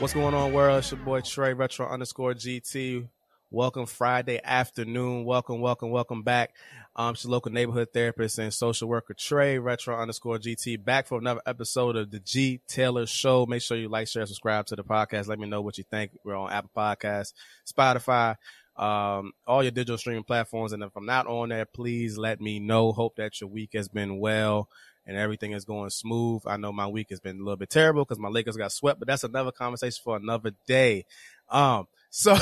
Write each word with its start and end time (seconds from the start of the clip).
What's 0.00 0.14
going 0.14 0.32
on, 0.32 0.54
world? 0.54 0.78
It's 0.78 0.90
your 0.92 1.00
boy 1.00 1.20
Trey 1.20 1.52
Retro 1.52 1.86
underscore 1.86 2.32
GT. 2.32 3.06
Welcome 3.50 3.84
Friday 3.84 4.40
afternoon. 4.42 5.26
Welcome, 5.26 5.60
welcome, 5.60 5.90
welcome 5.90 6.22
back. 6.22 6.54
Um, 6.96 7.12
it's 7.12 7.24
your 7.24 7.32
local 7.32 7.52
neighborhood 7.52 7.88
therapist 7.92 8.38
and 8.38 8.50
social 8.50 8.88
worker 8.88 9.12
Trey 9.12 9.58
Retro 9.58 9.94
underscore 9.94 10.38
GT 10.38 10.82
back 10.82 11.06
for 11.06 11.18
another 11.18 11.42
episode 11.44 11.96
of 11.96 12.10
the 12.10 12.18
G 12.18 12.62
Taylor 12.66 13.04
Show. 13.04 13.44
Make 13.44 13.60
sure 13.60 13.76
you 13.76 13.90
like, 13.90 14.08
share, 14.08 14.24
subscribe 14.24 14.64
to 14.68 14.76
the 14.76 14.84
podcast. 14.84 15.28
Let 15.28 15.38
me 15.38 15.46
know 15.46 15.60
what 15.60 15.76
you 15.76 15.84
think. 15.84 16.12
We're 16.24 16.34
on 16.34 16.50
Apple 16.50 16.70
Podcasts, 16.74 17.34
Spotify, 17.70 18.36
um, 18.76 19.32
all 19.46 19.62
your 19.62 19.70
digital 19.70 19.98
streaming 19.98 20.24
platforms. 20.24 20.72
And 20.72 20.82
if 20.82 20.96
I'm 20.96 21.04
not 21.04 21.26
on 21.26 21.50
there, 21.50 21.66
please 21.66 22.16
let 22.16 22.40
me 22.40 22.58
know. 22.58 22.92
Hope 22.92 23.16
that 23.16 23.38
your 23.42 23.50
week 23.50 23.72
has 23.74 23.88
been 23.88 24.18
well 24.18 24.70
and 25.06 25.16
everything 25.16 25.52
is 25.52 25.64
going 25.64 25.90
smooth. 25.90 26.42
I 26.46 26.56
know 26.56 26.72
my 26.72 26.86
week 26.86 27.08
has 27.10 27.20
been 27.20 27.36
a 27.36 27.42
little 27.42 27.56
bit 27.56 27.70
terrible 27.70 28.04
because 28.04 28.18
my 28.18 28.28
Lakers 28.28 28.56
got 28.56 28.72
swept, 28.72 28.98
but 28.98 29.08
that's 29.08 29.24
another 29.24 29.52
conversation 29.52 30.00
for 30.04 30.16
another 30.16 30.52
day. 30.66 31.04
Um, 31.48 31.86
so, 32.12 32.32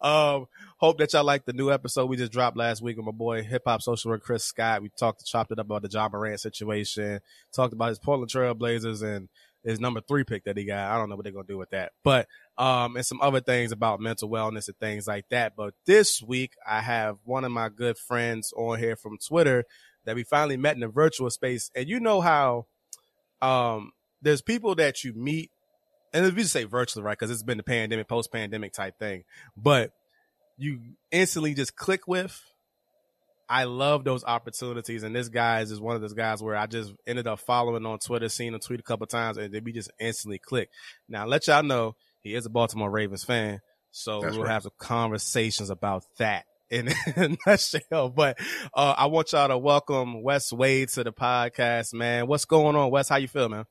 um, 0.00 0.46
hope 0.78 0.96
that 0.98 1.12
y'all 1.12 1.22
like 1.22 1.44
the 1.44 1.52
new 1.52 1.70
episode 1.70 2.06
we 2.06 2.16
just 2.16 2.32
dropped 2.32 2.56
last 2.56 2.80
week 2.80 2.96
with 2.96 3.04
my 3.04 3.12
boy 3.12 3.42
hip 3.42 3.62
hop 3.66 3.82
social 3.82 4.10
worker 4.10 4.24
Chris 4.24 4.44
Scott. 4.44 4.80
We 4.80 4.88
talked, 4.88 5.26
chopped 5.26 5.52
it 5.52 5.58
up 5.58 5.66
about 5.66 5.82
the 5.82 5.90
Ja 5.90 6.08
Morant 6.08 6.40
situation, 6.40 7.20
talked 7.54 7.74
about 7.74 7.90
his 7.90 7.98
Portland 7.98 8.30
Trail 8.30 8.54
Blazers 8.54 9.02
and 9.02 9.28
his 9.64 9.80
number 9.80 10.00
three 10.00 10.24
pick 10.24 10.44
that 10.44 10.56
he 10.56 10.64
got. 10.64 10.90
I 10.90 10.96
don't 10.96 11.10
know 11.10 11.16
what 11.16 11.24
they're 11.24 11.32
gonna 11.32 11.46
do 11.46 11.58
with 11.58 11.70
that, 11.70 11.92
but 12.02 12.26
um, 12.56 12.96
and 12.96 13.04
some 13.04 13.20
other 13.20 13.40
things 13.40 13.70
about 13.70 14.00
mental 14.00 14.30
wellness 14.30 14.68
and 14.68 14.78
things 14.78 15.06
like 15.06 15.26
that. 15.30 15.54
But 15.54 15.74
this 15.84 16.22
week 16.22 16.54
I 16.66 16.80
have 16.80 17.18
one 17.24 17.44
of 17.44 17.52
my 17.52 17.68
good 17.68 17.98
friends 17.98 18.52
on 18.56 18.78
here 18.78 18.96
from 18.96 19.18
Twitter 19.18 19.64
that 20.04 20.16
we 20.16 20.24
finally 20.24 20.56
met 20.56 20.76
in 20.76 20.82
a 20.82 20.88
virtual 20.88 21.30
space. 21.30 21.70
And 21.74 21.88
you 21.88 22.00
know 22.00 22.20
how 22.20 22.66
um, 23.40 23.92
there's 24.20 24.42
people 24.42 24.74
that 24.76 25.04
you 25.04 25.12
meet, 25.12 25.50
and 26.12 26.24
we 26.24 26.42
just 26.42 26.52
say 26.52 26.64
virtually, 26.64 27.04
right? 27.04 27.18
Because 27.18 27.30
it's 27.30 27.42
been 27.42 27.56
the 27.56 27.62
pandemic, 27.62 28.08
post 28.08 28.32
pandemic 28.32 28.72
type 28.72 28.98
thing, 28.98 29.24
but 29.56 29.90
you 30.56 30.80
instantly 31.10 31.54
just 31.54 31.76
click 31.76 32.06
with. 32.06 32.40
I 33.48 33.64
love 33.64 34.04
those 34.04 34.24
opportunities, 34.24 35.02
and 35.02 35.14
this 35.14 35.28
guy 35.28 35.60
is 35.60 35.68
just 35.68 35.82
one 35.82 35.94
of 35.94 36.00
those 36.00 36.14
guys 36.14 36.42
where 36.42 36.56
I 36.56 36.66
just 36.66 36.92
ended 37.06 37.26
up 37.26 37.40
following 37.40 37.84
on 37.84 37.98
Twitter, 37.98 38.28
seeing 38.28 38.54
him 38.54 38.60
tweet 38.60 38.80
a 38.80 38.84
couple 38.84 39.06
times, 39.06 39.36
and 39.36 39.52
then 39.52 39.62
we 39.64 39.72
just 39.72 39.90
instantly 40.00 40.38
click. 40.38 40.70
Now, 41.08 41.26
let 41.26 41.46
y'all 41.46 41.62
know 41.62 41.96
he 42.22 42.34
is 42.34 42.46
a 42.46 42.50
Baltimore 42.50 42.90
Ravens 42.90 43.24
fan, 43.24 43.60
so 43.90 44.20
That's 44.20 44.36
we'll 44.36 44.44
right. 44.44 44.52
have 44.52 44.62
some 44.62 44.72
conversations 44.78 45.68
about 45.68 46.04
that 46.18 46.46
in 46.72 46.88
a 46.88 47.36
nutshell. 47.46 48.08
But 48.08 48.38
uh, 48.72 48.94
I 48.96 49.06
want 49.06 49.32
y'all 49.32 49.48
to 49.48 49.58
welcome 49.58 50.22
Wes 50.22 50.50
Wade 50.52 50.88
to 50.90 51.04
the 51.04 51.12
podcast, 51.12 51.92
man. 51.92 52.26
What's 52.26 52.46
going 52.46 52.76
on, 52.76 52.90
Wes? 52.90 53.10
How 53.10 53.16
you 53.16 53.28
feel, 53.28 53.50
man? 53.50 53.66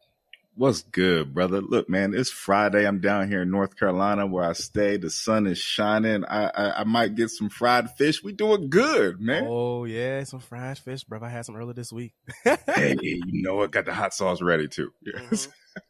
What's 0.54 0.84
good, 0.84 1.34
brother? 1.34 1.62
Look, 1.62 1.90
man, 1.90 2.14
it's 2.14 2.30
Friday. 2.30 2.86
I'm 2.86 3.02
down 3.02 3.28
here 3.28 3.42
in 3.42 3.50
North 3.50 3.76
Carolina 3.76 4.28
where 4.28 4.44
I 4.44 4.54
stay. 4.54 4.98
The 4.98 5.10
sun 5.10 5.48
is 5.48 5.58
shining. 5.58 6.26
I, 6.26 6.52
I, 6.54 6.82
I 6.82 6.84
might 6.84 7.16
get 7.16 7.30
some 7.30 7.50
fried 7.50 7.90
fish. 7.92 8.22
We 8.24 8.34
doing 8.34 8.70
good, 8.70 9.20
man. 9.20 9.46
Oh 9.48 9.86
yeah, 9.86 10.24
some 10.24 10.42
fried 10.42 10.78
fish, 10.78 11.04
bro. 11.04 11.20
I 11.24 11.30
had 11.30 11.46
some 11.46 11.56
earlier 11.56 11.74
this 11.74 11.92
week. 11.92 12.14
hey, 12.44 12.98
you 13.02 13.42
know 13.42 13.56
what? 13.56 13.72
Got 13.72 13.86
the 13.86 13.94
hot 13.94 14.14
sauce 14.14 14.44
ready 14.44 14.68
too. 14.68 14.92
Yes, 15.02 15.48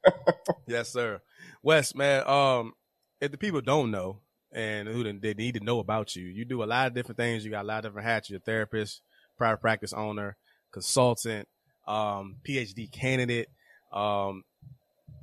mm-hmm. 0.08 0.52
yes, 0.68 0.94
sir. 0.94 1.20
Wes, 1.62 1.94
man. 1.94 2.26
Um, 2.26 2.74
if 3.20 3.32
the 3.32 3.38
people 3.38 3.62
don't 3.62 3.92
know, 3.92 4.22
and 4.52 4.88
who 4.88 5.04
they 5.20 5.34
need 5.34 5.56
to 5.56 5.64
know 5.64 5.80
about 5.80 6.16
you. 6.16 6.26
You 6.26 6.46
do 6.46 6.64
a 6.64 6.66
lot 6.66 6.88
of 6.88 6.94
different 6.94 7.18
things. 7.18 7.46
You 7.46 7.52
got 7.52 7.64
a 7.66 7.68
lot 7.68 7.80
of 7.80 7.92
different 7.92 8.08
hats. 8.08 8.30
You're 8.30 8.38
a 8.38 8.42
therapist, 8.42 9.02
private 9.38 9.62
practice 9.62 9.94
owner, 9.94 10.36
consultant, 10.72 11.48
um, 11.88 12.38
PhD 12.48 12.92
candidate, 12.92 13.50
um, 13.92 14.44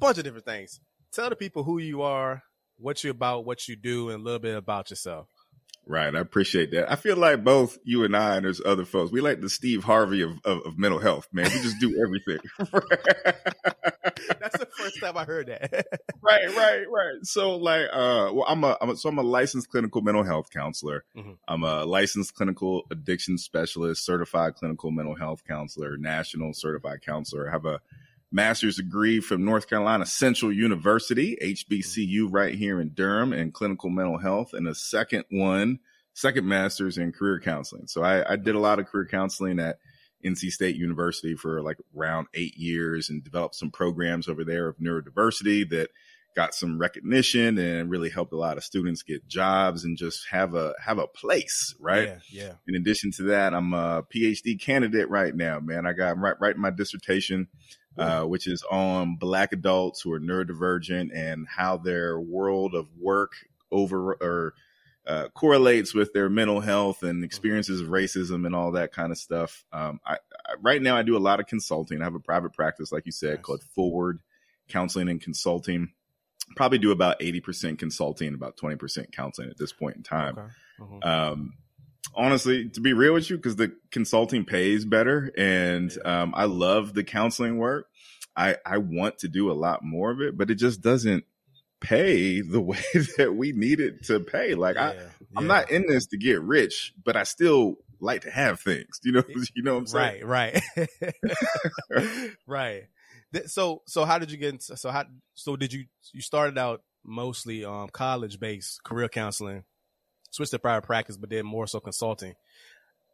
bunch 0.00 0.19
of 0.19 0.25
different 0.25 0.47
things. 0.47 0.81
Tell 1.12 1.28
the 1.28 1.37
people 1.37 1.65
who 1.65 1.78
you 1.78 2.03
are, 2.03 2.43
what 2.78 3.03
you're 3.03 3.12
about, 3.12 3.44
what 3.44 3.69
you 3.69 3.77
do, 3.77 4.11
and 4.11 4.21
a 4.21 4.25
little 4.25 4.38
bit 4.38 4.56
about 4.56 4.91
yourself. 4.91 5.28
Right. 5.88 6.15
I 6.15 6.21
appreciate 6.21 6.71
that. 6.72 6.93
I 6.93 6.97
feel 6.97 7.16
like 7.16 7.43
both 7.43 7.78
you 7.82 8.04
and 8.04 8.15
I 8.15 8.37
and 8.37 8.44
there's 8.44 8.60
other 8.65 8.84
folks, 8.84 9.10
we 9.10 9.22
like 9.22 9.41
the 9.41 9.49
Steve 9.49 9.82
Harvey 9.82 10.21
of, 10.21 10.32
of, 10.44 10.60
of 10.66 10.78
mental 10.78 10.99
health, 10.99 11.28
man. 11.32 11.50
We 11.50 11.62
just 11.62 11.81
do 11.81 11.99
everything. 12.04 12.38
That's 14.41 14.59
the 14.59 14.66
first 14.66 15.00
time 15.00 15.16
I 15.16 15.25
heard 15.25 15.47
that. 15.47 15.87
right, 16.21 16.54
right, 16.54 16.84
right. 16.91 17.15
So 17.22 17.56
like 17.56 17.87
uh 17.91 18.31
well 18.32 18.44
I'm 18.47 18.65
a, 18.65 18.76
I'm 18.81 18.91
a 18.91 18.97
so 18.97 19.09
I'm 19.09 19.19
a 19.19 19.22
licensed 19.22 19.71
clinical 19.71 20.03
mental 20.03 20.25
health 20.25 20.50
counselor. 20.50 21.04
Mm-hmm. 21.16 21.32
I'm 21.49 21.62
a 21.62 21.84
licensed 21.84 22.34
clinical 22.34 22.82
addiction 22.91 23.38
specialist, 23.38 24.05
certified 24.05 24.56
clinical 24.56 24.91
mental 24.91 25.15
health 25.15 25.43
counselor, 25.47 25.97
national 25.97 26.53
certified 26.53 27.00
counselor. 27.00 27.49
I 27.49 27.53
have 27.53 27.65
a 27.65 27.81
master's 28.31 28.77
degree 28.77 29.21
from 29.21 29.44
North 29.44 29.69
Carolina 29.69 30.06
Central 30.06 30.53
University, 30.53 31.37
HBCU, 31.43 32.28
right 32.31 32.55
here 32.55 32.81
in 32.81 32.91
Durham, 32.91 33.33
in 33.33 33.53
clinical 33.53 33.91
mental 33.91 34.19
health, 34.19 34.53
and 34.53 34.69
a 34.69 34.75
second 34.75 35.25
one, 35.31 35.78
second 36.15 36.47
master's 36.47 36.99
in 36.99 37.12
career 37.12 37.41
counseling. 37.41 37.87
So 37.87 38.03
I, 38.03 38.33
I 38.33 38.37
did 38.37 38.55
a 38.55 38.61
lot 38.61 38.78
of 38.78 38.87
career 38.87 39.06
counseling 39.11 39.59
at 39.59 39.78
NC 40.25 40.50
State 40.50 40.77
University 40.77 41.34
for 41.37 41.62
like 41.62 41.78
around 41.97 42.27
eight 42.34 42.56
years 42.56 43.09
and 43.09 43.22
developed 43.22 43.55
some 43.55 43.71
programs 43.71 44.28
over 44.28 44.44
there 44.44 44.69
of 44.69 44.78
neurodiversity 44.78 45.69
that 45.71 45.91
got 46.34 46.55
some 46.55 46.78
recognition 46.78 47.59
and 47.59 47.91
really 47.91 48.11
helped 48.11 48.33
a 48.33 48.37
lot 48.37 48.56
of 48.56 48.65
students 48.65 49.03
get 49.03 49.27
jobs 49.27 49.84
and 49.84 49.97
just 49.97 50.27
have 50.31 50.55
a 50.55 50.75
have 50.84 50.99
a 50.99 51.06
place, 51.06 51.75
right? 51.81 52.09
Yeah, 52.09 52.19
yeah. 52.31 52.53
In 52.67 52.75
addition 52.75 53.11
to 53.12 53.22
that, 53.25 53.55
I'm 53.55 53.75
a 53.75 54.05
PhD 54.05 54.61
candidate 54.61 55.09
right 55.09 55.34
now, 55.34 55.61
man. 55.61 55.87
I 55.87 55.93
got 55.93 56.12
I'm 56.12 56.22
right 56.22 56.37
writing 56.41 56.61
my 56.61 56.71
dissertation 56.71 57.49
uh, 57.99 58.25
which 58.25 58.47
is 58.47 58.63
on 58.71 59.17
Black 59.17 59.53
adults 59.53 60.01
who 60.01 60.13
are 60.13 60.21
neurodivergent 60.21 61.11
and 61.15 61.47
how 61.49 61.77
their 61.77 62.21
world 62.21 62.75
of 62.75 62.87
work 62.99 63.33
over 63.71 64.15
or 64.15 64.55
uh, 65.07 65.29
correlates 65.31 65.95
with 65.95 66.13
their 66.13 66.29
mental 66.29 66.61
health 66.61 67.03
and 67.03 67.25
experiences 67.25 67.81
of 67.81 67.89
racism 67.89 68.45
and 68.45 68.55
all 68.55 68.73
that 68.73 68.93
kind 68.93 69.11
of 69.11 69.17
stuff. 69.17 69.65
Um, 69.73 70.01
I, 70.05 70.15
I, 70.15 70.55
right 70.61 70.83
now, 70.83 70.97
I 70.97 71.03
do 71.03 71.17
a 71.17 71.19
lot 71.19 71.41
of 71.41 71.47
consulting. 71.47 72.03
I 72.03 72.05
have 72.05 72.15
a 72.15 72.21
private 72.21 72.53
practice, 72.53 72.93
like 72.93 73.07
you 73.07 73.13
said, 73.13 73.37
nice. 73.37 73.43
called 73.43 73.63
Forward 73.75 74.21
Counseling 74.69 75.09
and 75.09 75.21
Consulting. 75.21 75.93
Probably 76.57 76.79
do 76.79 76.91
about 76.91 77.21
80% 77.21 77.79
consulting, 77.79 78.35
about 78.35 78.57
20% 78.59 79.11
counseling 79.13 79.51
at 79.51 79.59
this 79.59 79.73
point 79.73 79.97
in 79.97 80.03
time. 80.03 80.39
Okay. 80.39 80.49
Uh-huh. 80.81 81.33
Um, 81.33 81.55
honestly, 82.19 82.69
to 82.71 82.81
be 82.81 82.93
real 82.93 83.15
with 83.15 83.31
you, 83.31 83.37
because 83.37 83.56
the 83.56 83.73
consulting 83.91 84.45
pays 84.45 84.84
better, 84.84 85.33
and 85.39 85.97
um, 86.05 86.34
I 86.37 86.45
love 86.45 86.93
the 86.93 87.05
counseling 87.05 87.56
work. 87.56 87.87
I 88.37 88.56
I 88.67 88.79
want 88.79 89.19
to 89.19 89.29
do 89.29 89.51
a 89.51 89.55
lot 89.55 89.83
more 89.83 90.11
of 90.11 90.21
it, 90.21 90.37
but 90.37 90.51
it 90.51 90.56
just 90.56 90.83
doesn't 90.83 91.25
pay 91.81 92.41
the 92.41 92.61
way 92.61 92.83
that 93.17 93.34
we 93.34 93.53
need 93.53 93.81
it 93.81 94.05
to 94.06 94.21
pay. 94.21 94.55
Like 94.55 94.77
yeah, 94.77 94.93
I, 95.37 95.39
I'm 95.39 95.47
not 95.47 95.71
in 95.71 95.87
this 95.89 96.06
to 96.09 96.19
get 96.19 96.43
rich, 96.43 96.93
but 97.03 97.17
I 97.17 97.23
still 97.23 97.77
like 98.01 98.23
to 98.23 98.31
have 98.31 98.61
things. 98.61 99.00
You 99.05 99.12
know, 99.12 99.23
you 99.55 99.62
know 99.62 99.75
what 99.75 99.81
I'm 99.81 99.87
saying? 99.87 100.27
Right, 100.27 100.62
right, 100.77 102.31
right. 102.47 102.83
So, 103.47 103.83
so 103.87 104.05
how 104.05 104.19
did 104.19 104.31
you 104.31 104.39
get 104.39 104.55
into? 104.55 104.77
So 104.77 104.91
how? 104.91 105.05
So 105.35 105.56
did 105.56 105.73
you? 105.73 105.85
You 106.12 106.21
started 106.21 106.59
out 106.59 106.83
mostly 107.05 107.65
um 107.65 107.89
college 107.91 108.39
based 108.39 108.83
career 108.83 109.09
counseling 109.09 109.65
switched 110.31 110.53
to 110.53 110.59
private 110.59 110.87
practice, 110.87 111.16
but 111.16 111.31
then 111.31 111.47
more 111.47 111.66
so 111.66 111.81
consulting. 111.81 112.34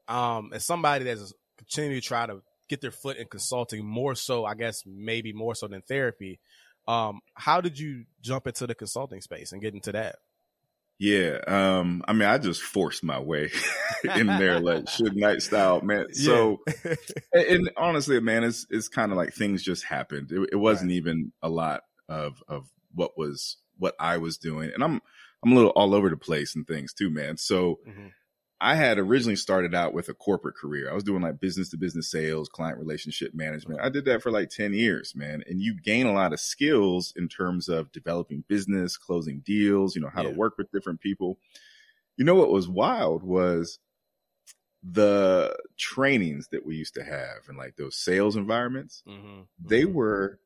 Um, 0.08 0.50
as 0.52 0.64
somebody 0.64 1.04
that's 1.04 1.32
continuing 1.56 2.00
to 2.00 2.06
try 2.06 2.26
to 2.26 2.42
get 2.69 2.80
their 2.80 2.91
foot 2.91 3.16
in 3.16 3.27
consulting 3.27 3.84
more 3.84 4.15
so, 4.15 4.44
I 4.44 4.54
guess 4.54 4.83
maybe 4.86 5.33
more 5.33 5.54
so 5.54 5.68
than 5.68 5.83
therapy. 5.83 6.41
Um, 6.86 7.21
how 7.34 7.60
did 7.60 7.78
you 7.78 8.04
jump 8.21 8.47
into 8.47 8.66
the 8.66 8.74
consulting 8.74 9.21
space 9.21 9.53
and 9.53 9.62
get 9.62 9.74
into 9.74 9.92
that? 9.92 10.16
Yeah, 10.98 11.41
um, 11.48 12.04
I 12.06 12.12
mean, 12.12 12.28
I 12.28 12.39
just 12.39 12.62
forced 12.62 13.03
my 13.03 13.18
way 13.18 13.50
in 14.16 14.27
there, 14.27 14.60
like 14.60 14.84
Suge 14.84 15.16
Knight 15.16 15.42
style, 15.42 15.80
man. 15.80 16.06
Yeah. 16.15 16.24
So, 16.24 16.60
and 17.33 17.71
honestly, 17.77 18.21
man, 18.21 18.44
it's 18.44 18.66
it's 18.71 18.89
kind 18.89 19.10
of 19.10 19.18
like 19.18 19.34
things 19.34 19.62
just 19.62 19.84
happened. 19.84 20.30
It, 20.30 20.50
it 20.53 20.56
wasn't 20.56 20.91
right. 20.91 20.97
even 20.97 21.33
a 21.42 21.48
lot 21.48 21.83
of 22.09 22.42
of 22.47 22.68
what 22.94 23.18
was 23.18 23.56
what 23.77 23.94
I 23.98 24.18
was 24.18 24.39
doing, 24.39 24.71
and 24.72 24.84
I'm 24.84 25.00
I'm 25.44 25.52
a 25.52 25.54
little 25.54 25.70
all 25.70 25.94
over 25.94 26.10
the 26.10 26.16
place 26.16 26.54
and 26.54 26.66
things 26.66 26.92
too, 26.92 27.10
man. 27.10 27.36
So 27.36 27.80
mm-hmm. 27.86 28.08
I 28.60 28.76
had 28.76 28.98
originally 28.98 29.36
started 29.36 29.74
out 29.74 29.92
with 29.92 30.08
a 30.08 30.14
corporate 30.14 30.56
career. 30.56 30.91
I 30.91 30.94
was 30.94 31.04
doing 31.04 31.22
like 31.22 31.41
business 31.41 31.68
to 31.70 31.76
business 31.76 32.10
sales, 32.10 32.48
client 32.48 32.78
relationship 32.78 33.34
management. 33.34 33.80
I 33.80 33.91
did 33.91 34.06
that 34.06 34.22
for 34.22 34.30
like 34.30 34.48
10 34.48 34.72
years, 34.72 35.14
man. 35.14 35.42
And 35.46 35.60
you 35.60 35.78
gain 35.78 36.06
a 36.06 36.14
lot 36.14 36.32
of 36.32 36.41
skills 36.41 37.12
in 37.16 37.28
terms 37.28 37.68
of 37.68 37.92
developing 37.92 38.44
business, 38.48 38.96
closing 38.96 39.41
deals, 39.41 39.94
you 39.94 40.00
know, 40.00 40.10
how 40.12 40.22
yeah. 40.22 40.30
to 40.30 40.36
work 40.36 40.54
with 40.56 40.72
different 40.72 41.00
people. 41.00 41.38
You 42.16 42.24
know 42.24 42.36
what 42.36 42.50
was 42.50 42.68
wild 42.68 43.22
was 43.22 43.80
the 44.82 45.56
trainings 45.76 46.48
that 46.48 46.64
we 46.64 46.76
used 46.76 46.94
to 46.94 47.04
have 47.04 47.48
in 47.48 47.56
like 47.56 47.76
those 47.76 47.96
sales 47.96 48.36
environments. 48.36 49.02
Mm-hmm. 49.08 49.42
They 49.58 49.82
mm-hmm. 49.82 49.94
were 49.94 50.38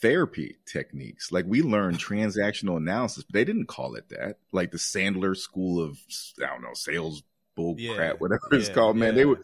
therapy 0.00 0.56
techniques. 0.66 1.32
Like 1.32 1.46
we 1.48 1.62
learned 1.62 1.98
transactional 1.98 2.76
analysis, 2.76 3.24
but 3.24 3.34
they 3.34 3.44
didn't 3.44 3.66
call 3.66 3.94
it 3.94 4.08
that. 4.10 4.38
Like 4.52 4.70
the 4.70 4.78
Sandler 4.78 5.36
School 5.36 5.82
of 5.82 5.98
I 6.42 6.46
don't 6.46 6.62
know 6.62 6.74
sales 6.74 7.22
bull 7.56 7.76
yeah, 7.78 7.94
crap, 7.94 8.20
whatever 8.20 8.42
yeah, 8.52 8.58
it's 8.58 8.68
called. 8.68 8.96
Man, 8.96 9.08
yeah. 9.08 9.14
they 9.14 9.24
were 9.24 9.40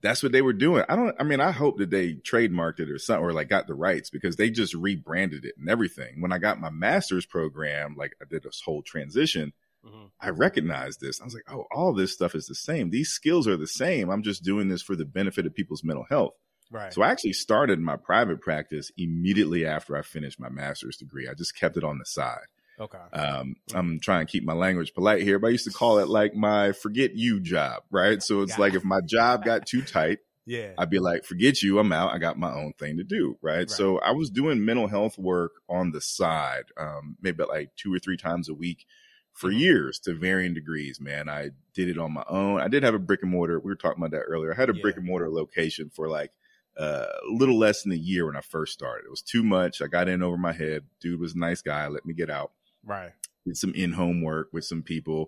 that's 0.00 0.22
what 0.22 0.32
they 0.32 0.42
were 0.42 0.52
doing. 0.52 0.84
I 0.88 0.96
don't. 0.96 1.14
I 1.18 1.24
mean, 1.24 1.40
I 1.40 1.50
hope 1.50 1.78
that 1.78 1.90
they 1.90 2.14
trademarked 2.14 2.80
it 2.80 2.90
or 2.90 2.98
something, 2.98 3.24
or 3.24 3.32
like 3.32 3.48
got 3.48 3.66
the 3.66 3.74
rights 3.74 4.10
because 4.10 4.36
they 4.36 4.50
just 4.50 4.74
rebranded 4.74 5.44
it 5.44 5.56
and 5.58 5.68
everything. 5.68 6.20
When 6.20 6.32
I 6.32 6.38
got 6.38 6.60
my 6.60 6.70
master's 6.70 7.26
program, 7.26 7.96
like 7.96 8.14
I 8.22 8.24
did 8.28 8.44
this 8.44 8.62
whole 8.64 8.82
transition. 8.82 9.52
Mm-hmm. 9.84 10.06
I 10.20 10.30
recognized 10.30 11.00
this. 11.00 11.20
I 11.20 11.24
was 11.24 11.34
like, 11.34 11.50
oh, 11.50 11.66
all 11.72 11.92
this 11.92 12.12
stuff 12.12 12.34
is 12.34 12.46
the 12.46 12.54
same. 12.54 12.90
These 12.90 13.10
skills 13.10 13.46
are 13.48 13.56
the 13.56 13.66
same. 13.66 14.10
I'm 14.10 14.22
just 14.22 14.42
doing 14.42 14.68
this 14.68 14.82
for 14.82 14.96
the 14.96 15.04
benefit 15.04 15.46
of 15.46 15.54
people's 15.54 15.84
mental 15.84 16.06
health. 16.08 16.34
Right. 16.70 16.92
So 16.92 17.02
I 17.02 17.10
actually 17.10 17.32
started 17.32 17.78
my 17.80 17.96
private 17.96 18.40
practice 18.40 18.90
immediately 18.96 19.64
after 19.64 19.96
I 19.96 20.02
finished 20.02 20.38
my 20.38 20.50
master's 20.50 20.96
degree. 20.96 21.28
I 21.28 21.34
just 21.34 21.56
kept 21.56 21.76
it 21.76 21.84
on 21.84 21.98
the 21.98 22.04
side. 22.04 22.46
Okay. 22.80 22.98
Um, 23.12 23.56
I'm 23.74 23.98
trying 24.00 24.26
to 24.26 24.30
keep 24.30 24.44
my 24.44 24.52
language 24.52 24.94
polite 24.94 25.22
here, 25.22 25.38
but 25.38 25.48
I 25.48 25.50
used 25.50 25.64
to 25.64 25.72
call 25.72 25.98
it 25.98 26.08
like 26.08 26.34
my 26.34 26.72
forget 26.72 27.14
you 27.14 27.40
job, 27.40 27.82
right? 27.90 28.22
So 28.22 28.42
it's 28.42 28.58
like 28.58 28.74
if 28.74 28.84
my 28.84 29.00
job 29.00 29.44
got 29.44 29.66
too 29.66 29.82
tight, 29.82 30.18
yeah, 30.46 30.72
I'd 30.78 30.90
be 30.90 31.00
like, 31.00 31.24
forget 31.24 31.60
you, 31.60 31.78
I'm 31.80 31.92
out. 31.92 32.12
I 32.12 32.18
got 32.18 32.38
my 32.38 32.52
own 32.52 32.74
thing 32.78 32.98
to 32.98 33.04
do, 33.04 33.36
right? 33.42 33.56
right. 33.58 33.70
So 33.70 33.98
I 33.98 34.12
was 34.12 34.30
doing 34.30 34.64
mental 34.64 34.86
health 34.86 35.18
work 35.18 35.52
on 35.68 35.90
the 35.90 36.00
side, 36.00 36.64
um, 36.76 37.16
maybe 37.20 37.42
like 37.44 37.74
two 37.76 37.92
or 37.92 37.98
three 37.98 38.16
times 38.16 38.48
a 38.48 38.54
week 38.54 38.86
for 39.32 39.50
mm-hmm. 39.50 39.58
years 39.58 39.98
to 40.00 40.14
varying 40.14 40.54
degrees, 40.54 41.00
man. 41.00 41.28
I 41.28 41.50
did 41.74 41.88
it 41.88 41.98
on 41.98 42.12
my 42.12 42.24
own. 42.28 42.60
I 42.60 42.68
did 42.68 42.84
have 42.84 42.94
a 42.94 43.00
brick 43.00 43.22
and 43.22 43.30
mortar. 43.30 43.58
We 43.58 43.70
were 43.70 43.76
talking 43.76 44.02
about 44.02 44.12
that 44.12 44.24
earlier. 44.24 44.52
I 44.52 44.56
had 44.56 44.70
a 44.70 44.74
yeah. 44.74 44.82
brick 44.82 44.96
and 44.96 45.06
mortar 45.06 45.30
location 45.30 45.90
for 45.90 46.08
like 46.08 46.30
uh, 46.78 47.06
a 47.28 47.32
little 47.32 47.58
less 47.58 47.82
than 47.82 47.92
a 47.92 47.96
year 47.96 48.26
when 48.26 48.36
I 48.36 48.40
first 48.40 48.72
started. 48.72 49.06
It 49.06 49.10
was 49.10 49.22
too 49.22 49.42
much. 49.42 49.82
I 49.82 49.86
got 49.86 50.08
in 50.08 50.22
over 50.22 50.36
my 50.36 50.52
head. 50.52 50.84
Dude 51.00 51.20
was 51.20 51.34
a 51.34 51.38
nice 51.38 51.62
guy. 51.62 51.88
Let 51.88 52.06
me 52.06 52.14
get 52.14 52.30
out. 52.30 52.52
Right. 52.84 53.12
Did 53.44 53.56
some 53.56 53.74
in 53.74 53.92
home 53.92 54.22
work 54.22 54.48
with 54.52 54.64
some 54.64 54.82
people. 54.82 55.26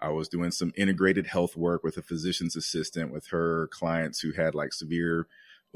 I 0.00 0.10
was 0.10 0.28
doing 0.28 0.50
some 0.50 0.72
integrated 0.76 1.26
health 1.26 1.56
work 1.56 1.82
with 1.82 1.96
a 1.96 2.02
physician's 2.02 2.56
assistant 2.56 3.12
with 3.12 3.28
her 3.28 3.68
clients 3.68 4.20
who 4.20 4.32
had 4.32 4.54
like 4.54 4.72
severe 4.72 5.26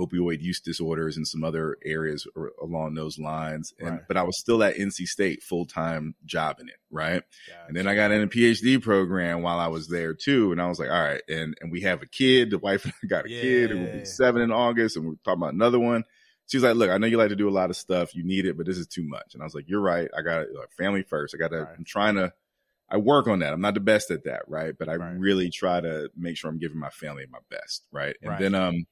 opioid 0.00 0.40
use 0.40 0.60
disorders 0.60 1.16
and 1.16 1.26
some 1.26 1.44
other 1.44 1.76
areas 1.84 2.26
along 2.60 2.94
those 2.94 3.18
lines. 3.18 3.74
And 3.78 3.90
right. 3.90 4.00
but 4.08 4.16
I 4.16 4.22
was 4.22 4.38
still 4.38 4.62
at 4.62 4.76
NC 4.76 5.06
State 5.06 5.42
full 5.42 5.66
time 5.66 6.14
job 6.24 6.60
in 6.60 6.68
it, 6.68 6.78
right? 6.90 7.22
Gotcha. 7.48 7.64
And 7.68 7.76
then 7.76 7.86
I 7.86 7.94
got 7.94 8.10
in 8.10 8.22
a 8.22 8.26
PhD 8.26 8.80
program 8.82 9.42
while 9.42 9.58
I 9.58 9.68
was 9.68 9.88
there 9.88 10.14
too. 10.14 10.52
And 10.52 10.60
I 10.60 10.68
was 10.68 10.78
like, 10.78 10.90
all 10.90 11.02
right, 11.02 11.22
and 11.28 11.54
and 11.60 11.70
we 11.70 11.82
have 11.82 12.02
a 12.02 12.06
kid. 12.06 12.50
The 12.50 12.58
wife 12.58 12.84
and 12.84 12.94
I 13.02 13.06
got 13.06 13.26
a 13.26 13.30
yeah. 13.30 13.40
kid, 13.40 13.70
and 13.70 13.82
we'll 13.82 13.92
be 13.92 14.04
seven 14.04 14.42
in 14.42 14.50
August, 14.50 14.96
and 14.96 15.06
we're 15.06 15.14
talking 15.24 15.42
about 15.42 15.54
another 15.54 15.78
one 15.78 16.04
she's 16.52 16.62
like, 16.62 16.76
look, 16.76 16.90
I 16.90 16.98
know 16.98 17.06
you 17.06 17.16
like 17.16 17.30
to 17.30 17.36
do 17.36 17.48
a 17.48 17.50
lot 17.50 17.70
of 17.70 17.76
stuff. 17.76 18.14
You 18.14 18.24
need 18.24 18.44
it, 18.44 18.56
but 18.56 18.66
this 18.66 18.76
is 18.76 18.86
too 18.86 19.04
much. 19.04 19.32
And 19.32 19.42
I 19.42 19.46
was 19.46 19.54
like, 19.54 19.68
you're 19.68 19.80
right. 19.80 20.08
I 20.16 20.20
got 20.20 20.46
like, 20.52 20.72
family 20.76 21.02
first. 21.02 21.34
I 21.34 21.38
got 21.38 21.50
to, 21.50 21.62
right. 21.62 21.74
I'm 21.76 21.84
trying 21.84 22.16
to, 22.16 22.32
I 22.90 22.98
work 22.98 23.26
on 23.26 23.38
that. 23.38 23.54
I'm 23.54 23.60
not 23.62 23.72
the 23.72 23.80
best 23.80 24.10
at 24.10 24.24
that. 24.24 24.42
Right. 24.48 24.74
But 24.78 24.90
I 24.90 24.96
right. 24.96 25.18
really 25.18 25.50
try 25.50 25.80
to 25.80 26.10
make 26.14 26.36
sure 26.36 26.50
I'm 26.50 26.58
giving 26.58 26.78
my 26.78 26.90
family 26.90 27.24
my 27.30 27.38
best. 27.50 27.86
Right. 27.90 28.16
And 28.22 28.38
then, 28.38 28.54
um, 28.54 28.86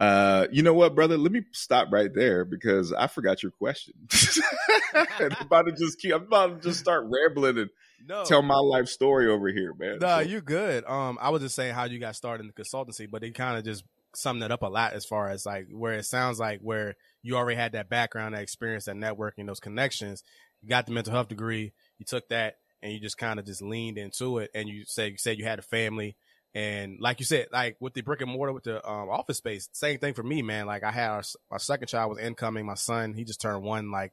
uh, 0.00 0.46
you 0.52 0.62
know 0.62 0.74
what, 0.74 0.94
brother? 0.94 1.16
Let 1.16 1.32
me 1.32 1.42
stop 1.52 1.88
right 1.90 2.12
there 2.12 2.44
because 2.44 2.92
I 2.92 3.08
forgot 3.08 3.42
your 3.42 3.52
question. 3.52 3.94
I'm 4.94 5.32
about 5.40 5.66
to 5.66 5.72
just 5.72 5.98
keep. 5.98 6.14
I'm 6.14 6.22
about 6.22 6.62
to 6.62 6.68
just 6.68 6.80
start 6.80 7.06
rambling 7.08 7.58
and 7.58 7.70
no. 8.06 8.24
tell 8.24 8.42
my 8.42 8.58
life 8.58 8.88
story 8.88 9.28
over 9.28 9.48
here, 9.48 9.74
man. 9.76 9.98
No, 10.00 10.18
so. 10.18 10.20
you're 10.20 10.40
good. 10.40 10.84
Um, 10.84 11.18
I 11.20 11.30
was 11.30 11.42
just 11.42 11.56
saying 11.56 11.74
how 11.74 11.84
you 11.84 11.98
got 11.98 12.14
started 12.14 12.44
in 12.44 12.52
the 12.54 12.62
consultancy, 12.62 13.10
but 13.10 13.24
it 13.24 13.34
kind 13.34 13.58
of 13.58 13.64
just 13.64 13.84
summed 14.14 14.42
it 14.42 14.52
up 14.52 14.62
a 14.62 14.66
lot 14.66 14.92
as 14.92 15.04
far 15.04 15.28
as 15.28 15.44
like 15.44 15.66
where 15.70 15.94
it 15.94 16.04
sounds 16.04 16.38
like 16.38 16.60
where 16.60 16.94
you 17.22 17.36
already 17.36 17.56
had 17.56 17.72
that 17.72 17.90
background, 17.90 18.34
that 18.34 18.42
experience, 18.42 18.84
that 18.84 18.96
networking, 18.96 19.46
those 19.46 19.60
connections. 19.60 20.22
You 20.62 20.68
got 20.68 20.86
the 20.86 20.92
mental 20.92 21.12
health 21.12 21.28
degree. 21.28 21.72
You 21.98 22.04
took 22.04 22.28
that 22.28 22.56
and 22.82 22.92
you 22.92 23.00
just 23.00 23.18
kind 23.18 23.38
of 23.38 23.46
just 23.46 23.62
leaned 23.62 23.98
into 23.98 24.38
it. 24.38 24.50
And 24.54 24.68
you 24.68 24.84
said 24.86 25.12
you 25.12 25.18
said 25.18 25.38
you 25.38 25.44
had 25.44 25.58
a 25.58 25.62
family. 25.62 26.16
And 26.54 26.98
like 27.00 27.20
you 27.20 27.26
said, 27.26 27.48
like 27.52 27.76
with 27.78 27.94
the 27.94 28.00
brick 28.00 28.20
and 28.20 28.30
mortar, 28.30 28.52
with 28.52 28.64
the 28.64 28.86
um, 28.88 29.10
office 29.10 29.36
space, 29.36 29.68
same 29.72 29.98
thing 29.98 30.14
for 30.14 30.22
me, 30.22 30.42
man. 30.42 30.66
Like 30.66 30.82
I 30.82 30.90
had 30.90 31.10
our, 31.10 31.22
our 31.50 31.58
second 31.58 31.88
child 31.88 32.10
was 32.10 32.18
incoming. 32.18 32.66
My 32.66 32.74
son, 32.74 33.14
he 33.14 33.24
just 33.24 33.40
turned 33.40 33.62
one 33.62 33.90
like 33.90 34.12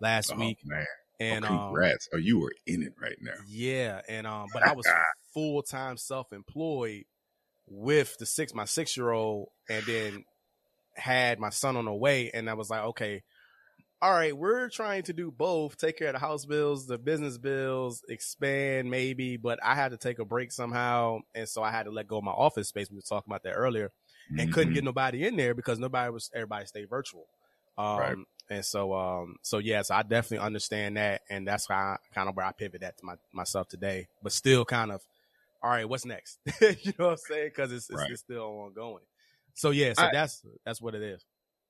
last 0.00 0.32
oh, 0.34 0.38
week. 0.38 0.58
Man. 0.64 0.84
And 1.18 1.44
oh, 1.46 1.48
congrats! 1.48 2.08
Um, 2.12 2.18
oh, 2.18 2.20
you 2.20 2.40
were 2.40 2.52
in 2.66 2.82
it 2.82 2.92
right 3.00 3.16
now. 3.22 3.32
Yeah, 3.48 4.02
and 4.06 4.26
um, 4.26 4.48
but 4.52 4.66
I 4.66 4.72
was 4.72 4.86
full 5.32 5.62
time 5.62 5.96
self 5.96 6.32
employed 6.32 7.04
with 7.68 8.16
the 8.18 8.26
six 8.26 8.54
my 8.54 8.64
six 8.64 8.96
year 8.96 9.10
old 9.10 9.48
and 9.68 9.84
then 9.86 10.24
had 10.94 11.38
my 11.38 11.50
son 11.50 11.76
on 11.76 11.84
the 11.84 11.94
way 11.94 12.30
and 12.32 12.48
I 12.48 12.54
was 12.54 12.70
like, 12.70 12.82
okay, 12.82 13.22
all 14.02 14.12
right, 14.12 14.36
we're 14.36 14.68
trying 14.68 15.02
to 15.04 15.12
do 15.12 15.30
both, 15.30 15.78
take 15.78 15.98
care 15.98 16.08
of 16.08 16.14
the 16.14 16.18
house 16.18 16.44
bills, 16.44 16.86
the 16.86 16.98
business 16.98 17.38
bills, 17.38 18.02
expand 18.08 18.90
maybe, 18.90 19.36
but 19.36 19.58
I 19.64 19.74
had 19.74 19.92
to 19.92 19.96
take 19.96 20.18
a 20.18 20.24
break 20.24 20.52
somehow. 20.52 21.20
And 21.34 21.48
so 21.48 21.62
I 21.62 21.70
had 21.70 21.84
to 21.84 21.90
let 21.90 22.06
go 22.06 22.18
of 22.18 22.24
my 22.24 22.32
office 22.32 22.68
space. 22.68 22.90
We 22.90 22.96
were 22.96 23.02
talking 23.02 23.30
about 23.30 23.42
that 23.44 23.52
earlier 23.52 23.92
and 24.28 24.38
mm-hmm. 24.38 24.52
couldn't 24.52 24.74
get 24.74 24.84
nobody 24.84 25.26
in 25.26 25.36
there 25.36 25.54
because 25.54 25.78
nobody 25.78 26.10
was, 26.10 26.30
everybody 26.34 26.66
stayed 26.66 26.90
virtual. 26.90 27.26
Um, 27.78 27.98
right. 27.98 28.16
and 28.50 28.64
so, 28.64 28.94
um, 28.94 29.36
so 29.42 29.58
yes, 29.58 29.66
yeah, 29.66 29.82
so 29.82 29.94
I 29.94 30.02
definitely 30.02 30.44
understand 30.44 30.98
that. 30.98 31.22
And 31.30 31.48
that's 31.48 31.66
how 31.66 31.96
kind 32.14 32.28
of 32.28 32.36
where 32.36 32.46
I 32.46 32.52
pivot 32.52 32.82
at 32.82 32.98
to 32.98 33.04
my, 33.06 33.14
myself 33.32 33.68
today, 33.68 34.08
but 34.22 34.32
still 34.32 34.64
kind 34.64 34.92
of 34.92 35.00
all 35.62 35.70
right, 35.70 35.88
what's 35.88 36.04
next? 36.04 36.38
you 36.60 36.92
know 36.98 37.06
what 37.06 37.10
I'm 37.12 37.16
saying? 37.16 37.48
Because 37.48 37.72
it's, 37.72 37.90
it's, 37.90 37.98
right. 37.98 38.10
it's, 38.10 38.20
still 38.20 38.42
ongoing. 38.42 39.02
So 39.54 39.70
yeah, 39.70 39.94
so 39.94 40.04
I, 40.04 40.10
that's 40.12 40.42
that's 40.64 40.80
what 40.80 40.94
it 40.94 41.02
is. 41.02 41.24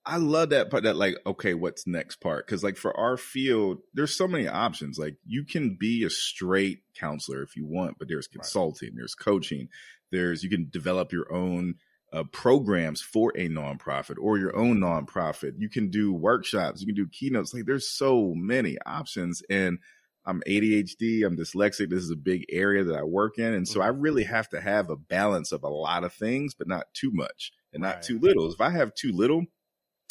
I 0.09 0.19
love 0.19 0.51
that 0.51 0.71
part. 0.71 0.85
That 0.85 0.97
like, 0.97 1.17
okay, 1.27 1.55
what's 1.55 1.87
next 1.87 2.21
part? 2.21 2.47
Because 2.47 2.63
like 2.63 2.77
for 2.77 2.97
our 2.99 3.17
field, 3.17 3.79
there's 3.93 4.17
so 4.17 4.29
many 4.29 4.47
options. 4.47 4.99
Like 4.99 5.17
you 5.27 5.45
can 5.45 5.77
be 5.79 6.05
a 6.05 6.11
straight 6.11 6.83
counselor 6.95 7.43
if 7.43 7.57
you 7.57 7.67
want, 7.67 7.99
but 7.99 8.07
there's 8.07 8.29
consulting, 8.29 8.91
right. 8.91 8.97
there's 8.99 9.17
coaching, 9.17 9.69
there's 10.13 10.45
you 10.45 10.49
can 10.49 10.69
develop 10.71 11.13
your 11.13 11.33
own 11.35 11.75
uh, 12.13 12.23
programs 12.31 13.03
for 13.03 13.33
a 13.37 13.49
nonprofit 13.49 14.15
or 14.21 14.39
your 14.39 14.57
own 14.57 14.79
nonprofit. 14.79 15.55
You 15.59 15.69
can 15.69 15.91
do 15.91 16.13
workshops, 16.13 16.81
you 16.81 16.87
can 16.87 16.95
do 16.95 17.09
keynotes. 17.09 17.53
Like 17.53 17.67
there's 17.67 17.91
so 17.91 18.33
many 18.37 18.79
options, 18.87 19.43
and 19.51 19.79
I'm 20.25 20.41
ADHD, 20.47 21.25
I'm 21.25 21.37
dyslexic. 21.37 21.91
This 21.91 22.03
is 22.03 22.11
a 22.11 22.17
big 22.17 22.45
area 22.51 22.85
that 22.85 22.97
I 22.97 23.03
work 23.03 23.39
in. 23.39 23.53
And 23.55 23.67
so 23.67 23.81
I 23.81 23.89
mm-hmm. 23.89 24.01
really 24.01 24.25
have 24.25 24.49
to 24.51 24.61
have 24.61 24.89
a 24.89 24.97
balance 24.97 25.53
of 25.53 25.65
a 25.65 25.69
lot 25.69 26.05
of 26.05 26.13
things, 26.13 26.55
but 26.55 26.69
not 26.69 26.87
too 26.95 27.11
much 27.13 27.53
and 27.73 27.83
not 27.83 27.97
right. 27.97 28.03
too 28.03 28.19
little. 28.19 28.51
If 28.53 28.61
I 28.61 28.71
have 28.71 28.95
too 28.95 29.13
little, 29.13 29.45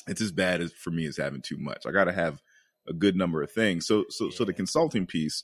it's 0.07 0.21
as 0.21 0.31
bad 0.31 0.62
as 0.62 0.71
for 0.71 0.91
me 0.91 1.05
as 1.05 1.17
having 1.17 1.41
too 1.41 1.57
much. 1.57 1.85
I 1.85 1.91
got 1.91 2.05
to 2.05 2.13
have 2.13 2.41
a 2.88 2.93
good 2.93 3.15
number 3.15 3.41
of 3.41 3.51
things. 3.51 3.88
So, 3.88 4.05
so, 4.09 4.25
yeah. 4.25 4.31
so 4.35 4.45
the 4.45 4.53
consulting 4.53 5.05
piece, 5.05 5.43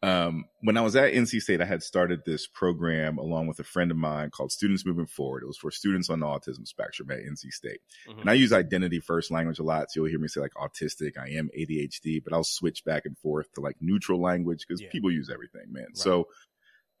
um, 0.00 0.44
when 0.60 0.76
I 0.76 0.80
was 0.80 0.94
at 0.94 1.12
NC 1.12 1.40
State, 1.40 1.60
I 1.60 1.64
had 1.64 1.82
started 1.82 2.20
this 2.24 2.46
program 2.46 3.18
along 3.18 3.48
with 3.48 3.58
a 3.58 3.64
friend 3.64 3.90
of 3.90 3.96
mine 3.96 4.30
called 4.30 4.52
Students 4.52 4.86
Moving 4.86 5.06
Forward. 5.06 5.42
It 5.42 5.46
was 5.46 5.56
for 5.56 5.72
students 5.72 6.08
on 6.08 6.20
the 6.20 6.26
autism 6.26 6.68
spectrum 6.68 7.10
at 7.10 7.18
NC 7.18 7.50
State. 7.50 7.80
Mm-hmm. 8.08 8.20
And 8.20 8.30
I 8.30 8.34
use 8.34 8.52
identity 8.52 9.00
first 9.00 9.32
language 9.32 9.58
a 9.58 9.64
lot. 9.64 9.90
So 9.90 10.00
you'll 10.00 10.10
hear 10.10 10.20
me 10.20 10.28
say 10.28 10.40
like 10.40 10.54
autistic, 10.54 11.18
I 11.18 11.30
am 11.30 11.50
ADHD, 11.58 12.22
but 12.22 12.32
I'll 12.32 12.44
switch 12.44 12.84
back 12.84 13.06
and 13.06 13.18
forth 13.18 13.52
to 13.54 13.60
like 13.60 13.76
neutral 13.80 14.20
language 14.20 14.64
because 14.66 14.80
yeah. 14.80 14.90
people 14.92 15.10
use 15.10 15.30
everything, 15.30 15.72
man. 15.72 15.86
Right. 15.86 15.96
So, 15.96 16.28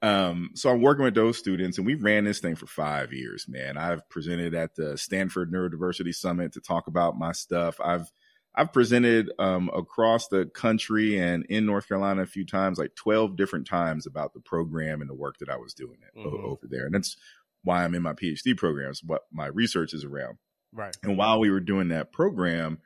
um, 0.00 0.50
so 0.54 0.70
I'm 0.70 0.80
working 0.80 1.04
with 1.04 1.14
those 1.14 1.38
students 1.38 1.78
and 1.78 1.86
we 1.86 1.94
ran 1.94 2.24
this 2.24 2.38
thing 2.38 2.54
for 2.54 2.66
five 2.66 3.12
years, 3.12 3.46
man. 3.48 3.76
I've 3.76 4.08
presented 4.08 4.54
at 4.54 4.74
the 4.76 4.96
Stanford 4.96 5.52
Neurodiversity 5.52 6.14
Summit 6.14 6.52
to 6.52 6.60
talk 6.60 6.86
about 6.86 7.18
my 7.18 7.32
stuff. 7.32 7.80
I've 7.82 8.10
I've 8.54 8.72
presented 8.72 9.30
um, 9.38 9.70
across 9.74 10.28
the 10.28 10.46
country 10.46 11.18
and 11.18 11.44
in 11.46 11.64
North 11.64 11.86
Carolina 11.86 12.22
a 12.22 12.26
few 12.26 12.44
times, 12.44 12.78
like 12.78 12.94
12 12.96 13.36
different 13.36 13.68
times 13.68 14.06
about 14.06 14.34
the 14.34 14.40
program 14.40 15.00
and 15.00 15.08
the 15.08 15.14
work 15.14 15.38
that 15.38 15.48
I 15.48 15.56
was 15.56 15.74
doing 15.74 15.98
mm-hmm. 16.16 16.44
over 16.44 16.66
there. 16.68 16.86
And 16.86 16.94
that's 16.94 17.16
why 17.62 17.84
I'm 17.84 17.94
in 17.94 18.02
my 18.02 18.14
PhD 18.14 18.56
programs, 18.56 19.02
what 19.04 19.22
my 19.30 19.46
research 19.46 19.94
is 19.94 20.04
around. 20.04 20.38
Right. 20.72 20.96
And 21.02 21.16
while 21.16 21.38
we 21.38 21.50
were 21.50 21.60
doing 21.60 21.88
that 21.88 22.12
program, 22.12 22.78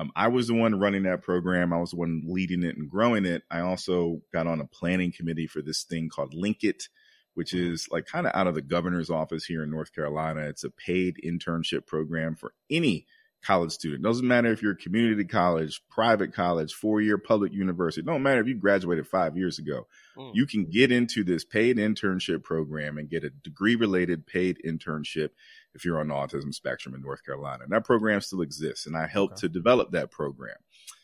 um, 0.00 0.10
I 0.16 0.28
was 0.28 0.48
the 0.48 0.54
one 0.54 0.78
running 0.78 1.02
that 1.02 1.22
program. 1.22 1.72
I 1.72 1.78
was 1.78 1.90
the 1.90 1.96
one 1.96 2.22
leading 2.26 2.62
it 2.62 2.76
and 2.76 2.88
growing 2.88 3.26
it. 3.26 3.42
I 3.50 3.60
also 3.60 4.22
got 4.32 4.46
on 4.46 4.60
a 4.60 4.66
planning 4.66 5.12
committee 5.12 5.46
for 5.46 5.60
this 5.60 5.82
thing 5.82 6.08
called 6.08 6.32
LiNC-IT, 6.32 6.88
which 7.34 7.52
mm-hmm. 7.52 7.72
is 7.72 7.86
like 7.90 8.06
kind 8.06 8.26
of 8.26 8.32
out 8.34 8.46
of 8.46 8.54
the 8.54 8.62
governor's 8.62 9.10
office 9.10 9.44
here 9.44 9.62
in 9.62 9.70
North 9.70 9.94
Carolina. 9.94 10.42
It's 10.42 10.64
a 10.64 10.70
paid 10.70 11.16
internship 11.24 11.86
program 11.86 12.34
for 12.34 12.54
any– 12.70 13.06
college 13.42 13.72
student. 13.72 14.02
Doesn't 14.02 14.26
matter 14.26 14.52
if 14.52 14.62
you're 14.62 14.72
a 14.72 14.76
community 14.76 15.24
college, 15.24 15.82
private 15.90 16.34
college, 16.34 16.72
four 16.72 17.00
year 17.00 17.18
public 17.18 17.52
university. 17.52 18.04
Don't 18.04 18.22
matter 18.22 18.40
if 18.40 18.46
you 18.46 18.54
graduated 18.54 19.06
five 19.06 19.36
years 19.36 19.58
ago. 19.58 19.86
Mm. 20.16 20.32
You 20.34 20.46
can 20.46 20.66
get 20.66 20.92
into 20.92 21.24
this 21.24 21.44
paid 21.44 21.78
internship 21.78 22.42
program 22.42 22.98
and 22.98 23.08
get 23.08 23.24
a 23.24 23.30
degree 23.30 23.76
related 23.76 24.26
paid 24.26 24.58
internship 24.64 25.30
if 25.74 25.84
you're 25.84 26.00
on 26.00 26.08
the 26.08 26.14
autism 26.14 26.52
spectrum 26.52 26.94
in 26.94 27.02
North 27.02 27.24
Carolina. 27.24 27.64
And 27.64 27.72
that 27.72 27.84
program 27.84 28.20
still 28.20 28.42
exists. 28.42 28.86
And 28.86 28.96
I 28.96 29.06
helped 29.06 29.34
okay. 29.34 29.40
to 29.42 29.48
develop 29.48 29.92
that 29.92 30.10
program. 30.10 30.56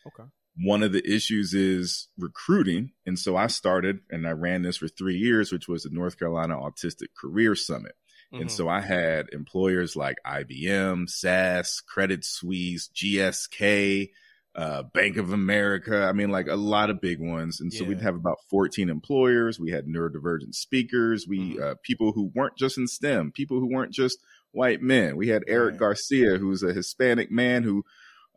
Okay. 0.05 0.29
One 0.59 0.83
of 0.83 0.91
the 0.91 1.07
issues 1.07 1.53
is 1.53 2.07
recruiting. 2.17 2.91
And 3.05 3.17
so 3.17 3.37
I 3.37 3.47
started 3.47 3.99
and 4.09 4.27
I 4.27 4.31
ran 4.31 4.63
this 4.63 4.77
for 4.77 4.87
three 4.87 5.17
years, 5.17 5.51
which 5.51 5.67
was 5.67 5.83
the 5.83 5.89
North 5.91 6.17
Carolina 6.17 6.55
Autistic 6.55 7.09
Career 7.19 7.55
Summit. 7.55 7.95
Mm-hmm. 8.33 8.41
And 8.41 8.51
so 8.51 8.67
I 8.67 8.81
had 8.81 9.29
employers 9.31 9.95
like 9.95 10.17
IBM, 10.25 11.09
SAS, 11.09 11.79
Credit 11.81 12.25
Suisse, 12.25 12.89
GSK, 12.93 14.09
uh, 14.57 14.83
Bank 14.83 15.17
of 15.17 15.31
America. 15.31 16.03
I 16.03 16.11
mean, 16.13 16.29
like 16.29 16.47
a 16.47 16.55
lot 16.55 16.89
of 16.89 16.99
big 16.99 17.21
ones. 17.21 17.61
And 17.61 17.71
so 17.71 17.83
yeah. 17.83 17.89
we'd 17.89 18.01
have 18.01 18.15
about 18.15 18.39
14 18.49 18.89
employers. 18.89 19.59
We 19.59 19.71
had 19.71 19.85
neurodivergent 19.85 20.55
speakers. 20.55 21.27
We, 21.27 21.53
mm-hmm. 21.53 21.63
uh, 21.63 21.75
people 21.83 22.11
who 22.11 22.31
weren't 22.33 22.57
just 22.57 22.77
in 22.77 22.87
STEM, 22.87 23.31
people 23.33 23.59
who 23.59 23.67
weren't 23.67 23.93
just 23.93 24.17
white 24.51 24.81
men. 24.81 25.17
We 25.17 25.27
had 25.27 25.43
Eric 25.47 25.73
right. 25.73 25.79
Garcia, 25.79 26.37
who's 26.37 26.63
a 26.63 26.73
Hispanic 26.73 27.31
man 27.31 27.63
who, 27.63 27.83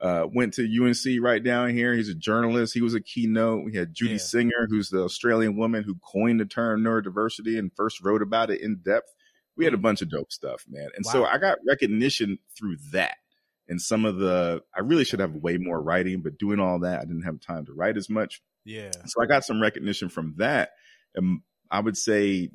uh, 0.00 0.26
went 0.32 0.54
to 0.54 0.62
UNC 0.62 1.22
right 1.22 1.44
down 1.44 1.70
here. 1.70 1.94
He's 1.94 2.08
a 2.08 2.14
journalist. 2.14 2.72
He 2.72 2.80
was 2.80 2.94
a 2.94 3.02
keynote. 3.02 3.64
We 3.66 3.76
had 3.76 3.92
Judy 3.92 4.12
yeah. 4.12 4.18
Singer, 4.18 4.66
who's 4.68 4.88
the 4.88 5.02
Australian 5.02 5.56
woman 5.56 5.84
who 5.84 5.96
coined 5.96 6.40
the 6.40 6.46
term 6.46 6.82
neurodiversity 6.82 7.58
and 7.58 7.70
first 7.76 8.02
wrote 8.02 8.22
about 8.22 8.50
it 8.50 8.62
in 8.62 8.76
depth. 8.76 9.12
We 9.56 9.64
had 9.64 9.74
a 9.74 9.76
mm-hmm. 9.76 9.82
bunch 9.82 10.00
of 10.00 10.08
dope 10.10 10.32
stuff, 10.32 10.64
man. 10.66 10.88
And 10.96 11.04
wow. 11.04 11.12
so 11.12 11.24
I 11.26 11.36
got 11.36 11.58
recognition 11.66 12.38
through 12.56 12.76
that 12.92 13.16
and 13.70 13.80
some 13.80 14.04
of 14.04 14.18
the 14.18 14.62
I 14.76 14.80
really 14.80 15.04
should 15.04 15.20
have 15.20 15.34
way 15.36 15.56
more 15.56 15.80
writing, 15.80 16.20
but 16.20 16.38
doing 16.38 16.58
all 16.58 16.80
that, 16.80 16.98
I 16.98 17.04
didn't 17.04 17.22
have 17.22 17.40
time 17.40 17.64
to 17.66 17.72
write 17.72 17.96
as 17.96 18.10
much. 18.10 18.42
Yeah. 18.64 18.90
So 19.06 19.22
I 19.22 19.26
got 19.26 19.44
some 19.44 19.62
recognition 19.62 20.08
from 20.08 20.34
that. 20.38 20.70
And 21.14 21.40
I 21.70 21.80
would 21.80 21.96
say 21.96 22.50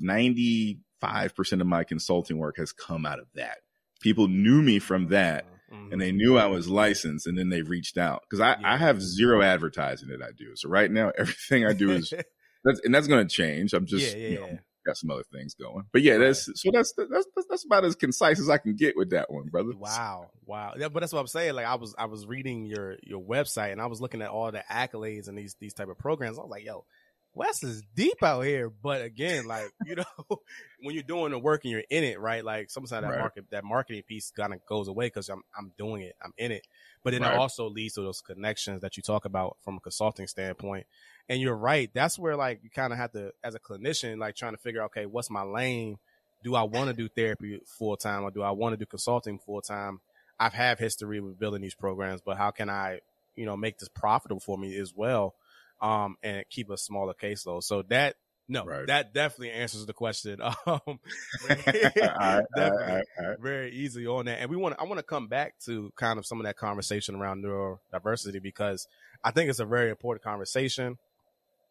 95% 1.05 1.61
of 1.61 1.67
my 1.67 1.83
consulting 1.83 2.37
work 2.37 2.57
has 2.57 2.71
come 2.71 3.05
out 3.05 3.19
of 3.19 3.27
that. 3.35 3.57
People 4.01 4.27
knew 4.27 4.61
me 4.61 4.79
from 4.79 5.07
that 5.09 5.45
mm-hmm. 5.71 5.91
and 5.91 6.01
they 6.01 6.11
knew 6.11 6.37
I 6.37 6.47
was 6.47 6.67
licensed 6.67 7.27
and 7.27 7.37
then 7.37 7.49
they 7.49 7.61
reached 7.61 7.97
out 7.97 8.23
because 8.23 8.39
I, 8.39 8.59
yeah. 8.59 8.73
I 8.73 8.77
have 8.77 9.01
zero 9.01 9.41
advertising 9.41 10.09
that 10.09 10.21
I 10.21 10.31
do. 10.37 10.55
So 10.55 10.69
right 10.69 10.91
now, 10.91 11.11
everything 11.17 11.65
I 11.65 11.73
do 11.73 11.91
is 11.91 12.13
that's, 12.63 12.81
and 12.83 12.93
that's 12.93 13.07
going 13.07 13.27
to 13.27 13.33
change. 13.33 13.73
I'm 13.73 13.85
just, 13.85 14.15
yeah, 14.15 14.21
yeah, 14.21 14.29
you 14.29 14.39
know, 14.39 14.59
got 14.85 14.97
some 14.97 15.09
other 15.09 15.23
things 15.33 15.55
going. 15.55 15.85
But 15.91 16.03
yeah, 16.03 16.17
that's 16.17 16.45
so 16.45 16.69
that's 16.71 16.93
that's 16.93 17.25
that's 17.49 17.65
about 17.65 17.85
as 17.85 17.95
concise 17.95 18.39
as 18.39 18.49
I 18.49 18.57
can 18.57 18.75
get 18.75 18.95
with 18.95 19.09
that 19.11 19.31
one, 19.31 19.47
brother. 19.47 19.71
Wow, 19.75 20.29
wow. 20.45 20.73
Yeah, 20.77 20.89
but 20.89 20.99
that's 20.99 21.11
what 21.11 21.19
I'm 21.19 21.27
saying. 21.27 21.55
Like 21.55 21.65
I 21.65 21.75
was 21.75 21.95
I 21.97 22.05
was 22.05 22.25
reading 22.25 22.65
your 22.65 22.97
your 23.03 23.21
website 23.21 23.71
and 23.71 23.81
I 23.81 23.87
was 23.87 23.99
looking 23.99 24.21
at 24.21 24.29
all 24.29 24.51
the 24.51 24.63
accolades 24.71 25.27
and 25.27 25.37
these 25.37 25.55
these 25.59 25.73
type 25.73 25.89
of 25.89 25.97
programs. 25.97 26.37
I 26.37 26.41
was 26.41 26.51
like, 26.51 26.65
yo, 26.65 26.85
Wes 27.35 27.61
is 27.63 27.83
deep 27.95 28.23
out 28.23 28.41
here. 28.41 28.69
But 28.69 29.03
again, 29.03 29.45
like 29.45 29.71
you 29.85 29.95
know, 29.97 30.03
when 30.81 30.95
you're 30.95 31.03
doing 31.03 31.31
the 31.31 31.39
work 31.39 31.65
and 31.65 31.71
you're 31.71 31.83
in 31.89 32.03
it, 32.03 32.19
right? 32.19 32.43
Like 32.43 32.71
sometimes 32.71 32.89
that 32.89 33.03
right. 33.03 33.19
market 33.19 33.45
that 33.51 33.63
marketing 33.63 34.03
piece 34.07 34.31
kind 34.31 34.53
of 34.53 34.65
goes 34.65 34.87
away 34.87 35.07
because 35.07 35.29
I'm 35.29 35.43
I'm 35.57 35.71
doing 35.77 36.01
it, 36.01 36.15
I'm 36.23 36.33
in 36.37 36.51
it. 36.51 36.65
But 37.03 37.11
then 37.11 37.21
right. 37.21 37.33
it 37.33 37.37
also 37.37 37.69
leads 37.69 37.93
to 37.95 38.01
those 38.01 38.21
connections 38.21 38.81
that 38.81 38.97
you 38.97 39.03
talk 39.03 39.25
about 39.25 39.57
from 39.63 39.77
a 39.77 39.79
consulting 39.79 40.25
standpoint 40.25 40.87
and 41.29 41.41
you're 41.41 41.55
right. 41.55 41.89
That's 41.93 42.19
where 42.19 42.35
like 42.35 42.59
you 42.63 42.69
kind 42.69 42.93
of 42.93 42.99
have 42.99 43.11
to, 43.13 43.31
as 43.43 43.55
a 43.55 43.59
clinician, 43.59 44.19
like 44.19 44.35
trying 44.35 44.53
to 44.53 44.57
figure 44.57 44.81
out, 44.81 44.87
okay, 44.87 45.05
what's 45.05 45.29
my 45.29 45.43
lane? 45.43 45.97
Do 46.43 46.55
I 46.55 46.63
want 46.63 46.89
to 46.89 46.93
do 46.93 47.09
therapy 47.09 47.59
full 47.65 47.97
time 47.97 48.23
or 48.23 48.31
do 48.31 48.43
I 48.43 48.51
want 48.51 48.73
to 48.73 48.77
do 48.77 48.85
consulting 48.85 49.39
full 49.39 49.61
time? 49.61 49.99
I've 50.39 50.53
had 50.53 50.79
history 50.79 51.19
with 51.21 51.39
building 51.39 51.61
these 51.61 51.75
programs, 51.75 52.21
but 52.21 52.37
how 52.37 52.51
can 52.51 52.69
I, 52.69 52.99
you 53.35 53.45
know, 53.45 53.57
make 53.57 53.79
this 53.79 53.89
profitable 53.89 54.39
for 54.39 54.57
me 54.57 54.77
as 54.77 54.93
well? 54.95 55.33
Um, 55.85 56.15
and 56.23 56.43
keep 56.49 56.71
a 56.71 56.77
smaller 56.77 57.13
caseload. 57.13 57.63
So 57.63 57.83
that, 57.89 58.15
no, 58.47 58.65
right. 58.65 58.87
that 58.87 59.13
definitely 59.13 59.51
answers 59.51 59.85
the 59.85 59.93
question. 59.93 60.39
Um, 60.67 60.99
definitely 61.47 63.03
very 63.39 63.71
easy 63.71 64.07
on 64.07 64.25
that. 64.25 64.39
And 64.39 64.49
we 64.49 64.57
want 64.57 64.75
I 64.79 64.85
want 64.85 64.97
to 64.97 65.03
come 65.03 65.27
back 65.27 65.53
to 65.65 65.91
kind 65.95 66.17
of 66.17 66.25
some 66.25 66.39
of 66.39 66.45
that 66.45 66.57
conversation 66.57 67.15
around 67.15 67.43
neurodiversity 67.43 68.41
because 68.41 68.87
I 69.23 69.29
think 69.31 69.49
it's 69.49 69.59
a 69.59 69.65
very 69.65 69.91
important 69.91 70.23
conversation 70.23 70.97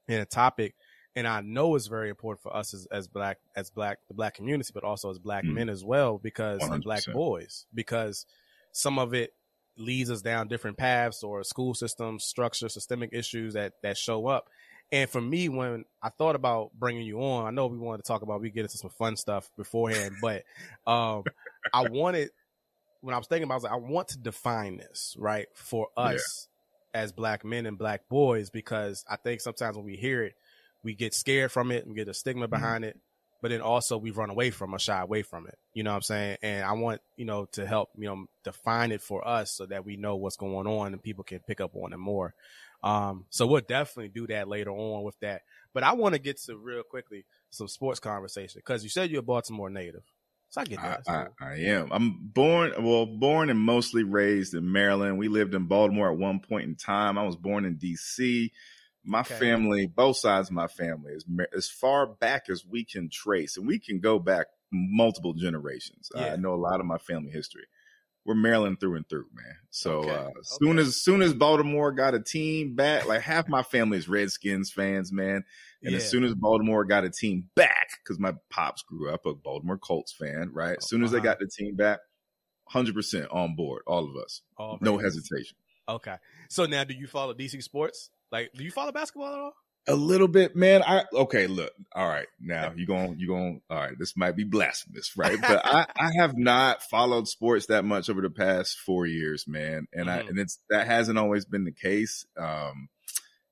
and 0.09 0.21
a 0.21 0.27
topic. 0.27 0.75
And 1.17 1.27
I 1.27 1.41
know 1.41 1.75
it's 1.75 1.87
very 1.87 2.11
important 2.11 2.43
for 2.43 2.57
us 2.57 2.75
as, 2.75 2.87
as 2.87 3.09
black, 3.09 3.39
as 3.57 3.71
black, 3.71 3.99
the 4.09 4.15
black 4.15 4.35
community, 4.35 4.71
but 4.75 4.85
also 4.85 5.11
as 5.11 5.19
black 5.19 5.45
mm. 5.45 5.55
men 5.55 5.69
as 5.69 5.85
well, 5.85 6.19
because 6.19 6.61
black 6.83 7.05
boys, 7.13 7.67
because 7.73 8.27
some 8.73 8.99
of 8.99 9.15
it 9.15 9.33
leads 9.77 10.11
us 10.11 10.23
down 10.23 10.49
different 10.49 10.77
paths 10.77 11.23
or 11.23 11.43
school 11.45 11.75
systems, 11.75 12.25
structure, 12.25 12.69
systemic 12.69 13.11
issues 13.13 13.55
that, 13.55 13.73
that 13.83 13.97
show 13.97 14.27
up. 14.27 14.49
And 14.93 15.09
for 15.09 15.21
me, 15.21 15.49
when 15.49 15.85
I 16.03 16.11
thought 16.11 16.37
about 16.37 16.71
bringing 16.79 17.05
you 17.05 17.21
on, 17.23 17.47
I 17.47 17.51
know 17.51 17.67
we 17.67 17.79
wanted 17.79 18.05
to 18.05 18.09
talk 18.09 18.23
about, 18.23 18.41
we 18.41 18.51
get 18.51 18.63
into 18.63 18.79
some 18.79 18.91
fun 18.91 19.17
stuff 19.17 19.51
beforehand, 19.57 20.17
but, 20.21 20.45
um, 20.87 21.25
I 21.73 21.89
wanted, 21.89 22.31
when 23.01 23.15
I 23.15 23.19
was 23.19 23.27
thinking 23.27 23.45
about, 23.45 23.55
I 23.55 23.57
was 23.57 23.65
like, 23.65 23.73
I 23.73 23.77
want 23.77 24.09
to 24.09 24.19
define 24.19 24.77
this, 24.77 25.17
right, 25.19 25.47
for 25.55 25.89
us 25.97 26.49
as 26.95 27.13
black 27.13 27.45
men 27.45 27.67
and 27.67 27.77
black 27.77 28.09
boys 28.09 28.51
because 28.51 29.05
I 29.09 29.17
think 29.17 29.41
sometimes 29.41 29.77
when 29.77 29.85
we 29.85 29.97
hear 29.97 30.23
it, 30.23 30.35
we 30.85 30.95
get 30.95 31.13
scared 31.13 31.51
from 31.51 31.73
it 31.73 31.85
and 31.85 31.97
get 31.97 32.09
a 32.09 32.15
stigma 32.15 32.45
mm-hmm. 32.45 32.55
behind 32.55 32.85
mm-hmm. 32.85 32.91
it. 32.91 33.01
But 33.45 33.51
then 33.51 33.61
also 33.61 33.99
we've 33.99 34.17
run 34.17 34.31
away 34.31 34.49
from 34.49 34.75
or 34.75 34.79
shy 34.79 34.99
away 34.99 35.21
from 35.21 35.47
it. 35.47 35.59
You 35.75 35.83
know 35.83 35.91
what 35.91 35.97
I'm 35.97 36.03
saying? 36.03 36.39
And 36.43 36.65
I 36.65 36.73
want, 36.73 37.03
you 37.19 37.27
know, 37.27 37.45
to 37.53 37.67
help, 37.67 37.91
you 37.95 38.07
know, 38.07 38.25
define 38.43 38.91
it 38.91 39.03
for 39.03 39.29
us 39.29 39.53
so 39.53 39.67
that 39.67 39.85
we 39.85 39.99
know 39.99 40.17
what's 40.17 40.39
going 40.39 40.67
on 40.67 40.95
and 40.95 41.03
people 41.03 41.25
can 41.25 41.41
pick 41.41 41.61
up 41.61 41.77
on 41.77 41.93
it 41.93 41.99
more. 41.99 42.33
Um, 42.83 43.27
so 43.29 43.47
we'll 43.47 43.61
definitely 43.61 44.09
do 44.09 44.27
that 44.29 44.49
later 44.49 44.71
on 44.71 45.03
with 45.03 45.21
that. 45.21 45.43
But 45.75 45.83
I 45.83 45.93
want 45.93 46.15
to 46.15 46.19
get 46.19 46.41
to 46.45 46.57
real 46.57 46.85
quickly 46.85 47.27
some 47.51 47.69
sports 47.69 48.01
conversation 48.01 48.63
because 48.65 48.83
you 48.83 48.89
said 48.89 49.11
you're 49.11 49.21
a 49.21 49.23
Baltimore 49.23 49.69
native. 49.69 50.05
So 50.49 50.63
I 50.63 50.65
get 50.65 50.81
that. 50.81 51.03
I, 51.07 51.13
I, 51.13 51.27
I, 51.43 51.55
am. 51.65 51.93
I'm 51.93 52.19
born, 52.23 52.73
well, 52.83 53.05
born 53.05 53.51
and 53.51 53.61
mostly 53.61 54.05
raised 54.05 54.55
in 54.55 54.73
Maryland. 54.73 55.19
We 55.19 55.29
lived 55.29 55.55
in 55.55 55.67
Baltimore 55.67 56.11
at 56.11 56.17
one 56.17 56.41
point 56.41 56.65
in 56.65 56.77
time. 56.77 57.19
I 57.19 57.25
was 57.25 57.37
born 57.37 57.67
in 57.67 57.77
D.C. 57.77 58.53
My 59.05 59.21
okay. 59.21 59.35
family, 59.35 59.87
both 59.87 60.17
sides 60.17 60.49
of 60.49 60.55
my 60.55 60.67
family, 60.67 61.13
is 61.13 61.25
as 61.55 61.69
far 61.69 62.07
back 62.07 62.45
as 62.49 62.65
we 62.67 62.85
can 62.85 63.09
trace, 63.11 63.57
and 63.57 63.67
we 63.67 63.79
can 63.79 64.01
go 64.01 64.19
back 64.19 64.47
multiple 64.73 65.35
generations. 65.35 66.11
Yeah. 66.15 66.33
I 66.33 66.37
know 66.37 66.55
a 66.55 66.57
lot 66.57 66.81
of 66.81 66.87
my 66.87 66.99
family 66.99 67.31
history 67.31 67.65
we're 68.25 68.35
Maryland 68.35 68.81
through 68.81 68.97
and 68.97 69.09
through, 69.09 69.27
man. 69.35 69.57
So 69.71 69.99
okay. 69.99 70.11
uh, 70.11 70.31
soon 70.43 70.79
as 70.79 71.03
soon 71.03 71.23
as 71.23 71.35
Baltimore 71.35 71.93
got 71.93 72.15
a 72.15 72.21
team 72.21 72.75
back, 72.75 73.07
like 73.07 73.21
half 73.21 73.49
my 73.49 73.63
family 73.63 73.99
is 73.99 74.09
Redskins 74.09 74.71
fans, 74.71 75.13
man. 75.13 75.45
And 75.83 75.93
yeah. 75.93 75.99
as 75.99 76.09
soon 76.09 76.25
as 76.25 76.35
Baltimore 76.35 76.85
got 76.85 77.05
a 77.05 77.11
team 77.11 77.51
back, 77.55 77.91
because 78.03 78.19
my 78.19 78.33
pops 78.49 78.83
grew 78.83 79.13
up 79.13 79.27
a 79.27 79.35
Baltimore 79.35 79.77
Colts 79.77 80.13
fan, 80.13 80.51
right? 80.53 80.79
As 80.79 80.89
soon 80.89 81.03
as 81.03 81.11
they 81.11 81.19
uh-huh. 81.19 81.25
got 81.25 81.39
the 81.39 81.47
team 81.47 81.77
back, 81.77 81.99
hundred 82.69 82.95
percent 82.95 83.27
on 83.31 83.57
board, 83.57 83.83
all 83.87 84.09
of 84.09 84.17
us, 84.17 84.41
all 84.57 84.79
no 84.81 84.97
hesitation. 84.97 85.57
Okay. 85.87 86.17
So 86.49 86.65
now, 86.65 86.85
do 86.85 86.95
you 86.95 87.07
follow 87.07 87.35
DC 87.35 87.63
sports? 87.63 88.09
Like, 88.35 88.53
do 88.53 88.65
you 88.65 88.73
follow 88.73 88.91
basketball 88.91 89.33
at 89.33 89.39
all? 89.39 89.53
A 89.87 89.95
little 89.95 90.27
bit, 90.27 90.57
man. 90.57 90.83
I 90.83 91.05
okay. 91.13 91.47
Look, 91.47 91.71
all 91.95 92.09
right. 92.09 92.27
Now 92.41 92.73
you 92.75 92.85
going 92.85 93.17
you 93.17 93.29
going. 93.29 93.61
All 93.71 93.77
right. 93.77 93.97
This 93.97 94.17
might 94.17 94.35
be 94.35 94.43
blasphemous, 94.43 95.17
right? 95.17 95.41
But 95.41 95.65
I 95.65 95.87
I 95.97 96.11
have 96.19 96.37
not 96.37 96.83
followed 96.83 97.29
sports 97.29 97.67
that 97.67 97.85
much 97.85 98.11
over 98.11 98.23
the 98.23 98.31
past 98.31 98.79
four 98.79 99.07
years, 99.07 99.45
man. 99.47 99.87
And 99.93 100.09
mm-hmm. 100.09 100.27
I 100.27 100.29
and 100.29 100.41
it's 100.41 100.59
that 100.69 100.89
hasn't 100.89 101.17
always 101.17 101.45
been 101.45 101.63
the 101.63 101.71
case. 101.71 102.27
Um, 102.37 102.89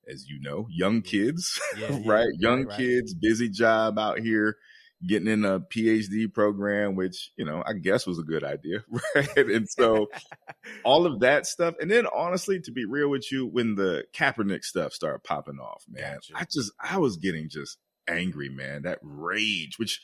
as 0.09 0.29
you 0.29 0.41
know, 0.41 0.67
young 0.69 1.03
kids, 1.03 1.61
yeah, 1.79 2.01
right? 2.05 2.27
Yeah, 2.33 2.51
young 2.51 2.65
right, 2.65 2.77
kids, 2.77 3.15
busy 3.15 3.51
job 3.51 4.01
out 4.01 4.19
here 4.19 4.57
getting 5.07 5.29
in 5.29 5.45
a 5.45 5.61
PhD 5.61 6.33
program, 6.33 6.95
which, 6.95 7.33
you 7.37 7.45
know, 7.45 7.63
I 7.67 7.73
guess 7.73 8.07
was 8.07 8.19
a 8.19 8.25
good 8.25 8.45
idea. 8.45 8.85
Right. 9.15 9.37
and 9.37 9.69
so 9.69 10.09
all 10.85 11.07
of 11.07 11.21
that 11.21 11.47
stuff. 11.47 11.75
And 11.81 11.91
then 11.91 12.07
honestly, 12.07 12.61
to 12.61 12.73
be 12.73 12.85
real 12.85 13.09
with 13.09 13.31
you, 13.33 13.47
when 13.47 13.75
the 13.75 14.05
Kaepernick 14.15 14.65
stuff 14.65 14.93
started 14.93 15.25
popping 15.25 15.59
off, 15.59 15.85
man, 15.89 16.15
gotcha. 16.15 16.33
I 16.37 16.45
just, 16.51 16.73
I 16.81 16.99
was 16.99 17.17
getting 17.17 17.49
just 17.49 17.79
angry, 18.09 18.49
man, 18.49 18.83
that 18.83 18.99
rage, 19.03 19.79
which 19.79 20.01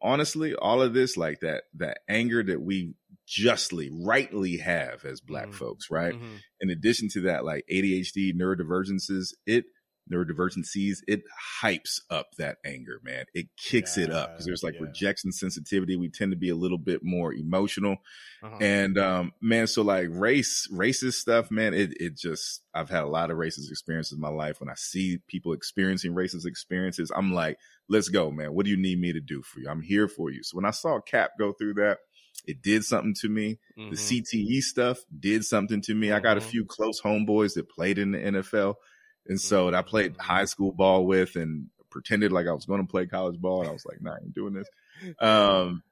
honestly, 0.00 0.54
all 0.54 0.80
of 0.80 0.94
this, 0.94 1.16
like 1.16 1.40
that, 1.40 1.64
that 1.74 1.98
anger 2.08 2.42
that 2.42 2.60
we 2.60 2.94
justly, 3.26 3.90
rightly 3.92 4.58
have 4.58 5.04
as 5.04 5.20
black 5.20 5.48
mm-hmm. 5.48 5.58
folks, 5.58 5.90
right? 5.90 6.14
Mm-hmm. 6.14 6.36
In 6.60 6.70
addition 6.70 7.08
to 7.10 7.20
that, 7.22 7.44
like 7.44 7.64
ADHD, 7.70 8.34
neurodivergences, 8.34 9.34
it, 9.46 9.64
neurodivergencies, 10.10 10.98
it 11.06 11.22
hypes 11.62 12.00
up 12.10 12.34
that 12.38 12.58
anger, 12.64 13.00
man. 13.02 13.24
It 13.34 13.48
kicks 13.56 13.96
yeah, 13.96 14.04
it 14.04 14.10
up 14.10 14.32
because 14.32 14.46
there's 14.46 14.62
like 14.62 14.74
yeah. 14.74 14.82
rejection 14.82 15.32
sensitivity. 15.32 15.96
We 15.96 16.08
tend 16.08 16.32
to 16.32 16.36
be 16.36 16.50
a 16.50 16.54
little 16.54 16.78
bit 16.78 17.02
more 17.02 17.32
emotional. 17.32 17.96
Uh-huh. 18.42 18.56
And 18.60 18.98
um, 18.98 19.32
man, 19.40 19.66
so 19.66 19.82
like 19.82 20.08
race, 20.10 20.68
racist 20.72 21.14
stuff, 21.14 21.50
man, 21.50 21.74
it 21.74 22.00
it 22.00 22.16
just 22.16 22.62
I've 22.74 22.90
had 22.90 23.02
a 23.02 23.08
lot 23.08 23.30
of 23.30 23.36
racist 23.36 23.70
experiences 23.70 24.12
in 24.12 24.20
my 24.20 24.28
life. 24.28 24.60
When 24.60 24.70
I 24.70 24.76
see 24.76 25.18
people 25.26 25.52
experiencing 25.52 26.14
racist 26.14 26.46
experiences, 26.46 27.10
I'm 27.14 27.32
like, 27.32 27.58
let's 27.88 28.08
go, 28.08 28.30
man. 28.30 28.54
What 28.54 28.64
do 28.64 28.70
you 28.70 28.76
need 28.76 29.00
me 29.00 29.12
to 29.12 29.20
do 29.20 29.42
for 29.42 29.60
you? 29.60 29.68
I'm 29.68 29.82
here 29.82 30.08
for 30.08 30.30
you. 30.30 30.42
So 30.42 30.56
when 30.56 30.64
I 30.64 30.70
saw 30.70 31.00
Cap 31.00 31.32
go 31.38 31.52
through 31.52 31.74
that, 31.74 31.98
it 32.46 32.62
did 32.62 32.84
something 32.84 33.14
to 33.20 33.28
me. 33.28 33.58
Mm-hmm. 33.78 33.90
The 33.90 33.96
CTE 33.96 34.60
stuff 34.60 34.98
did 35.18 35.44
something 35.44 35.80
to 35.82 35.94
me. 35.94 36.08
Mm-hmm. 36.08 36.16
I 36.16 36.20
got 36.20 36.36
a 36.36 36.40
mm-hmm. 36.40 36.50
few 36.50 36.64
close 36.64 37.00
homeboys 37.00 37.54
that 37.54 37.68
played 37.68 37.98
in 37.98 38.12
the 38.12 38.18
NFL 38.18 38.74
and 39.28 39.40
so 39.40 39.70
that 39.70 39.76
I 39.76 39.82
played 39.82 40.12
mm-hmm. 40.12 40.22
high 40.22 40.44
school 40.44 40.72
ball 40.72 41.06
with 41.06 41.36
and 41.36 41.68
pretended 41.90 42.32
like 42.32 42.46
I 42.46 42.52
was 42.52 42.66
going 42.66 42.80
to 42.80 42.90
play 42.90 43.06
college 43.06 43.40
ball. 43.40 43.60
And 43.60 43.70
I 43.70 43.72
was 43.72 43.86
like, 43.86 44.00
nah, 44.00 44.12
I 44.12 44.18
ain't 44.22 44.34
doing 44.34 44.54
this. 44.54 44.68
Um, 45.20 45.82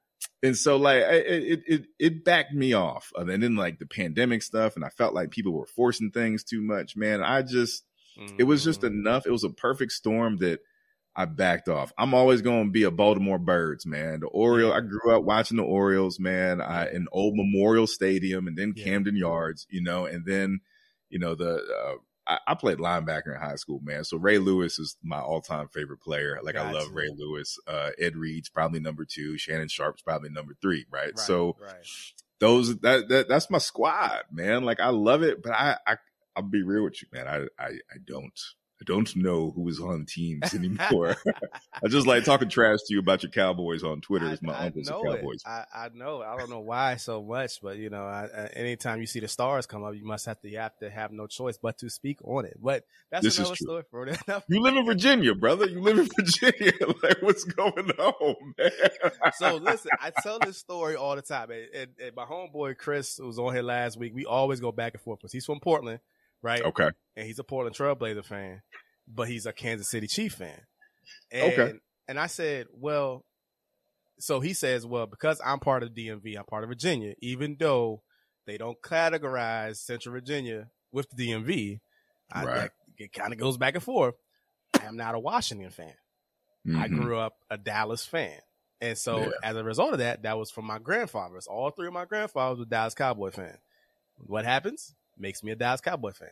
and 0.43 0.55
so 0.55 0.77
like 0.77 1.01
it, 1.01 1.63
it, 1.67 1.85
it 1.99 2.23
backed 2.23 2.53
me 2.53 2.73
off. 2.73 3.11
And 3.15 3.41
then 3.41 3.55
like 3.55 3.79
the 3.79 3.85
pandemic 3.85 4.43
stuff. 4.43 4.75
And 4.75 4.85
I 4.85 4.89
felt 4.89 5.13
like 5.13 5.31
people 5.31 5.53
were 5.53 5.65
forcing 5.65 6.11
things 6.11 6.43
too 6.43 6.61
much, 6.61 6.95
man. 6.95 7.23
I 7.23 7.41
just, 7.41 7.83
mm-hmm. 8.19 8.35
it 8.39 8.43
was 8.43 8.63
just 8.63 8.81
mm-hmm. 8.81 8.99
enough. 8.99 9.25
It 9.25 9.31
was 9.31 9.43
a 9.43 9.49
perfect 9.49 9.91
storm 9.91 10.37
that 10.37 10.59
I 11.15 11.25
backed 11.25 11.69
off. 11.69 11.93
I'm 11.97 12.13
always 12.13 12.41
going 12.41 12.65
to 12.65 12.71
be 12.71 12.83
a 12.83 12.91
Baltimore 12.91 13.39
Birds, 13.39 13.85
man. 13.85 14.19
The 14.19 14.27
Orioles, 14.27 14.73
I 14.73 14.81
grew 14.81 15.15
up 15.15 15.23
watching 15.23 15.57
the 15.57 15.63
Orioles, 15.63 16.19
man, 16.19 16.61
I, 16.61 16.89
in 16.91 17.07
old 17.11 17.35
Memorial 17.35 17.87
Stadium 17.87 18.47
and 18.47 18.57
then 18.57 18.73
Camden 18.73 19.15
Yards, 19.15 19.65
you 19.69 19.81
know, 19.81 20.05
and 20.05 20.25
then, 20.25 20.59
you 21.09 21.19
know 21.19 21.35
the 21.35 21.55
uh, 21.55 21.93
I, 22.27 22.39
I, 22.47 22.53
played 22.55 22.79
linebacker 22.79 23.35
in 23.35 23.39
high 23.39 23.55
school, 23.55 23.79
man. 23.83 24.03
So 24.03 24.17
Ray 24.17 24.37
Lewis 24.37 24.79
is 24.79 24.97
my 25.03 25.19
all 25.19 25.41
time 25.41 25.67
favorite 25.67 26.01
player. 26.01 26.39
Like 26.41 26.55
gotcha. 26.55 26.69
I 26.69 26.71
love 26.71 26.91
Ray 26.91 27.09
Lewis. 27.15 27.59
Uh, 27.67 27.91
Ed 27.99 28.15
Reed's 28.15 28.49
probably 28.49 28.79
number 28.79 29.05
two. 29.05 29.37
Shannon 29.37 29.67
Sharpe's 29.67 30.01
probably 30.01 30.29
number 30.29 30.55
three. 30.61 30.85
Right. 30.89 31.07
right 31.07 31.19
so 31.19 31.55
right. 31.61 31.75
those 32.39 32.77
that, 32.79 33.09
that 33.09 33.27
that's 33.27 33.49
my 33.49 33.59
squad, 33.59 34.23
man. 34.31 34.63
Like 34.63 34.79
I 34.79 34.89
love 34.89 35.23
it, 35.23 35.43
but 35.43 35.53
I 35.53 35.77
I 35.85 35.97
I'll 36.35 36.43
be 36.43 36.63
real 36.63 36.83
with 36.83 37.01
you, 37.01 37.07
man. 37.11 37.27
I 37.27 37.63
I, 37.63 37.67
I 37.67 37.97
don't 38.05 38.39
don't 38.85 39.15
know 39.15 39.51
who 39.51 39.67
is 39.67 39.79
on 39.79 40.05
teams 40.05 40.53
anymore. 40.55 41.15
I 41.73 41.87
just 41.87 42.07
like 42.07 42.23
talking 42.23 42.49
trash 42.49 42.79
to 42.87 42.93
you 42.93 42.99
about 42.99 43.23
your 43.23 43.31
Cowboys 43.31 43.83
on 43.83 44.01
Twitter. 44.01 44.31
Is 44.31 44.41
my 44.41 44.53
I 44.53 44.65
uncle's 44.67 44.89
Cowboys. 44.89 45.43
I, 45.45 45.65
I, 45.73 45.89
know. 45.93 46.21
I 46.21 46.37
don't 46.37 46.49
know 46.49 46.61
why 46.61 46.95
so 46.97 47.21
much, 47.23 47.61
but 47.61 47.77
you 47.77 47.89
know, 47.89 48.03
I, 48.03 48.49
anytime 48.53 48.99
you 48.99 49.07
see 49.07 49.19
the 49.19 49.27
stars 49.27 49.65
come 49.65 49.83
up, 49.83 49.95
you 49.95 50.05
must 50.05 50.25
have 50.25 50.39
to 50.41 50.49
you 50.49 50.59
have 50.59 50.77
to 50.77 50.89
have 50.89 51.11
no 51.11 51.27
choice 51.27 51.57
but 51.57 51.77
to 51.79 51.89
speak 51.89 52.19
on 52.23 52.45
it. 52.45 52.57
But 52.61 52.85
that's 53.11 53.23
this 53.23 53.39
another 53.39 53.55
story 53.55 53.83
for 53.89 54.07
it. 54.07 54.19
you 54.47 54.61
live 54.61 54.75
in 54.75 54.85
Virginia, 54.85 55.35
brother. 55.35 55.67
You 55.67 55.81
live 55.81 55.99
in 55.99 56.07
Virginia. 56.15 56.73
like, 57.03 57.21
what's 57.21 57.43
going 57.43 57.91
on, 57.91 58.53
man? 58.57 58.71
so 59.37 59.57
listen, 59.57 59.91
I 59.99 60.11
tell 60.21 60.39
this 60.39 60.57
story 60.57 60.95
all 60.95 61.15
the 61.15 61.21
time, 61.21 61.51
and, 61.51 61.67
and, 61.73 61.91
and 62.01 62.15
my 62.15 62.25
homeboy 62.25 62.77
Chris 62.77 63.17
who 63.17 63.27
was 63.27 63.39
on 63.39 63.53
here 63.53 63.63
last 63.63 63.97
week. 63.97 64.13
We 64.13 64.25
always 64.25 64.59
go 64.59 64.71
back 64.71 64.93
and 64.93 65.01
forth 65.01 65.19
because 65.19 65.31
he's 65.31 65.45
from 65.45 65.59
Portland 65.59 65.99
right? 66.45 66.61
Okay. 66.61 66.91
And 67.17 67.25
he's 67.25 67.39
a 67.39 67.43
Portland 67.43 67.75
Trailblazer 67.75 68.23
fan, 68.23 68.61
but 69.07 69.27
he's 69.27 69.47
a 69.47 69.51
Kansas 69.51 69.89
City 69.89 70.05
Chief 70.05 70.33
fan. 70.33 70.61
And, 71.31 71.53
okay. 71.53 71.73
And 72.07 72.19
I 72.19 72.27
said, 72.27 72.67
well, 72.71 73.25
so 74.19 74.39
he 74.39 74.53
says, 74.53 74.85
well, 74.85 75.07
because 75.07 75.41
I'm 75.43 75.59
part 75.59 75.81
of 75.81 75.89
DMV, 75.89 76.37
I'm 76.37 76.45
part 76.45 76.63
of 76.63 76.69
Virginia, 76.69 77.15
even 77.19 77.57
though 77.59 78.03
they 78.45 78.57
don't 78.57 78.79
categorize 78.79 79.77
Central 79.77 80.13
Virginia 80.13 80.67
with 80.91 81.09
the 81.09 81.31
DMV, 81.31 81.79
I, 82.31 82.45
right. 82.45 82.69
it 82.99 83.11
kind 83.11 83.33
of 83.33 83.39
goes 83.39 83.57
back 83.57 83.73
and 83.73 83.83
forth. 83.83 84.13
I 84.79 84.85
am 84.85 84.97
not 84.97 85.15
a 85.15 85.19
Washington 85.19 85.71
fan. 85.71 85.95
Mm-hmm. 86.67 86.79
I 86.79 86.87
grew 86.87 87.17
up 87.17 87.37
a 87.49 87.57
Dallas 87.57 88.05
fan. 88.05 88.37
And 88.81 88.95
so 88.95 89.19
yeah. 89.19 89.29
as 89.43 89.55
a 89.55 89.63
result 89.63 89.93
of 89.93 89.99
that, 89.99 90.23
that 90.23 90.37
was 90.37 90.51
from 90.51 90.65
my 90.65 90.77
grandfathers. 90.77 91.47
All 91.47 91.71
three 91.71 91.87
of 91.87 91.93
my 91.93 92.05
grandfathers 92.05 92.59
were 92.59 92.65
Dallas 92.65 92.93
Cowboy 92.93 93.31
fans. 93.31 93.57
What 94.27 94.45
happens? 94.45 94.93
Makes 95.17 95.43
me 95.43 95.51
a 95.51 95.55
Dallas 95.55 95.81
Cowboy 95.81 96.11
fan. 96.11 96.29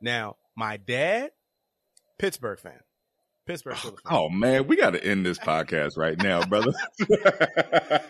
Now, 0.00 0.36
my 0.56 0.76
dad, 0.76 1.30
Pittsburgh 2.18 2.58
fan. 2.58 2.80
Pittsburgh 3.46 3.76
oh, 3.84 3.96
oh, 4.10 4.28
man, 4.28 4.66
we 4.66 4.76
got 4.76 4.90
to 4.90 5.04
end 5.04 5.24
this 5.24 5.38
podcast 5.38 5.96
right 5.96 6.20
now, 6.20 6.44
brother. 6.44 6.72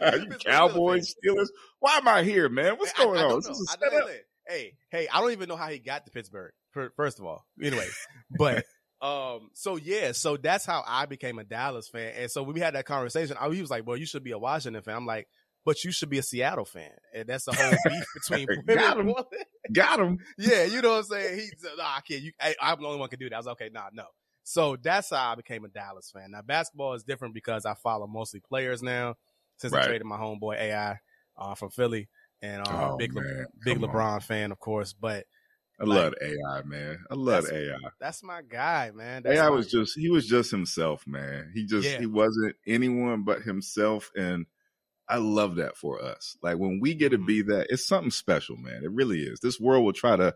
Are 0.01 0.17
you 0.19 0.29
cowboys, 0.45 1.15
Steelers. 1.15 1.49
Why 1.79 1.99
am 1.99 2.09
I 2.09 2.23
here, 2.23 2.49
man? 2.49 2.77
What's 2.77 2.95
going 2.95 3.19
I, 3.19 3.25
I 3.25 3.27
on? 3.27 3.43
Hey, 4.49 4.77
hey, 4.91 5.09
I 5.13 5.21
don't 5.21 5.33
even 5.33 5.49
know 5.49 5.57
how 5.57 5.69
he 5.69 5.79
got 5.79 6.07
to 6.07 6.11
Pittsburgh. 6.11 6.53
First 6.97 7.19
of 7.19 7.27
all, 7.27 7.47
anyway, 7.63 7.87
but 8.39 8.65
um, 9.03 9.51
so 9.55 9.77
yeah, 9.77 10.13
so 10.13 10.37
that's 10.37 10.67
how 10.67 10.85
I 10.87 11.07
became 11.07 11.39
a 11.39 11.45
Dallas 11.45 11.89
fan. 11.89 12.13
And 12.17 12.31
so 12.31 12.43
when 12.43 12.55
we 12.55 12.61
had 12.61 12.75
that 12.75 12.85
conversation, 12.85 13.37
I, 13.41 13.49
he 13.51 13.63
was 13.63 13.71
like, 13.71 13.87
"Well, 13.87 13.97
you 13.97 14.05
should 14.05 14.23
be 14.23 14.33
a 14.33 14.39
Washington 14.39 14.83
fan." 14.83 14.95
I'm 14.95 15.07
like, 15.07 15.27
but 15.67 15.83
you 15.85 15.91
should 15.91 16.09
be 16.09 16.19
a 16.19 16.23
Seattle 16.23 16.65
fan. 16.65 16.93
And 17.13 17.29
that's 17.29 17.45
the 17.45 17.53
whole 17.53 17.73
beef 17.85 18.05
between. 18.15 18.47
Got 19.73 20.01
him. 20.01 20.19
Yeah, 20.39 20.65
you 20.65 20.83
know 20.83 20.91
what 20.91 20.99
I'm 20.99 21.05
saying? 21.05 21.39
He's 21.39 21.65
nah, 21.77 21.85
I 21.85 22.01
can't. 22.01 22.23
You, 22.23 22.33
I, 22.41 22.55
am 22.61 22.81
the 22.81 22.87
only 22.87 22.99
one 22.99 23.09
can 23.09 23.19
do 23.19 23.29
that. 23.29 23.35
I 23.35 23.39
was 23.39 23.47
like, 23.47 23.61
okay, 23.61 23.71
nah, 23.73 23.89
no. 23.93 24.05
So 24.45 24.77
that's 24.77 25.11
how 25.11 25.33
I 25.33 25.35
became 25.35 25.65
a 25.65 25.69
Dallas 25.69 26.11
fan. 26.11 26.31
Now 26.31 26.43
basketball 26.43 26.95
is 26.95 27.03
different 27.03 27.35
because 27.35 27.67
I 27.67 27.75
follow 27.75 28.07
mostly 28.07 28.41
players 28.41 28.83
now 28.83 29.17
since 29.59 29.73
right. 29.73 29.83
I 29.83 29.87
traded 29.87 30.07
my 30.07 30.19
homeboy 30.19 30.57
AI 30.57 31.01
uh, 31.37 31.55
from 31.55 31.71
Philly 31.71 32.09
and 32.43 32.67
uh, 32.67 32.91
oh, 32.93 32.97
big 32.97 33.15
Le- 33.15 33.47
big 33.65 33.79
LeBron 33.79 34.15
on. 34.15 34.21
fan, 34.21 34.53
of 34.53 34.61
course. 34.61 34.93
But 34.93 35.27
I 35.81 35.85
like, 35.85 35.99
love 35.99 36.15
AI, 36.23 36.63
man. 36.63 37.05
I 37.11 37.15
love 37.15 37.45
that's, 37.45 37.55
AI. 37.55 37.77
That's 38.01 38.23
my 38.23 38.41
guy, 38.43 38.93
man. 38.95 39.23
That's 39.25 39.39
AI 39.39 39.49
was 39.49 39.71
just 39.71 39.99
he 39.99 40.11
was 40.11 40.27
just 40.27 40.51
himself, 40.51 41.07
man. 41.07 41.51
He 41.53 41.67
just 41.67 41.89
yeah. 41.89 41.99
he 41.99 42.07
wasn't 42.07 42.57
anyone 42.67 43.25
but 43.25 43.43
himself, 43.43 44.11
and 44.17 44.47
I 45.09 45.19
love 45.19 45.57
that 45.57 45.77
for 45.77 46.03
us. 46.03 46.37
Like 46.43 46.59
when 46.59 46.81
we 46.81 46.95
get 46.95 47.11
to 47.11 47.19
mm-hmm. 47.19 47.27
be 47.27 47.43
that, 47.43 47.69
it's 47.71 47.87
something 47.87 48.11
special, 48.11 48.57
man. 48.57 48.83
It 48.85 48.93
really 48.93 49.21
is. 49.21 49.41
This 49.41 49.61
world 49.61 49.85
will 49.85 49.93
try 49.93 50.17
to 50.17 50.35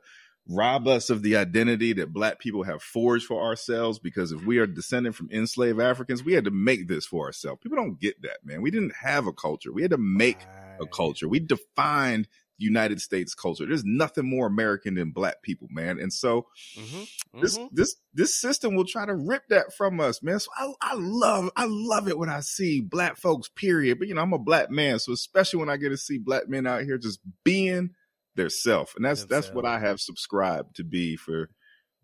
rob 0.49 0.89
us 0.89 1.11
of 1.11 1.23
the 1.23 1.37
identity 1.37 1.93
that 1.93 2.13
black 2.13 2.39
people 2.39 2.63
have 2.65 2.83
forged 2.83 3.27
for 3.27 3.43
ourselves 3.43 3.99
because 3.99 4.33
if 4.33 4.45
we 4.45 4.59
are 4.59 4.67
descended 4.67 5.15
from 5.15 5.31
enslaved 5.31 5.81
Africans, 5.81 6.25
we 6.25 6.33
had 6.33 6.45
to 6.45 6.51
make 6.51 6.89
this 6.89 7.07
for 7.07 7.27
ourselves. 7.27 7.61
People 7.63 7.77
don't 7.77 8.01
get 8.01 8.21
that, 8.23 8.39
man. 8.45 8.63
We 8.63 8.71
didn't 8.71 8.95
have 9.01 9.27
a 9.27 9.33
culture. 9.33 9.73
We 9.73 9.83
had 9.83 9.93
to 9.93 9.99
make 9.99 10.39
a 10.81 10.87
culture. 10.87 11.29
We 11.29 11.41
defined 11.41 12.27
United 12.61 13.01
States 13.01 13.35
culture. 13.35 13.67
There's 13.67 13.85
nothing 13.85 14.29
more 14.29 14.47
American 14.47 14.95
than 14.95 15.11
black 15.11 15.43
people, 15.43 15.69
man. 15.71 15.99
And 15.99 16.13
so 16.13 16.47
mm-hmm, 16.77 16.97
mm-hmm. 16.99 17.41
this 17.41 17.59
this 17.73 17.97
this 18.13 18.41
system 18.41 18.75
will 18.75 18.85
try 18.85 19.07
to 19.07 19.15
rip 19.15 19.49
that 19.49 19.75
from 19.75 20.01
us, 20.01 20.23
man. 20.23 20.39
So 20.39 20.51
I, 20.57 20.73
I 20.81 20.95
love 20.95 21.51
I 21.57 21.67
love 21.69 22.09
it 22.09 22.19
when 22.19 22.29
I 22.29 22.41
see 22.41 22.81
black 22.81 23.17
folks, 23.17 23.49
period. 23.49 23.99
But 23.99 24.09
you 24.09 24.15
know, 24.15 24.23
I'm 24.23 24.33
a 24.33 24.39
black 24.39 24.71
man, 24.71 24.99
so 24.99 25.13
especially 25.13 25.61
when 25.61 25.71
I 25.71 25.77
get 25.77 25.91
to 25.91 25.97
see 25.97 26.19
black 26.19 26.49
men 26.49 26.67
out 26.67 26.83
here 26.83 26.99
just 26.99 27.21
being 27.45 27.91
their 28.37 28.51
self. 28.51 28.95
And 28.97 29.05
that's 29.05 29.25
that's 29.25 29.51
what 29.51 29.65
I 29.65 29.79
have 29.79 30.01
subscribed 30.01 30.77
to 30.77 30.85
be 30.85 31.17
for 31.17 31.51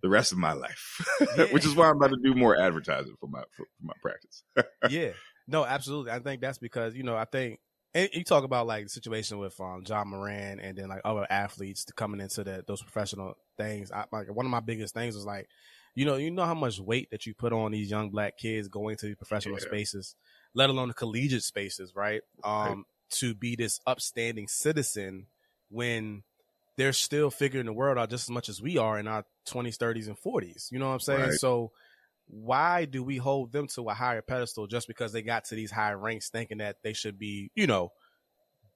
the 0.03 0.09
rest 0.09 0.33
of 0.33 0.39
my 0.39 0.53
life. 0.53 1.05
Yeah. 1.37 1.45
Which 1.53 1.65
is 1.65 1.75
why 1.75 1.89
I'm 1.89 1.97
about 1.97 2.11
to 2.11 2.19
do 2.23 2.35
more 2.35 2.59
advertising 2.59 3.15
for 3.21 3.29
my 3.29 3.43
for, 3.57 3.65
for 3.65 3.83
my 3.83 3.95
practice. 4.03 4.43
yeah. 4.91 5.11
No, 5.49 5.65
absolutely. 5.65 6.11
I 6.11 6.19
think 6.19 6.41
that's 6.41 6.59
because, 6.59 6.97
you 6.97 7.05
know, 7.05 7.17
I 7.17 7.25
think 7.25 7.61
and 7.97 8.11
you 8.13 8.25
talk 8.25 8.45
about 8.45 8.67
like 8.67 8.85
the 8.85 8.91
situation 8.91 9.39
with 9.39 9.59
um, 9.59 9.83
Ja 9.87 10.05
Morant 10.05 10.61
and 10.61 10.77
then 10.77 10.89
like 10.89 11.01
other 11.03 11.27
athletes 11.31 11.87
coming 11.97 12.21
into 12.21 12.45
that 12.45 12.67
those 12.67 12.83
professional 12.83 13.35
things. 13.57 13.91
I, 13.91 14.05
like 14.13 14.31
one 14.35 14.45
of 14.45 14.51
my 14.51 14.61
biggest 14.61 14.93
things 14.93 15.15
was 15.15 15.25
like, 15.25 15.49
you 15.95 16.05
know, 16.05 16.17
you 16.17 16.31
know 16.31 16.45
how 16.45 16.55
much 16.55 16.79
weight 16.79 17.11
that 17.11 17.25
you 17.25 17.33
put 17.33 17.55
on 17.55 17.73
these 17.73 17.91
young 17.91 18.11
black 18.11 18.37
kids 18.37 18.69
going 18.69 18.97
to 18.99 19.07
these 19.07 19.17
professional 19.17 19.57
yeah. 19.59 19.65
spaces, 19.65 20.15
let 20.53 20.69
alone 20.69 20.89
the 20.89 20.95
collegiate 20.95 21.43
spaces, 21.43 21.95
right? 21.97 22.21
Um, 22.45 22.53
right. 22.53 22.77
to 23.13 23.35
be 23.35 23.57
this 23.57 23.81
upstanding 23.87 24.47
citizen 24.47 25.29
when 25.71 26.23
they're 26.77 26.93
still 26.93 27.31
figuring 27.31 27.65
the 27.65 27.73
world 27.73 27.97
out 27.97 28.11
just 28.11 28.27
as 28.27 28.31
much 28.31 28.51
as 28.51 28.61
we 28.61 28.77
are 28.77 28.99
in 28.99 29.09
our 29.09 29.25
20s, 29.49 29.79
30s, 29.79 30.09
and 30.09 30.19
40s. 30.19 30.71
You 30.71 30.79
know 30.79 30.89
what 30.89 30.95
I'm 30.95 31.01
saying? 31.01 31.21
Right. 31.23 31.33
So 31.33 31.73
why 32.29 32.85
do 32.85 33.03
we 33.03 33.17
hold 33.17 33.53
them 33.53 33.69
to 33.69 33.89
a 33.89 33.95
higher 33.95 34.23
pedestal 34.23 34.67
just 34.67 34.89
because 34.89 35.13
they 35.13 35.23
got 35.23 35.45
to 35.45 35.55
these 35.55 35.71
high 35.71 35.93
ranks 35.93 36.29
thinking 36.29 36.59
that 36.59 36.77
they 36.83 36.93
should 36.93 37.19
be, 37.19 37.51
you 37.55 37.67
know, 37.67 37.91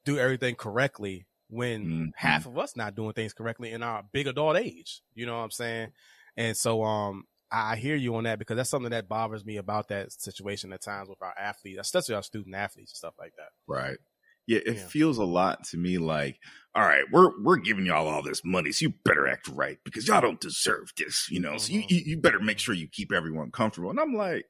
do 0.05 0.19
everything 0.19 0.55
correctly 0.55 1.27
when 1.49 1.85
mm-hmm. 1.85 2.05
half 2.15 2.47
of 2.47 2.57
us 2.59 2.77
not 2.77 2.95
doing 2.95 3.13
things 3.13 3.33
correctly 3.33 3.73
in 3.73 3.83
our 3.83 4.05
big 4.13 4.27
adult 4.27 4.57
age. 4.57 5.03
You 5.15 5.27
know 5.27 5.37
what 5.37 5.45
I'm 5.45 5.51
saying? 5.51 5.89
And 6.37 6.57
so 6.57 6.85
um 6.85 7.25
I 7.53 7.75
hear 7.75 7.97
you 7.97 8.15
on 8.15 8.25
that 8.25 8.39
because 8.39 8.57
that's 8.57 8.71
something 8.71 8.93
that 8.93 9.09
bothers 9.09 9.45
me 9.45 9.57
about 9.57 9.89
that 9.89 10.13
situation 10.13 10.73
at 10.73 10.83
times 10.83 11.09
with 11.09 11.21
our 11.21 11.35
athletes, 11.37 11.81
especially 11.81 12.15
our 12.15 12.23
student 12.23 12.55
athletes 12.55 12.93
and 12.93 12.97
stuff 12.97 13.15
like 13.19 13.33
that. 13.37 13.49
Right. 13.67 13.99
Yeah, 14.47 14.61
it 14.67 14.77
yeah. 14.77 14.87
feels 14.87 15.19
a 15.19 15.25
lot 15.25 15.65
to 15.69 15.77
me 15.77 15.99
like, 15.99 16.39
all 16.75 16.83
right, 16.83 17.05
we're 17.11 17.31
we're 17.43 17.57
giving 17.57 17.87
y'all 17.87 18.09
all 18.09 18.23
this 18.23 18.43
money, 18.45 18.73
so 18.73 18.85
you 18.85 18.95
better 19.05 19.27
act 19.29 19.49
right 19.49 19.79
because 19.85 20.07
y'all 20.07 20.21
don't 20.21 20.41
deserve 20.41 20.93
this, 20.97 21.29
you 21.31 21.41
know. 21.41 21.53
Mm-hmm. 21.53 21.59
So 21.59 21.73
you, 21.73 21.85
you 21.89 22.17
better 22.17 22.39
make 22.39 22.59
sure 22.59 22.75
you 22.75 22.89
keep 22.89 23.13
everyone 23.13 23.51
comfortable. 23.51 23.91
And 23.91 23.99
I'm 23.99 24.15
like, 24.15 24.47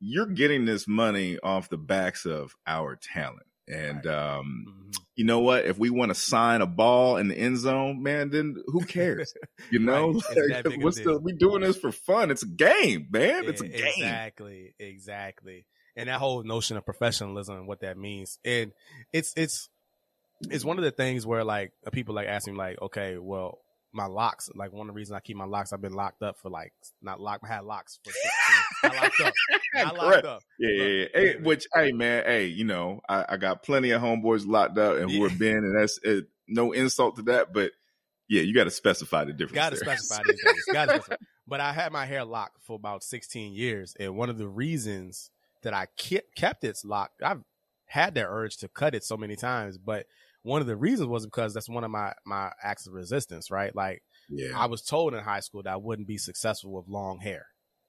you're 0.00 0.26
getting 0.26 0.64
this 0.64 0.88
money 0.88 1.38
off 1.42 1.68
the 1.68 1.76
backs 1.76 2.24
of 2.24 2.54
our 2.66 2.96
talent. 2.96 3.46
And 3.68 4.06
um, 4.06 4.64
mm-hmm. 4.68 4.90
you 5.16 5.24
know 5.24 5.40
what? 5.40 5.66
If 5.66 5.78
we 5.78 5.90
want 5.90 6.10
to 6.10 6.14
sign 6.14 6.62
a 6.62 6.66
ball 6.66 7.16
in 7.16 7.28
the 7.28 7.36
end 7.36 7.58
zone, 7.58 8.02
man, 8.02 8.30
then 8.30 8.56
who 8.66 8.84
cares? 8.84 9.32
You 9.70 9.80
know, 9.80 10.12
right. 10.12 10.64
like, 10.64 10.82
what's 10.82 11.00
the? 11.00 11.18
We 11.18 11.32
doing 11.32 11.62
this 11.62 11.76
for 11.76 11.90
fun. 11.90 12.30
It's 12.30 12.44
a 12.44 12.46
game, 12.46 13.08
man. 13.10 13.46
It's 13.46 13.60
a 13.60 13.66
game. 13.66 13.82
Exactly, 13.96 14.74
exactly 14.78 15.66
and 15.96 16.08
that 16.08 16.18
whole 16.18 16.42
notion 16.42 16.76
of 16.76 16.84
professionalism 16.84 17.56
and 17.56 17.66
what 17.66 17.80
that 17.80 17.96
means. 17.96 18.38
And 18.44 18.72
it's 19.12 19.32
it's 19.36 19.68
it's 20.50 20.64
one 20.64 20.78
of 20.78 20.84
the 20.84 20.90
things 20.90 21.26
where 21.26 21.44
like 21.44 21.72
people 21.92 22.14
like 22.14 22.28
asking 22.28 22.56
like, 22.56 22.80
okay, 22.80 23.16
well, 23.18 23.58
my 23.92 24.06
locks, 24.06 24.50
like 24.54 24.72
one 24.72 24.88
of 24.88 24.94
the 24.94 24.96
reasons 24.96 25.16
I 25.16 25.20
keep 25.20 25.36
my 25.36 25.46
locks, 25.46 25.72
I've 25.72 25.80
been 25.80 25.94
locked 25.94 26.22
up 26.22 26.36
for 26.38 26.50
like 26.50 26.72
not 27.00 27.20
locked, 27.20 27.44
I 27.44 27.54
had 27.54 27.64
locks 27.64 27.98
for 28.04 28.12
16. 28.12 28.30
I 28.84 29.02
locked 29.02 29.20
up. 29.20 29.34
I 29.74 29.90
locked 30.04 30.26
up. 30.26 30.42
Yeah, 30.58 30.70
yeah, 30.70 30.84
yeah. 30.84 31.06
Hey, 31.14 31.36
which 31.36 31.66
hey 31.74 31.92
man, 31.92 32.24
hey, 32.26 32.46
you 32.46 32.64
know, 32.64 33.00
I, 33.08 33.24
I 33.30 33.36
got 33.38 33.62
plenty 33.62 33.90
of 33.90 34.02
homeboys 34.02 34.46
locked 34.46 34.78
up 34.78 34.96
and 34.96 35.10
who 35.10 35.26
have 35.26 35.38
been, 35.38 35.56
and 35.56 35.80
that's 35.80 35.98
it, 36.02 36.26
no 36.46 36.72
insult 36.72 37.16
to 37.16 37.22
that, 37.22 37.52
but 37.52 37.72
yeah, 38.28 38.42
you 38.42 38.54
got 38.54 38.64
to 38.64 38.70
specify 38.70 39.24
the 39.24 39.32
difference. 39.32 39.54
Got 39.54 39.70
to 39.70 39.76
specify 39.76 40.22
these 40.26 40.42
days. 40.44 40.64
Got 40.72 40.86
to 40.86 40.94
specify. 40.96 41.16
But 41.48 41.60
I 41.60 41.72
had 41.72 41.92
my 41.92 42.06
hair 42.06 42.24
locked 42.24 42.60
for 42.62 42.74
about 42.74 43.04
16 43.04 43.54
years, 43.54 43.94
and 44.00 44.16
one 44.16 44.30
of 44.30 44.36
the 44.36 44.48
reasons 44.48 45.30
that 45.66 45.74
I 45.74 45.86
kept 46.36 46.64
its 46.64 46.84
locked. 46.84 47.22
I've 47.22 47.42
had 47.86 48.14
that 48.14 48.26
urge 48.26 48.56
to 48.58 48.68
cut 48.68 48.94
it 48.94 49.04
so 49.04 49.16
many 49.16 49.34
times, 49.34 49.78
but 49.78 50.06
one 50.42 50.60
of 50.60 50.68
the 50.68 50.76
reasons 50.76 51.08
was 51.08 51.26
because 51.26 51.52
that's 51.52 51.68
one 51.68 51.82
of 51.82 51.90
my 51.90 52.12
my 52.24 52.52
acts 52.62 52.86
of 52.86 52.92
resistance, 52.92 53.50
right? 53.50 53.74
Like 53.74 54.02
yeah. 54.28 54.52
I 54.56 54.66
was 54.66 54.82
told 54.82 55.12
in 55.12 55.22
high 55.24 55.40
school 55.40 55.64
that 55.64 55.72
I 55.72 55.76
wouldn't 55.76 56.06
be 56.06 56.18
successful 56.18 56.72
with 56.72 56.88
long 56.88 57.18
hair. 57.18 57.46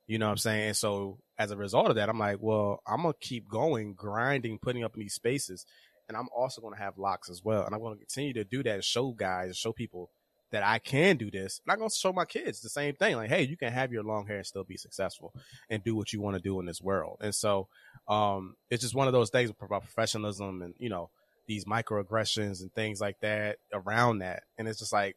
You 0.08 0.18
know 0.18 0.26
what 0.26 0.32
I'm 0.32 0.38
saying? 0.38 0.68
And 0.70 0.76
so 0.76 1.20
as 1.38 1.52
a 1.52 1.58
result 1.58 1.90
of 1.90 1.98
that, 1.98 2.10
I'm 2.10 2.18
like, 2.18 2.38
well, 2.40 2.82
I'm 2.88 3.04
gonna 3.04 3.14
keep 3.22 3.48
going, 3.48 3.94
grinding, 3.94 4.58
putting 4.60 4.84
up 4.84 4.96
in 4.96 5.02
these 5.02 5.14
spaces, 5.14 5.66
and 6.08 6.18
I'm 6.18 6.30
also 6.36 6.62
gonna 6.62 6.78
have 6.78 6.98
locks 6.98 7.30
as 7.30 7.44
well, 7.44 7.64
and 7.64 7.76
I'm 7.76 7.82
gonna 7.82 7.98
continue 7.98 8.34
to 8.34 8.44
do 8.44 8.64
that 8.64 8.74
and 8.76 8.84
show 8.84 9.12
guys, 9.12 9.56
show 9.56 9.72
people 9.72 10.10
that 10.52 10.64
I 10.64 10.80
can 10.80 11.18
do 11.18 11.30
this. 11.30 11.60
And 11.66 11.72
I'm 11.72 11.80
going 11.80 11.90
to 11.90 11.96
show 11.96 12.14
my 12.14 12.26
kids 12.26 12.62
the 12.62 12.70
same 12.70 12.96
thing. 12.96 13.16
Like, 13.16 13.30
hey, 13.30 13.44
you 13.44 13.58
can 13.58 13.72
have 13.72 13.92
your 13.92 14.04
long 14.04 14.28
hair 14.28 14.38
and 14.38 14.46
still 14.46 14.64
be 14.64 14.78
successful 14.78 15.34
and 15.70 15.84
do 15.84 15.96
what 15.96 16.14
you 16.14 16.22
want 16.22 16.38
to 16.38 16.42
do 16.42 16.60
in 16.60 16.66
this 16.66 16.82
world. 16.82 17.18
And 17.22 17.36
so, 17.36 17.68
um, 18.08 18.56
it's 18.70 18.82
just 18.82 18.96
one 18.96 19.08
of 19.08 19.14
those 19.14 19.30
things 19.30 19.52
about 19.62 19.84
professionalism 19.84 20.62
and, 20.62 20.74
you 20.78 20.90
know, 20.90 21.10
these 21.48 21.66
microaggressions 21.66 22.62
and 22.62 22.74
things 22.74 23.02
like 23.02 23.20
that 23.22 23.58
around 23.74 24.20
that. 24.20 24.44
And 24.58 24.68
it's 24.68 24.80
just 24.80 24.94
like, 24.94 25.16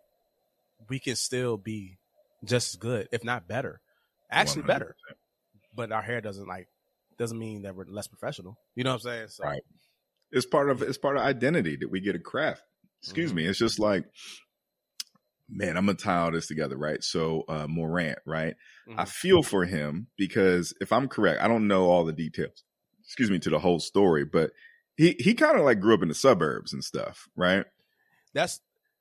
we 0.89 0.99
can 0.99 1.17
still 1.17 1.57
be 1.57 1.99
just 2.45 2.75
as 2.75 2.77
good, 2.77 3.09
if 3.13 3.23
not 3.23 3.47
better, 3.47 3.81
actually 4.31 4.63
100%. 4.63 4.67
better. 4.67 4.97
But 5.75 5.93
our 5.93 6.03
hair 6.03 6.21
doesn't 6.21 6.49
like, 6.49 6.67
doesn't 7.19 7.39
mean 7.39 7.63
that 7.63 7.77
we're 7.77 7.85
less 7.87 8.09
professional. 8.09 8.57
You 8.75 8.85
know 8.85 8.91
what 8.91 9.05
I'm 9.05 9.11
saying? 9.13 9.29
So, 9.29 9.45
right. 9.45 9.63
It's 10.33 10.47
part 10.47 10.71
of, 10.71 10.83
it's 10.83 10.99
part 10.99 11.17
of 11.17 11.23
identity 11.23 11.77
that 11.77 11.91
we 11.91 12.01
get 12.01 12.15
a 12.15 12.21
craft. 12.21 12.63
Excuse 13.03 13.31
mm-hmm. 13.31 13.37
me. 13.39 13.47
It's 13.47 13.59
just 13.59 13.79
like, 13.79 14.05
man, 15.51 15.77
I'm 15.77 15.87
gonna 15.87 15.99
tie 15.99 16.19
all 16.19 16.33
this 16.33 16.47
together, 16.47 16.77
right? 16.77 17.03
So 17.03 17.45
uh 17.49 17.67
Morant, 17.69 18.19
right? 18.27 18.55
Mm-hmm. 18.89 19.01
I 19.01 19.05
feel 19.05 19.43
for 19.43 19.65
him 19.65 20.09
because 20.17 20.75
if 20.81 20.93
I'm 20.93 21.09
correct, 21.09 21.43
I 21.43 21.49
don't 21.49 21.69
know 21.69 21.91
all 21.91 22.05
the 22.05 22.13
details, 22.13 22.63
excuse 23.05 23.31
me, 23.31 23.39
to 23.41 23.51
the 23.51 23.59
whole 23.59 23.81
story, 23.81 24.25
but 24.25 24.53
he 24.97 25.17
he 25.19 25.35
kind 25.35 25.59
of 25.59 25.65
like 25.65 25.81
grew 25.81 25.95
up 25.95 26.03
in 26.03 26.09
the 26.09 26.15
suburbs 26.15 26.73
and 26.73 26.85
stuff, 26.85 27.29
right? 27.37 27.65
That's 28.35 28.61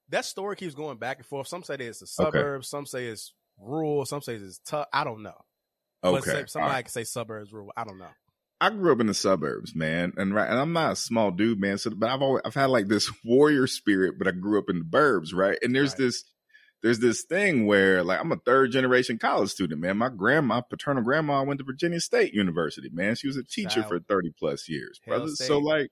that 0.09 0.25
story 0.25 0.55
keeps 0.55 0.75
going 0.75 0.97
back 0.97 1.17
and 1.17 1.25
forth. 1.25 1.47
Some 1.47 1.63
say 1.63 1.75
it's 1.75 1.99
the 1.99 2.07
suburbs, 2.07 2.67
okay. 2.67 2.77
some 2.77 2.85
say 2.85 3.05
it's 3.07 3.33
rural, 3.59 4.05
some 4.05 4.21
say 4.21 4.35
it's 4.35 4.59
tough. 4.59 4.87
I 4.91 5.03
don't 5.03 5.23
know. 5.23 5.37
Okay, 6.03 6.45
somebody 6.47 6.73
right. 6.73 6.85
can 6.85 6.91
say 6.91 7.03
suburbs, 7.03 7.51
rural. 7.51 7.71
I 7.75 7.83
don't 7.83 7.99
know. 7.99 8.07
I 8.61 8.69
grew 8.69 8.91
up 8.91 8.99
in 8.99 9.07
the 9.07 9.13
suburbs, 9.13 9.73
man, 9.73 10.13
and 10.17 10.33
right, 10.33 10.49
and 10.49 10.59
I'm 10.59 10.73
not 10.73 10.93
a 10.93 10.95
small 10.95 11.31
dude, 11.31 11.59
man. 11.59 11.77
So, 11.77 11.91
but 11.91 12.09
I've 12.09 12.21
always 12.21 12.41
I've 12.45 12.55
had 12.55 12.69
like 12.69 12.87
this 12.87 13.11
warrior 13.25 13.67
spirit, 13.67 14.15
but 14.17 14.27
I 14.27 14.31
grew 14.31 14.59
up 14.59 14.69
in 14.69 14.79
the 14.79 14.85
burbs, 14.85 15.33
right? 15.33 15.57
And 15.61 15.73
there's 15.75 15.91
right. 15.91 15.99
this 15.99 16.23
there's 16.81 16.99
this 16.99 17.23
thing 17.23 17.65
where 17.65 18.03
like 18.03 18.19
I'm 18.19 18.31
a 18.31 18.37
third 18.37 18.71
generation 18.71 19.17
college 19.17 19.49
student, 19.49 19.81
man. 19.81 19.97
My 19.97 20.09
grandma, 20.09 20.61
paternal 20.61 21.03
grandma 21.03 21.43
went 21.43 21.59
to 21.59 21.65
Virginia 21.65 21.99
State 21.99 22.33
University, 22.33 22.89
man. 22.91 23.15
She 23.15 23.27
was 23.27 23.37
a 23.37 23.43
teacher 23.43 23.83
for 23.83 23.99
30 23.99 24.31
plus 24.37 24.69
years, 24.69 24.99
brother. 25.05 25.27
So 25.27 25.59
like, 25.59 25.91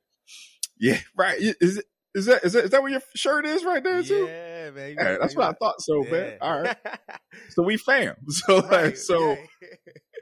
yeah, 0.80 1.00
right. 1.17 1.38
Is 1.39 1.78
it, 1.78 1.86
is 2.15 2.26
that, 2.26 2.43
is 2.43 2.54
that, 2.54 2.65
is 2.65 2.71
that 2.71 2.82
what 2.82 2.91
your 2.91 3.02
shirt 3.15 3.45
is 3.45 3.63
right 3.63 3.84
there 3.84 4.02
too? 4.02 4.26
Yeah, 4.26 4.71
man. 4.71 4.95
Yeah, 4.97 5.17
that's 5.19 5.36
what 5.36 5.50
I 5.50 5.54
thought 5.54 5.82
so, 5.82 6.04
yeah. 6.06 6.12
man. 6.12 6.38
All 6.41 6.62
right. 6.62 6.78
so 7.50 7.63
we 7.63 7.78
fam. 7.78 8.15
So 8.30 8.62
right, 8.62 8.86
like, 8.86 8.97
so, 8.97 9.38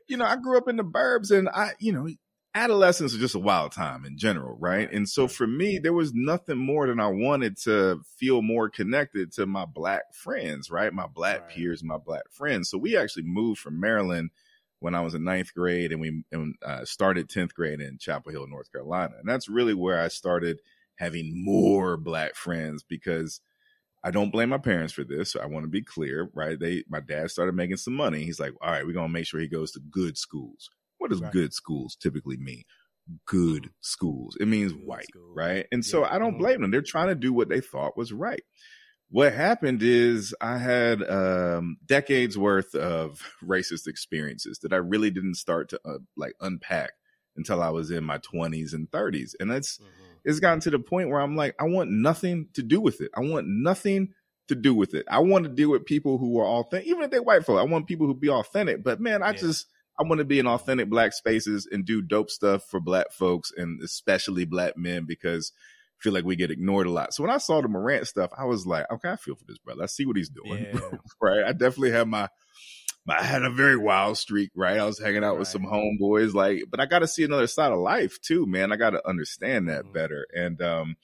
you 0.07 0.17
know, 0.17 0.25
I 0.25 0.35
grew 0.35 0.57
up 0.57 0.67
in 0.67 0.75
the 0.75 0.83
burbs 0.83 1.31
and 1.31 1.47
I, 1.47 1.71
you 1.79 1.93
know, 1.93 2.07
adolescence 2.55 3.13
is 3.13 3.19
just 3.19 3.35
a 3.35 3.39
wild 3.39 3.73
time 3.73 4.05
in 4.05 4.17
general, 4.17 4.55
right? 4.57 4.89
And 4.91 5.07
so 5.07 5.27
for 5.27 5.45
me, 5.45 5.77
there 5.77 5.93
was 5.93 6.13
nothing 6.13 6.57
more 6.57 6.87
than 6.87 7.01
I 7.01 7.07
wanted 7.07 7.57
to 7.63 8.01
feel 8.17 8.41
more 8.41 8.69
connected 8.69 9.33
to 9.33 9.45
my 9.45 9.65
black 9.65 10.13
friends, 10.13 10.71
right? 10.71 10.93
My 10.93 11.05
black 11.05 11.41
right. 11.41 11.49
peers, 11.49 11.83
my 11.83 11.97
black 11.97 12.23
friends. 12.31 12.69
So 12.69 12.77
we 12.77 12.95
actually 12.97 13.23
moved 13.23 13.59
from 13.59 13.79
Maryland 13.79 14.31
when 14.79 14.95
I 14.95 15.01
was 15.01 15.13
in 15.13 15.23
ninth 15.23 15.53
grade, 15.53 15.91
and 15.91 15.99
we 15.99 16.23
and, 16.31 16.55
uh, 16.65 16.85
started 16.85 17.29
tenth 17.29 17.53
grade 17.53 17.81
in 17.81 17.97
Chapel 17.97 18.31
Hill, 18.31 18.47
North 18.47 18.71
Carolina, 18.71 19.15
and 19.19 19.27
that's 19.27 19.49
really 19.49 19.73
where 19.73 19.99
I 19.99 20.07
started 20.07 20.59
having 20.95 21.43
more 21.43 21.97
black 21.97 22.35
friends 22.35 22.83
because. 22.83 23.41
I 24.03 24.11
don't 24.11 24.29
blame 24.29 24.49
my 24.49 24.59
parents 24.59 24.93
for 24.93 25.03
this. 25.03 25.31
So 25.31 25.39
I 25.39 25.47
want 25.47 25.63
to 25.63 25.67
be 25.67 25.81
clear, 25.81 26.29
right? 26.35 26.59
They, 26.59 26.83
my 26.87 26.99
dad 26.99 27.31
started 27.31 27.55
making 27.55 27.77
some 27.77 27.95
money. 27.95 28.23
He's 28.23 28.39
like, 28.39 28.53
all 28.61 28.69
right, 28.69 28.85
we're 28.85 28.93
going 28.93 29.07
to 29.07 29.11
make 29.11 29.25
sure 29.25 29.39
he 29.39 29.47
goes 29.47 29.71
to 29.71 29.79
good 29.79 30.15
schools, 30.15 30.69
what 31.05 31.11
does 31.11 31.21
right. 31.21 31.31
good 31.31 31.53
schools 31.53 31.95
typically 31.95 32.37
mean? 32.37 32.63
Good 33.27 33.63
mm-hmm. 33.63 33.71
schools. 33.81 34.35
It 34.39 34.47
means 34.47 34.73
good 34.73 34.85
white, 34.85 35.05
school. 35.05 35.33
right? 35.35 35.67
And 35.71 35.85
yeah. 35.85 35.91
so 35.91 36.03
I 36.03 36.17
don't 36.17 36.31
mm-hmm. 36.31 36.39
blame 36.39 36.61
them. 36.61 36.71
They're 36.71 36.81
trying 36.81 37.09
to 37.09 37.15
do 37.15 37.31
what 37.31 37.47
they 37.47 37.61
thought 37.61 37.95
was 37.95 38.11
right. 38.11 38.41
What 39.11 39.33
happened 39.33 39.83
is 39.83 40.33
I 40.41 40.57
had 40.57 41.07
um, 41.07 41.77
decades 41.85 42.39
worth 42.39 42.73
of 42.73 43.21
racist 43.43 43.87
experiences 43.87 44.59
that 44.63 44.73
I 44.73 44.77
really 44.77 45.11
didn't 45.11 45.35
start 45.35 45.69
to 45.69 45.79
uh, 45.85 45.99
like 46.17 46.33
unpack 46.41 46.93
until 47.37 47.61
I 47.61 47.69
was 47.69 47.91
in 47.91 48.03
my 48.03 48.17
20s 48.17 48.73
and 48.73 48.89
30s. 48.89 49.33
And 49.39 49.51
it's 49.51 49.77
mm-hmm. 49.77 50.13
it's 50.23 50.39
gotten 50.39 50.59
to 50.61 50.71
the 50.71 50.79
point 50.79 51.09
where 51.09 51.21
I'm 51.21 51.35
like, 51.35 51.53
I 51.59 51.65
want 51.65 51.91
nothing 51.91 52.47
to 52.55 52.63
do 52.63 52.81
with 52.81 52.99
it. 52.99 53.11
I 53.15 53.19
want 53.19 53.45
nothing 53.47 54.13
to 54.47 54.55
do 54.55 54.73
with 54.73 54.95
it. 54.95 55.05
I 55.07 55.19
want 55.19 55.43
to 55.43 55.51
deal 55.51 55.69
with 55.69 55.85
people 55.85 56.17
who 56.17 56.39
are 56.39 56.45
authentic, 56.45 56.87
even 56.87 57.03
if 57.03 57.11
they're 57.11 57.21
white 57.21 57.45
folk. 57.45 57.59
I 57.59 57.63
want 57.63 57.87
people 57.87 58.07
who 58.07 58.15
be 58.15 58.29
authentic. 58.29 58.83
But 58.83 58.99
man, 58.99 59.21
I 59.21 59.27
yeah. 59.27 59.33
just 59.33 59.67
I 59.97 60.03
want 60.03 60.19
to 60.19 60.25
be 60.25 60.39
in 60.39 60.47
authentic 60.47 60.89
black 60.89 61.13
spaces 61.13 61.67
and 61.71 61.85
do 61.85 62.01
dope 62.01 62.29
stuff 62.29 62.63
for 62.69 62.79
black 62.79 63.11
folks 63.11 63.51
and 63.55 63.81
especially 63.81 64.45
black 64.45 64.77
men 64.77 65.05
because 65.07 65.53
I 65.99 66.03
feel 66.03 66.13
like 66.13 66.25
we 66.25 66.35
get 66.35 66.51
ignored 66.51 66.87
a 66.87 66.91
lot. 66.91 67.13
So 67.13 67.23
when 67.23 67.31
I 67.31 67.37
saw 67.37 67.61
the 67.61 67.67
Morant 67.67 68.07
stuff, 68.07 68.31
I 68.37 68.45
was 68.45 68.65
like, 68.65 68.85
okay, 68.91 69.09
I 69.09 69.15
feel 69.15 69.35
for 69.35 69.45
this 69.47 69.57
brother. 69.57 69.83
I 69.83 69.87
see 69.87 70.05
what 70.05 70.17
he's 70.17 70.29
doing. 70.29 70.65
Yeah. 70.73 70.79
right. 71.21 71.43
I 71.45 71.53
definitely 71.53 71.91
have 71.91 72.07
my, 72.07 72.27
my, 73.05 73.19
I 73.19 73.23
had 73.23 73.43
a 73.43 73.49
very 73.49 73.77
wild 73.77 74.17
streak, 74.17 74.51
right? 74.55 74.77
I 74.77 74.85
was 74.85 74.99
hanging 74.99 75.23
out 75.23 75.31
right. 75.31 75.39
with 75.39 75.47
some 75.47 75.63
homeboys, 75.65 76.33
like, 76.33 76.63
but 76.69 76.81
I 76.81 76.85
got 76.85 76.99
to 76.99 77.07
see 77.07 77.23
another 77.23 77.47
side 77.47 77.71
of 77.71 77.79
life 77.79 78.19
too, 78.21 78.45
man. 78.45 78.73
I 78.73 78.75
got 78.75 78.91
to 78.91 79.07
understand 79.07 79.69
that 79.69 79.83
mm-hmm. 79.83 79.93
better. 79.93 80.27
And, 80.33 80.61
um, 80.61 80.95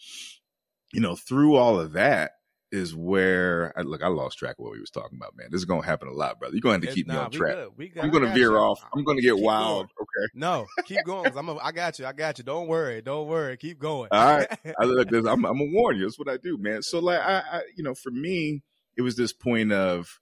you 0.93 0.99
know, 0.99 1.15
through 1.15 1.55
all 1.55 1.79
of 1.79 1.93
that, 1.93 2.31
is 2.71 2.95
where 2.95 3.73
I, 3.77 3.81
look. 3.81 4.01
I 4.01 4.07
lost 4.07 4.37
track 4.37 4.57
of 4.57 4.63
what 4.63 4.71
we 4.71 4.79
was 4.79 4.89
talking 4.89 5.17
about, 5.17 5.35
man. 5.35 5.47
This 5.51 5.59
is 5.59 5.65
gonna 5.65 5.85
happen 5.85 6.07
a 6.07 6.13
lot, 6.13 6.39
brother. 6.39 6.55
You're 6.55 6.61
gonna 6.61 6.75
have 6.75 6.81
to 6.81 6.93
keep 6.93 7.07
nah, 7.07 7.13
me 7.13 7.19
on 7.19 7.31
track. 7.31 7.55
Good. 7.77 7.91
I'm 8.01 8.09
gonna 8.09 8.33
veer 8.33 8.51
you. 8.51 8.57
off. 8.57 8.83
I'm 8.95 9.03
gonna 9.03 9.21
get 9.21 9.35
keep 9.35 9.43
wild. 9.43 9.89
Going. 9.97 10.07
Okay. 10.25 10.31
No, 10.35 10.65
keep 10.85 11.03
going. 11.05 11.37
I'm. 11.37 11.49
A, 11.49 11.57
I 11.57 11.71
got 11.71 11.99
you. 11.99 12.05
I 12.05 12.13
got 12.13 12.37
you. 12.37 12.43
Don't 12.43 12.67
worry. 12.67 13.01
Don't 13.01 13.27
worry. 13.27 13.57
Keep 13.57 13.79
going. 13.79 14.09
All 14.11 14.37
right. 14.37 14.47
I 14.79 14.85
look. 14.85 15.09
This, 15.09 15.25
I'm. 15.25 15.45
I'm 15.45 15.57
gonna 15.57 15.71
warn 15.71 15.97
you. 15.97 16.03
That's 16.03 16.17
what 16.17 16.29
I 16.29 16.37
do, 16.37 16.57
man. 16.57 16.81
So 16.81 16.99
like, 16.99 17.19
I, 17.19 17.39
I, 17.39 17.61
you 17.75 17.83
know, 17.83 17.93
for 17.93 18.11
me, 18.11 18.61
it 18.97 19.01
was 19.01 19.15
this 19.15 19.33
point 19.33 19.71
of 19.71 20.19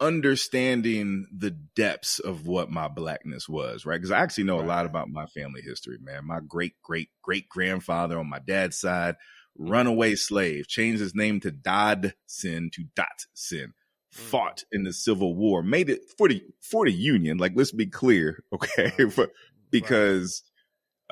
understanding 0.00 1.26
the 1.32 1.50
depths 1.50 2.18
of 2.18 2.46
what 2.46 2.70
my 2.70 2.88
blackness 2.88 3.48
was, 3.48 3.86
right? 3.86 3.96
Because 3.96 4.10
I 4.10 4.20
actually 4.20 4.44
know 4.44 4.60
a 4.60 4.62
lot 4.62 4.84
about 4.84 5.08
my 5.08 5.26
family 5.26 5.62
history, 5.62 5.98
man. 6.00 6.26
My 6.26 6.40
great 6.40 6.74
great 6.82 7.10
great 7.22 7.48
grandfather 7.48 8.18
on 8.18 8.28
my 8.28 8.40
dad's 8.40 8.78
side 8.78 9.16
runaway 9.56 10.14
slave, 10.14 10.68
changed 10.68 11.00
his 11.00 11.14
name 11.14 11.40
to 11.40 11.50
Dodson 11.50 12.70
to 12.72 12.84
Dotson, 12.96 13.66
mm. 13.66 13.72
fought 14.10 14.64
in 14.72 14.84
the 14.84 14.92
Civil 14.92 15.34
War, 15.34 15.62
made 15.62 15.90
it 15.90 16.00
for 16.16 16.28
the 16.28 16.42
for 16.60 16.84
the 16.84 16.92
Union. 16.92 17.38
Like, 17.38 17.52
let's 17.54 17.72
be 17.72 17.86
clear, 17.86 18.42
okay? 18.52 18.92
because 19.70 20.42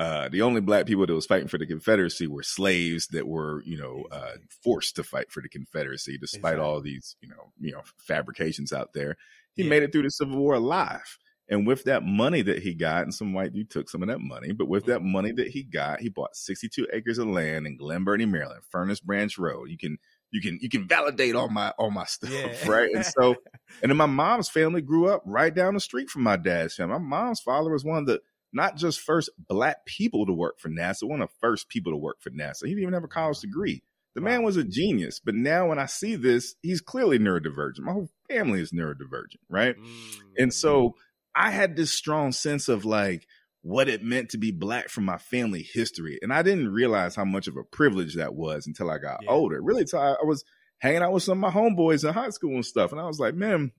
uh, 0.01 0.29
the 0.31 0.41
only 0.41 0.63
black 0.63 0.87
people 0.87 1.07
that 1.07 1.13
was 1.13 1.27
fighting 1.27 1.49
for 1.49 1.59
the 1.59 1.67
Confederacy 1.67 2.27
were 2.27 2.43
slaves 2.43 3.09
that 3.09 3.27
were, 3.29 3.63
you 3.67 3.77
know, 3.77 4.05
uh, 4.11 4.37
forced 4.63 4.97
to 4.97 5.05
fight 5.05 5.31
for 5.31 5.43
the 5.43 5.49
Confederacy, 5.49 6.17
despite 6.17 6.55
exactly. 6.55 6.65
all 6.65 6.81
these, 6.81 7.17
you 7.21 7.29
know, 7.29 7.53
you 7.61 7.73
know, 7.73 7.83
fabrications 7.99 8.73
out 8.73 8.95
there. 8.95 9.17
He 9.55 9.63
yeah. 9.63 9.69
made 9.69 9.83
it 9.83 9.93
through 9.93 10.05
the 10.05 10.11
Civil 10.11 10.39
War 10.39 10.55
alive. 10.55 11.19
And 11.51 11.67
with 11.67 11.83
that 11.85 12.05
money 12.05 12.43
that 12.43 12.63
he 12.63 12.75
got, 12.75 13.03
and 13.03 13.13
some 13.13 13.33
white 13.33 13.53
dude 13.53 13.71
took 13.71 13.91
some 13.91 14.03
of 14.03 14.09
that 14.09 14.21
money, 14.21 14.53
but 14.53 14.69
with 14.69 14.87
that 14.87 15.01
mm-hmm. 15.01 15.13
money 15.13 15.33
that 15.33 15.49
he 15.49 15.65
got, 15.65 16.01
he 16.01 16.09
bought 16.09 16.37
62 16.37 16.87
acres 16.93 17.19
of 17.19 17.27
land 17.27 17.67
in 17.67 17.77
Glen 17.77 18.05
Burnie, 18.05 18.25
Maryland, 18.25 18.63
Furnace 18.71 19.01
Branch 19.01 19.37
Road. 19.37 19.69
You 19.69 19.77
can 19.77 19.99
you 20.31 20.41
can 20.41 20.61
you 20.63 20.69
can 20.69 20.87
validate 20.87 21.35
all 21.35 21.49
my 21.49 21.71
all 21.71 21.91
my 21.91 22.05
stuff, 22.05 22.31
yeah. 22.31 22.55
right? 22.69 22.89
And 22.95 23.05
so, 23.05 23.35
and 23.83 23.91
then 23.91 23.97
my 23.97 24.07
mom's 24.07 24.49
family 24.49 24.81
grew 24.81 25.09
up 25.09 25.23
right 25.27 25.53
down 25.53 25.75
the 25.75 25.81
street 25.81 26.09
from 26.09 26.23
my 26.23 26.37
dad's 26.37 26.77
family. 26.77 26.93
My 27.01 27.25
mom's 27.25 27.41
father 27.41 27.71
was 27.71 27.85
one 27.85 27.99
of 27.99 28.07
the 28.07 28.21
not 28.53 28.77
just 28.77 29.01
first 29.01 29.31
black 29.49 29.85
people 29.87 30.27
to 30.27 30.33
work 30.33 30.61
for 30.61 30.69
NASA, 30.69 31.03
one 31.03 31.21
of 31.21 31.29
the 31.29 31.35
first 31.41 31.69
people 31.69 31.93
to 31.93 31.97
work 31.97 32.21
for 32.21 32.31
NASA. 32.31 32.63
He 32.63 32.71
didn't 32.71 32.83
even 32.83 32.95
have 32.95 33.05
a 33.05 33.09
college 33.09 33.41
degree. 33.41 33.83
The 34.15 34.21
man 34.21 34.43
was 34.43 34.57
a 34.57 34.65
genius, 34.65 35.21
but 35.21 35.37
now 35.37 35.69
when 35.69 35.79
I 35.79 35.87
see 35.87 36.17
this, 36.17 36.57
he's 36.63 36.81
clearly 36.81 37.19
neurodivergent. 37.19 37.81
My 37.81 37.93
whole 37.93 38.11
family 38.29 38.61
is 38.61 38.73
neurodivergent, 38.73 39.39
right? 39.49 39.77
Mm. 39.77 40.13
And 40.37 40.55
so 40.55 40.97
I 41.35 41.51
had 41.51 41.77
this 41.77 41.93
strong 41.93 42.33
sense 42.33 42.69
of 42.69 42.85
like 42.85 43.27
what 43.63 43.89
it 43.89 44.03
meant 44.03 44.31
to 44.31 44.39
be 44.39 44.51
black 44.53 44.89
from 44.89 45.05
my 45.05 45.19
family 45.19 45.63
history. 45.63 46.19
And 46.23 46.33
I 46.33 46.43
didn't 46.43 46.73
realize 46.73 47.15
how 47.15 47.25
much 47.25 47.47
of 47.47 47.57
a 47.57 47.65
privilege 47.65 48.17
that 48.17 48.35
was 48.35 48.67
until 48.67 48.91
I 48.91 48.99
got 48.99 49.21
yeah. 49.23 49.31
older. 49.31 49.61
Really, 49.61 49.83
until 49.83 50.01
I, 50.01 50.13
I 50.13 50.25
was 50.25 50.45
hanging 50.79 51.03
out 51.03 51.13
with 51.13 51.23
some 51.23 51.43
of 51.43 51.55
my 51.55 51.61
homeboys 51.61 52.07
in 52.07 52.15
high 52.15 52.31
school 52.31 52.55
and 52.55 52.65
stuff. 52.65 52.93
And 52.93 53.01
I 53.01 53.07
was 53.07 53.21
like, 53.21 53.35
man, 53.35 53.73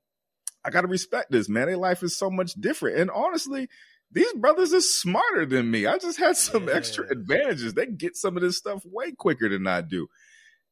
I 0.64 0.70
got 0.70 0.82
to 0.82 0.88
respect 0.88 1.32
this, 1.32 1.50
man. 1.50 1.68
Their 1.68 1.78
life 1.78 2.04
is 2.04 2.16
so 2.16 2.30
much 2.30 2.54
different. 2.54 3.00
And 3.00 3.10
honestly, 3.10 3.68
these 4.12 4.32
brothers 4.34 4.74
are 4.74 4.82
smarter 4.82 5.46
than 5.46 5.72
me. 5.72 5.88
I 5.88 5.98
just 5.98 6.20
had 6.20 6.38
some 6.38 6.68
yeah. 6.68 6.76
extra 6.76 7.10
advantages. 7.10 7.74
They 7.74 7.88
get 7.88 8.16
some 8.16 8.38
of 8.38 8.44
this 8.44 8.58
stuff 8.58 8.84
way 8.86 9.14
quicker 9.14 9.50
than 9.50 9.66
I 9.66 9.82
do 9.82 10.08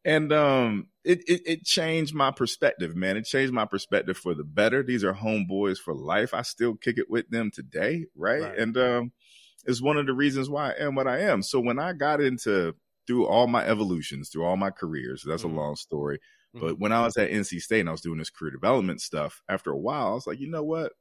and 0.05 0.31
um 0.31 0.87
it, 1.03 1.21
it, 1.27 1.41
it 1.45 1.63
changed 1.63 2.13
my 2.13 2.31
perspective 2.31 2.95
man 2.95 3.17
it 3.17 3.25
changed 3.25 3.53
my 3.53 3.65
perspective 3.65 4.17
for 4.17 4.33
the 4.33 4.43
better 4.43 4.83
these 4.83 5.03
are 5.03 5.13
homeboys 5.13 5.77
for 5.77 5.93
life 5.93 6.33
i 6.33 6.41
still 6.41 6.75
kick 6.75 6.97
it 6.97 7.09
with 7.09 7.29
them 7.29 7.51
today 7.53 8.05
right, 8.15 8.41
right. 8.41 8.57
and 8.57 8.77
um 8.77 9.11
it's 9.65 9.81
one 9.81 9.97
of 9.97 10.05
the 10.05 10.13
reasons 10.13 10.49
why 10.49 10.71
i 10.71 10.83
am 10.83 10.95
what 10.95 11.07
i 11.07 11.19
am 11.19 11.41
so 11.41 11.59
when 11.59 11.79
i 11.79 11.93
got 11.93 12.21
into 12.21 12.73
through 13.07 13.25
all 13.25 13.47
my 13.47 13.65
evolutions 13.65 14.29
through 14.29 14.45
all 14.45 14.57
my 14.57 14.69
careers 14.69 15.23
that's 15.25 15.43
mm-hmm. 15.43 15.57
a 15.57 15.61
long 15.61 15.75
story 15.75 16.19
mm-hmm. 16.55 16.65
but 16.65 16.79
when 16.79 16.91
i 16.91 17.03
was 17.03 17.17
at 17.17 17.31
nc 17.31 17.59
state 17.59 17.81
and 17.81 17.89
i 17.89 17.91
was 17.91 18.01
doing 18.01 18.19
this 18.19 18.29
career 18.29 18.51
development 18.51 19.01
stuff 19.01 19.41
after 19.49 19.71
a 19.71 19.77
while 19.77 20.07
i 20.07 20.13
was 20.13 20.27
like 20.27 20.39
you 20.39 20.49
know 20.49 20.63
what 20.63 20.93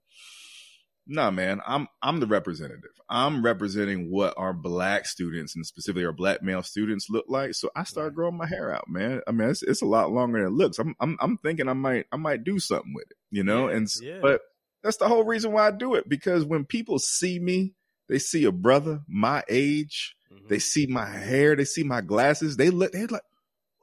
nah, 1.09 1.31
man, 1.31 1.61
I'm 1.67 1.89
I'm 2.03 2.21
the 2.21 2.27
representative. 2.27 2.91
I'm 3.09 3.43
representing 3.43 4.11
what 4.11 4.35
our 4.37 4.53
black 4.53 5.07
students 5.07 5.57
and 5.57 5.65
specifically 5.67 6.05
our 6.05 6.13
black 6.13 6.43
male 6.43 6.63
students 6.63 7.07
look 7.09 7.25
like. 7.29 7.55
So 7.55 7.71
I 7.75 7.85
started 7.85 8.15
growing 8.15 8.37
my 8.37 8.47
hair 8.47 8.73
out, 8.73 8.85
man. 8.89 9.23
I 9.27 9.33
mean, 9.33 9.49
it's, 9.49 9.63
it's 9.63 9.83
a 9.83 9.87
lot 9.87 10.13
longer 10.13 10.39
than 10.39 10.49
it 10.49 10.53
looks. 10.57 10.79
I'm 10.79 10.95
I'm 11.01 11.17
I'm 11.21 11.39
thinking 11.39 11.69
I 11.69 11.73
might 11.73 12.07
I 12.13 12.17
might 12.17 12.45
do 12.45 12.59
something 12.59 12.93
with 12.95 13.11
it, 13.11 13.17
you 13.31 13.43
know. 13.43 13.69
Yeah, 13.69 13.77
and 13.77 13.89
yeah. 14.03 14.19
but 14.21 14.43
that's 14.83 14.99
the 14.99 15.09
whole 15.09 15.25
reason 15.25 15.53
why 15.53 15.67
I 15.67 15.71
do 15.71 15.95
it 15.95 16.09
because 16.09 16.45
when 16.45 16.65
people 16.65 16.99
see 16.99 17.39
me, 17.41 17.75
they 18.09 18.19
see 18.19 18.45
a 18.45 18.53
brother 18.53 19.01
my 19.09 19.43
age. 19.49 20.15
Mhm. 20.33 20.49
They 20.49 20.59
see 20.59 20.87
my 20.87 21.09
hair. 21.09 21.57
They 21.57 21.65
see 21.65 21.83
my 21.83 22.03
glasses. 22.03 22.57
They 22.57 22.71
look. 22.71 22.93
They're 22.93 23.07
like, 23.07 23.23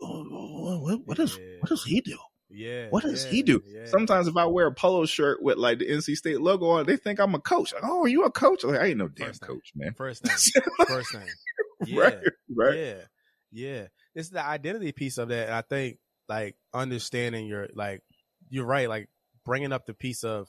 oh, 0.02 0.80
what, 0.82 1.00
what 1.06 1.18
does 1.18 1.38
Yeah. 1.38 1.58
what 1.60 1.70
does 1.70 1.84
he 1.84 2.02
do? 2.02 2.18
Yeah. 2.56 2.88
What 2.90 3.04
does 3.04 3.26
yeah, 3.26 3.32
he 3.32 3.44
do? 3.44 3.62
yeah. 3.66 3.86
Sometimes 3.86 4.28
if 4.28 4.38
I 4.38 4.46
wear 4.46 4.68
a 4.68 4.74
polo 4.74 5.06
shirt 5.06 5.42
with 5.42 5.58
like 5.58 5.80
the 5.80 5.90
NC 5.90 6.16
State 6.16 6.42
logo 6.42 6.68
on, 6.68 6.82
it, 6.82 6.88
they 6.88 6.98
think 6.98 7.20
I'm 7.20 7.36
a 7.36 7.40
coach. 7.40 7.74
Like, 7.74 7.84
oh, 7.86 8.04
are 8.04 8.08
you 8.08 8.24
a 8.24 8.32
coach? 8.32 8.64
Like, 8.64 8.80
I 8.80 8.88
ain't 8.88 8.98
no 8.98 9.08
damn 9.08 9.28
First 9.28 9.42
coach, 9.42 9.72
man. 9.76 9.94
First 9.94 10.24
thing. 10.26 10.64
First 10.88 11.12
thing. 11.12 11.28
Yeah. 11.86 12.02
right, 12.02 12.18
right. 12.56 12.78
Yeah. 12.78 12.96
Yeah. 13.52 13.88
It's 14.16 14.30
the 14.30 14.44
identity 14.44 14.92
piece 14.92 15.18
of 15.18 15.30
that. 15.30 15.48
And 15.48 15.56
I 15.56 15.62
think 15.62 15.98
like 16.30 16.56
understanding 16.74 17.46
your, 17.46 17.68
like, 17.76 18.02
you're 18.50 18.66
right. 18.66 18.90
Like 18.90 19.10
bringing 19.44 19.74
up 19.74 19.86
the 19.86 19.94
piece 19.94 20.24
of 20.24 20.48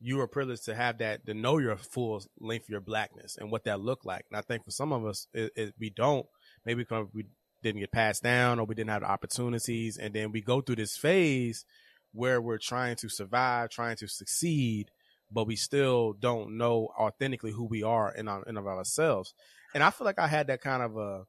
you 0.00 0.20
are 0.20 0.28
privileged 0.28 0.66
to 0.66 0.74
have 0.74 0.98
that, 0.98 1.24
to 1.26 1.34
know 1.34 1.58
your 1.58 1.76
full 1.76 2.22
length 2.38 2.64
of 2.64 2.68
your 2.68 2.80
blackness 2.80 3.38
and 3.38 3.50
what 3.50 3.64
that 3.64 3.80
looked 3.80 4.04
like. 4.04 4.26
And 4.30 4.38
I 4.38 4.42
think 4.42 4.64
for 4.64 4.70
some 4.70 4.92
of 4.92 5.06
us, 5.06 5.28
it, 5.32 5.52
it, 5.56 5.74
we 5.80 5.88
don't, 5.88 6.26
maybe 6.66 6.82
because 6.82 7.06
we 7.14 7.24
didn't 7.64 7.80
get 7.80 7.92
passed 7.92 8.22
down 8.22 8.60
or 8.60 8.66
we 8.66 8.76
didn't 8.76 8.90
have 8.90 9.02
the 9.02 9.10
opportunities. 9.10 9.98
And 9.98 10.14
then 10.14 10.32
we 10.32 10.42
go 10.42 10.60
through 10.62 10.76
this 10.76 10.96
phase 10.96 11.64
where 12.12 12.40
we're 12.40 12.58
trying 12.58 12.96
to 12.96 13.08
survive, 13.08 13.70
trying 13.70 13.96
to 13.96 14.08
succeed, 14.08 14.90
but 15.30 15.46
we 15.46 15.56
still 15.56 16.12
don't 16.14 16.56
know 16.56 16.88
authentically 16.98 17.52
who 17.52 17.64
we 17.64 17.82
are 17.82 18.14
in, 18.14 18.28
our, 18.28 18.44
in 18.44 18.56
of 18.56 18.66
ourselves. 18.66 19.34
And 19.74 19.82
I 19.82 19.90
feel 19.90 20.04
like 20.04 20.20
I 20.20 20.28
had 20.28 20.46
that 20.48 20.60
kind 20.62 20.82
of 20.82 20.96
a 20.96 21.24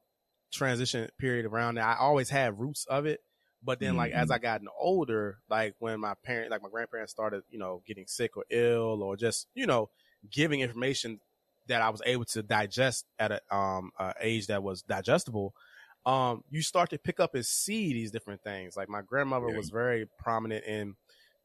transition 0.52 1.08
period 1.18 1.46
around 1.46 1.76
that. 1.76 1.84
I 1.86 2.00
always 2.00 2.30
had 2.30 2.58
roots 2.58 2.86
of 2.86 3.06
it. 3.06 3.20
But 3.62 3.80
then, 3.80 3.96
like, 3.96 4.12
as 4.12 4.30
Mhm. 4.30 4.30
I 4.30 4.38
gotten 4.38 4.68
older, 4.78 5.38
like 5.48 5.74
when 5.78 5.98
my 6.00 6.14
parent, 6.24 6.50
like 6.50 6.62
my 6.62 6.68
grandparents 6.68 7.10
started, 7.12 7.42
you 7.48 7.58
know, 7.58 7.82
getting 7.86 8.06
sick 8.06 8.36
or 8.36 8.44
ill 8.50 9.02
or 9.02 9.16
just, 9.16 9.48
you 9.54 9.66
know, 9.66 9.90
giving 10.30 10.60
information 10.60 11.18
that 11.66 11.82
I 11.82 11.88
was 11.90 12.02
able 12.06 12.26
to 12.26 12.42
digest 12.42 13.06
at 13.18 13.32
a 13.32 13.54
um 13.54 13.90
a 13.98 14.14
age 14.20 14.46
that 14.48 14.62
was 14.62 14.82
digestible, 14.82 15.54
um, 16.06 16.44
you 16.50 16.62
start 16.62 16.90
to 16.90 16.98
pick 16.98 17.20
up 17.20 17.34
and 17.34 17.44
see 17.46 17.92
these 17.92 18.12
different 18.12 18.42
things. 18.42 18.76
Like 18.76 18.88
my 18.88 19.02
grandmother 19.02 19.50
Yeah. 19.50 19.52
was 19.52 19.70
very 19.70 20.06
prominent 20.18 20.64
in 20.64 20.96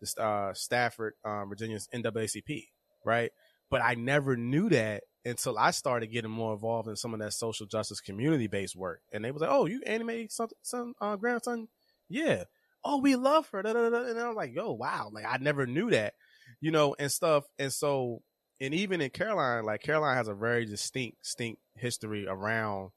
the 0.01 0.23
uh, 0.23 0.53
Stafford, 0.53 1.15
um, 1.25 1.49
Virginia's 1.49 1.89
NAACP, 1.93 2.69
right? 3.05 3.31
But 3.69 3.81
I 3.81 3.95
never 3.95 4.37
knew 4.37 4.69
that 4.69 5.03
until 5.25 5.57
I 5.57 5.71
started 5.71 6.07
getting 6.07 6.31
more 6.31 6.53
involved 6.53 6.89
in 6.89 6.95
some 6.95 7.13
of 7.13 7.19
that 7.21 7.33
social 7.33 7.65
justice 7.65 8.01
community 8.01 8.47
based 8.47 8.75
work. 8.75 9.01
And 9.11 9.23
they 9.25 9.31
was 9.31 9.41
like, 9.41 9.51
"Oh, 9.51 9.65
you 9.65 9.81
animate 9.85 10.31
some 10.31 10.49
some 10.61 10.93
uh, 11.01 11.15
grandson? 11.15 11.69
Yeah. 12.09 12.45
Oh, 12.83 12.97
we 12.99 13.15
love 13.15 13.49
her." 13.49 13.61
Da, 13.61 13.73
da, 13.73 13.89
da. 13.89 14.03
And 14.03 14.19
I 14.19 14.27
was 14.27 14.35
like, 14.37 14.53
"Yo, 14.53 14.71
wow!" 14.73 15.09
Like 15.11 15.25
I 15.27 15.37
never 15.37 15.65
knew 15.65 15.89
that, 15.91 16.15
you 16.59 16.71
know, 16.71 16.95
and 16.99 17.11
stuff. 17.11 17.45
And 17.59 17.71
so, 17.71 18.23
and 18.59 18.73
even 18.73 19.01
in 19.01 19.09
Caroline, 19.11 19.63
like 19.65 19.81
Caroline 19.83 20.17
has 20.17 20.27
a 20.27 20.33
very 20.35 20.65
distinct, 20.65 21.23
distinct 21.23 21.61
history 21.75 22.27
around 22.27 22.91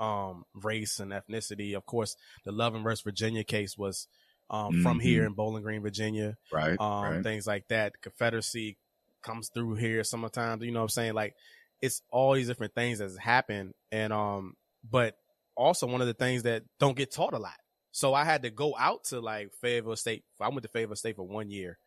um 0.00 0.44
race 0.54 1.00
and 1.00 1.12
ethnicity. 1.12 1.74
Of 1.74 1.86
course, 1.86 2.16
the 2.44 2.52
Loving 2.52 2.82
versus 2.82 3.02
Virginia 3.02 3.44
case 3.44 3.76
was 3.78 4.08
um 4.50 4.74
from 4.74 4.98
Mhm. 4.98 5.00
here 5.00 5.24
in 5.24 5.34
Bowling 5.34 5.62
Green, 5.62 5.82
Virginia 5.82 6.36
Right, 6.50 6.78
um, 6.78 6.88
right. 7.02 7.22
things 7.22 7.46
like 7.46 7.68
that. 7.68 8.00
Confederacy 8.02 8.78
comes 9.22 9.48
through 9.54 9.76
here 9.76 10.04
sometimes, 10.04 10.62
you 10.62 10.70
know 10.72 10.80
what 10.80 10.84
I'm 10.84 10.88
saying? 10.90 11.14
Like 11.14 11.34
it's 11.80 12.02
all 12.10 12.34
these 12.34 12.46
different 12.46 12.74
things 12.74 12.98
that's 12.98 13.16
happened. 13.18 13.72
And 13.92 14.12
um, 14.12 14.54
but 14.88 15.16
also 15.56 15.86
one 15.86 16.00
of 16.00 16.06
the 16.06 16.14
things 16.14 16.42
that 16.44 16.62
don't 16.78 16.96
get 16.96 17.12
taught 17.12 17.34
a 17.34 17.38
lot. 17.38 17.56
So 17.92 18.12
I 18.12 18.24
had 18.24 18.42
to 18.42 18.50
go 18.50 18.74
out 18.76 19.04
to 19.04 19.20
like 19.20 19.52
Fayetteville 19.60 19.96
State. 19.96 20.24
I 20.40 20.48
went 20.48 20.62
to 20.62 20.68
Fayetteville 20.68 20.96
State 20.96 21.16
for 21.16 21.26
one 21.26 21.50
year 21.50 21.78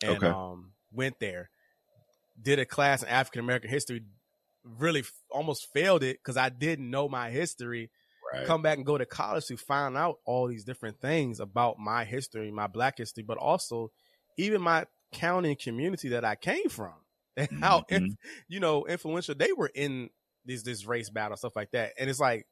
and 0.00 0.22
Okay. 0.22 0.26
um 0.26 0.72
went 0.92 1.18
there, 1.20 1.50
did 2.40 2.58
a 2.58 2.66
class 2.66 3.02
in 3.02 3.08
African 3.08 3.40
American 3.40 3.70
history, 3.70 4.02
really 4.78 5.00
f- 5.00 5.12
almost 5.30 5.68
failed 5.72 6.02
it 6.02 6.18
because 6.18 6.36
I 6.36 6.48
didn't 6.48 6.90
know 6.90 7.08
my 7.08 7.30
history 7.30 7.90
right. 8.32 8.46
come 8.46 8.62
back 8.62 8.76
and 8.76 8.86
go 8.86 8.98
to 8.98 9.06
college 9.06 9.46
to 9.46 9.56
find 9.56 9.96
out 9.96 10.18
all 10.24 10.46
these 10.48 10.64
different 10.64 11.00
things 11.00 11.40
about 11.40 11.78
my 11.78 12.04
history, 12.04 12.50
my 12.50 12.66
black 12.66 12.98
history, 12.98 13.22
but 13.22 13.38
also 13.38 13.90
even 14.36 14.60
my 14.60 14.86
county 15.12 15.50
and 15.50 15.58
community 15.58 16.10
that 16.10 16.24
I 16.24 16.34
came 16.34 16.68
from 16.68 16.94
and 17.36 17.48
how, 17.60 17.80
Mhm. 17.80 17.96
inf- 17.96 18.16
you 18.48 18.60
know, 18.60 18.86
influential 18.86 19.34
they 19.34 19.52
were 19.52 19.70
in 19.74 20.10
this, 20.44 20.62
this 20.62 20.84
race 20.86 21.10
battle, 21.10 21.36
stuff 21.36 21.56
like 21.56 21.70
that. 21.72 21.92
And 21.98 22.08
it's 22.10 22.20
like 22.20 22.46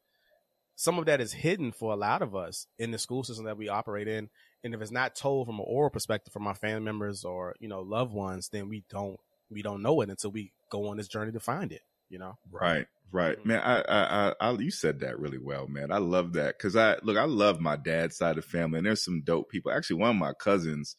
some 0.77 0.99
of 0.99 1.07
that 1.07 1.21
is 1.21 1.33
hidden 1.33 1.73
for 1.73 1.93
a 1.93 1.97
lot 1.97 2.23
of 2.23 2.35
us 2.35 2.67
in 2.79 2.91
the 2.91 2.99
school 2.99 3.23
system 3.23 3.45
that 3.47 3.57
we 3.57 3.69
operate 3.69 4.09
in. 4.09 4.29
And 4.65 4.75
if 4.75 4.81
it's 4.81 4.91
not 4.91 5.15
told 5.15 5.47
from 5.47 5.61
an 5.61 5.67
oral 5.69 5.91
perspective 5.91 6.33
from 6.33 6.47
our 6.47 6.55
family 6.55 6.81
members 6.85 7.25
or, 7.25 7.55
you 7.61 7.69
know, 7.69 7.81
loved 7.83 8.13
ones, 8.13 8.49
then 8.49 8.69
we 8.69 8.83
don't, 8.91 9.19
we 9.51 9.63
don't 9.63 9.83
know 9.83 10.01
it 10.01 10.09
until 10.11 10.31
we 10.33 10.53
go 10.71 10.89
on 10.89 10.97
this 10.97 11.07
journey 11.07 11.31
to 11.33 11.39
find 11.41 11.71
it, 11.71 11.83
you 12.15 12.19
know? 12.21 12.39
Right, 12.51 12.87
right, 13.13 13.37
Mhm. 13.39 13.45
man. 13.45 13.61
I, 13.61 13.81
I, 13.83 14.29
I, 14.31 14.35
I, 14.41 14.53
you 14.53 14.71
said 14.71 15.01
that 15.01 15.19
really 15.19 15.39
well, 15.39 15.67
man. 15.67 15.91
I 15.91 15.99
love 15.99 16.35
that 16.35 16.57
because 16.59 16.77
I 16.77 16.97
look, 17.03 17.17
I 17.17 17.25
love 17.25 17.61
my 17.61 17.77
dad's 17.77 18.17
side 18.17 18.39
of 18.39 18.45
family, 18.45 18.79
and 18.79 18.87
there's 18.87 19.05
some 19.05 19.23
dope 19.23 19.51
people. 19.51 19.73
Actually, 19.73 19.97
one 20.01 20.11
of 20.11 20.17
my 20.17 20.33
cousins, 20.35 20.97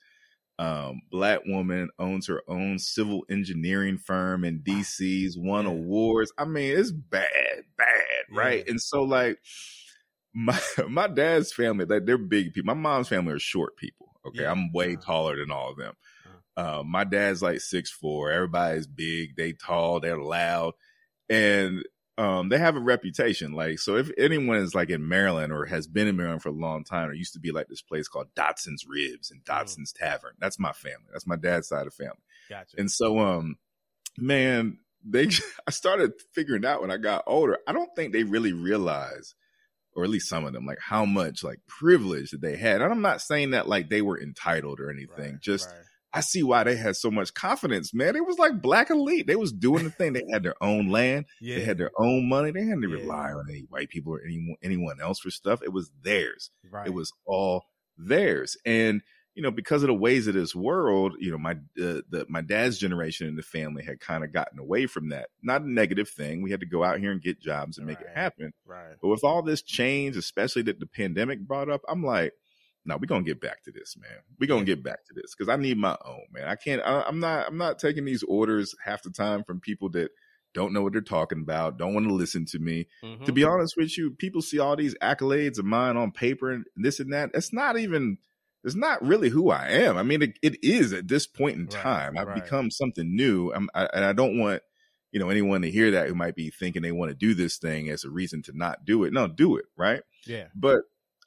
um, 0.59 1.01
black 1.11 1.41
woman, 1.45 1.89
owns 1.99 2.27
her 2.27 2.43
own 2.49 2.79
civil 2.79 3.25
engineering 3.29 3.97
firm 3.97 4.45
in 4.45 4.61
DC's, 4.63 5.37
won 5.37 5.65
Yeah. 5.65 5.67
awards. 5.67 6.33
I 6.37 6.45
mean, 6.45 6.77
it's 6.77 6.91
bad, 6.91 7.63
bad, 7.77 8.25
right? 8.35 8.63
Yeah. 8.63 8.67
And 8.67 8.81
so, 8.81 9.03
like, 9.03 9.39
my 10.33 10.59
my 10.89 11.07
dad's 11.07 11.53
family, 11.53 11.85
like, 11.85 12.05
they're 12.05 12.17
big 12.17 12.53
people. 12.53 12.67
My 12.67 12.79
mom's 12.79 13.07
family 13.07 13.33
are 13.33 13.39
short 13.39 13.77
people. 13.77 14.19
Okay, 14.27 14.45
Yeah. 14.45 14.47
I'm 14.47 14.71
way 14.71 14.95
Uh-huh. 14.95 14.97
taller 14.97 15.37
than 15.37 15.51
all 15.51 15.71
of 15.71 15.77
them. 15.77 15.93
Uh, 16.57 16.83
my 16.85 17.03
dad's 17.03 17.41
like 17.41 17.61
six 17.61 17.91
four. 17.91 18.31
Everybody's 18.31 18.87
big. 18.87 19.35
They 19.37 19.53
tall. 19.53 19.99
They're 20.01 20.19
loud, 20.21 20.73
and 21.29 21.83
um, 22.17 22.49
they 22.49 22.57
have 22.57 22.75
a 22.75 22.79
reputation. 22.79 23.53
Like 23.53 23.79
so, 23.79 23.97
if 23.97 24.09
anyone 24.17 24.57
is 24.57 24.73
like 24.73 24.89
in 24.89 25.07
Maryland 25.07 25.51
or 25.51 25.65
has 25.65 25.87
been 25.87 26.07
in 26.07 26.15
Maryland 26.15 26.41
for 26.41 26.49
a 26.49 26.53
long 26.53 26.83
time, 26.83 27.09
or 27.09 27.13
used 27.13 27.33
to 27.33 27.39
be 27.39 27.51
like 27.51 27.67
this 27.67 27.81
place 27.81 28.07
called 28.07 28.33
Dotson's 28.35 28.85
Ribs 28.87 29.31
and 29.31 29.43
Dotson's 29.43 29.91
Tavern. 29.91 30.35
That's 30.39 30.59
my 30.59 30.71
family. 30.71 31.07
That's 31.11 31.27
my 31.27 31.35
dad's 31.35 31.67
side 31.67 31.87
of 31.87 31.93
family. 31.93 32.13
Gotcha. 32.49 32.77
And 32.77 32.89
so, 32.89 33.19
um, 33.19 33.57
man, 34.17 34.79
they 35.03 35.27
I 35.67 35.71
started 35.71 36.13
figuring 36.33 36.65
out 36.65 36.81
when 36.81 36.91
I 36.91 36.97
got 36.97 37.25
older. 37.27 37.59
I 37.67 37.73
don't 37.73 37.93
think 37.95 38.13
they 38.13 38.23
really 38.23 38.53
realize, 38.53 39.35
or 39.93 40.05
at 40.05 40.09
least 40.09 40.29
some 40.29 40.45
of 40.45 40.53
them, 40.53 40.65
like 40.65 40.79
how 40.79 41.03
much 41.05 41.43
like 41.43 41.59
privilege 41.67 42.31
that 42.31 42.41
they 42.41 42.55
had. 42.55 42.81
And 42.81 42.91
I'm 42.91 43.01
not 43.01 43.21
saying 43.21 43.51
that 43.51 43.67
like 43.67 43.89
they 43.89 44.01
were 44.01 44.21
entitled 44.21 44.79
or 44.79 44.89
anything. 44.89 45.33
Right, 45.33 45.41
Just 45.41 45.69
right. 45.69 45.79
I 46.15 46.21
see 46.21 46.43
why 46.43 46.63
they 46.63 46.75
had 46.77 46.95
so 46.95 47.11
much 47.11 47.33
confidence, 47.33 47.93
man. 47.93 48.15
It 48.15 48.25
was 48.25 48.39
like 48.39 48.61
black 48.61 48.89
elite. 48.89 49.27
They 49.27 49.35
was 49.35 49.51
doing 49.51 49.83
the 49.83 49.89
thing. 49.91 50.13
They 50.13 50.23
had 50.31 50.43
their 50.43 50.55
own 50.61 50.87
land. 50.87 51.25
yeah. 51.41 51.57
They 51.57 51.63
had 51.65 51.77
their 51.77 51.91
own 51.99 52.29
money. 52.29 52.51
They 52.51 52.61
hadn't 52.63 52.81
to 52.83 52.87
Yeah. 52.89 52.95
rely 53.01 53.31
on 53.33 53.45
any 53.49 53.65
white 53.69 53.89
people 53.89 54.13
or 54.13 54.21
anyone 54.25 54.55
anyone 54.63 55.01
else 55.01 55.19
for 55.19 55.29
stuff. 55.29 55.61
It 55.61 55.73
was 55.73 55.91
theirs. 56.03 56.51
right. 56.71 56.87
It 56.87 56.93
was 56.93 57.11
all 57.25 57.65
theirs. 57.97 58.57
And 58.65 59.01
you 59.33 59.41
know, 59.43 59.51
because 59.51 59.83
of 59.83 59.87
the 59.87 59.93
ways 59.93 60.27
of 60.27 60.33
this 60.33 60.55
world, 60.55 61.15
you 61.19 61.29
know, 61.29 61.37
my 61.37 61.51
uh, 61.51 61.99
the 62.09 62.25
my 62.29 62.39
dad's 62.39 62.77
generation 62.77 63.27
in 63.27 63.35
the 63.35 63.41
family 63.43 63.83
had 63.83 63.99
kind 63.99 64.23
of 64.23 64.31
gotten 64.31 64.57
away 64.59 64.87
from 64.87 65.09
that. 65.09 65.27
Not 65.43 65.61
a 65.63 65.69
negative 65.69 66.07
thing. 66.07 66.41
We 66.41 66.51
had 66.51 66.61
to 66.61 66.65
go 66.65 66.85
out 66.85 66.99
here 67.01 67.11
and 67.11 67.21
get 67.21 67.41
jobs 67.41 67.77
and 67.77 67.85
make 67.85 67.99
it 67.99 68.07
happen. 68.15 68.53
right. 68.65 68.95
But 69.01 69.09
with 69.09 69.25
all 69.25 69.41
this 69.41 69.61
change, 69.61 70.15
especially 70.15 70.61
that 70.63 70.79
the 70.79 70.87
pandemic 70.87 71.41
brought 71.41 71.69
up, 71.69 71.81
I'm 71.89 72.01
like, 72.01 72.31
no, 72.85 72.97
we're 72.97 73.07
gonna 73.07 73.23
get 73.23 73.41
back 73.41 73.63
to 73.63 73.71
this, 73.71 73.95
man. 73.97 74.19
We're 74.39 74.47
gonna 74.47 74.65
get 74.65 74.83
back 74.83 75.05
to 75.05 75.13
this 75.13 75.33
because 75.35 75.49
I 75.49 75.55
need 75.55 75.77
my 75.77 75.97
own, 76.05 76.25
man. 76.31 76.47
I 76.47 76.55
can't. 76.55 76.81
I, 76.83 77.01
I'm 77.07 77.19
not. 77.19 77.47
I'm 77.47 77.57
not 77.57 77.79
taking 77.79 78.05
these 78.05 78.23
orders 78.23 78.75
half 78.83 79.03
the 79.03 79.09
time 79.11 79.43
from 79.43 79.59
people 79.59 79.89
that 79.91 80.11
don't 80.53 80.73
know 80.73 80.81
what 80.81 80.93
they're 80.93 81.01
talking 81.01 81.41
about, 81.41 81.77
don't 81.77 81.93
want 81.93 82.07
to 82.07 82.13
listen 82.13 82.45
to 82.45 82.59
me. 82.59 82.87
To 83.25 83.31
Mhm. 83.31 83.35
be 83.35 83.43
honest 83.43 83.75
with 83.75 83.97
you, 83.97 84.11
people 84.11 84.41
see 84.41 84.59
all 84.59 84.75
these 84.75 84.95
accolades 85.01 85.57
of 85.57 85.65
mine 85.65 85.97
on 85.97 86.11
paper 86.11 86.51
and 86.51 86.65
this 86.75 86.99
and 86.99 87.11
that. 87.13 87.31
It's 87.33 87.51
not 87.53 87.77
even. 87.77 88.17
It's 88.63 88.75
not 88.75 89.03
really 89.05 89.29
who 89.29 89.51
I 89.51 89.67
am. 89.67 89.95
I 89.95 90.01
mean, 90.01 90.23
it, 90.23 90.39
it 90.41 90.63
is 90.63 90.91
at 90.91 91.07
this 91.07 91.27
point 91.27 91.57
in 91.57 91.67
Right, 91.67 91.83
time. 91.83 92.17
I've 92.17 92.25
right. 92.27 92.43
become 92.43 92.71
something 92.71 93.15
new, 93.15 93.51
I'm, 93.53 93.69
I, 93.75 93.85
and 93.93 94.03
I 94.03 94.11
don't 94.11 94.39
want 94.39 94.63
you 95.11 95.19
know 95.19 95.29
anyone 95.29 95.61
to 95.61 95.69
hear 95.71 95.91
that 95.91 96.07
who 96.07 96.15
might 96.15 96.35
be 96.35 96.49
thinking 96.49 96.81
they 96.81 96.91
want 96.91 97.09
to 97.09 97.15
do 97.15 97.33
this 97.35 97.57
thing 97.57 97.89
as 97.89 98.03
a 98.03 98.09
reason 98.09 98.41
to 98.43 98.57
not 98.57 98.83
do 98.83 99.03
it. 99.03 99.13
No, 99.13 99.27
do 99.27 99.55
it, 99.57 99.65
right? 99.77 100.01
yeah. 100.25 100.47
But 100.55 100.79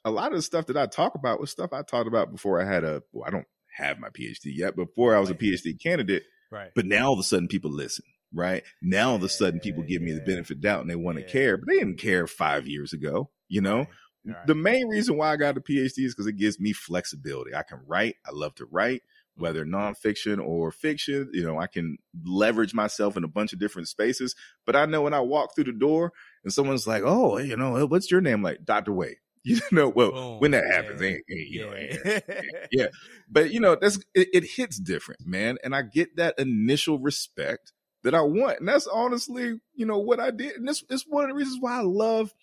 a 0.05 0.11
lot 0.11 0.31
of 0.31 0.37
the 0.37 0.41
stuff 0.41 0.67
that 0.67 0.77
I 0.77 0.85
talk 0.85 1.15
about 1.15 1.39
was 1.39 1.51
stuff 1.51 1.71
I 1.73 1.81
talked 1.81 2.07
about 2.07 2.31
before 2.31 2.61
I 2.61 2.65
had 2.65 2.83
a. 2.83 3.01
Well, 3.11 3.25
I 3.27 3.31
don't 3.31 3.47
have 3.77 3.99
my 3.99 4.09
PhD 4.09 4.45
yet. 4.55 4.75
Before 4.75 5.15
I 5.15 5.19
was 5.19 5.29
a 5.29 5.35
PhD 5.35 5.81
candidate, 5.81 6.23
Right. 6.51 6.71
but 6.75 6.85
now 6.85 7.07
all 7.07 7.13
of 7.13 7.19
a 7.19 7.23
sudden 7.23 7.47
people 7.47 7.71
listen, 7.71 8.05
right? 8.33 8.63
Now 8.81 9.11
all 9.11 9.15
of 9.17 9.23
a 9.23 9.29
sudden 9.29 9.59
people 9.59 9.83
give 9.83 10.01
me 10.01 10.11
the 10.13 10.21
benefit 10.21 10.57
of 10.57 10.61
doubt 10.61 10.81
and 10.81 10.89
they 10.89 10.95
want 10.95 11.17
to 11.17 11.23
Yeah. 11.23 11.29
care, 11.29 11.57
but 11.57 11.67
they 11.67 11.77
didn't 11.79 11.97
care 11.99 12.27
five 12.27 12.67
years 12.67 12.91
ago, 12.93 13.29
you 13.47 13.61
know? 13.61 13.85
Right. 14.25 14.45
The 14.47 14.55
main 14.55 14.87
reason 14.89 15.15
why 15.17 15.31
I 15.31 15.37
got 15.37 15.57
a 15.57 15.61
PhD 15.61 16.05
is 16.05 16.13
because 16.13 16.27
it 16.27 16.35
gives 16.37 16.59
me 16.59 16.73
flexibility. 16.73 17.55
I 17.55 17.63
can 17.63 17.79
write. 17.87 18.15
I 18.25 18.31
love 18.31 18.55
to 18.55 18.65
write. 18.65 19.01
Mm-hmm. 19.37 19.43
whether 19.45 19.63
nonfiction 19.65 20.45
or 20.45 20.69
fiction. 20.69 21.29
You 21.31 21.43
know, 21.45 21.57
I 21.57 21.67
can 21.67 21.97
leverage 22.25 22.73
myself 22.73 23.15
in 23.15 23.23
a 23.23 23.27
bunch 23.29 23.53
of 23.53 23.59
different 23.59 23.87
spaces. 23.87 24.35
But 24.65 24.75
I 24.75 24.85
know 24.85 25.01
when 25.03 25.13
I 25.13 25.21
walk 25.21 25.55
through 25.55 25.63
the 25.65 25.71
door 25.71 26.11
and 26.43 26.51
someone's 26.51 26.85
like, 26.85 27.03
"Oh, 27.05 27.37
you 27.37 27.55
know, 27.55 27.85
what's 27.87 28.11
your 28.11 28.19
name?" 28.19 28.43
Like 28.43 28.65
Dr. 28.65 28.91
Wade. 28.91 29.15
You 29.45 29.61
know, 29.71 29.87
well, 29.87 30.11
Boom. 30.11 30.39
when 30.39 30.51
that 30.51 30.65
happens, 30.65 31.01
yeah. 31.01 31.15
you 31.29 31.65
know, 31.65 31.73
yeah. 31.73 32.19
yeah. 32.71 32.87
But 33.29 33.51
you 33.51 33.61
know, 33.61 33.77
that's 33.79 33.97
it, 34.13 34.27
it 34.33 34.43
hits 34.43 34.77
different, 34.77 35.25
man. 35.25 35.57
And 35.63 35.73
I 35.73 35.81
get 35.81 36.17
that 36.17 36.37
initial 36.37 36.99
respect 36.99 37.71
that 38.03 38.13
I 38.13 38.21
want, 38.21 38.59
and 38.59 38.67
that's 38.67 38.85
honestly, 38.85 39.59
you 39.73 39.85
know, 39.85 39.97
what 39.97 40.19
I 40.19 40.31
did. 40.31 40.57
And 40.57 40.67
this 40.67 40.83
is 40.89 41.05
one 41.07 41.23
of 41.23 41.29
the 41.29 41.35
reasons 41.35 41.57
why 41.61 41.77
I 41.77 41.83
love 41.83 42.33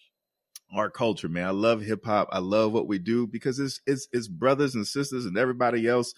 our 0.74 0.90
culture, 0.90 1.28
man. 1.28 1.46
I 1.46 1.50
love 1.50 1.82
hip 1.82 2.04
hop. 2.04 2.28
I 2.32 2.38
love 2.38 2.72
what 2.72 2.88
we 2.88 2.98
do 2.98 3.26
because 3.26 3.58
it's 3.58 3.80
it's 3.86 4.08
it's 4.12 4.28
brothers 4.28 4.74
and 4.74 4.86
sisters 4.86 5.26
and 5.26 5.36
everybody 5.36 5.86
else 5.86 6.14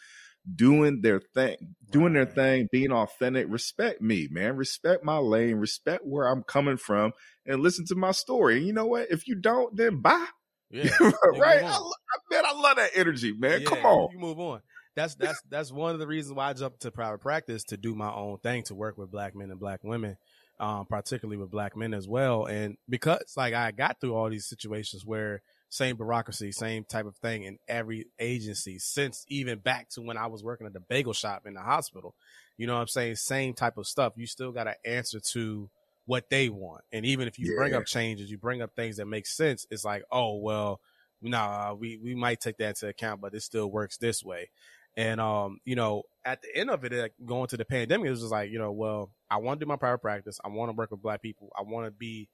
doing 0.55 1.03
their 1.03 1.21
thing, 1.21 1.75
doing 1.91 2.15
right. 2.15 2.35
their 2.35 2.35
thing, 2.35 2.69
being 2.71 2.93
authentic. 2.93 3.47
Respect 3.49 4.01
me, 4.01 4.29
man. 4.31 4.57
Respect 4.57 5.05
my 5.05 5.19
lane. 5.19 5.57
Respect 5.57 6.07
where 6.07 6.27
I'm 6.27 6.43
coming 6.43 6.77
from, 6.77 7.13
and 7.47 7.63
listen 7.63 7.85
to 7.87 7.95
my 7.95 8.13
story. 8.13 8.59
And 8.59 8.67
you 8.67 8.73
know 8.73 8.87
what? 8.87 9.11
If 9.11 9.27
you 9.29 9.35
don't, 9.35 9.77
then 9.77 10.01
bye. 10.01 10.27
Yeah, 10.71 10.91
right. 11.01 11.63
I, 11.63 11.69
I, 11.69 11.91
man, 12.31 12.45
I 12.47 12.53
love 12.61 12.77
that 12.77 12.91
energy, 12.95 13.33
man. 13.33 13.63
Yeah, 13.63 13.69
Come 13.69 13.87
on, 13.87 14.13
you 14.13 14.19
move 14.19 14.39
on. 14.39 14.61
That's 14.95 15.15
that's 15.15 15.41
that's 15.49 15.73
one 15.73 15.93
of 15.95 16.01
the 16.01 16.07
reasons 16.07 16.35
why 16.35 16.51
I 16.51 16.53
jumped 16.53 16.83
to 16.83 16.91
private 16.91 17.21
practice 17.21 17.65
to 17.65 17.77
do 17.77 17.95
my 17.95 18.13
own 18.13 18.39
thing 18.39 18.65
to 18.65 18.75
work 18.75 18.99
with 18.99 19.11
black 19.11 19.35
men 19.35 19.51
and 19.51 19.61
black 19.61 19.85
women 19.85 20.17
um, 20.61 20.87
particularly 20.87 21.37
with 21.37 21.51
black 21.51 21.77
men 21.77 21.95
as 21.95 22.09
well. 22.09 22.47
And 22.47 22.77
because 22.89 23.35
like 23.37 23.55
I 23.55 23.71
got 23.71 24.01
through 24.01 24.15
all 24.15 24.29
these 24.29 24.47
situations 24.47 25.05
where 25.05 25.43
same 25.71 25.97
bureaucracy, 25.97 26.51
same 26.53 26.85
type 26.85 27.07
of 27.07 27.17
thing 27.17 27.45
in 27.45 27.59
every 27.69 28.07
agency 28.19 28.79
since 28.79 29.25
even 29.29 29.59
back 29.59 29.89
to 29.91 30.01
when 30.01 30.17
I 30.17 30.27
was 30.27 30.43
working 30.43 30.67
at 30.67 30.73
the 30.73 30.81
bagel 30.81 31.13
shop 31.13 31.43
in 31.47 31.55
the 31.55 31.61
hospital. 31.61 32.15
You 32.57 32.67
know 32.67 32.75
what 32.75 32.81
I'm 32.81 32.89
saying? 32.89 33.17
Same 33.17 33.55
type 33.55 33.77
of 33.77 33.87
stuff. 33.87 34.15
You 34.17 34.27
still 34.27 34.51
got 34.51 34.65
to 34.65 34.75
answer 34.85 35.21
to 35.33 35.71
what 36.09 36.31
they 36.31 36.49
want. 36.49 36.83
And 36.91 37.05
even 37.05 37.29
if 37.29 37.39
you 37.39 37.51
yeah. 37.51 37.59
bring 37.59 37.75
up 37.75 37.85
changes, 37.85 38.31
you 38.31 38.39
bring 38.39 38.63
up 38.63 38.75
things 38.75 38.97
that 38.97 39.05
make 39.05 39.27
sense, 39.27 39.67
it's 39.71 39.85
like, 39.85 40.05
oh, 40.11 40.39
well, 40.39 40.81
nah, 41.21 41.75
we, 41.75 41.99
we 41.99 42.15
might 42.15 42.41
take 42.41 42.57
that 42.57 42.71
into 42.71 42.89
account, 42.89 43.21
but 43.21 43.35
it 43.35 43.43
still 43.43 43.71
works 43.71 43.99
this 43.99 44.25
way. 44.25 44.49
And, 44.97 45.21
um, 45.21 45.59
you 45.67 45.77
know, 45.77 46.05
at 46.25 46.41
the 46.41 46.49
end 46.57 46.71
of 46.71 46.83
it, 46.83 46.93
like 46.93 47.13
going 47.27 47.49
to 47.49 47.59
the 47.59 47.67
pandemic, 47.67 48.07
it 48.07 48.11
was 48.11 48.21
just 48.21 48.33
like, 48.33 48.51
you 48.51 48.59
know, 48.59 48.73
well, 48.73 49.11
I 49.31 49.37
want 49.37 49.61
to 49.61 49.67
do 49.67 49.69
my 49.69 49.77
private 49.77 49.99
practice. 49.99 50.41
I 50.43 50.49
want 50.49 50.71
to 50.71 50.77
work 50.77 50.91
with 50.91 51.03
black 51.03 51.21
people. 51.21 51.53
I 51.55 51.61
want 51.61 51.87
to 51.87 51.91
be 51.91 52.31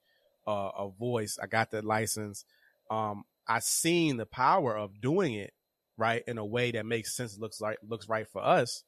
uh, 0.47 0.71
a 0.79 0.89
voice. 0.89 1.37
I 1.43 1.49
got 1.49 1.73
that 1.73 1.85
license. 1.85 2.45
Um, 2.93 3.25
I 3.49 3.59
seen 3.59 4.19
the 4.19 4.25
power 4.25 4.77
of 4.77 5.01
doing 5.01 5.35
it 5.35 5.53
right 5.99 6.23
in 6.29 6.39
a 6.39 6.45
way 6.45 6.71
that 6.71 6.87
makes 6.87 7.17
sense. 7.17 7.37
Looks 7.41 7.61
like 7.61 7.79
looks 7.87 8.09
right 8.09 8.29
for 8.29 8.43
us. 8.43 8.85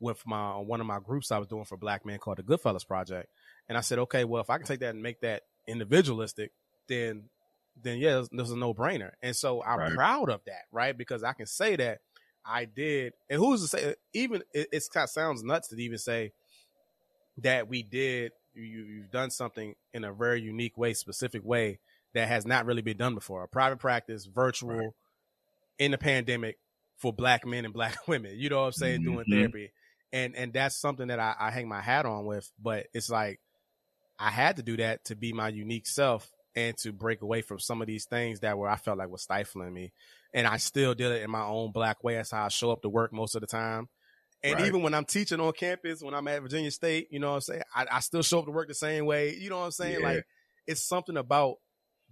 With 0.00 0.26
my 0.26 0.56
one 0.56 0.80
of 0.80 0.86
my 0.86 0.98
groups 0.98 1.30
I 1.30 1.38
was 1.38 1.46
doing 1.46 1.64
for 1.64 1.76
Black 1.76 2.04
Men 2.04 2.18
called 2.18 2.38
the 2.38 2.42
Goodfellas 2.42 2.84
Project, 2.84 3.28
and 3.72 3.78
I 3.78 3.80
said, 3.80 4.00
okay, 4.00 4.24
well, 4.24 4.42
if 4.42 4.50
I 4.50 4.58
can 4.58 4.66
take 4.66 4.80
that 4.80 4.90
and 4.90 5.02
make 5.02 5.22
that 5.22 5.44
individualistic, 5.66 6.52
then 6.88 7.30
then 7.82 7.96
yeah, 7.96 8.22
this 8.30 8.48
is 8.48 8.52
a 8.52 8.56
no 8.58 8.74
brainer. 8.74 9.12
And 9.22 9.34
so 9.34 9.62
I'm 9.62 9.78
right. 9.78 9.94
proud 9.94 10.28
of 10.28 10.42
that, 10.44 10.64
right? 10.70 10.94
Because 10.94 11.24
I 11.24 11.32
can 11.32 11.46
say 11.46 11.74
that 11.76 12.00
I 12.44 12.66
did. 12.66 13.14
And 13.30 13.38
who's 13.38 13.62
to 13.62 13.68
say? 13.68 13.94
Even 14.12 14.42
it, 14.52 14.68
it's 14.72 14.90
kind 14.90 15.04
of 15.04 15.10
sounds 15.10 15.42
nuts 15.42 15.68
to 15.68 15.82
even 15.82 15.96
say 15.96 16.32
that 17.38 17.66
we 17.66 17.82
did. 17.82 18.32
You, 18.52 18.62
you've 18.62 19.10
done 19.10 19.30
something 19.30 19.74
in 19.94 20.04
a 20.04 20.12
very 20.12 20.42
unique 20.42 20.76
way, 20.76 20.92
specific 20.92 21.42
way 21.42 21.78
that 22.12 22.28
has 22.28 22.44
not 22.44 22.66
really 22.66 22.82
been 22.82 22.98
done 22.98 23.14
before. 23.14 23.42
A 23.42 23.48
private 23.48 23.78
practice, 23.78 24.26
virtual, 24.26 24.76
right. 24.76 24.90
in 25.78 25.92
the 25.92 25.98
pandemic 25.98 26.58
for 26.98 27.10
black 27.10 27.46
men 27.46 27.64
and 27.64 27.72
black 27.72 27.96
women. 28.06 28.34
You 28.36 28.50
know 28.50 28.60
what 28.60 28.66
I'm 28.66 28.72
saying? 28.72 29.00
Mm-hmm. 29.00 29.12
Doing 29.14 29.26
therapy, 29.30 29.72
and 30.12 30.36
and 30.36 30.52
that's 30.52 30.76
something 30.76 31.08
that 31.08 31.18
I, 31.18 31.34
I 31.40 31.50
hang 31.50 31.68
my 31.68 31.80
hat 31.80 32.04
on 32.04 32.26
with. 32.26 32.50
But 32.62 32.88
it's 32.92 33.08
like 33.08 33.40
I 34.18 34.30
had 34.30 34.56
to 34.56 34.62
do 34.62 34.76
that 34.78 35.04
to 35.06 35.16
be 35.16 35.32
my 35.32 35.48
unique 35.48 35.86
self 35.86 36.30
and 36.54 36.76
to 36.78 36.92
break 36.92 37.22
away 37.22 37.42
from 37.42 37.58
some 37.58 37.80
of 37.80 37.86
these 37.86 38.04
things 38.04 38.40
that 38.40 38.58
were 38.58 38.68
I 38.68 38.76
felt 38.76 38.98
like 38.98 39.08
was 39.08 39.22
stifling 39.22 39.72
me 39.72 39.92
and 40.34 40.46
I 40.46 40.58
still 40.58 40.94
did 40.94 41.12
it 41.12 41.22
in 41.22 41.30
my 41.30 41.44
own 41.44 41.72
black 41.72 42.02
way. 42.04 42.14
That's 42.14 42.30
how 42.30 42.44
I 42.44 42.48
show 42.48 42.70
up 42.70 42.82
to 42.82 42.88
work 42.88 43.12
most 43.12 43.34
of 43.34 43.40
the 43.40 43.46
time. 43.46 43.88
And 44.44 44.54
right. 44.54 44.66
even 44.66 44.82
when 44.82 44.94
I'm 44.94 45.04
teaching 45.04 45.40
on 45.40 45.52
campus, 45.52 46.02
when 46.02 46.14
I'm 46.14 46.26
at 46.26 46.42
Virginia 46.42 46.70
State, 46.70 47.08
you 47.10 47.20
know 47.20 47.28
what 47.28 47.34
I'm 47.36 47.40
saying? 47.42 47.62
I, 47.74 47.86
I 47.92 48.00
still 48.00 48.22
show 48.22 48.40
up 48.40 48.46
to 48.46 48.50
work 48.50 48.68
the 48.68 48.74
same 48.74 49.06
way. 49.06 49.34
You 49.34 49.50
know 49.50 49.58
what 49.58 49.66
I'm 49.66 49.70
saying? 49.70 50.00
Yeah. 50.00 50.06
Like 50.06 50.26
it's 50.66 50.82
something 50.82 51.16
about 51.16 51.56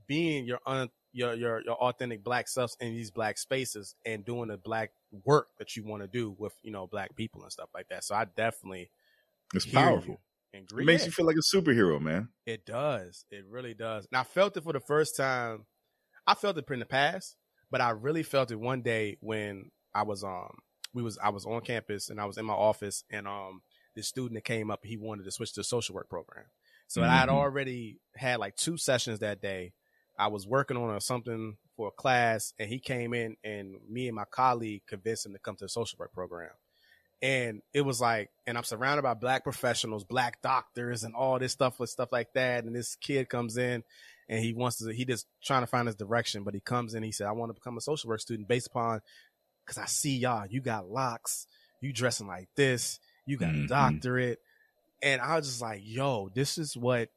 being 0.06 0.44
your 0.44 0.60
un, 0.64 0.88
your 1.12 1.34
your 1.34 1.62
your 1.64 1.74
authentic 1.74 2.22
black 2.22 2.46
self 2.46 2.72
in 2.80 2.94
these 2.94 3.10
black 3.10 3.36
spaces 3.36 3.94
and 4.04 4.24
doing 4.24 4.48
the 4.48 4.56
black 4.56 4.90
work 5.24 5.48
that 5.58 5.76
you 5.76 5.84
want 5.84 6.02
to 6.02 6.08
do 6.08 6.34
with 6.38 6.52
you 6.62 6.70
know 6.70 6.86
black 6.86 7.16
people 7.16 7.42
and 7.42 7.50
stuff 7.50 7.68
like 7.74 7.88
that. 7.88 8.04
So 8.04 8.14
I 8.14 8.26
definitely 8.36 8.90
it's 9.52 9.66
powerful. 9.66 10.20
It 10.52 10.72
makes 10.72 11.06
you 11.06 11.12
feel 11.12 11.26
like 11.26 11.36
a 11.36 11.56
superhero, 11.56 12.00
man. 12.00 12.28
It 12.46 12.66
does. 12.66 13.24
It 13.30 13.44
really 13.48 13.74
does. 13.74 14.06
And 14.10 14.18
I 14.18 14.24
felt 14.24 14.56
it 14.56 14.64
for 14.64 14.72
the 14.72 14.80
first 14.80 15.16
time. 15.16 15.66
I 16.26 16.34
felt 16.34 16.58
it 16.58 16.64
in 16.70 16.80
the 16.80 16.86
past, 16.86 17.36
but 17.70 17.80
I 17.80 17.90
really 17.90 18.22
felt 18.22 18.50
it 18.50 18.58
one 18.58 18.82
day 18.82 19.16
when 19.20 19.70
I 19.94 20.02
was 20.02 20.24
um 20.24 20.58
we 20.92 21.02
was 21.02 21.18
I 21.18 21.30
was 21.30 21.46
on 21.46 21.60
campus 21.62 22.10
and 22.10 22.20
I 22.20 22.24
was 22.24 22.38
in 22.38 22.44
my 22.44 22.54
office 22.54 23.04
and 23.10 23.26
um 23.26 23.62
this 23.96 24.08
student 24.08 24.34
that 24.34 24.44
came 24.44 24.70
up 24.70 24.80
he 24.84 24.96
wanted 24.96 25.24
to 25.24 25.30
switch 25.30 25.52
to 25.54 25.60
a 25.60 25.64
social 25.64 25.94
work 25.94 26.08
program. 26.08 26.44
So 26.88 27.00
mm-hmm. 27.00 27.10
I 27.10 27.16
had 27.16 27.28
already 27.28 28.00
had 28.16 28.40
like 28.40 28.56
two 28.56 28.76
sessions 28.76 29.20
that 29.20 29.40
day. 29.40 29.72
I 30.18 30.26
was 30.26 30.46
working 30.46 30.76
on 30.76 30.94
a, 30.94 31.00
something 31.00 31.56
for 31.76 31.88
a 31.88 31.92
class 31.92 32.52
and 32.58 32.68
he 32.68 32.78
came 32.78 33.14
in 33.14 33.36
and 33.42 33.76
me 33.88 34.08
and 34.08 34.16
my 34.16 34.24
colleague 34.30 34.82
convinced 34.86 35.26
him 35.26 35.32
to 35.32 35.38
come 35.38 35.56
to 35.56 35.64
the 35.64 35.68
social 35.68 35.96
work 35.98 36.12
program. 36.12 36.50
And 37.22 37.60
it 37.74 37.82
was 37.82 38.00
like, 38.00 38.30
and 38.46 38.56
I'm 38.56 38.64
surrounded 38.64 39.02
by 39.02 39.14
black 39.14 39.44
professionals, 39.44 40.04
black 40.04 40.40
doctors 40.40 41.04
and 41.04 41.14
all 41.14 41.38
this 41.38 41.52
stuff 41.52 41.78
with 41.78 41.90
stuff 41.90 42.08
like 42.12 42.32
that. 42.34 42.64
And 42.64 42.74
this 42.74 42.96
kid 42.96 43.28
comes 43.28 43.58
in 43.58 43.84
and 44.30 44.44
he 44.44 44.54
wants 44.54 44.78
to 44.78 44.90
he 44.94 45.04
just 45.04 45.26
trying 45.42 45.62
to 45.62 45.66
find 45.66 45.86
his 45.86 45.96
direction 45.96 46.44
but 46.44 46.54
he 46.54 46.60
comes 46.60 46.94
in 46.94 47.02
he 47.02 47.12
said 47.12 47.26
i 47.26 47.32
want 47.32 47.50
to 47.50 47.54
become 47.54 47.76
a 47.76 47.80
social 47.80 48.08
work 48.08 48.20
student 48.20 48.48
based 48.48 48.68
upon 48.68 49.02
because 49.66 49.76
i 49.76 49.84
see 49.84 50.16
y'all 50.16 50.46
you 50.48 50.62
got 50.62 50.88
locks 50.88 51.46
you 51.82 51.92
dressing 51.92 52.28
like 52.28 52.48
this 52.56 53.00
you 53.26 53.36
got 53.36 53.50
mm-hmm. 53.50 53.64
a 53.64 53.68
doctorate 53.68 54.38
and 55.02 55.20
i 55.20 55.36
was 55.36 55.46
just 55.46 55.60
like 55.60 55.82
yo 55.84 56.30
this 56.34 56.56
is 56.56 56.76
what 56.76 57.10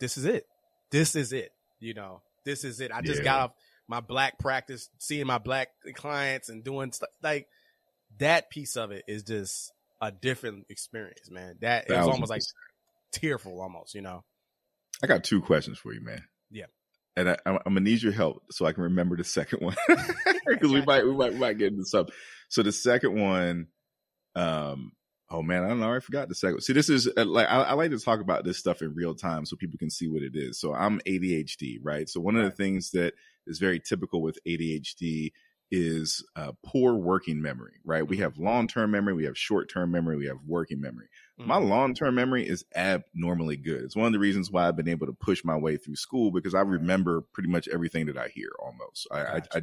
this 0.00 0.16
is 0.16 0.24
it 0.24 0.46
this 0.90 1.14
is 1.14 1.32
it 1.32 1.52
you 1.78 1.94
know 1.94 2.22
this 2.44 2.64
is 2.64 2.80
it 2.80 2.90
i 2.90 3.00
just 3.02 3.18
yeah. 3.18 3.24
got 3.24 3.40
off 3.40 3.50
my 3.86 4.00
black 4.00 4.38
practice 4.38 4.88
seeing 4.98 5.26
my 5.26 5.38
black 5.38 5.68
clients 5.94 6.48
and 6.48 6.64
doing 6.64 6.90
stuff 6.90 7.10
like 7.22 7.46
that 8.18 8.50
piece 8.50 8.76
of 8.76 8.90
it 8.90 9.04
is 9.06 9.22
just 9.22 9.72
a 10.00 10.12
different 10.12 10.66
experience 10.68 11.30
man 11.30 11.56
that 11.60 11.88
it 11.88 11.96
was 11.96 12.06
almost 12.06 12.30
like 12.30 12.42
tearful 13.12 13.60
almost 13.60 13.94
you 13.94 14.02
know 14.02 14.22
I 15.02 15.06
got 15.06 15.24
two 15.24 15.40
questions 15.40 15.78
for 15.78 15.92
you, 15.92 16.00
man. 16.00 16.22
Yeah. 16.50 16.66
And 17.16 17.30
I, 17.30 17.36
am 17.46 17.58
gonna 17.64 17.80
need 17.80 18.02
your 18.02 18.12
help 18.12 18.42
so 18.50 18.66
I 18.66 18.72
can 18.72 18.84
remember 18.84 19.16
the 19.16 19.24
second 19.24 19.60
one 19.60 19.76
because 20.46 20.72
we 20.72 20.82
might 20.82 21.04
we 21.04 21.12
might 21.12 21.32
we 21.32 21.38
might 21.38 21.58
get 21.58 21.72
into 21.72 21.84
something. 21.84 22.14
So 22.48 22.62
the 22.62 22.72
second 22.72 23.18
one, 23.18 23.68
um, 24.34 24.92
oh 25.30 25.42
man, 25.42 25.64
I 25.64 25.68
don't 25.68 25.80
know, 25.80 25.94
I 25.94 26.00
forgot 26.00 26.28
the 26.28 26.34
second. 26.34 26.60
See, 26.60 26.74
this 26.74 26.90
is 26.90 27.08
uh, 27.16 27.24
like 27.24 27.48
I, 27.48 27.62
I, 27.62 27.72
like 27.72 27.90
to 27.90 27.98
talk 27.98 28.20
about 28.20 28.44
this 28.44 28.58
stuff 28.58 28.82
in 28.82 28.94
real 28.94 29.14
time 29.14 29.46
so 29.46 29.56
people 29.56 29.78
can 29.78 29.90
see 29.90 30.08
what 30.08 30.22
it 30.22 30.32
is. 30.34 30.60
So 30.60 30.74
I'm 30.74 31.00
ADHD, 31.00 31.78
right? 31.82 32.08
So 32.08 32.20
one 32.20 32.36
of 32.36 32.44
the 32.44 32.50
things 32.50 32.90
that 32.90 33.14
is 33.46 33.58
very 33.58 33.80
typical 33.80 34.20
with 34.20 34.38
ADHD 34.46 35.32
is 35.70 36.24
uh, 36.36 36.52
poor 36.64 36.94
working 36.94 37.42
memory, 37.42 37.74
right? 37.84 38.06
We 38.06 38.16
mm-hmm. 38.16 38.22
have 38.22 38.38
long 38.38 38.68
term 38.68 38.90
memory, 38.90 39.14
we 39.14 39.24
have 39.24 39.36
short 39.36 39.70
term 39.70 39.90
memory, 39.90 40.16
we 40.16 40.26
have 40.26 40.38
working 40.46 40.80
memory. 40.80 41.06
Mm-hmm. 41.38 41.48
My 41.48 41.58
long 41.58 41.94
term 41.94 42.14
memory 42.14 42.48
is 42.48 42.64
abnormally 42.74 43.56
good. 43.56 43.82
It's 43.82 43.96
one 43.96 44.06
of 44.06 44.12
the 44.12 44.18
reasons 44.18 44.50
why 44.50 44.68
I've 44.68 44.76
been 44.76 44.88
able 44.88 45.06
to 45.06 45.12
push 45.12 45.44
my 45.44 45.56
way 45.56 45.76
through 45.76 45.96
school 45.96 46.30
because 46.30 46.54
I 46.54 46.60
remember 46.60 47.22
pretty 47.32 47.48
much 47.48 47.68
everything 47.68 48.06
that 48.06 48.16
I 48.16 48.28
hear 48.28 48.50
almost. 48.60 49.06
I, 49.10 49.22
gotcha. 49.22 49.48
I, 49.54 49.58
I, 49.58 49.62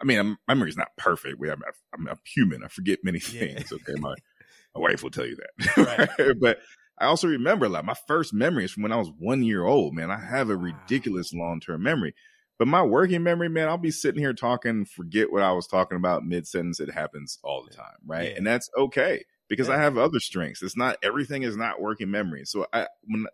I, 0.00 0.04
mean, 0.04 0.18
I'm, 0.18 0.38
my 0.46 0.54
memory 0.54 0.70
is 0.70 0.76
not 0.76 0.96
perfect. 0.96 1.38
We, 1.38 1.50
I'm, 1.50 1.62
I'm, 1.94 2.06
a 2.06 2.16
human. 2.24 2.62
I 2.64 2.68
forget 2.68 3.00
many 3.02 3.20
things. 3.20 3.70
Yeah. 3.70 3.76
Okay. 3.76 4.00
My, 4.00 4.14
my 4.74 4.80
wife 4.80 5.02
will 5.02 5.10
tell 5.10 5.26
you 5.26 5.36
that. 5.36 6.08
Right. 6.18 6.34
but 6.40 6.58
I 7.00 7.06
also 7.06 7.28
remember 7.28 7.68
like 7.68 7.84
my 7.84 7.96
first 8.06 8.34
memory 8.34 8.64
is 8.64 8.72
from 8.72 8.82
when 8.82 8.92
I 8.92 8.96
was 8.96 9.10
one 9.18 9.42
year 9.42 9.64
old, 9.64 9.94
man. 9.94 10.10
I 10.10 10.18
have 10.18 10.50
a 10.50 10.56
ridiculous 10.56 11.32
long 11.32 11.58
term 11.58 11.82
memory. 11.82 12.14
But 12.60 12.68
my 12.68 12.82
working 12.82 13.22
memory, 13.22 13.48
man, 13.48 13.68
I'll 13.68 13.78
be 13.78 13.90
sitting 13.90 14.20
here 14.20 14.34
talking, 14.34 14.84
forget 14.84 15.32
what 15.32 15.40
I 15.40 15.52
was 15.52 15.66
talking 15.66 15.96
about 15.96 16.26
mid 16.26 16.46
sentence. 16.46 16.78
It 16.78 16.90
happens 16.90 17.38
all 17.42 17.64
the 17.64 17.74
time, 17.74 17.96
right? 18.04 18.32
Yeah. 18.32 18.36
And 18.36 18.46
that's 18.46 18.68
okay 18.76 19.24
because 19.48 19.68
yeah. 19.68 19.76
I 19.76 19.78
have 19.78 19.96
other 19.96 20.20
strengths. 20.20 20.62
It's 20.62 20.76
not 20.76 20.98
everything 21.02 21.42
is 21.42 21.56
not 21.56 21.80
working 21.80 22.10
memory. 22.10 22.44
So 22.44 22.66
I 22.70 22.88
when 23.06 23.24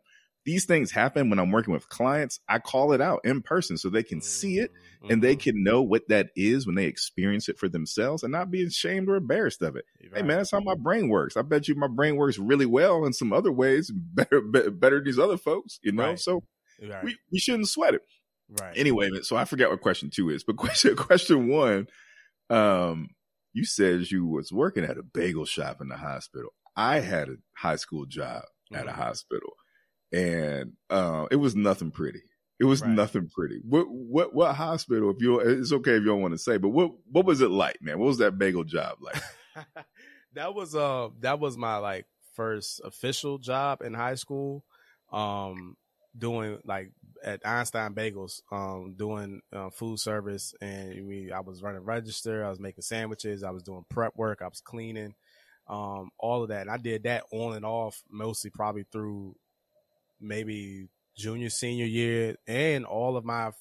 these 0.45 0.65
things 0.65 0.93
happen 0.93 1.29
when 1.29 1.41
I'm 1.41 1.51
working 1.51 1.75
with 1.75 1.89
clients, 1.89 2.39
I 2.49 2.61
call 2.61 2.93
it 2.93 3.01
out 3.01 3.23
in 3.25 3.43
person 3.43 3.77
so 3.77 3.91
they 3.91 4.05
can 4.05 4.21
see 4.21 4.59
it 4.61 4.71
mm-hmm. 4.71 5.15
and 5.15 5.21
they 5.21 5.35
mm-hmm. 5.35 5.51
can 5.51 5.65
know 5.65 5.83
what 5.83 6.07
that 6.07 6.29
is 6.37 6.65
when 6.65 6.77
they 6.77 6.87
experience 6.87 7.49
it 7.49 7.59
for 7.59 7.69
themselves 7.69 8.23
and 8.23 8.31
not 8.31 8.53
be 8.53 8.63
ashamed 8.63 9.09
or 9.09 9.17
embarrassed 9.17 9.61
of 9.61 9.75
it. 9.75 9.87
Right. 10.01 10.19
Hey 10.19 10.23
man, 10.23 10.37
that's 10.37 10.53
how 10.53 10.61
my 10.61 10.77
brain 10.77 11.09
works. 11.09 11.37
I 11.37 11.43
bet 11.43 11.67
you 11.67 11.75
my 11.75 11.89
brain 11.89 12.15
works 12.15 12.39
really 12.39 12.67
well 12.67 13.05
in 13.05 13.13
some 13.13 13.33
other 13.33 13.51
ways, 13.51 13.91
better 13.91 14.41
better, 14.53 14.71
better 14.71 14.97
than 14.99 15.05
these 15.05 15.19
other 15.19 15.37
folks, 15.37 15.81
you 15.83 15.91
know? 15.91 16.11
Right. 16.11 16.21
So 16.21 16.45
right. 16.81 17.03
we, 17.03 17.17
we 17.33 17.41
shouldn't 17.41 17.69
sweat 17.69 17.95
it. 17.95 18.03
Right. 18.49 18.77
Anyway, 18.77 19.11
so 19.23 19.37
I 19.37 19.45
forget 19.45 19.71
what 19.71 19.81
question 19.81 20.11
two 20.11 20.31
is, 20.31 20.45
but 20.45 20.57
question 20.57 20.95
question 20.97 21.49
one, 21.49 21.87
um, 22.51 23.09
you 23.53 23.65
said 23.65 24.11
you 24.11 24.27
was 24.27 24.53
working 24.53 24.85
at 24.85 24.99
a 24.99 25.03
bagel 25.03 25.45
shop 25.47 25.81
in 25.81 25.89
the 25.89 25.97
hospital. 25.97 26.51
I 26.77 27.01
had 27.01 27.29
a 27.29 27.37
high 27.57 27.77
school 27.77 28.05
job 28.07 28.43
at 28.73 28.87
a 28.87 28.91
Mhm. 28.91 28.95
hospital, 28.95 29.53
and 30.13 30.73
uh, 30.91 31.27
it 31.31 31.37
was 31.37 31.57
nothing 31.57 31.91
pretty. 31.91 32.21
It 32.61 32.65
was 32.65 32.83
Right. 32.83 32.91
nothing 32.91 33.29
pretty. 33.35 33.61
What 33.65 33.87
what 33.91 34.35
what 34.35 34.55
hospital? 34.55 35.11
If 35.11 35.17
you, 35.21 35.41
it's 35.41 35.73
okay 35.73 35.93
if 35.93 36.01
you 36.01 36.07
don't 36.07 36.23
want 36.23 36.33
to 36.35 36.39
say, 36.39 36.57
but 36.59 36.69
what 36.71 36.93
what 37.11 37.25
was 37.27 37.41
it 37.41 37.51
like, 37.51 37.79
man? 37.83 37.99
What 37.99 38.07
was 38.07 38.19
that 38.19 38.39
bagel 38.39 38.65
job 38.65 38.99
like? 39.01 39.23
that 40.35 40.55
was 40.55 40.75
uh 40.75 41.09
that 41.21 41.41
was 41.41 41.57
my 41.57 41.77
like 41.79 42.07
first 42.35 42.81
official 42.85 43.39
job 43.39 43.83
in 43.83 43.95
high 43.95 44.15
school. 44.15 44.65
Um 45.13 45.77
doing 46.17 46.59
like 46.65 46.91
at 47.25 47.47
Einstein 47.47 47.95
Bagels, 47.95 48.41
um 48.53 48.95
doing 48.97 49.41
uh, 49.53 49.71
food 49.71 49.99
service 49.99 50.55
and 50.61 51.07
we 51.07 51.33
I 51.33 51.41
was 51.41 51.63
running 51.63 51.83
register, 51.83 52.45
I 52.45 52.51
was 52.51 52.61
making 52.61 52.83
sandwiches, 52.83 53.43
I 53.43 53.51
was 53.51 53.63
doing 53.63 53.85
prep 53.89 54.17
work, 54.17 54.41
I 54.43 54.49
was 54.49 54.61
cleaning, 54.61 55.15
um 55.69 56.11
all 56.19 56.43
of 56.43 56.49
that. 56.49 56.63
And 56.63 56.71
I 56.71 56.77
did 56.77 57.05
that 57.05 57.25
on 57.33 57.57
and 57.57 57.65
off 57.65 58.03
mostly 58.11 58.51
probably 58.51 58.85
through 58.93 59.37
maybe 60.21 60.89
junior 61.17 61.51
senior 61.51 61.87
year 61.87 62.37
and 62.47 62.85
all 62.85 63.17
of 63.17 63.25
my 63.25 63.53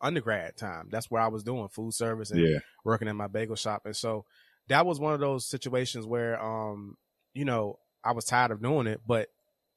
undergrad 0.00 0.56
time. 0.56 0.88
That's 0.90 1.10
where 1.10 1.22
I 1.22 1.28
was 1.28 1.42
doing 1.42 1.68
food 1.68 1.94
service 1.94 2.30
and 2.30 2.40
yeah, 2.40 2.58
working 2.84 3.08
in 3.08 3.16
my 3.16 3.26
bagel 3.26 3.56
shop. 3.56 3.82
And 3.86 3.96
so 3.96 4.24
that 4.68 4.86
was 4.86 5.00
one 5.00 5.14
of 5.14 5.20
those 5.20 5.46
situations 5.46 6.06
where, 6.06 6.42
um, 6.42 6.96
you 7.32 7.44
know, 7.44 7.78
I 8.04 8.12
was 8.12 8.24
tired 8.26 8.50
of 8.50 8.62
doing 8.62 8.86
it, 8.86 9.00
but 9.06 9.28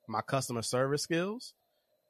my 0.08 0.22
customer 0.22 0.62
service 0.62 1.01
skills, 1.01 1.53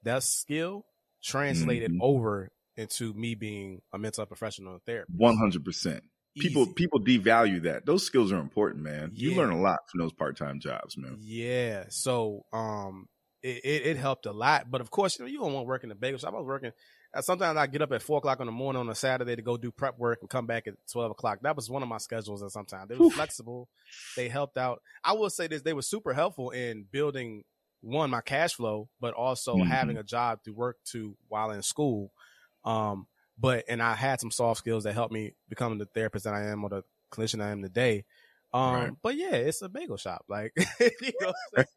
that 0.03 0.23
skill 0.23 0.85
translated 1.23 1.91
Mhm. 1.91 1.99
over 2.01 2.51
into 2.75 3.13
me 3.13 3.35
being 3.35 3.81
a 3.93 3.97
mental 3.97 4.21
health 4.21 4.29
professional 4.29 4.73
in 4.75 4.79
therapy. 4.81 5.11
one 5.15 5.37
hundred 5.37 5.65
percent. 5.65 6.03
People 6.39 6.71
people 6.73 6.99
devalue 6.99 7.63
that. 7.63 7.87
Those 7.87 8.05
skills 8.05 8.31
are 8.31 8.39
important, 8.39 8.83
man. 8.83 9.09
You 9.13 9.35
learn 9.35 9.49
a 9.49 9.59
lot 9.59 9.79
from 9.89 10.01
those 10.01 10.13
part 10.13 10.37
time 10.37 10.59
jobs, 10.59 10.95
man. 10.95 11.17
Yeah. 11.19 11.85
So 11.89 12.45
um 12.53 13.07
it, 13.41 13.61
it, 13.63 13.85
it 13.87 13.97
helped 13.97 14.25
a 14.27 14.31
lot. 14.31 14.69
But 14.69 14.81
of 14.81 14.91
course, 14.91 15.17
you 15.17 15.25
know, 15.25 15.31
you 15.31 15.39
don't 15.39 15.53
want 15.53 15.63
to 15.65 15.67
work 15.67 15.83
in 15.83 15.89
the 15.89 15.95
bagel 15.95 16.19
shop. 16.19 16.33
I 16.33 16.37
was 16.37 16.45
working 16.45 16.71
uh, 17.13 17.21
sometimes 17.21 17.57
I 17.57 17.65
get 17.65 17.81
up 17.81 17.91
at 17.91 18.03
four 18.03 18.19
o'clock 18.19 18.39
in 18.39 18.45
the 18.45 18.51
morning 18.51 18.79
on 18.81 18.89
a 18.89 18.93
Saturday 18.95 19.35
to 19.35 19.41
go 19.41 19.57
do 19.57 19.71
prep 19.71 19.97
work 19.97 20.19
and 20.21 20.29
come 20.29 20.45
back 20.45 20.67
at 20.67 20.75
twelve 20.91 21.09
o'clock. 21.09 21.39
That 21.41 21.55
was 21.55 21.71
one 21.71 21.81
of 21.81 21.89
my 21.89 21.97
schedules 21.97 22.43
and 22.43 22.51
sometimes 22.51 22.87
they 22.89 22.95
were 22.95 23.09
flexible. 23.09 23.67
They 24.15 24.29
helped 24.29 24.57
out. 24.57 24.81
I 25.03 25.13
will 25.13 25.31
say 25.31 25.47
this, 25.47 25.63
they 25.63 25.73
were 25.73 25.81
super 25.81 26.13
helpful 26.13 26.51
in 26.51 26.85
building 26.91 27.43
one, 27.87 28.09
my 28.09 28.21
cash 28.21 28.53
flow, 28.53 28.89
but 28.99 29.13
also 29.13 29.63
Mhm. 29.63 29.67
having 29.67 29.97
a 29.97 30.03
job 30.03 30.43
to 30.43 30.51
work 30.51 30.77
to 30.91 31.15
while 31.27 31.51
in 31.51 31.61
school. 31.61 32.11
Um, 32.65 33.07
but 33.39 33.65
and 33.69 33.81
I 33.81 33.93
had 33.95 34.19
some 34.19 34.31
soft 34.31 34.59
skills 34.59 34.83
that 34.83 34.93
helped 34.93 35.13
me 35.13 35.33
become 35.49 35.77
the 35.77 35.85
therapist 35.85 36.25
that 36.25 36.33
I 36.33 36.45
am 36.47 36.63
or 36.63 36.69
the 36.69 36.83
clinician 37.11 37.41
I 37.41 37.49
am 37.49 37.61
today. 37.61 38.05
Um, 38.53 38.73
Right. 38.73 38.93
but 39.01 39.15
yeah, 39.15 39.33
it's 39.35 39.61
a 39.61 39.69
bagel 39.69 39.97
shop. 39.97 40.25
Like, 40.29 40.53
you 40.79 41.11
know, 41.19 41.33
what 41.51 41.67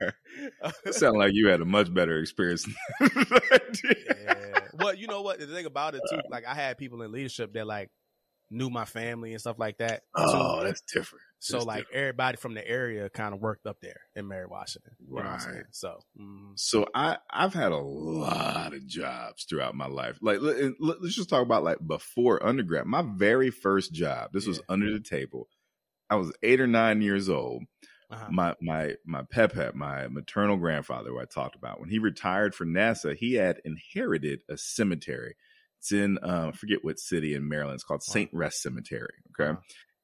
I'm 0.62 0.72
It 0.84 0.94
saying? 0.94 0.94
sounded 0.94 1.18
like 1.18 1.34
you 1.34 1.48
had 1.48 1.60
a 1.60 1.64
much 1.64 1.92
better 1.92 2.18
experience. 2.18 2.66
yeah. 3.84 4.66
Well, 4.72 4.94
you 4.94 5.08
know 5.08 5.22
what? 5.22 5.38
The 5.40 5.46
thing 5.46 5.66
about 5.66 5.94
it 5.94 6.06
too, 6.06 6.22
like 6.28 6.46
I 6.46 6.54
had 6.54 6.78
people 6.78 7.02
in 7.02 7.12
leadership 7.12 7.52
that 7.54 7.66
like 7.66 7.90
knew 8.50 8.68
my 8.70 8.84
family 8.84 9.32
and 9.32 9.40
stuff 9.40 9.58
like 9.58 9.78
that. 9.78 10.02
Oh, 10.14 10.58
too. 10.60 10.66
that's 10.66 10.80
different. 10.82 11.22
so 11.38 11.54
That's 11.58 11.66
like 11.66 11.78
different. 11.84 11.96
everybody 12.00 12.36
from 12.36 12.54
the 12.54 12.66
area 12.68 13.08
kind 13.08 13.32
of 13.34 13.40
worked 13.40 13.66
up 13.66 13.78
there 13.80 14.00
in 14.16 14.26
Mary 14.28 14.46
Washington. 14.46 14.92
You 14.98 15.08
know 15.16 15.22
what 15.22 15.26
I'm 15.26 15.54
Right. 15.54 15.64
So 15.70 16.00
mm, 16.20 16.52
So 16.56 16.86
I 16.94 17.18
I've 17.30 17.54
had 17.54 17.72
a 17.72 17.78
lot 17.78 18.74
of 18.74 18.86
jobs 18.86 19.44
throughout 19.44 19.74
my 19.74 19.86
life. 19.86 20.18
Like 20.20 20.40
let, 20.40 20.56
us 20.56 21.14
just 21.14 21.30
talk 21.30 21.42
about 21.42 21.62
like 21.64 21.78
before 21.86 22.44
undergrad. 22.44 22.86
My 22.86 23.02
very 23.02 23.50
first 23.50 23.92
job. 23.92 24.30
This 24.32 24.46
was 24.46 24.58
Yeah. 24.58 24.64
under 24.68 24.92
the 24.92 25.00
table. 25.00 25.48
I 26.08 26.16
was 26.16 26.32
eight 26.42 26.60
or 26.60 26.66
nine 26.66 27.02
years 27.02 27.28
old. 27.28 27.62
uh-huh. 28.10 28.26
My 28.32 28.56
my 28.60 28.96
my 29.06 29.22
pep 29.30 29.52
pep, 29.54 29.76
my 29.76 30.08
maternal 30.08 30.56
grandfather, 30.56 31.10
who 31.10 31.20
I 31.20 31.24
talked 31.24 31.54
about, 31.54 31.78
when 31.80 31.88
he 31.88 32.00
retired 32.00 32.52
from 32.54 32.74
NASA, 32.74 33.14
he 33.16 33.34
had 33.34 33.60
inherited 33.64 34.42
a 34.48 34.56
cemetery. 34.56 35.36
It's 35.80 35.92
in 35.92 36.18
uh, 36.18 36.50
I 36.52 36.56
forget 36.56 36.84
what 36.84 36.98
city 36.98 37.34
in 37.34 37.48
Maryland. 37.48 37.74
It's 37.74 37.84
called 37.84 38.02
Wow. 38.06 38.12
Saint 38.12 38.30
Rest 38.32 38.62
Cemetery. 38.62 39.14
Okay. 39.38 39.50
Uh-huh. 39.50 39.60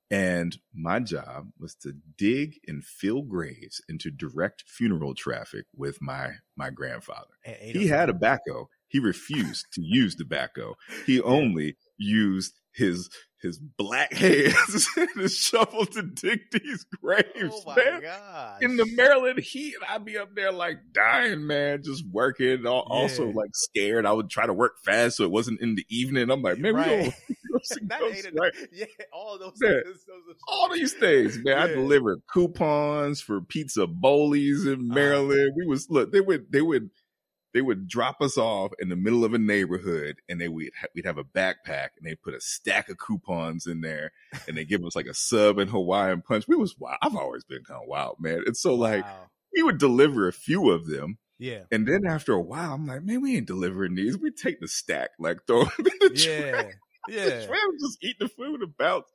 And 0.09 0.57
my 0.73 1.01
job 1.01 1.49
was 1.59 1.75
to 1.83 1.93
dig 2.17 2.61
and 2.69 2.85
fill 2.85 3.23
graves 3.23 3.83
into 3.89 4.11
direct 4.11 4.63
funeral 4.67 5.15
traffic 5.15 5.67
with 5.75 5.99
my 6.01 6.35
my 6.57 6.71
grandfather. 6.71 7.35
At 7.45 7.61
He 7.61 7.89
had 7.89 8.09
a 8.09 8.13
backhoe. 8.13 8.67
He 8.89 9.01
refused 9.01 9.67
to 9.73 9.83
use 9.83 10.15
the 10.15 10.25
backhoe. 10.25 10.75
He 11.07 11.21
only 11.23 11.77
used 11.99 12.55
his 12.77 13.09
his 13.43 13.59
black 13.59 14.13
hands 14.15 14.89
and 14.97 15.09
his 15.17 15.37
shovel 15.37 15.85
to 15.87 16.03
dig 16.03 16.41
these 16.53 16.85
graves, 17.03 17.27
Oh 17.53 17.63
my 17.67 17.77
man. 17.77 18.03
god! 18.03 18.63
In 18.63 18.77
the 18.77 18.87
Maryland 18.97 19.39
heat, 19.39 19.75
I'd 19.89 20.05
be 20.05 20.17
up 20.19 20.35
there 20.35 20.51
like 20.53 20.79
dying, 20.93 21.47
man, 21.47 21.83
just 21.85 22.05
working. 22.11 22.67
Al- 22.67 22.87
Also, 22.89 23.27
Yeah. 23.27 23.35
like 23.35 23.51
scared. 23.55 24.07
I 24.07 24.13
would 24.13 24.31
try 24.31 24.47
to 24.47 24.55
work 24.55 24.73
fast 24.85 25.19
so 25.19 25.25
it 25.25 25.31
wasn't 25.31 25.61
in 25.61 25.75
the 25.75 25.85
evening. 25.91 26.31
I'm 26.31 26.43
like, 26.43 26.59
man, 26.59 26.75
we 26.75 26.81
right. 26.81 26.89
don't. 27.05 27.15
Those- 28.01 28.27
eight 28.27 28.33
right? 28.39 28.53
Yeah, 28.73 28.87
all 29.13 29.39
those. 29.39 29.53
Yeah. 29.63 29.81
those, 29.85 30.05
those 30.07 30.37
all 30.49 30.73
these 30.73 30.93
things, 30.95 31.39
man. 31.45 31.59
I 31.59 31.67
delivered 31.69 32.21
coupons 32.33 33.21
for 33.21 33.41
Pizza 33.43 33.87
Boli's 33.87 34.63
Uh-huh. 34.67 34.75
in 34.75 34.89
Maryland. 34.89 35.53
we 35.57 35.67
was 35.67 35.89
look, 35.91 36.11
they 36.13 36.21
would 36.21 36.51
they 36.53 36.63
would 36.63 36.91
they 37.57 37.63
would 37.63 37.89
drop 37.89 38.21
us 38.21 38.37
off 38.37 38.71
in 38.79 38.89
the 38.91 38.97
middle 38.97 39.25
of 39.25 39.33
a 39.33 39.39
neighborhood 39.39 40.17
and 40.29 40.39
they 40.41 40.49
would 40.49 40.69
ha- 40.79 40.87
we'd 40.95 41.07
have 41.07 41.17
a 41.19 41.25
backpack 41.25 41.89
and 41.97 42.05
they 42.05 42.15
put 42.15 42.35
a 42.35 42.41
stack 42.41 42.89
of 42.91 42.99
coupons 42.99 43.67
in 43.67 43.81
there 43.81 44.13
and 44.47 44.57
they 44.57 44.65
give 44.65 44.85
us 44.85 44.95
like 44.95 45.07
a 45.07 45.15
sub 45.15 45.59
and 45.59 45.71
Hawaiian 45.71 46.21
punch. 46.23 46.45
We 46.47 46.57
was 46.57 46.77
wild. 46.79 46.99
I've 47.03 47.17
always 47.17 47.45
been 47.45 47.65
kind 47.65 47.81
of 47.83 47.89
wild, 47.89 48.17
man. 48.21 48.43
And 48.47 48.57
so 48.57 48.75
like 48.75 49.05
Wow. 49.05 49.31
we 49.57 49.63
would 49.63 49.79
deliver 49.79 50.29
a 50.29 50.33
few 50.35 50.71
of 50.71 50.87
them 50.87 51.17
Yeah. 51.39 51.63
and 51.73 51.89
then 51.89 52.07
after 52.07 52.33
a 52.35 52.41
while 52.43 52.75
I'm 52.75 52.87
like, 52.87 53.03
man, 53.03 53.23
we 53.23 53.37
ain't 53.37 53.47
delivering 53.47 53.95
these. 53.95 54.19
We 54.19 54.31
take 54.31 54.61
the 54.61 54.69
stack, 54.69 55.11
like 55.19 55.39
throw 55.47 55.65
them 55.65 55.73
in 55.79 55.85
the 56.01 56.09
trash 56.11 56.25
Yeah. 56.27 56.63
the 57.09 57.15
Yeah. 57.15 57.47
just 57.81 57.99
eat 58.03 58.17
the 58.21 58.29
food 58.29 58.61
and 58.63 58.77
bounce. 58.77 59.11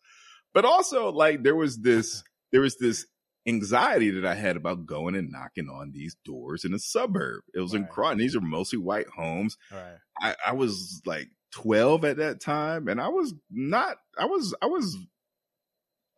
But 0.54 0.66
also, 0.66 1.12
like 1.12 1.44
there 1.44 1.56
was 1.56 1.78
this, 1.80 2.24
there 2.52 2.62
was 2.62 2.78
this 2.78 3.06
anxiety 3.48 4.10
that 4.12 4.26
I 4.26 4.36
had 4.36 4.56
about 4.56 4.86
going 4.86 5.16
and 5.16 5.32
knocking 5.32 5.68
on 5.70 5.92
these 5.92 6.16
doors 6.26 6.64
in 6.64 6.74
a 6.74 6.80
suburb. 6.80 7.42
It 7.54 7.60
was 7.60 7.74
in 7.74 7.84
Right. 7.84 7.92
Crofton. 7.92 8.18
These 8.20 8.36
are 8.36 8.42
mostly 8.42 8.80
white 8.80 9.08
homes. 9.08 9.58
Right. 9.72 9.98
I, 10.22 10.36
I 10.48 10.54
was 10.54 11.02
like 11.06 11.28
12 11.54 12.06
at 12.06 12.18
that 12.18 12.40
time, 12.42 12.88
and 12.88 13.02
I 13.02 13.10
was 13.10 13.34
not. 13.50 13.98
I 14.18 14.26
was. 14.26 14.54
I 14.62 14.68
was. 14.68 14.98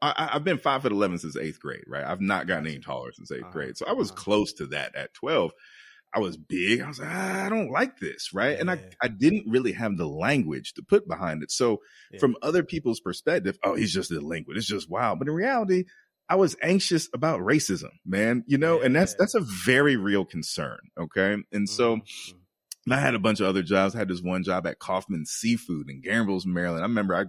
I, 0.01 0.32
I've 0.34 0.43
been 0.43 0.57
five 0.57 0.82
foot 0.82 0.91
eleven 0.91 1.17
since 1.17 1.38
eighth 1.38 1.59
grade, 1.61 1.86
right? 1.88 2.03
I've 2.03 2.19
not 2.21 2.45
gotten 2.47 2.67
any 2.67 2.80
taller 2.80 3.11
since 3.13 3.32
8th 3.32 3.41
Uh-huh, 3.43 3.51
grade, 3.51 3.78
so 3.78 3.86
I 3.88 3.93
was 3.93 4.11
uh-huh. 4.11 4.19
close 4.19 4.53
to 4.53 4.65
that 4.67 4.95
at 4.95 5.13
twelve. 5.13 5.51
I 6.15 6.19
was 6.19 6.38
big. 6.38 6.82
I 6.82 6.88
was 6.89 6.99
like, 6.99 7.09
"Ah, 7.09 7.45
I 7.45 7.49
don't 7.49 7.71
like 7.71 7.97
this, 7.99 8.34
right? 8.36 8.59
And 8.59 8.69
I, 8.69 8.76
Yeah. 8.76 8.89
I 9.01 9.07
didn't 9.07 9.45
really 9.49 9.71
have 9.71 9.97
the 9.97 10.07
language 10.07 10.74
to 10.74 10.84
put 10.84 11.07
behind 11.07 11.41
it. 11.41 11.49
So 11.51 11.80
Yeah. 12.11 12.19
from 12.19 12.36
other 12.43 12.61
people's 12.63 12.99
perspective, 12.99 13.57
oh, 13.63 13.74
he's 13.74 13.91
just 13.93 14.11
a 14.11 14.15
delinquent. 14.19 14.57
It's 14.59 14.67
just 14.67 14.89
wild. 14.91 15.17
But 15.17 15.28
in 15.28 15.34
reality, 15.34 15.86
I 16.30 16.36
was 16.36 16.55
anxious 16.61 17.09
about 17.13 17.41
racism, 17.41 17.91
man. 18.05 18.43
You 18.47 18.57
know, 18.57 18.80
and 18.82 18.95
that's 18.95 19.11
Yeah. 19.13 19.17
that's 19.19 19.36
a 19.36 19.41
very 19.65 19.97
real 19.97 20.26
concern. 20.26 20.80
Okay. 20.99 21.38
And 21.51 21.69
so 21.69 21.97
Mhm, 21.97 22.01
mhm. 22.01 22.34
and 22.86 22.93
I 22.93 22.99
had 22.99 23.15
a 23.15 23.19
bunch 23.19 23.39
of 23.39 23.47
other 23.47 23.61
jobs. 23.63 23.93
I 23.95 23.99
had 23.99 24.07
this 24.07 24.21
one 24.21 24.43
job 24.43 24.65
at 24.67 24.80
Kaufman 24.80 25.26
Seafood 25.26 25.89
in 25.89 26.01
Gambrills, 26.01 26.45
Maryland. 26.45 26.84
I 26.84 26.88
remember 26.88 27.15
I 27.15 27.26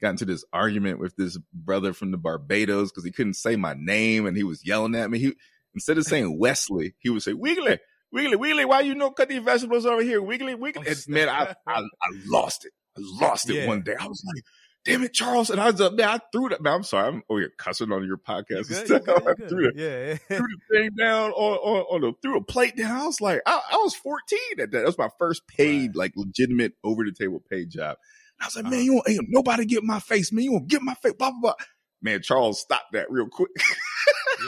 got 0.00 0.10
into 0.10 0.24
this 0.24 0.44
argument 0.52 0.98
with 1.00 1.16
this 1.16 1.38
brother 1.52 1.92
from 1.92 2.10
the 2.10 2.18
Barbados 2.18 2.90
because 2.92 3.04
he 3.04 3.12
couldn't 3.12 3.34
say 3.34 3.56
my 3.56 3.74
name 3.78 4.26
and 4.26 4.36
he 4.36 4.42
was 4.44 4.64
yelling 4.66 4.94
at 4.94 5.10
me. 5.10 5.18
He 5.18 5.34
instead 5.74 5.98
of 5.98 6.04
saying 6.06 6.38
Wesley, 6.38 6.94
he 6.98 7.10
would 7.10 7.22
say 7.22 7.32
Wiggly, 7.32 7.78
Wiggly, 8.12 8.36
Wiggly. 8.36 8.64
Why 8.64 8.80
you 8.80 8.94
no 8.94 9.10
cut 9.10 9.28
these 9.28 9.42
vegetables 9.42 9.86
over 9.86 10.02
here, 10.02 10.22
Wiggly, 10.22 10.54
Wiggly? 10.54 10.84
Oh, 10.86 10.90
And, 10.90 11.04
man, 11.08 11.28
I, 11.28 11.54
I 11.66 11.80
I 11.80 12.10
lost 12.26 12.64
it. 12.64 12.72
I 12.96 13.00
lost 13.26 13.50
it 13.50 13.54
Yeah. 13.56 13.66
one 13.66 13.82
day. 13.82 13.94
I 13.98 14.06
was 14.06 14.22
like. 14.34 14.44
Damn 14.86 15.02
it, 15.02 15.12
Charles! 15.12 15.50
And 15.50 15.60
I 15.60 15.70
was 15.70 15.80
up 15.80 15.96
there. 15.96 16.08
I 16.08 16.18
threw 16.32 16.48
that. 16.50 16.62
Man, 16.62 16.72
I'm 16.72 16.82
sorry. 16.82 17.08
I'm 17.08 17.22
oh, 17.28 17.38
you're 17.38 17.50
cussing 17.58 17.90
on 17.92 18.02
your 18.06 18.16
You 18.16 18.16
podcast. 18.16 18.68
good? 18.68 19.04
Good? 19.04 19.08
I 19.44 19.48
threw 19.48 19.72
the, 19.72 20.18
Yeah. 20.28 20.36
threw 20.38 20.46
the 20.46 20.58
thing 20.78 20.90
down 20.98 21.32
on, 21.32 21.58
on, 21.58 21.80
on 21.90 22.00
the 22.02 22.12
threw 22.22 22.38
a 22.38 22.42
plate 22.44 22.76
down. 22.76 22.96
I 23.00 23.04
was 23.06 23.20
like, 23.20 23.40
I, 23.46 23.60
I 23.72 23.76
was 23.76 23.94
14 23.94 24.38
at 24.52 24.56
that. 24.58 24.70
That 24.72 24.86
was 24.86 24.96
my 24.98 25.08
first 25.18 25.46
paid, 25.48 25.88
Right. 25.90 25.96
like 25.96 26.12
legitimate 26.16 26.74
over 26.84 27.04
the 27.04 27.12
table 27.12 27.42
paid 27.50 27.70
job. 27.70 27.96
And 28.38 28.42
I 28.42 28.46
was 28.46 28.56
like, 28.56 28.64
man, 28.64 28.74
Uh-huh. 28.74 28.82
you 28.82 28.92
won't, 28.94 29.08
ain't 29.08 29.20
nobody 29.28 29.64
get 29.64 29.82
my 29.82 29.98
face, 30.00 30.32
man. 30.32 30.44
You 30.44 30.52
won't 30.52 30.68
get 30.68 30.82
my 30.82 30.94
face, 30.94 31.14
blah, 31.14 31.30
blah, 31.30 31.40
blah. 31.40 31.54
Man, 32.02 32.22
Charles 32.22 32.60
stopped 32.60 32.92
that 32.92 33.10
real 33.10 33.26
quick. 33.28 33.50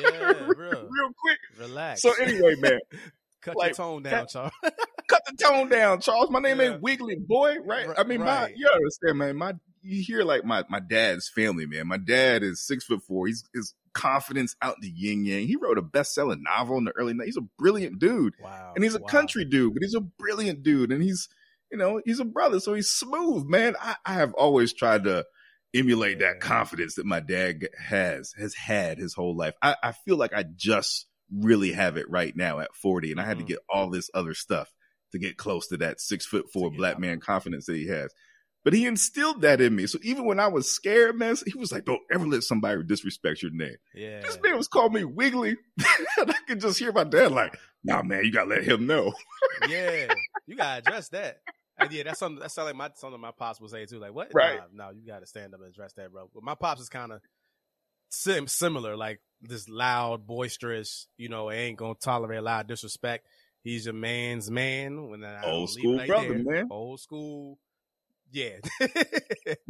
Yeah, 0.03 0.33
real, 0.47 0.55
real. 0.57 1.11
quick. 1.19 1.39
Relax. 1.59 2.03
So 2.03 2.13
anyway, 2.21 2.55
man, 2.59 2.79
cut 3.43 3.57
like, 3.57 3.69
your 3.71 3.75
tone 3.77 4.03
down, 4.03 4.13
that- 4.13 4.29
Charles. 4.29 4.53
cut 5.09 5.23
the 5.27 5.37
tone 5.43 5.69
down, 5.71 6.01
Charles. 6.01 6.31
My 6.31 6.41
name 6.41 6.61
Yeah. 6.61 6.73
ain't 6.75 6.83
Wiggly 6.83 7.17
Boy, 7.17 7.57
right? 7.65 7.87
R- 7.89 7.95
I 7.99 8.05
mean, 8.05 8.21
my 8.21 8.53
you 8.55 8.69
understand, 8.73 9.19
man. 9.19 9.37
My 9.37 9.55
you 9.89 10.03
hear 10.03 10.23
like 10.25 10.45
my 10.45 10.65
my 10.69 10.81
dad's 10.81 11.29
family, 11.29 11.67
man. 11.67 11.87
My 11.87 11.97
dad 11.97 12.43
is 12.43 12.65
six 12.67 12.85
foot 12.85 13.03
four. 13.07 13.27
He's 13.27 13.45
his 13.55 13.75
confidence 13.95 14.55
out 14.63 14.77
the 14.81 14.91
yin 14.95 15.25
yang. 15.25 15.47
He 15.47 15.57
wrote 15.57 15.79
a 15.79 15.83
best 15.83 16.15
selling 16.15 16.43
novel 16.43 16.79
in 16.79 16.85
the 16.85 16.93
early. 16.93 17.15
90s. 17.15 17.25
He's 17.25 17.37
a 17.37 17.47
brilliant 17.59 17.99
dude, 17.99 18.35
Wow. 18.41 18.73
and 18.75 18.85
he's 18.85 18.95
a 18.95 19.01
wow. 19.01 19.07
country 19.09 19.45
dude, 19.45 19.75
but 19.75 19.83
he's 19.83 19.95
a 19.95 20.01
brilliant 20.01 20.63
dude, 20.63 20.93
and 20.93 21.03
he's 21.03 21.29
you 21.73 21.79
know 21.79 22.01
he's 22.05 22.21
a 22.21 22.25
brother, 22.25 22.61
so 22.61 22.75
he's 22.75 22.91
smooth, 22.91 23.47
man. 23.47 23.75
I, 23.81 23.97
I 24.07 24.15
have 24.15 24.33
always 24.35 24.73
tried 24.73 25.05
to 25.05 25.25
emulate 25.75 26.21
that 26.21 26.41
confidence 26.41 26.95
that 26.95 27.07
my 27.07 27.21
dad 27.21 27.69
has 27.79 28.33
has 28.39 28.55
had 28.55 28.99
his 28.99 29.15
whole 29.15 29.37
life. 29.37 29.55
I, 29.63 29.77
I 29.83 29.93
feel 29.93 30.17
like 30.17 30.33
I 30.33 30.45
just 30.57 31.07
really 31.31 31.73
have 31.73 31.97
it 31.99 32.09
right 32.09 32.35
now 32.35 32.61
at 32.61 32.75
40, 32.75 33.11
and 33.13 33.21
I 33.21 33.25
had 33.25 33.37
Mhm. 33.37 33.41
to 33.41 33.47
get 33.47 33.59
all 33.69 33.91
this 33.91 34.09
other 34.15 34.33
stuff 34.35 34.73
to 35.13 35.19
get 35.19 35.37
close 35.37 35.67
to 35.69 35.77
that 35.79 36.01
six 36.01 36.25
foot 36.27 36.47
four 36.53 36.71
black 36.71 36.95
out. 36.97 37.01
man 37.01 37.21
confidence 37.21 37.67
that 37.67 37.77
he 37.77 37.87
has. 37.89 38.13
But 38.69 38.75
he 38.75 38.85
instilled 38.85 39.41
that 39.41 39.63
in 39.63 39.75
me. 39.75 39.87
So 39.87 39.99
even 40.03 40.27
when 40.27 40.39
I 40.39 40.47
was 40.47 40.71
scared, 40.71 41.19
man, 41.19 41.37
he 41.47 41.59
was 41.59 41.73
like, 41.73 41.87
"Don't 41.87 42.03
ever 42.13 42.27
let 42.27 42.43
somebody 42.43 42.83
disrespect 42.83 43.41
your 43.41 43.51
name." 43.51 43.77
Yeah. 43.95 44.21
This 44.21 44.39
man 44.43 44.59
was 44.59 44.69
calling 44.69 44.93
me 44.93 45.05
Wiggly, 45.05 45.57
and 46.19 46.31
I 46.31 46.37
could 46.47 46.61
just 46.61 46.79
hear 46.79 46.93
my 46.93 47.05
dad 47.05 47.33
like, 47.33 47.59
"Nah, 47.83 48.03
man, 48.03 48.27
you 48.27 48.31
gotta 48.31 48.51
let 48.51 48.65
him 48.65 48.87
know." 48.87 49.15
yeah. 49.71 50.13
You 50.47 50.55
gotta 50.55 50.81
address 50.81 51.09
that. 51.09 51.41
And 51.79 51.91
yeah, 51.91 52.03
that's 52.03 52.19
something 52.19 52.43
that 52.43 52.51
sounds 52.51 52.67
like 52.67 52.77
my 52.77 52.91
something 52.95 53.19
my 53.19 53.31
pops 53.31 53.59
would 53.59 53.71
say 53.71 53.87
too. 53.87 54.01
Like, 54.01 54.13
what? 54.13 54.33
Right. 54.35 54.61
Nah, 54.75 54.89
no, 54.89 54.91
you 54.91 55.07
gotta 55.07 55.25
stand 55.25 55.55
up 55.55 55.61
and 55.61 55.71
address 55.71 55.95
that, 55.95 56.13
bro. 56.13 56.29
But 56.35 56.43
my 56.43 56.55
pops 56.55 56.83
is 56.83 56.91
kind 56.91 57.11
of 57.11 57.23
sim- 58.11 58.49
similar, 58.49 58.99
like 58.99 59.23
this 59.41 59.67
loud, 59.67 60.27
boisterous. 60.27 61.07
You 61.17 61.31
know, 61.31 61.51
ain't 61.51 61.79
gonna 61.79 61.95
tolerate 61.95 62.41
a 62.41 62.43
lot 62.43 62.61
of 62.61 62.67
disrespect. 62.67 63.29
He's 63.63 63.87
a 63.87 63.95
man's 63.95 64.51
man. 64.51 65.09
When 65.09 65.25
I 65.25 65.43
Old 65.45 65.71
school 65.71 66.05
brother, 66.07 66.43
there. 66.45 66.45
man. 66.45 66.69
Old 66.71 67.01
school. 67.01 67.59
Yeah. 68.31 68.57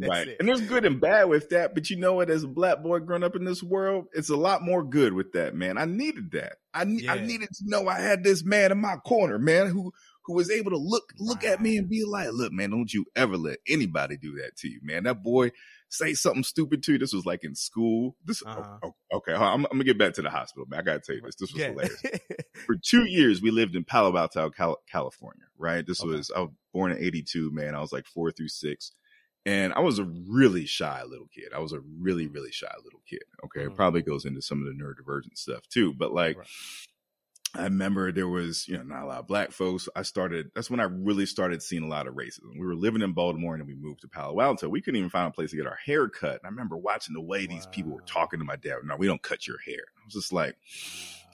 Right. 0.01 0.27
it. 0.29 0.37
And 0.39 0.47
there's 0.47 0.61
good 0.61 0.85
and 0.85 0.99
bad 0.99 1.25
with 1.25 1.49
that, 1.49 1.73
but 1.73 1.89
you 1.89 1.97
know 1.97 2.13
what? 2.13 2.29
As 2.29 2.43
a 2.43 2.47
black 2.47 2.81
boy 2.81 2.99
growing 2.99 3.23
up 3.23 3.35
in 3.35 3.43
this 3.45 3.61
world, 3.61 4.07
it's 4.13 4.29
a 4.29 4.35
lot 4.35 4.61
more 4.61 4.83
good 4.83 5.13
with 5.13 5.33
that, 5.33 5.55
man. 5.55 5.77
I 5.77 5.85
needed 5.85 6.31
that. 6.31 6.57
I 6.73 6.85
ne- 6.85 7.07
I 7.07 7.19
needed 7.19 7.49
to 7.49 7.63
know 7.65 7.87
I 7.87 7.99
had 7.99 8.23
this 8.23 8.43
man 8.43 8.71
in 8.71 8.79
my 8.79 8.95
corner, 8.97 9.37
man, 9.39 9.67
who 9.67 9.91
who 10.23 10.33
was 10.33 10.51
able 10.51 10.71
to 10.71 10.77
look 10.77 11.13
look 11.19 11.43
at 11.43 11.61
me 11.61 11.77
and 11.77 11.89
be 11.89 12.03
like, 12.05 12.29
"Look, 12.31 12.51
man, 12.51 12.71
don't 12.71 12.93
you 12.93 13.05
ever 13.15 13.37
let 13.37 13.59
anybody 13.67 14.17
do 14.17 14.35
that 14.41 14.55
to 14.57 14.69
you, 14.69 14.79
man." 14.83 15.03
That 15.03 15.23
boy 15.23 15.51
say 15.89 16.13
something 16.13 16.43
stupid 16.43 16.83
to 16.83 16.93
you. 16.93 16.97
This 16.99 17.13
was 17.13 17.25
like 17.25 17.43
in 17.43 17.55
school. 17.55 18.15
This 18.23 18.43
Uh-huh. 18.45 18.77
oh, 18.83 18.95
okay. 19.17 19.33
I'm, 19.33 19.65
I'm 19.65 19.71
gonna 19.71 19.83
get 19.83 19.97
back 19.97 20.13
to 20.13 20.21
the 20.21 20.29
hospital, 20.29 20.65
man. 20.69 20.79
I 20.79 20.83
gotta 20.83 20.99
tell 20.99 21.15
you 21.15 21.21
this. 21.21 21.35
This 21.35 21.51
was 21.51 21.59
Yeah. 21.61 21.69
hilarious 21.69 22.01
for 22.65 22.75
two 22.75 23.05
years 23.05 23.41
we 23.41 23.51
lived 23.51 23.75
in 23.75 23.83
Palo 23.83 24.15
Alto, 24.17 24.49
Cal- 24.51 24.81
California. 24.91 25.45
Right. 25.57 25.85
This 25.85 26.01
Okay. 26.01 26.09
was 26.09 26.31
I 26.35 26.41
was 26.41 26.51
born 26.73 26.91
in 26.91 27.03
'82. 27.03 27.51
Man, 27.51 27.75
I 27.75 27.81
was 27.81 27.91
like 27.91 28.05
four 28.05 28.31
through 28.31 28.49
six, 28.49 28.91
and 29.45 29.73
I 29.73 29.79
was 29.79 29.99
a 29.99 30.05
really 30.05 30.65
shy 30.65 31.03
little 31.03 31.27
kid. 31.33 31.51
I 31.55 31.59
was 31.59 31.73
a 31.73 31.81
really 31.99 32.27
really 32.27 32.51
shy 32.51 32.73
little 32.83 33.01
kid. 33.09 33.23
Okay, 33.45 33.63
it 33.63 33.69
Mhm. 33.71 33.75
probably 33.75 34.01
goes 34.03 34.25
into 34.25 34.41
some 34.41 34.59
of 34.61 34.67
the 34.67 34.73
neurodivergent 34.81 35.37
stuff 35.37 35.67
too. 35.69 35.93
But 35.93 36.13
like. 36.13 36.37
Right. 36.37 36.47
I 37.55 37.63
remember 37.63 38.11
there 38.11 38.27
was, 38.27 38.67
you 38.67 38.77
know, 38.77 38.83
not 38.83 39.03
a 39.03 39.07
lot 39.07 39.19
of 39.19 39.27
black 39.27 39.51
folks. 39.51 39.89
I 39.95 40.03
started, 40.03 40.51
that's 40.53 40.69
when 40.69 40.79
I 40.79 40.83
really 40.83 41.25
started 41.25 41.63
seeing 41.63 41.83
a 41.83 41.87
lot 41.87 42.05
of 42.05 42.13
racism. 42.13 42.53
We 42.53 42.65
were 42.65 42.75
living 42.75 43.01
in 43.01 43.13
Baltimore 43.13 43.55
and 43.55 43.61
then 43.61 43.67
we 43.67 43.73
moved 43.73 44.01
to 44.01 44.07
Palo 44.07 44.39
Alto. 44.39 44.69
We 44.69 44.81
couldn't 44.81 44.99
even 44.99 45.09
find 45.09 45.27
a 45.27 45.31
place 45.31 45.49
to 45.49 45.55
get 45.57 45.65
our 45.65 45.79
hair 45.83 46.07
cut. 46.09 46.33
And 46.33 46.45
I 46.45 46.49
remember 46.49 46.77
watching 46.77 47.15
the 47.15 47.21
way 47.21 47.47
these 47.47 47.65
people 47.67 47.91
were 47.91 48.03
talking 48.05 48.39
to 48.39 48.45
my 48.45 48.55
dad. 48.55 48.77
No, 48.83 48.95
we 48.97 49.07
don't 49.07 49.21
cut 49.21 49.47
your 49.47 49.57
hair. 49.65 49.81
I 49.99 50.05
was 50.05 50.13
just 50.13 50.31
like, 50.31 50.57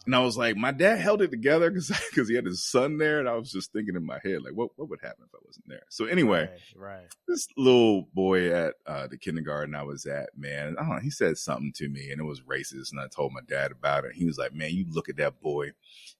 and 0.05 0.15
I 0.15 0.19
was 0.19 0.37
like, 0.37 0.55
my 0.55 0.71
dad 0.71 0.99
held 0.99 1.21
it 1.21 1.31
together 1.31 1.69
because 1.69 1.91
because 2.09 2.27
he 2.29 2.35
had 2.35 2.45
his 2.45 2.63
son 2.63 2.97
there, 2.97 3.19
and 3.19 3.27
I 3.29 3.33
was 3.33 3.51
just 3.51 3.71
thinking 3.71 3.95
in 3.95 4.05
my 4.05 4.19
head, 4.23 4.43
like, 4.43 4.53
what 4.53 4.69
what 4.75 4.89
would 4.89 5.01
happen 5.01 5.25
if 5.25 5.33
I 5.33 5.39
wasn't 5.45 5.67
there? 5.67 5.83
So 5.89 6.05
anyway, 6.05 6.49
Right. 6.75 6.99
right. 6.99 7.05
this 7.27 7.47
little 7.57 8.03
boy 8.13 8.51
at 8.53 8.75
uh, 8.85 9.07
the 9.07 9.17
kindergarten 9.17 9.75
I 9.75 9.83
was 9.83 10.05
at, 10.05 10.29
man, 10.37 10.75
I 10.77 10.81
don't 10.81 10.89
know, 10.95 10.99
he 10.99 11.09
said 11.09 11.37
something 11.37 11.71
to 11.75 11.89
me, 11.89 12.11
and 12.11 12.19
it 12.19 12.25
was 12.25 12.41
racist, 12.41 12.91
and 12.91 12.99
I 12.99 13.07
told 13.07 13.33
my 13.33 13.41
dad 13.47 13.71
about 13.71 14.05
it. 14.05 14.13
He 14.15 14.25
was 14.25 14.37
like, 14.37 14.53
"Man, 14.53 14.71
you 14.71 14.85
look 14.89 15.09
at 15.09 15.17
that 15.17 15.41
boy, 15.41 15.71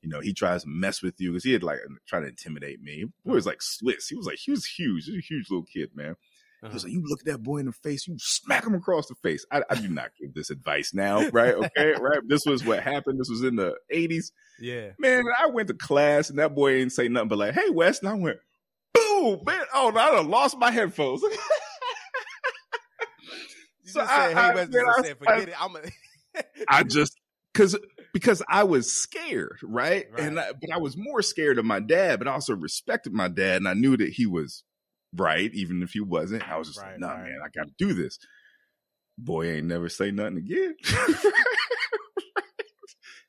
you 0.01 0.09
know, 0.09 0.19
he 0.19 0.33
tries 0.33 0.63
to 0.63 0.69
mess 0.69 1.01
with 1.01 1.19
you 1.19 1.31
because 1.31 1.43
he 1.43 1.53
had 1.53 1.63
like 1.63 1.79
tried 2.07 2.21
to 2.21 2.27
intimidate 2.27 2.81
me. 2.81 3.05
Boy 3.25 3.33
was 3.33 3.45
like 3.45 3.61
Swiss. 3.61 4.07
He 4.07 4.15
was 4.15 4.25
like 4.25 4.37
he 4.37 4.51
was 4.51 4.65
huge, 4.65 5.05
he 5.05 5.11
was 5.11 5.23
a 5.23 5.27
huge 5.27 5.49
little 5.49 5.65
kid, 5.65 5.91
man. 5.95 6.15
He 6.61 6.67
was 6.69 6.83
Uh-huh. 6.83 6.87
like, 6.87 6.93
you 6.93 7.03
look 7.05 7.19
at 7.19 7.25
that 7.27 7.43
boy 7.43 7.57
in 7.57 7.65
the 7.67 7.71
face, 7.71 8.07
you 8.07 8.15
smack 8.19 8.65
him 8.65 8.73
across 8.75 9.07
the 9.07 9.15
face. 9.15 9.45
I, 9.51 9.61
I 9.69 9.75
do 9.75 9.87
not 9.87 10.09
give 10.19 10.33
this 10.33 10.49
advice 10.49 10.93
now, 10.93 11.27
right? 11.29 11.53
Okay, 11.53 11.93
right. 11.99 12.19
This 12.27 12.45
was 12.45 12.63
what 12.65 12.81
happened. 12.81 13.19
This 13.19 13.29
was 13.29 13.43
in 13.43 13.55
the 13.55 13.75
eighties. 13.91 14.31
Yeah. 14.59 14.91
Man, 14.99 15.23
I 15.39 15.47
went 15.47 15.67
to 15.67 15.73
class 15.73 16.29
and 16.29 16.39
that 16.39 16.55
boy 16.55 16.73
didn't 16.73 16.93
say 16.93 17.07
nothing 17.07 17.29
but 17.29 17.37
like, 17.37 17.53
hey, 17.53 17.69
West," 17.69 18.01
And 18.03 18.09
I 18.09 18.15
went, 18.15 18.37
boom, 18.93 19.41
man. 19.45 19.63
Oh, 19.73 19.91
no, 19.93 19.99
I 19.99 20.11
done 20.11 20.29
lost 20.29 20.57
my 20.57 20.71
headphones. 20.71 21.21
So 23.87 24.01
I- 24.01 24.05
said, 24.07 24.37
I- 24.37 24.47
hey, 24.49 24.55
Wes, 24.55 24.69
man, 24.69 24.83
I- 24.87 25.01
said, 25.03 25.17
forget 25.19 25.49
it. 25.49 25.61
I'm 25.61 25.75
a 25.75 26.43
I 26.67 26.83
just, 26.83 27.15
cause, 27.53 27.77
because 28.13 28.41
I 28.49 28.63
was 28.63 28.91
scared, 28.91 29.59
right? 29.63 30.07
Right. 30.11 30.19
And 30.23 30.39
I, 30.39 30.51
but 30.59 30.71
I 30.73 30.79
was 30.79 30.97
more 30.97 31.21
scared 31.21 31.59
of 31.59 31.65
my 31.65 31.79
dad, 31.79 32.19
but 32.19 32.27
I 32.27 32.31
also 32.31 32.55
respected 32.55 33.13
my 33.13 33.27
dad 33.27 33.57
and 33.57 33.67
I 33.67 33.73
knew 33.73 33.95
that 33.95 34.09
he 34.09 34.25
was 34.25 34.63
right, 35.15 35.51
even 35.53 35.81
if 35.83 35.91
he 35.91 36.01
wasn't. 36.01 36.47
I 36.47 36.57
was 36.57 36.67
just 36.67 36.79
Right, 36.81 36.91
like, 36.91 36.99
nah, 36.99 37.13
right. 37.13 37.23
man, 37.23 37.39
I 37.43 37.49
got 37.57 37.67
to 37.67 37.73
do 37.77 37.93
this. 37.93 38.17
Boy 39.17 39.49
ain't 39.51 39.67
never 39.67 39.89
say 39.89 40.11
nothing 40.11 40.37
again. 40.37 40.75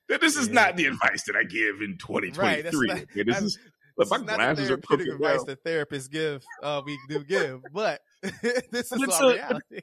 That 0.09 0.21
this 0.21 0.37
is 0.37 0.47
Yeah. 0.49 0.55
not 0.55 0.77
the 0.77 0.87
advice 0.87 1.25
that 1.25 1.35
I 1.35 1.43
give 1.43 1.83
in 1.83 1.99
2023. 1.99 2.39
Right, 2.45 2.63
that's 2.63 2.77
not- 2.77 2.99
okay? 3.03 3.23
This 3.25 3.41
is 3.43 3.59
look, 3.99 4.09
my 4.11 4.19
not 4.19 4.27
the 4.27 4.35
glasses 4.37 4.71
are 4.71 4.75
advice 5.15 5.45
that 5.45 5.65
therapists 5.65 6.09
give. 6.11 6.45
Uh, 6.63 6.83
we 6.87 6.97
do 7.09 7.25
give, 7.25 7.61
but 7.73 8.01
this 8.71 8.93
is 8.93 9.03
it's 9.03 9.21
a- 9.21 9.27
reality. 9.35 9.81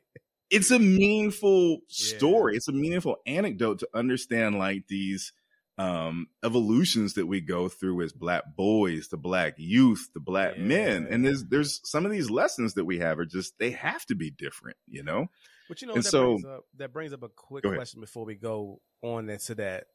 It's 0.50 0.72
a 0.72 0.80
meaningful 0.80 1.72
Yeah. 1.72 1.78
story. 2.18 2.56
It's 2.56 2.68
a 2.70 2.72
meaningful 2.72 3.18
anecdote 3.26 3.80
to 3.80 3.88
understand 3.94 4.58
like 4.60 4.88
these 4.88 5.34
um 5.80 6.28
evolutions 6.44 7.16
that 7.16 7.26
we 7.26 7.42
go 7.42 7.68
through 7.68 8.02
as 8.04 8.14
black 8.14 8.44
boys, 8.56 9.08
the 9.08 9.18
black 9.18 9.56
youth, 9.58 10.10
the 10.14 10.20
black 10.20 10.58
men. 10.60 11.08
And 11.10 11.26
there's 11.26 11.46
there's 11.46 11.82
some 11.84 12.06
of 12.06 12.12
these 12.12 12.30
lessons 12.30 12.76
that 12.76 12.86
we 12.86 13.00
have 13.00 13.18
are 13.18 13.26
just 13.26 13.58
they 13.58 13.72
have 13.72 14.06
to 14.06 14.16
be 14.16 14.30
different, 14.30 14.78
you 14.88 15.04
know? 15.04 15.28
But 15.68 15.82
you 15.82 15.88
know, 15.88 15.96
And 15.96 16.04
that 16.04 16.10
so- 16.10 16.34
brings 16.34 16.46
up 16.46 16.66
that 16.78 16.94
brings 16.94 17.14
up 17.14 17.24
a 17.24 17.30
quick 17.30 17.64
question 17.64 18.02
before 18.02 18.26
we 18.26 18.36
go 18.36 18.82
on 19.02 19.30
into 19.30 19.56
that, 19.56 19.88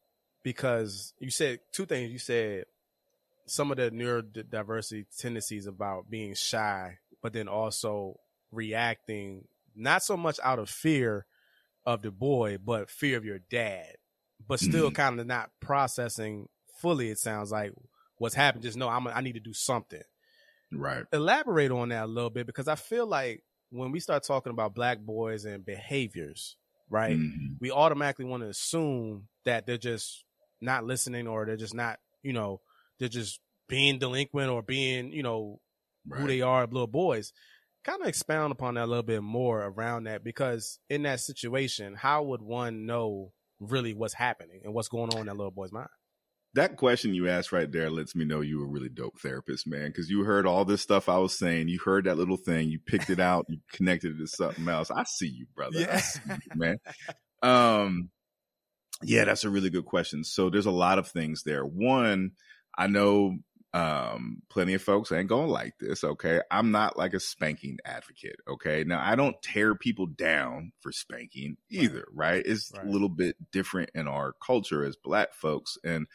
because 0.43 1.15
you 1.21 1.31
said 1.31 1.61
two 1.73 1.87
things. 1.87 2.11
You 2.11 2.19
said 2.19 2.65
some 3.47 3.71
of 3.71 3.77
the 3.77 3.91
neurodiversity 3.91 5.07
tendencies 5.17 5.67
about 5.67 6.11
being 6.11 6.35
shy, 6.35 6.99
but 7.23 7.33
then 7.33 7.47
also 7.49 8.19
reacting 8.51 9.47
not 9.77 10.03
so 10.03 10.17
much 10.17 10.41
out 10.43 10.59
of 10.59 10.69
fear 10.69 11.25
of 11.87 12.03
the 12.03 12.11
boy, 12.11 12.59
but 12.59 12.91
fear 12.91 13.17
of 13.17 13.25
your 13.25 13.39
dad, 13.39 13.97
but 14.47 14.61
still 14.61 14.91
Mhm. 14.91 14.95
kind 14.95 15.21
of 15.21 15.27
not 15.27 15.51
processing 15.61 16.49
fully. 16.81 17.11
It 17.11 17.19
sounds 17.19 17.51
like 17.51 17.73
what's 18.19 18.35
happened. 18.35 18.63
Just 18.63 18.77
know 18.77 18.89
I'm. 18.89 19.07
I 19.09 19.21
need 19.21 19.35
to 19.35 19.41
do 19.41 19.53
something 19.53 20.03
Right. 20.71 21.05
elaborate 21.13 21.71
on 21.71 21.89
that 21.89 22.05
a 22.05 22.07
little 22.07 22.31
bit 22.31 22.47
because 22.47 22.69
I 22.69 22.75
feel 22.75 23.07
like 23.07 23.43
when 23.71 23.91
we 23.91 24.01
start 24.01 24.23
talking 24.23 24.51
about 24.53 24.75
black 24.75 24.99
boys 25.01 25.45
and 25.45 25.65
behaviors, 25.65 26.57
right, 26.91 27.17
Mhm. 27.17 27.57
we 27.61 27.71
automatically 27.71 28.27
want 28.27 28.43
to 28.43 28.49
assume 28.51 29.29
that 29.45 29.67
they're 29.67 29.79
just 29.79 30.25
not 30.61 30.85
listening 30.85 31.27
or 31.27 31.47
they're 31.47 31.57
just 31.57 31.75
not, 31.75 32.01
you 32.23 32.33
know, 32.33 32.61
they're 32.99 33.09
just 33.09 33.41
being 33.69 33.99
delinquent 33.99 34.51
or 34.51 34.63
being, 34.63 35.13
you 35.13 35.23
know, 35.23 35.61
Right. 36.07 36.21
who 36.21 36.27
they 36.27 36.41
are, 36.43 36.67
little 36.67 36.87
boys. 36.87 37.33
Kind 37.85 38.03
of 38.03 38.09
expound 38.09 38.53
upon 38.53 38.75
that 38.75 38.85
a 38.85 38.87
little 38.87 39.03
bit 39.03 39.23
more 39.23 39.63
around 39.65 40.05
that 40.05 40.23
because 40.25 40.79
in 40.91 41.03
that 41.03 41.21
situation, 41.21 41.95
how 41.95 42.23
would 42.25 42.43
one 42.43 42.85
know 42.87 43.33
really 43.61 43.95
what's 43.95 44.15
happening 44.15 44.61
and 44.65 44.73
what's 44.75 44.89
going 44.89 45.11
on 45.15 45.21
in 45.21 45.27
that 45.27 45.37
little 45.37 45.51
boy's 45.51 45.73
mind? 45.73 45.89
that 46.55 46.77
question 46.77 47.15
you 47.15 47.29
asked 47.29 47.53
right 47.53 47.71
there 47.71 47.91
lets 47.91 48.17
me 48.17 48.25
know 48.25 48.41
you 48.41 48.59
were 48.59 48.65
a 48.65 48.69
really 48.69 48.89
dope 48.89 49.21
therapist, 49.21 49.67
man. 49.69 49.89
Because 49.89 50.09
you 50.09 50.25
heard 50.25 50.47
all 50.47 50.65
this 50.65 50.81
stuff 50.81 51.09
I 51.09 51.19
was 51.19 51.39
saying. 51.39 51.69
You 51.69 51.79
heard 51.79 52.07
that 52.07 52.17
little 52.17 52.39
thing. 52.39 52.69
You 52.71 52.81
picked 52.85 53.11
it 53.11 53.21
out. 53.21 53.45
You 53.49 53.59
connected 53.73 54.17
it 54.17 54.19
to 54.19 54.27
something 54.27 54.67
else. 54.67 54.91
I 54.91 55.05
see 55.05 55.29
you, 55.29 55.47
brother. 55.55 55.79
I 55.79 55.83
Yeah. 55.83 55.97
see 55.99 56.21
you, 56.27 56.51
man. 56.57 56.79
Um, 57.43 58.11
yeah, 59.03 59.25
that's 59.25 59.45
a 59.45 59.51
really 59.51 59.71
good 59.71 59.85
question. 59.85 60.25
So 60.25 60.49
there's 60.51 60.67
a 60.67 60.71
lot 60.73 60.99
of 60.99 61.07
things 61.09 61.43
there. 61.45 61.65
One, 61.65 62.33
I 62.77 62.87
know 62.89 63.37
um 63.75 64.41
plenty 64.49 64.73
of 64.75 64.83
folks 64.83 65.13
ain't 65.13 65.29
gonna 65.29 65.47
like 65.47 65.75
this 65.79 66.03
okay? 66.03 66.41
I'm 66.51 66.71
not 66.71 66.97
like 66.97 67.13
a 67.15 67.21
spanking 67.21 67.79
advocate 67.85 68.37
okay? 68.49 68.83
Now 68.85 69.01
i 69.05 69.15
don't 69.15 69.41
tear 69.43 69.75
people 69.75 70.07
down 70.07 70.73
for 70.81 70.91
spanking 70.91 71.59
either 71.71 72.05
right, 72.13 72.43
it's 72.47 72.73
Right. 72.75 72.87
a 72.87 72.89
little 72.89 73.11
bit 73.11 73.37
different 73.53 73.91
in 73.95 74.09
our 74.09 74.33
culture 74.45 74.85
as 74.85 74.97
black 74.97 75.35
folks 75.35 75.77
and 75.85 76.07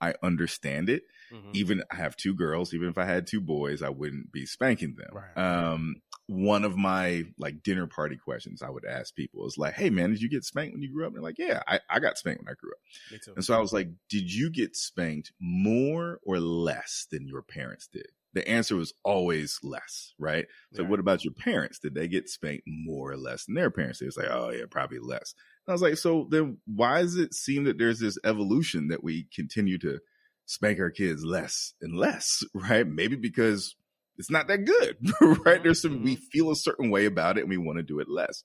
i 0.00 0.14
understand 0.22 0.88
it 0.88 1.02
Mhm. 1.32 1.54
even 1.54 1.82
I 1.90 1.96
have 1.96 2.16
two 2.16 2.34
girls. 2.34 2.72
Even 2.74 2.88
if 2.88 2.98
I 2.98 3.04
had 3.04 3.26
two 3.26 3.40
boys, 3.40 3.82
I 3.82 3.88
wouldn't 3.90 4.32
be 4.32 4.46
spanking 4.46 4.96
them. 4.96 5.12
Right. 5.12 5.36
Um, 5.36 5.96
one 6.26 6.64
of 6.64 6.76
my 6.76 7.24
like 7.38 7.62
dinner 7.62 7.86
party 7.86 8.16
questions 8.16 8.62
I 8.62 8.70
would 8.70 8.86
ask 8.86 9.14
people 9.14 9.46
is 9.46 9.58
like, 9.58 9.74
"Hey 9.74 9.90
man, 9.90 10.10
did 10.10 10.22
you 10.22 10.30
get 10.30 10.44
spanked 10.44 10.72
when 10.74 10.82
you 10.82 10.92
grew 10.92 11.04
up?" 11.04 11.08
And 11.08 11.16
they're 11.16 11.22
like, 11.22 11.38
"Yeah, 11.38 11.62
I, 11.66 11.80
I 11.90 12.00
got 12.00 12.18
spanked 12.18 12.42
when 12.42 12.52
I 12.52 12.56
grew 12.56 12.70
up." 12.72 12.78
Me 13.10 13.18
too. 13.18 13.36
And 13.36 13.44
so 13.44 13.54
I 13.54 13.60
was 13.60 13.72
like, 13.72 13.88
"Did 14.08 14.32
you 14.32 14.50
get 14.50 14.76
spanked 14.76 15.32
more 15.40 16.20
or 16.24 16.40
less 16.40 17.06
than 17.10 17.26
your 17.26 17.42
parents 17.42 17.88
did?" 17.88 18.06
The 18.34 18.46
answer 18.48 18.76
was 18.76 18.94
always 19.04 19.58
less, 19.62 20.14
right? 20.18 20.46
So 20.72 20.84
Right. 20.84 20.84
what 20.84 21.00
about 21.00 21.22
your 21.24 21.34
parents? 21.34 21.78
Did 21.78 21.94
they 21.94 22.08
get 22.08 22.30
spanked 22.30 22.64
more 22.66 23.10
or 23.12 23.16
less 23.18 23.44
than 23.44 23.54
their 23.54 23.70
parents? 23.70 23.98
They 23.98 24.06
was 24.06 24.16
like, 24.16 24.30
"Oh 24.30 24.50
yeah, 24.50 24.64
probably 24.70 24.98
less." 25.00 25.34
And 25.66 25.72
I 25.72 25.74
was 25.74 25.82
like, 25.82 25.96
"So 25.98 26.26
then 26.30 26.58
why 26.66 27.02
does 27.02 27.16
it 27.16 27.34
seem 27.34 27.64
that 27.64 27.78
there's 27.78 28.00
this 28.00 28.18
evolution 28.24 28.88
that 28.88 29.04
we 29.04 29.28
continue 29.34 29.78
to?" 29.78 30.00
Spank 30.46 30.78
our 30.80 30.90
kids 30.90 31.24
less 31.24 31.74
and 31.80 31.96
less, 31.96 32.44
right? 32.54 32.86
Maybe 32.86 33.16
because 33.16 33.74
it's 34.16 34.30
not 34.30 34.48
that 34.48 34.64
good, 34.64 34.96
right? 35.44 35.62
There's 35.62 35.82
some 35.82 36.02
we 36.02 36.16
mm-hmm. 36.16 36.24
feel 36.30 36.50
a 36.50 36.56
certain 36.56 36.90
way 36.90 37.06
about 37.06 37.38
it 37.38 37.42
and 37.42 37.50
we 37.50 37.56
want 37.56 37.78
to 37.78 37.82
do 37.82 38.00
it 38.00 38.08
less. 38.08 38.44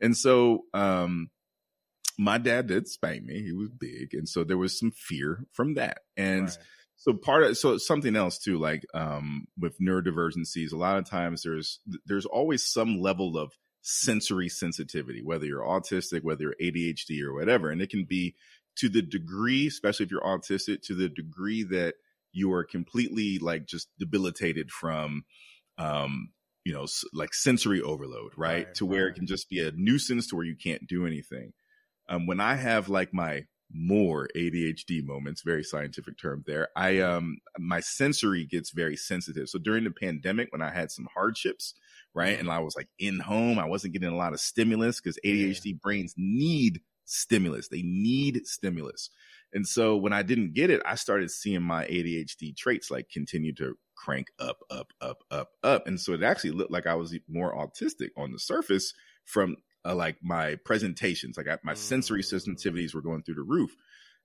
And 0.00 0.16
so 0.16 0.64
um 0.74 1.30
my 2.18 2.38
dad 2.38 2.66
did 2.66 2.88
spank 2.88 3.24
me. 3.24 3.42
He 3.42 3.52
was 3.52 3.70
big. 3.70 4.12
And 4.12 4.28
so 4.28 4.44
there 4.44 4.58
was 4.58 4.78
some 4.78 4.90
fear 4.90 5.44
from 5.52 5.74
that. 5.74 5.98
And 6.16 6.44
right. 6.44 6.58
so 6.96 7.14
part 7.14 7.42
of 7.44 7.56
so 7.56 7.78
something 7.78 8.16
else 8.16 8.38
too, 8.38 8.58
like 8.58 8.84
um 8.94 9.46
with 9.58 9.78
neurodivergencies, 9.80 10.72
a 10.72 10.76
lot 10.76 10.98
of 10.98 11.08
times 11.08 11.42
there's 11.42 11.80
there's 12.06 12.26
always 12.26 12.66
some 12.66 13.00
level 13.00 13.36
of 13.36 13.52
sensory 13.82 14.48
sensitivity, 14.48 15.22
whether 15.22 15.44
you're 15.44 15.62
autistic, 15.62 16.22
whether 16.22 16.44
you're 16.44 16.72
ADHD 16.72 17.22
or 17.22 17.34
whatever. 17.34 17.70
And 17.70 17.82
it 17.82 17.90
can 17.90 18.04
be 18.04 18.34
to 18.76 18.88
the 18.88 19.02
degree, 19.02 19.66
especially 19.66 20.06
if 20.06 20.10
you're 20.10 20.20
autistic, 20.20 20.82
to 20.82 20.94
the 20.94 21.08
degree 21.08 21.62
that 21.64 21.94
you 22.32 22.52
are 22.52 22.64
completely 22.64 23.38
like 23.38 23.66
just 23.66 23.88
debilitated 23.98 24.70
from 24.70 25.24
um 25.78 26.30
you 26.64 26.72
know 26.72 26.86
like 27.12 27.34
sensory 27.34 27.80
overload 27.80 28.32
right, 28.36 28.66
right 28.66 28.74
to 28.74 28.86
where 28.86 29.04
right. 29.04 29.12
it 29.12 29.14
can 29.14 29.26
just 29.26 29.48
be 29.48 29.60
a 29.60 29.72
nuisance 29.72 30.28
to 30.28 30.36
where 30.36 30.44
you 30.44 30.56
can't 30.56 30.86
do 30.86 31.06
anything 31.06 31.52
um 32.08 32.26
when 32.26 32.40
i 32.40 32.54
have 32.54 32.88
like 32.88 33.12
my 33.12 33.44
more 33.74 34.28
adhd 34.36 35.04
moments 35.04 35.42
very 35.42 35.64
scientific 35.64 36.18
term 36.18 36.42
there 36.46 36.68
i 36.76 36.98
um 36.98 37.38
my 37.58 37.80
sensory 37.80 38.44
gets 38.44 38.70
very 38.70 38.96
sensitive 38.96 39.48
so 39.48 39.58
during 39.58 39.84
the 39.84 39.90
pandemic 39.90 40.48
when 40.52 40.60
i 40.60 40.70
had 40.70 40.90
some 40.90 41.08
hardships 41.14 41.74
right 42.14 42.38
and 42.38 42.48
mm-hmm. 42.48 42.58
i 42.58 42.58
was 42.58 42.76
like 42.76 42.88
in 42.98 43.18
home 43.18 43.58
i 43.58 43.64
wasn't 43.64 43.92
getting 43.92 44.10
a 44.10 44.16
lot 44.16 44.34
of 44.34 44.40
stimulus 44.40 45.00
because 45.00 45.18
adhd 45.24 45.60
yeah. 45.64 45.72
brains 45.82 46.12
need 46.18 46.80
stimulus 47.04 47.68
they 47.68 47.82
need 47.82 48.46
stimulus 48.46 49.10
and 49.52 49.66
so 49.66 49.96
when 49.96 50.12
I 50.12 50.22
didn't 50.22 50.54
get 50.54 50.70
it, 50.70 50.80
I 50.84 50.94
started 50.94 51.30
seeing 51.30 51.62
my 51.62 51.84
ADHD 51.84 52.56
traits 52.56 52.90
like 52.90 53.10
continue 53.10 53.54
to 53.56 53.76
crank 53.94 54.28
up, 54.38 54.58
up, 54.70 54.92
up, 55.00 55.18
up, 55.30 55.50
up. 55.62 55.86
And 55.86 56.00
so 56.00 56.14
it 56.14 56.22
actually 56.22 56.52
looked 56.52 56.70
like 56.70 56.86
I 56.86 56.94
was 56.94 57.14
more 57.28 57.54
autistic 57.54 58.10
on 58.16 58.32
the 58.32 58.38
surface 58.38 58.94
from 59.24 59.56
uh, 59.84 59.94
like 59.94 60.16
my 60.22 60.56
presentations. 60.64 61.36
Like 61.36 61.48
I, 61.48 61.58
my 61.62 61.74
sensory 61.74 62.22
mm. 62.22 62.34
sensitivities 62.34 62.94
were 62.94 63.02
going 63.02 63.22
through 63.22 63.36
the 63.36 63.42
roof. 63.42 63.76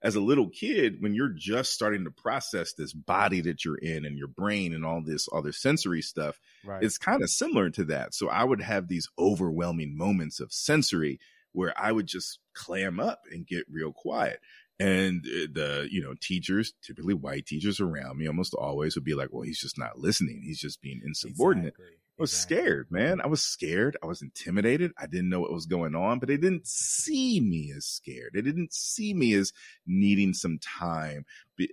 As 0.03 0.15
a 0.15 0.21
little 0.21 0.47
kid, 0.47 0.97
when 1.01 1.15
you're 1.15 1.33
just 1.35 1.73
starting 1.73 2.03
to 2.03 2.11
process 2.11 2.73
this 2.73 2.93
body 2.93 3.41
that 3.41 3.65
you're 3.65 3.79
in 3.79 4.05
and 4.05 4.15
your 4.15 4.27
brain 4.27 4.75
and 4.75 4.85
all 4.85 5.01
this 5.03 5.27
other 5.33 5.51
sensory 5.51 6.03
stuff, 6.03 6.39
right. 6.63 6.83
it's 6.83 6.99
kind 6.99 7.23
of 7.23 7.31
similar 7.31 7.71
to 7.71 7.83
that. 7.85 8.13
So 8.13 8.29
I 8.29 8.43
would 8.43 8.61
have 8.61 8.87
these 8.87 9.09
overwhelming 9.17 9.97
moments 9.97 10.39
of 10.39 10.53
sensory 10.53 11.19
where 11.57 11.73
I 11.75 11.91
would 11.91 12.05
just 12.05 12.37
clam 12.53 12.99
up 12.99 13.21
and 13.31 13.47
get 13.47 13.65
real 13.67 13.91
quiet. 13.91 14.39
And 14.79 15.25
uh, 15.25 15.47
the, 15.51 15.87
you 15.89 16.03
know, 16.03 16.13
teachers, 16.21 16.75
typically 16.83 17.15
white 17.15 17.47
teachers 17.47 17.79
around 17.79 18.19
me 18.19 18.27
almost 18.27 18.53
always 18.53 18.93
would 18.93 19.03
be 19.03 19.15
like, 19.15 19.29
well, 19.31 19.41
he's 19.41 19.59
just 19.59 19.79
not 19.79 19.97
listening. 19.97 20.43
He's 20.45 20.59
just 20.59 20.83
being 20.83 21.01
insubordinate. 21.03 21.69
Exactly. 21.69 21.95
I 22.19 22.23
was 22.23 22.33
exactly. 22.33 22.57
scared, 22.57 22.87
man. 22.89 23.21
I 23.21 23.27
was 23.27 23.43
scared. 23.43 23.97
I 24.01 24.07
was 24.07 24.21
intimidated. 24.21 24.91
I 24.97 25.05
didn't 25.05 25.29
know 25.29 25.41
what 25.41 25.51
was 25.51 25.65
going 25.65 25.95
on, 25.95 26.19
but 26.19 26.29
they 26.29 26.37
didn't 26.37 26.67
see 26.67 27.39
me 27.39 27.71
as 27.75 27.85
scared. 27.85 28.31
They 28.33 28.41
didn't 28.41 28.73
see 28.73 29.13
me 29.13 29.33
as 29.33 29.53
needing 29.85 30.33
some 30.33 30.59
time 30.59 31.25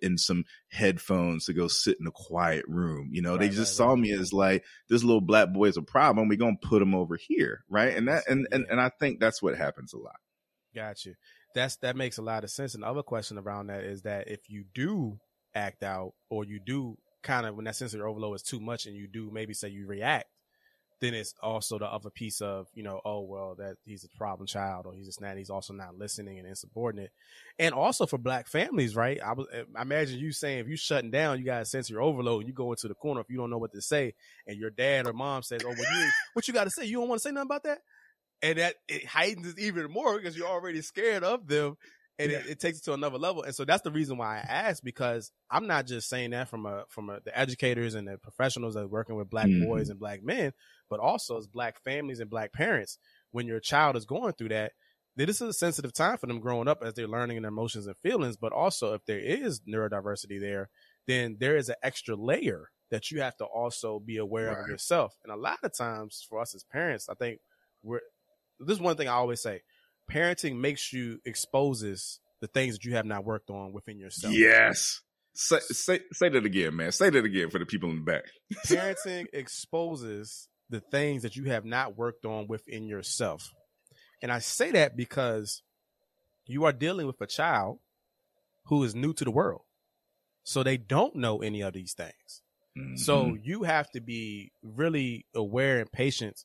and 0.03 0.21
some 0.21 0.45
headphones 0.69 1.47
to 1.47 1.55
go 1.55 1.69
sit 1.69 1.99
in 1.99 2.07
a 2.07 2.13
quiet 2.13 2.65
room. 2.69 3.11
You 3.13 3.23
know, 3.23 3.33
right, 3.33 3.41
they 3.41 3.49
just 3.49 3.59
right, 3.59 3.87
saw 3.87 3.89
right. 3.91 3.99
me 3.99 4.13
as 4.13 4.33
like 4.33 4.65
this 4.89 5.03
little 5.03 5.21
black 5.23 5.53
boy 5.53 5.67
is 5.67 5.77
a 5.77 5.83
problem. 5.83 6.29
We're 6.29 6.37
gonna 6.37 6.57
put 6.61 6.83
him 6.83 6.95
over 6.95 7.17
here, 7.17 7.65
right? 7.69 7.97
And 7.97 8.09
that 8.09 8.25
and 8.29 8.47
and, 8.53 8.67
and 8.69 8.81
I 8.81 8.91
think 9.01 9.21
that's 9.21 9.43
what 9.43 9.57
happens 9.57 9.93
a 9.93 9.99
lot. 9.99 10.17
Got 10.75 11.05
you 11.07 11.15
that's 11.55 11.77
that 11.77 11.97
makes 11.97 12.19
a 12.19 12.23
lot 12.23 12.45
of 12.45 12.51
sense. 12.51 12.75
And 12.75 12.83
the 12.83 12.89
other 12.89 13.03
question 13.03 13.39
around 13.39 13.69
that 13.69 13.85
is 13.85 14.03
that 14.03 14.29
if 14.29 14.51
you 14.51 14.65
do 14.75 15.19
act 15.55 15.83
out 15.83 16.13
or 16.29 16.45
you 16.45 16.61
do 16.61 16.99
kind 17.23 17.47
of 17.47 17.55
when 17.55 17.65
that 17.65 17.77
sensory 17.77 18.03
overload 18.03 18.35
is 18.35 18.43
too 18.43 18.61
much 18.61 18.87
and 18.87 18.95
you 18.95 19.07
do 19.07 19.31
maybe 19.33 19.55
say 19.55 19.69
you 19.69 19.87
react, 19.87 20.27
then 21.05 21.15
it's 21.15 21.35
also 21.43 21.79
the 21.79 21.87
other 21.87 22.11
piece 22.11 22.41
of, 22.41 22.69
you 22.75 22.83
know, 22.83 23.01
oh 23.05 23.21
well 23.21 23.55
that 23.59 23.77
he's 23.85 24.05
a 24.05 24.09
problem 24.17 24.47
child 24.47 24.87
or 24.87 24.95
he's 24.95 25.07
just 25.07 25.21
not 25.21 25.37
he's 25.37 25.51
also 25.51 25.73
not 25.73 25.97
listening 25.97 26.39
and 26.39 26.49
insubordinate. 26.49 27.11
And 27.59 27.75
also 27.75 28.07
for 28.07 28.19
black 28.19 28.49
families, 28.49 28.97
right? 28.97 29.21
I 29.23 29.33
was 29.33 29.47
I 29.77 29.83
imagine 29.83 30.19
you 30.19 30.33
saying 30.33 30.61
if 30.61 30.69
you 30.69 30.77
shutting 30.77 31.11
down, 31.11 31.39
you 31.39 31.45
got 31.45 31.63
a 31.63 31.67
sensory 31.67 31.99
overload, 31.99 32.41
and 32.41 32.49
you 32.49 32.55
go 32.55 32.73
into 32.73 32.89
the 32.89 32.95
corner 32.95 33.21
if 33.21 33.31
you 33.31 33.37
don't 33.37 33.51
know 33.51 33.59
what 33.59 33.73
to 33.73 33.83
say, 33.83 34.15
and 34.47 34.59
your 34.59 34.71
dad 34.71 35.07
or 35.07 35.13
mom 35.13 35.43
says, 35.43 35.61
Oh 35.65 35.69
well 35.69 35.77
you 35.79 36.11
what 36.33 36.49
you 36.49 36.55
gotta 36.55 36.71
say? 36.71 36.87
You 36.87 36.99
don't 36.99 37.09
want 37.09 37.21
to 37.21 37.29
say 37.29 37.33
nothing 37.33 37.49
about 37.49 37.65
that? 37.65 37.79
and 38.43 38.59
that 38.59 38.75
it 38.89 39.07
heightens 39.07 39.47
it 39.47 39.59
even 39.59 39.91
more 39.91 40.19
because 40.19 40.37
you're 40.37 40.47
already 40.47 40.83
scared 40.83 41.25
of 41.25 41.47
them 41.47 41.77
and 42.19 42.31
yeah. 42.31 42.39
it, 42.39 42.51
it, 42.51 42.61
takes 42.61 42.79
it 42.79 42.85
to 42.85 42.93
another 42.93 43.19
level. 43.19 43.43
And 43.43 43.55
so 43.55 43.65
that's 43.65 43.83
the 43.83 43.91
reason 43.91 44.17
why 44.17 44.37
I 44.37 44.41
asked 44.41 44.85
because 44.85 45.33
I'm 45.51 45.67
not 45.67 45.87
just 45.87 46.09
saying 46.09 46.31
that 46.31 46.49
from 46.49 46.67
a 46.67 46.85
from 46.89 47.11
a, 47.11 47.21
the 47.25 47.37
educators 47.37 47.95
and 47.95 48.07
the 48.07 48.19
professionals 48.19 48.75
that 48.75 48.85
are 48.85 48.89
working 48.89 49.17
with 49.17 49.31
black 49.31 49.47
mm-hmm. 49.47 49.67
boys 49.67 49.89
and 49.89 49.99
black 49.99 50.23
men, 50.23 50.53
but 50.89 51.01
also 51.01 51.39
as 51.39 51.47
black 51.47 51.81
families 51.83 52.21
and 52.21 52.31
black 52.31 52.53
parents. 52.53 52.99
When 53.33 53.47
your 53.47 53.61
child 53.61 53.97
is 53.97 54.05
going 54.05 54.35
through 54.35 54.51
that, 54.51 54.73
this 55.17 55.41
is 55.41 55.49
a 55.49 55.53
sensitive 55.53 55.93
time 55.93 56.19
for 56.19 56.27
them 56.27 56.41
growing 56.41 56.69
up 56.69 56.83
as 56.85 56.95
they're 56.95 57.09
learning 57.09 57.43
their 57.43 57.49
emotions 57.49 57.87
and 57.87 57.97
feelings. 57.99 58.37
But 58.37 58.53
also, 58.53 58.95
if 58.95 59.05
there 59.07 59.19
is 59.19 59.61
neurodiversity 59.61 60.41
there, 60.41 60.71
then 61.07 61.37
there 61.41 61.57
is 61.57 61.69
an 61.69 61.77
extra 61.83 62.15
layer 62.15 62.71
that 62.91 63.11
you 63.11 63.23
have 63.23 63.37
to 63.39 63.45
also 63.45 63.99
be 63.99 64.19
aware 64.19 64.49
right. 64.49 64.59
of 64.59 64.69
yourself. 64.69 65.17
And 65.25 65.33
a 65.33 65.37
lot 65.37 65.59
of 65.65 65.77
times 65.77 66.25
for 66.29 66.41
us 66.41 66.55
as 66.55 66.65
parents, 66.65 67.09
I 67.09 67.15
think 67.15 67.41
we're 67.83 68.01
this 68.61 68.77
is 68.77 68.81
one 68.81 68.97
thing 68.97 69.09
I 69.09 69.13
always 69.13 69.43
say. 69.43 69.63
Parenting 70.11 70.61
makes 70.61 70.93
you 70.93 71.19
exposes 71.25 72.21
the 72.41 72.47
things 72.49 72.75
that 72.75 72.85
you 72.85 72.95
have 72.95 73.07
not 73.07 73.25
worked 73.25 73.51
on 73.51 73.73
within 73.73 73.99
yourself. 73.99 74.35
Yes. 74.35 75.01
Say, 75.35 75.59
say 75.61 76.01
say 76.13 76.29
that 76.29 76.45
again, 76.45 76.77
man. 76.77 76.93
Say 76.93 77.11
that 77.11 77.25
again 77.25 77.51
for 77.51 77.59
the 77.59 77.67
people 77.67 77.91
in 77.91 77.97
the 77.97 78.03
back. 78.03 78.25
Parenting 78.67 79.27
exposes 79.33 80.49
the 80.71 80.81
things 80.81 81.23
that 81.23 81.37
you 81.37 81.45
have 81.45 81.65
not 81.65 81.97
worked 81.97 82.25
on 82.25 82.47
within 82.47 82.87
yourself. 82.87 83.51
And 84.23 84.31
I 84.33 84.39
say 84.39 84.71
that 84.73 84.97
because 84.97 85.63
you 86.47 86.65
are 86.65 86.73
dealing 86.73 87.07
with 87.07 87.21
a 87.21 87.27
child 87.27 87.79
who 88.67 88.83
is 88.85 88.95
new 88.95 89.13
to 89.15 89.25
the 89.25 89.31
world. 89.31 89.63
So 90.45 90.63
they 90.63 90.77
don't 90.77 91.17
know 91.17 91.43
any 91.43 91.63
of 91.63 91.73
these 91.73 91.95
things. 91.95 92.43
Mm-hmm. 92.79 92.97
So 92.97 93.37
you 93.43 93.63
have 93.63 93.91
to 93.91 94.01
be 94.01 94.53
really 94.63 95.27
aware 95.35 95.81
and 95.81 95.91
patient 95.91 96.45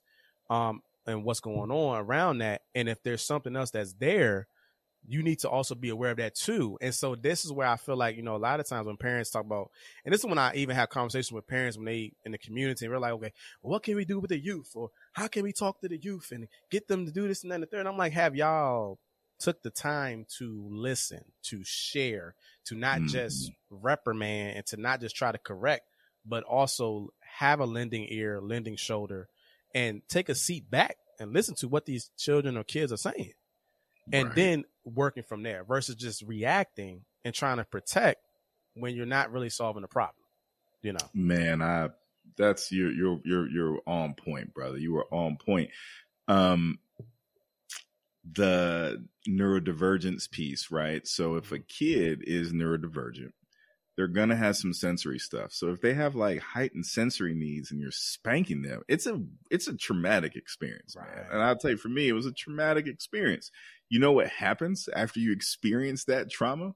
um, 0.49 0.82
and 1.10 1.24
what's 1.24 1.39
going 1.39 1.72
on 1.72 1.97
around 1.97 2.39
that. 2.39 2.62
And 2.76 2.88
if 2.88 3.01
there's 3.03 3.22
something 3.22 3.55
else 3.55 3.72
that's 3.72 3.93
there, 3.93 4.47
you 5.07 5.24
need 5.24 5.39
to 5.39 5.49
also 5.49 5.76
be 5.76 5.89
aware 5.89 6.12
of 6.12 6.18
that 6.18 6.36
too. 6.36 6.78
And 6.82 6.93
so 6.93 7.16
this 7.16 7.45
is 7.45 7.51
where 7.51 7.68
I 7.68 7.78
feel 7.78 7.97
like, 7.97 8.16
you 8.16 8.22
know, 8.22 8.36
a 8.36 8.38
lot 8.38 8.60
of 8.60 8.68
times 8.68 8.86
when 8.86 8.97
parents 8.97 9.32
talk 9.32 9.45
about, 9.45 9.72
and 10.05 10.14
this 10.14 10.22
is 10.22 10.26
when 10.26 10.38
I 10.38 10.53
even 10.55 10.76
have 10.76 10.89
conversations 10.89 11.32
with 11.32 11.47
parents 11.47 11.78
when 11.78 11.86
they 11.86 12.12
in 12.26 12.32
the 12.32 12.38
community 12.38 12.86
and 12.86 12.93
we're 12.93 12.99
like, 12.99 13.14
okay, 13.14 13.34
what 13.62 13.84
can 13.84 13.95
we 13.95 14.05
do 14.05 14.20
with 14.20 14.30
the 14.30 14.39
youth? 14.39 14.72
Or 14.76 14.91
how 15.14 15.28
can 15.28 15.43
we 15.43 15.53
talk 15.53 15.80
to 15.82 15.88
the 15.88 15.97
youth 15.97 16.32
and 16.32 16.47
get 16.70 16.88
them 16.88 17.05
to 17.05 17.12
do 17.12 17.28
this 17.28 17.43
and 17.43 17.51
then 17.51 17.62
the 17.62 17.66
third? 17.66 17.82
And 17.82 17.89
I'm 17.89 17.97
like, 17.97 18.14
have 18.14 18.36
y'all 18.36 18.99
took 19.39 19.64
the 19.64 19.70
time 19.70 20.26
to 20.38 20.68
listen, 20.70 21.24
to 21.43 21.64
share, 21.64 22.36
to 22.66 22.76
not 22.76 22.97
mm-hmm. 22.97 23.07
just 23.07 23.51
reprimand 23.70 24.57
and 24.57 24.66
to 24.68 24.78
not 24.78 24.99
just 24.99 25.16
try 25.16 25.32
to 25.32 25.38
correct, 25.38 25.88
but 26.26 26.43
also 26.43 27.14
have 27.22 27.62
a 27.62 27.66
lending 27.66 28.05
ear, 28.10 28.41
lending 28.41 28.76
shoulder, 28.76 29.30
and 29.74 30.01
take 30.09 30.30
a 30.30 30.36
seat 30.36 30.70
back 30.70 30.97
and 31.20 31.34
listen 31.34 31.55
to 31.55 31.67
what 31.67 31.86
these 31.86 32.09
children 32.17 32.57
or 32.57 32.63
kids 32.63 32.91
are 32.91 32.97
saying. 32.97 33.34
And 34.11 34.28
right. 34.28 34.36
then 34.36 34.63
working 34.86 35.24
from 35.24 35.43
there 35.43 35.63
versus 35.63 35.95
just 35.95 36.24
reacting 36.24 37.03
and 37.24 37.34
trying 37.34 37.57
to 37.57 37.65
protect 37.65 38.22
when 38.74 38.95
you're 38.95 39.05
not 39.05 39.32
really 39.32 39.49
solving 39.49 39.82
the 39.82 39.88
problem 39.88 40.15
you 40.82 40.93
know? 40.93 40.99
Man 41.13 41.61
i 41.61 41.89
that's 42.38 42.72
you're 42.72 42.91
you're 42.91 43.20
you're 43.26 43.49
you're 43.49 43.82
on 43.88 44.13
point 44.13 44.53
brother. 44.53 44.78
You 44.78 44.93
were 44.93 45.07
on 45.11 45.38
point. 45.38 45.72
Um 46.28 46.80
the 48.32 49.05
neurodivergence 49.28 50.30
piece 50.30 50.70
right? 50.72 51.07
So 51.07 51.36
if 51.36 51.51
a 51.51 51.55
mm-hmm. 51.55 51.63
kid 51.67 52.24
is 52.24 52.53
neurodivergent 52.53 53.32
they're 54.00 54.08
gonna 54.08 54.34
have 54.34 54.56
some 54.56 54.72
sensory 54.72 55.20
stuff. 55.20 55.52
So 55.52 55.72
if 55.72 55.82
they 55.82 55.93
have 55.93 56.16
like 56.16 56.39
heightened 56.39 56.86
sensory 56.86 57.36
needs 57.36 57.70
and 57.70 57.82
you're 57.82 57.91
spanking 57.91 58.62
them, 58.62 58.82
it's 58.88 59.06
a 59.06 59.22
it's 59.52 59.68
a 59.68 59.76
traumatic 59.76 60.38
experience, 60.38 60.95
right. 60.97 61.14
man. 61.14 61.26
And 61.30 61.41
I'll 61.41 61.58
tell 61.58 61.72
you, 61.72 61.76
for 61.76 61.89
me, 61.89 62.08
it 62.08 62.14
was 62.14 62.26
a 62.26 62.32
traumatic 62.32 62.88
experience. 62.88 63.52
You 63.89 64.00
know 64.00 64.14
what 64.14 64.30
happens 64.30 64.88
after 64.95 65.20
you 65.20 65.34
experience 65.34 66.06
that 66.06 66.32
trauma? 66.32 66.76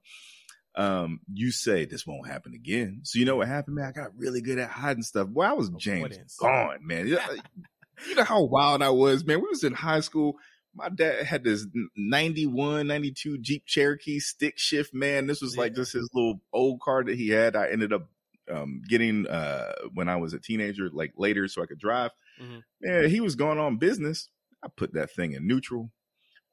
Um, 0.75 1.21
you 1.33 1.51
say 1.51 1.85
this 1.85 2.05
won't 2.05 2.27
happen 2.27 2.53
again. 2.53 2.99
So 3.03 3.19
you 3.19 3.23
know 3.23 3.37
what 3.37 3.47
happened, 3.47 3.77
man? 3.77 3.85
I 3.85 3.91
got 3.93 4.17
really 4.17 4.41
good 4.41 4.59
at 4.59 4.69
hiding 4.69 5.03
stuff. 5.03 5.29
Boy, 5.29 5.43
I 5.43 5.53
was 5.53 5.69
James 5.77 6.35
gone, 6.35 6.79
man. 6.85 7.07
you 7.07 8.15
know 8.15 8.25
how 8.25 8.43
wild 8.43 8.83
I 8.83 8.89
was, 8.89 9.23
man. 9.23 9.39
We 9.39 9.47
was 9.47 9.63
in 9.63 9.73
high 9.73 10.01
school 10.01 10.35
my 10.75 10.89
dad 10.89 11.25
had 11.25 11.43
this 11.43 11.65
91, 11.95 12.87
92 12.87 13.37
Jeep 13.39 13.65
Cherokee 13.65 14.19
stick 14.19 14.57
shift, 14.57 14.93
man. 14.93 15.27
This 15.27 15.41
was 15.41 15.55
yeah. 15.55 15.61
like 15.61 15.75
just 15.75 15.93
his 15.93 16.09
little 16.13 16.41
old 16.51 16.81
car 16.81 17.03
that 17.03 17.15
he 17.15 17.29
had. 17.29 17.55
I 17.55 17.69
ended 17.69 17.93
up 17.93 18.09
um, 18.51 18.81
getting 18.87 19.27
uh, 19.27 19.73
when 19.93 20.09
I 20.09 20.15
was 20.17 20.33
a 20.33 20.39
teenager, 20.39 20.89
like 20.91 21.13
later, 21.17 21.47
so 21.47 21.61
I 21.61 21.65
could 21.65 21.79
drive. 21.79 22.11
Mm-hmm. 22.41 22.59
Man, 22.81 23.09
he 23.09 23.21
was 23.21 23.35
going 23.35 23.59
on 23.59 23.77
business. 23.77 24.29
I 24.63 24.67
put 24.75 24.93
that 24.93 25.11
thing 25.11 25.33
in 25.33 25.47
neutral, 25.47 25.91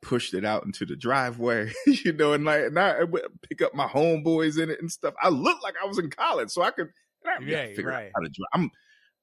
pushed 0.03 0.35
it 0.35 0.45
out 0.45 0.65
into 0.65 0.85
the 0.85 0.97
driveway, 0.97 1.73
you 1.87 2.13
know, 2.13 2.33
and 2.33 2.45
like, 2.45 2.65
and 2.65 2.79
I 2.79 3.05
would 3.05 3.23
pick 3.49 3.63
up 3.63 3.75
my 3.75 3.87
homeboys 3.87 4.61
in 4.61 4.71
it 4.71 4.81
and 4.81 4.91
stuff. 4.91 5.15
I 5.23 5.29
looked 5.29 5.63
like 5.63 5.75
I 5.83 5.87
was 5.87 5.99
in 5.99 6.11
college, 6.11 6.51
so 6.51 6.63
I 6.63 6.71
could, 6.73 6.89
I, 7.25 7.43
yeah, 7.45 7.67
figure 7.67 7.87
right. 7.87 8.07
out 8.07 8.13
how 8.15 8.23
to 8.23 8.29
drive. 8.29 8.49
I'm, 8.53 8.71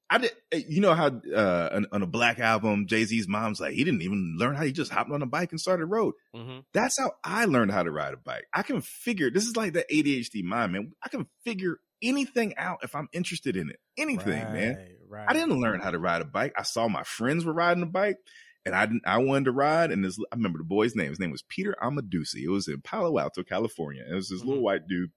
I 0.10 0.18
did. 0.20 0.32
Eh, 0.52 0.62
you 0.68 0.82
know 0.82 0.94
how 0.94 1.08
uh, 1.08 1.70
on, 1.74 1.88
on, 1.92 2.02
a 2.02 2.08
black 2.08 2.40
album, 2.40 2.88
Jay 2.88 3.04
Z's 3.04 3.28
mom's 3.28 3.60
like, 3.60 3.74
he 3.74 3.84
didn't 3.84 4.02
even 4.02 4.36
learn 4.38 4.56
how 4.56 4.64
he 4.64 4.72
just 4.72 4.92
hopped 4.92 5.12
on 5.12 5.22
a 5.22 5.26
bike 5.26 5.52
and 5.52 5.60
started 5.60 5.86
road. 5.86 6.14
Mm-hmm. 6.36 6.60
That's 6.74 6.98
how 7.00 7.12
I 7.24 7.46
learned 7.46 7.72
how 7.72 7.84
to 7.84 7.92
ride 7.92 8.14
a 8.14 8.18
bike. 8.18 8.46
I 8.54 8.64
can 8.64 8.82
figure. 8.82 9.30
This 9.30 9.46
is 9.46 9.58
like 9.58 9.74
the 9.74 9.86
ADHD 9.92 10.44
mind, 10.44 10.72
man. 10.72 10.92
I 11.04 11.10
can 11.10 11.28
figure 11.44 11.80
anything 12.02 12.56
out 12.58 12.80
if 12.84 12.96
I'm 12.96 13.10
interested 13.12 13.58
in 13.58 13.70
it. 13.70 13.80
Anything, 13.98 14.44
right, 14.44 14.54
man. 14.54 14.88
Right. 15.10 15.26
I 15.28 15.34
didn't 15.34 15.60
learn 15.60 15.80
how 15.80 15.92
to 15.92 16.00
ride 16.00 16.22
a 16.22 16.26
bike. 16.26 16.54
I 16.58 16.64
saw 16.64 16.88
my 16.88 17.04
friends 17.04 17.44
were 17.44 17.54
riding 17.54 17.84
a 17.84 17.88
bike, 17.88 18.18
and 18.66 18.76
I 18.76 18.86
didn't, 18.86 19.04
I 19.06 19.18
wanted 19.18 19.46
to 19.46 19.52
ride. 19.52 19.92
And 19.92 20.06
this, 20.06 20.18
I 20.32 20.36
remember 20.36 20.60
the 20.60 20.66
boy's 20.66 20.96
name. 20.96 21.10
His 21.10 21.20
name 21.20 21.32
was 21.32 21.44
Peter 21.48 21.76
Amadusi. 21.82 22.44
It 22.44 22.50
was 22.50 22.68
in 22.68 22.82
Palo 22.82 23.18
Alto, 23.20 23.44
California. 23.44 24.06
It 24.10 24.14
was 24.14 24.30
this 24.30 24.40
mm-hmm. 24.40 24.48
little 24.48 24.64
white 24.64 24.88
dude 24.88 25.12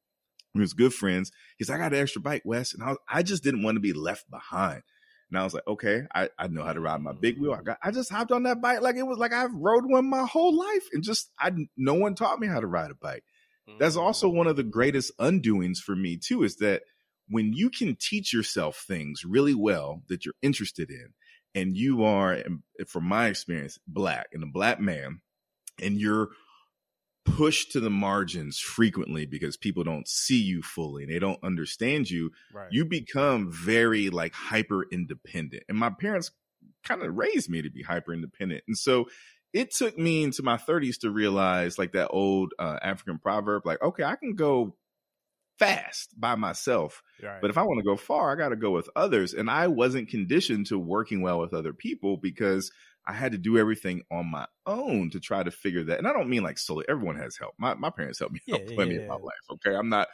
we 0.55 0.61
was 0.61 0.73
good 0.73 0.95
friends. 0.95 1.31
He's 1.59 1.69
like, 1.69 1.81
I 1.81 1.85
got 1.85 1.93
an 1.93 2.01
extra 2.01 2.21
bike, 2.21 2.43
Wes. 2.45 2.75
And 2.75 2.83
I, 2.83 2.89
was, 2.89 2.99
I 3.09 3.23
just 3.23 3.43
didn't 3.43 3.63
want 3.63 3.77
to 3.77 3.81
be 3.81 3.93
left 3.93 4.31
behind. 4.31 4.83
And 5.31 5.39
I 5.39 5.45
was 5.45 5.55
like, 5.55 5.67
okay, 5.67 6.03
I, 6.15 6.29
I 6.39 6.49
know 6.49 6.65
how 6.65 6.73
to 6.73 6.81
ride 6.81 7.01
my 7.01 7.13
big 7.13 7.39
wheel. 7.39 7.53
I 7.53 7.63
got, 7.63 7.79
I 7.83 7.91
just 7.91 8.11
hopped 8.11 8.33
on 8.33 8.43
that 8.45 8.61
bike 8.61 8.81
like 8.81 8.97
it 8.97 9.07
was 9.07 9.19
like 9.19 9.33
I've 9.33 9.55
rode 9.55 9.85
one 9.87 10.11
my 10.11 10.25
whole 10.25 10.57
life 10.57 10.89
and 10.93 11.05
just, 11.05 11.31
I, 11.39 11.53
no 11.77 11.95
one 11.95 12.15
taught 12.15 12.41
me 12.41 12.49
how 12.49 12.61
to 12.61 12.67
ride 12.67 12.91
a 12.91 12.95
bike. 12.95 13.25
That's 13.79 13.97
also 13.97 14.29
mm. 14.29 14.35
one 14.35 14.47
of 14.49 14.57
the 14.57 14.65
greatest 14.65 15.17
undoings 15.19 15.79
for 15.79 15.95
me 15.95 16.17
too, 16.17 16.43
is 16.43 16.57
that 16.57 16.83
when 17.29 17.53
you 17.53 17.71
can 17.71 17.97
teach 17.97 18.33
yourself 18.33 18.85
things 18.89 19.25
really 19.25 19.55
well 19.55 20.03
that 20.09 20.25
you're 20.25 20.35
interested 20.43 20.91
in, 20.91 21.11
and 21.53 21.77
you 21.77 22.05
are, 22.05 22.39
from 22.87 23.05
my 23.07 23.27
experience, 23.27 23.77
black 23.85 24.29
and 24.33 24.45
a 24.45 24.47
black 24.47 24.79
man, 24.79 25.21
and 25.83 26.01
you're 26.01 26.29
pushed 27.25 27.73
to 27.73 27.81
the 27.81 27.91
margins 27.91 28.59
frequently 28.59 29.27
because 29.27 29.57
people 29.57 29.85
don't 29.85 30.09
see 30.09 30.41
you 30.41 30.63
fully 30.63 31.03
and 31.03 31.13
they 31.13 31.19
don't 31.19 31.43
understand 31.45 32.11
you 32.11 32.31
right. 32.53 32.69
you 32.71 32.85
become 32.85 33.53
very 33.53 34.09
like 34.09 34.33
hyper 34.33 34.87
independent 34.91 35.63
and 35.69 35.77
my 35.77 35.91
parents 35.91 36.31
kind 36.83 37.03
of 37.03 37.15
raised 37.15 37.51
me 37.51 37.61
to 37.61 37.71
be 37.71 37.83
hyper 37.83 38.13
independent 38.13 38.63
and 38.67 38.77
so 38.77 39.07
it 39.53 39.71
took 39.75 39.99
me 39.99 40.23
into 40.23 40.43
my 40.43 40.57
30s 40.57 41.01
to 41.01 41.11
realize 41.11 41.79
like 41.79 41.93
that 41.93 42.09
old 42.09 42.53
uh, 42.59 42.79
african 42.83 43.19
proverb 43.19 43.67
like 43.67 43.83
okay 43.83 44.05
i 44.05 44.17
can 44.17 44.35
go 44.35 44.75
fast 45.59 46.19
by 46.19 46.37
myself 46.37 47.03
right. 47.23 47.43
but 47.43 47.51
if 47.51 47.59
i 47.59 47.63
want 47.63 47.79
to 47.79 47.85
go 47.85 47.97
far 47.97 48.33
i 48.33 48.35
got 48.35 48.49
to 48.49 48.57
go 48.57 48.71
with 48.71 48.89
others 48.97 49.35
and 49.35 49.51
i 49.51 49.67
wasn't 49.67 50.09
conditioned 50.09 50.67
to 50.67 50.79
working 50.79 51.21
well 51.21 51.39
with 51.39 51.53
other 51.53 51.75
people 51.75 52.17
because 52.17 52.73
I 53.07 53.13
had 53.13 53.33
to 53.33 53.39
do 53.39 53.59
everything 53.59 54.03
on 54.11 54.27
my 54.31 54.47
own 54.67 55.11
to 55.11 55.21
try 55.21 55.43
to 55.43 55.51
figure 55.51 55.85
that. 55.85 55.99
And 55.99 56.07
I 56.07 56.13
don't 56.13 56.29
mean 56.29 56.43
like 56.43 56.59
solely. 56.59 56.85
Everyone 56.89 57.17
has 57.17 57.37
help. 57.37 57.55
My 57.59 57.75
my 57.75 57.91
parents 57.91 58.19
helped 58.19 58.35
me 58.35 58.55
out 58.55 58.67
plenty 58.75 58.95
yeah. 58.95 59.03
in 59.03 59.09
my 59.09 59.15
life. 59.15 59.41
Okay, 59.53 59.75
I'm 59.75 59.89
not 59.89 60.09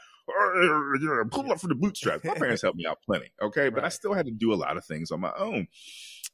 pull 1.31 1.53
up 1.53 1.61
for 1.61 1.69
the 1.69 1.75
bootstraps. 1.75 2.25
My 2.25 2.35
parents 2.35 2.63
helped 2.63 2.79
me 2.79 2.87
out 2.87 2.99
plenty. 3.05 3.31
Okay, 3.41 3.69
but 3.69 3.83
right. 3.83 3.87
I 3.87 3.91
still 3.91 4.13
had 4.13 4.27
to 4.27 4.33
do 4.33 4.53
a 4.53 4.57
lot 4.57 4.77
of 4.77 4.85
things 4.85 5.11
on 5.11 5.21
my 5.21 5.33
own. 5.37 5.69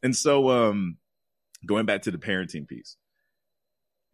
And 0.03 0.17
so, 0.17 0.51
um, 0.51 0.97
going 1.65 1.87
back 1.87 2.03
to 2.03 2.11
the 2.11 2.19
parenting 2.19 2.67
piece, 2.67 2.97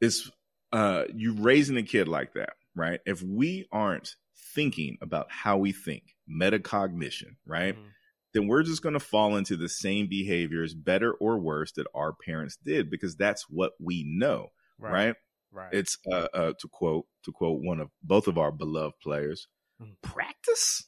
it's 0.00 0.30
uh, 0.72 1.04
you 1.14 1.34
raising 1.34 1.76
a 1.76 1.82
kid 1.82 2.08
like 2.08 2.34
that, 2.34 2.50
right? 2.74 3.00
If 3.06 3.22
we 3.22 3.66
aren't 3.72 4.16
thinking 4.54 4.98
about 5.00 5.26
how 5.30 5.58
we 5.58 5.72
think, 5.72 6.14
metacognition, 6.30 7.36
right? 7.46 7.74
Mm-hmm 7.74 7.88
then 8.34 8.46
we're 8.46 8.62
just 8.62 8.82
going 8.82 8.94
to 8.94 9.00
fall 9.00 9.36
into 9.36 9.56
the 9.56 9.68
same 9.68 10.06
behaviors, 10.08 10.74
better 10.74 11.12
or 11.12 11.38
worse, 11.38 11.72
that 11.72 11.86
our 11.94 12.12
parents 12.12 12.56
did 12.64 12.90
because 12.90 13.16
that's 13.16 13.46
what 13.48 13.72
we 13.80 14.04
know, 14.06 14.48
right? 14.78 14.92
Right. 14.92 15.14
right. 15.52 15.72
It's 15.72 15.98
uh, 16.10 16.28
uh, 16.34 16.52
to 16.58 16.68
quote 16.70 17.06
to 17.24 17.32
quote 17.32 17.60
one 17.62 17.80
of 17.80 17.88
both 18.02 18.28
of 18.28 18.38
our 18.38 18.52
beloved 18.52 18.96
players, 19.02 19.48
mm. 19.82 19.94
practice. 20.02 20.84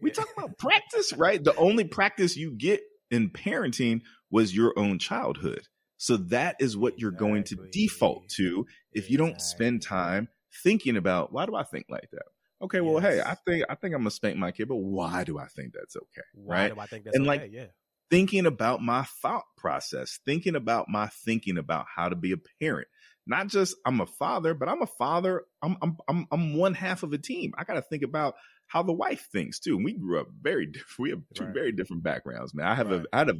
We 0.00 0.10
talk 0.10 0.28
about 0.36 0.58
practice, 0.58 1.12
right? 1.12 1.42
The 1.42 1.54
only 1.56 1.84
practice 1.84 2.36
you 2.36 2.52
get 2.56 2.80
in 3.10 3.30
parenting 3.30 4.00
was 4.30 4.54
your 4.54 4.72
own 4.76 4.98
childhood. 4.98 5.68
So 5.98 6.16
that 6.16 6.56
is 6.58 6.76
what 6.76 6.98
you're 6.98 7.10
exactly. 7.10 7.28
going 7.28 7.44
to 7.44 7.56
default 7.70 8.28
to 8.36 8.66
if 8.92 9.08
you 9.08 9.18
don't 9.18 9.40
spend 9.40 9.82
time 9.82 10.28
thinking 10.64 10.96
about 10.96 11.32
why 11.32 11.46
do 11.46 11.54
I 11.54 11.62
think 11.62 11.86
like 11.88 12.08
that? 12.10 12.24
Okay, 12.62 12.80
well, 12.80 13.00
hey, 13.00 13.20
I 13.20 13.34
think 13.34 13.64
I 13.68 13.74
think 13.74 13.94
I'm 13.94 14.02
gonna 14.02 14.10
spank 14.10 14.36
my 14.36 14.52
kid, 14.52 14.68
but 14.68 14.76
why 14.76 15.24
do 15.24 15.38
I 15.38 15.46
think 15.46 15.72
that's 15.74 15.96
okay? 15.96 16.26
Why 16.34 16.54
right? 16.54 16.74
do 16.74 16.80
I 16.80 16.86
think 16.86 17.04
that's 17.04 17.16
and 17.16 17.28
okay? 17.28 17.42
like 17.42 17.50
yeah. 17.52 17.66
thinking 18.10 18.46
about 18.46 18.80
my 18.80 19.02
thought 19.20 19.44
process, 19.56 20.20
thinking 20.24 20.54
about 20.54 20.88
my 20.88 21.08
thinking 21.08 21.58
about 21.58 21.86
how 21.94 22.08
to 22.08 22.14
be 22.14 22.32
a 22.32 22.36
parent. 22.60 22.88
Not 23.26 23.48
just 23.48 23.76
I'm 23.84 24.00
a 24.00 24.06
father, 24.06 24.54
but 24.54 24.68
I'm 24.68 24.82
a 24.82 24.86
father. 24.86 25.42
I'm 25.60 25.76
I'm 25.82 25.96
I'm, 26.08 26.26
I'm 26.30 26.56
one 26.56 26.74
half 26.74 27.02
of 27.02 27.12
a 27.12 27.18
team. 27.18 27.52
I 27.58 27.64
got 27.64 27.74
to 27.74 27.82
think 27.82 28.04
about 28.04 28.34
how 28.68 28.82
the 28.82 28.92
wife 28.92 29.28
thinks 29.32 29.58
too. 29.58 29.76
And 29.76 29.84
we 29.84 29.94
grew 29.94 30.20
up 30.20 30.28
very 30.40 30.66
different. 30.66 30.98
We 30.98 31.10
have 31.10 31.22
two 31.34 31.44
right. 31.44 31.54
very 31.54 31.72
different 31.72 32.04
backgrounds, 32.04 32.54
man. 32.54 32.66
I 32.66 32.74
have 32.74 32.90
right. 32.90 33.00
a 33.00 33.06
I 33.12 33.18
had 33.18 33.30
a 33.30 33.38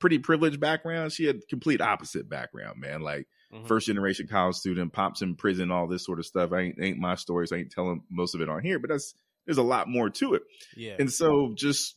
pretty 0.00 0.18
privileged 0.18 0.60
background. 0.60 1.12
She 1.12 1.26
had 1.26 1.46
complete 1.48 1.80
opposite 1.80 2.28
background, 2.28 2.80
man. 2.80 3.02
Like 3.02 3.26
mm-hmm. 3.52 3.66
first 3.66 3.86
generation 3.86 4.26
college 4.28 4.56
student, 4.56 4.92
pops 4.92 5.22
in 5.22 5.36
prison, 5.36 5.70
all 5.70 5.86
this 5.86 6.04
sort 6.04 6.18
of 6.18 6.26
stuff. 6.26 6.52
I 6.52 6.60
ain't, 6.60 6.76
ain't 6.80 6.98
my 6.98 7.14
stories. 7.14 7.52
I 7.52 7.56
ain't 7.56 7.70
telling 7.70 8.02
most 8.10 8.34
of 8.34 8.40
it 8.40 8.48
on 8.48 8.62
here, 8.62 8.78
but 8.78 8.90
that's 8.90 9.14
there's 9.46 9.58
a 9.58 9.62
lot 9.62 9.88
more 9.88 10.10
to 10.10 10.34
it. 10.34 10.42
Yeah. 10.76 10.96
And 10.98 11.12
so 11.12 11.52
just 11.56 11.96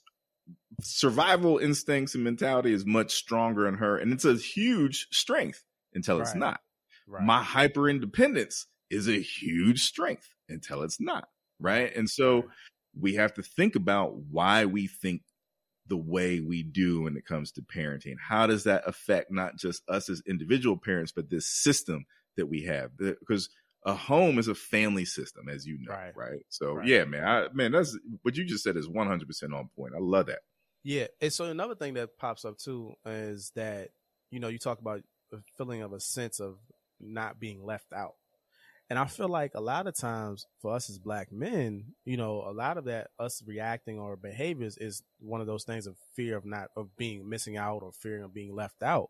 survival 0.82 1.58
instincts 1.58 2.16
and 2.16 2.24
mentality 2.24 2.74
is 2.74 2.86
much 2.86 3.14
stronger 3.14 3.68
in 3.68 3.76
her, 3.76 3.98
and 3.98 4.12
it's 4.14 4.26
a 4.26 4.36
huge 4.36 5.08
strength 5.12 5.64
until 5.94 6.18
right. 6.18 6.24
it's 6.24 6.36
not. 6.36 6.60
Right. 7.08 7.24
My 7.24 7.42
hyper 7.42 7.90
independence 7.90 8.68
is 8.90 9.08
a 9.08 9.20
huge 9.20 9.84
strength 9.84 10.30
until 10.50 10.84
it's 10.84 11.00
not. 11.00 11.28
Right. 11.60 11.96
And 11.96 12.10
so 12.10 12.44
we 13.00 13.16
have 13.16 13.34
to 13.36 13.44
think 13.44 13.76
about 13.76 14.16
why 14.30 14.66
we 14.66 14.88
think 14.88 15.22
the 15.88 15.98
way 15.98 16.40
we 16.40 16.64
do 16.64 17.02
when 17.04 17.18
it 17.18 17.26
comes 17.26 17.52
to 17.54 17.62
parenting? 17.62 18.16
How 18.20 18.48
does 18.48 18.64
that 18.66 18.84
affect 18.86 19.32
not 19.32 19.58
just 19.58 19.84
us 19.90 20.10
as 20.10 20.22
individual 20.28 20.78
parents, 20.78 21.12
but 21.12 21.30
this 21.30 21.48
system 21.48 22.06
that 22.36 22.48
we 22.48 22.64
have? 22.64 22.92
Because 22.98 23.50
a 23.86 23.94
home 23.94 24.38
is 24.38 24.48
a 24.48 24.56
family 24.56 25.06
system, 25.06 25.48
as 25.48 25.66
you 25.66 25.78
know, 25.80 25.94
right? 25.94 26.16
right? 26.16 26.42
So 26.50 26.74
right. 26.74 26.88
yeah, 26.88 27.06
man, 27.06 27.24
I, 27.24 27.48
man, 27.54 27.72
that's 27.72 27.98
what 28.22 28.36
you 28.36 28.44
just 28.44 28.64
said 28.64 28.76
is 28.76 28.88
one 28.88 29.08
hundred 29.08 29.28
percent 29.28 29.54
on 29.54 29.70
point. 29.76 29.94
I 29.96 30.00
love 30.00 30.28
that. 30.28 30.40
Yeah, 30.84 31.08
and 31.22 31.32
so 31.32 31.46
another 31.46 31.76
thing 31.76 31.94
that 31.96 32.18
pops 32.18 32.46
up 32.46 32.58
too 32.58 32.94
is 33.06 33.52
that 33.56 33.90
you 34.30 34.40
know 34.40 34.50
you 34.50 34.60
talk 34.60 34.80
about 34.80 35.02
a 35.32 35.38
feeling 35.58 35.82
of 35.82 35.94
a 35.94 36.00
sense 36.00 36.40
of 36.40 36.58
not 37.00 37.40
being 37.40 37.64
left 37.64 37.94
out. 37.94 38.16
And 38.90 38.98
I 38.98 39.06
feel 39.06 39.28
like 39.28 39.52
a 39.54 39.62
lot 39.62 39.88
of 39.88 39.98
times 39.98 40.46
for 40.62 40.74
us 40.74 40.90
as 40.90 40.98
black 40.98 41.32
men, 41.32 41.94
you 42.06 42.16
know, 42.16 42.44
a 42.48 42.54
lot 42.54 42.78
of 42.78 42.86
that 42.86 43.10
us 43.20 43.44
reacting 43.46 44.00
or 44.00 44.16
behaviors 44.16 44.78
is 44.78 45.04
one 45.20 45.42
of 45.42 45.48
those 45.48 45.66
things 45.66 45.88
of 45.88 45.98
fear 46.16 46.38
of 46.38 46.46
not 46.46 46.70
of 46.76 46.96
being 46.96 47.28
missing 47.30 47.58
out 47.58 47.84
or 47.84 47.92
fear 47.92 48.24
of 48.24 48.34
being 48.34 48.56
left 48.56 48.82
out. 48.82 49.10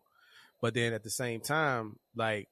But 0.60 0.74
then 0.74 0.92
at 0.92 1.04
the 1.04 1.10
same 1.10 1.40
time, 1.40 1.96
like 2.16 2.48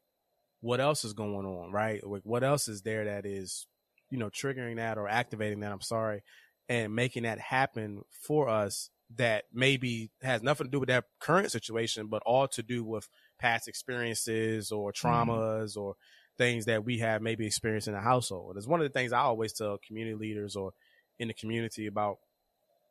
what 0.60 0.80
else 0.80 1.04
is 1.04 1.14
going 1.14 1.46
on, 1.46 1.72
right? 1.72 2.04
Like 2.06 2.22
what 2.24 2.44
else 2.44 2.68
is 2.68 2.82
there 2.82 3.04
that 3.06 3.26
is, 3.26 3.66
you 4.10 4.18
know, 4.18 4.30
triggering 4.30 4.76
that 4.76 4.96
or 4.96 5.08
activating 5.08 5.60
that, 5.60 5.72
I'm 5.72 5.80
sorry, 5.80 6.22
and 6.68 6.94
making 6.94 7.24
that 7.24 7.40
happen 7.40 8.02
for 8.22 8.48
us 8.48 8.90
that 9.16 9.44
maybe 9.52 10.10
has 10.22 10.42
nothing 10.42 10.66
to 10.66 10.70
do 10.70 10.80
with 10.80 10.88
that 10.88 11.04
current 11.20 11.50
situation, 11.50 12.06
but 12.06 12.22
all 12.24 12.48
to 12.48 12.62
do 12.62 12.84
with 12.84 13.08
past 13.38 13.68
experiences 13.68 14.72
or 14.72 14.92
mm-hmm. 14.92 15.08
traumas 15.08 15.72
mm-hmm. 15.72 15.80
or 15.80 15.94
things 16.38 16.66
that 16.66 16.84
we 16.84 16.98
have 16.98 17.22
maybe 17.22 17.46
experienced 17.46 17.88
in 17.88 17.94
the 17.94 18.00
household. 18.00 18.56
It's 18.56 18.66
one 18.66 18.80
of 18.80 18.84
the 18.84 18.92
things 18.92 19.12
I 19.12 19.20
always 19.20 19.52
tell 19.52 19.78
community 19.86 20.16
leaders 20.16 20.56
or 20.56 20.72
in 21.18 21.28
the 21.28 21.34
community 21.34 21.86
about, 21.86 22.18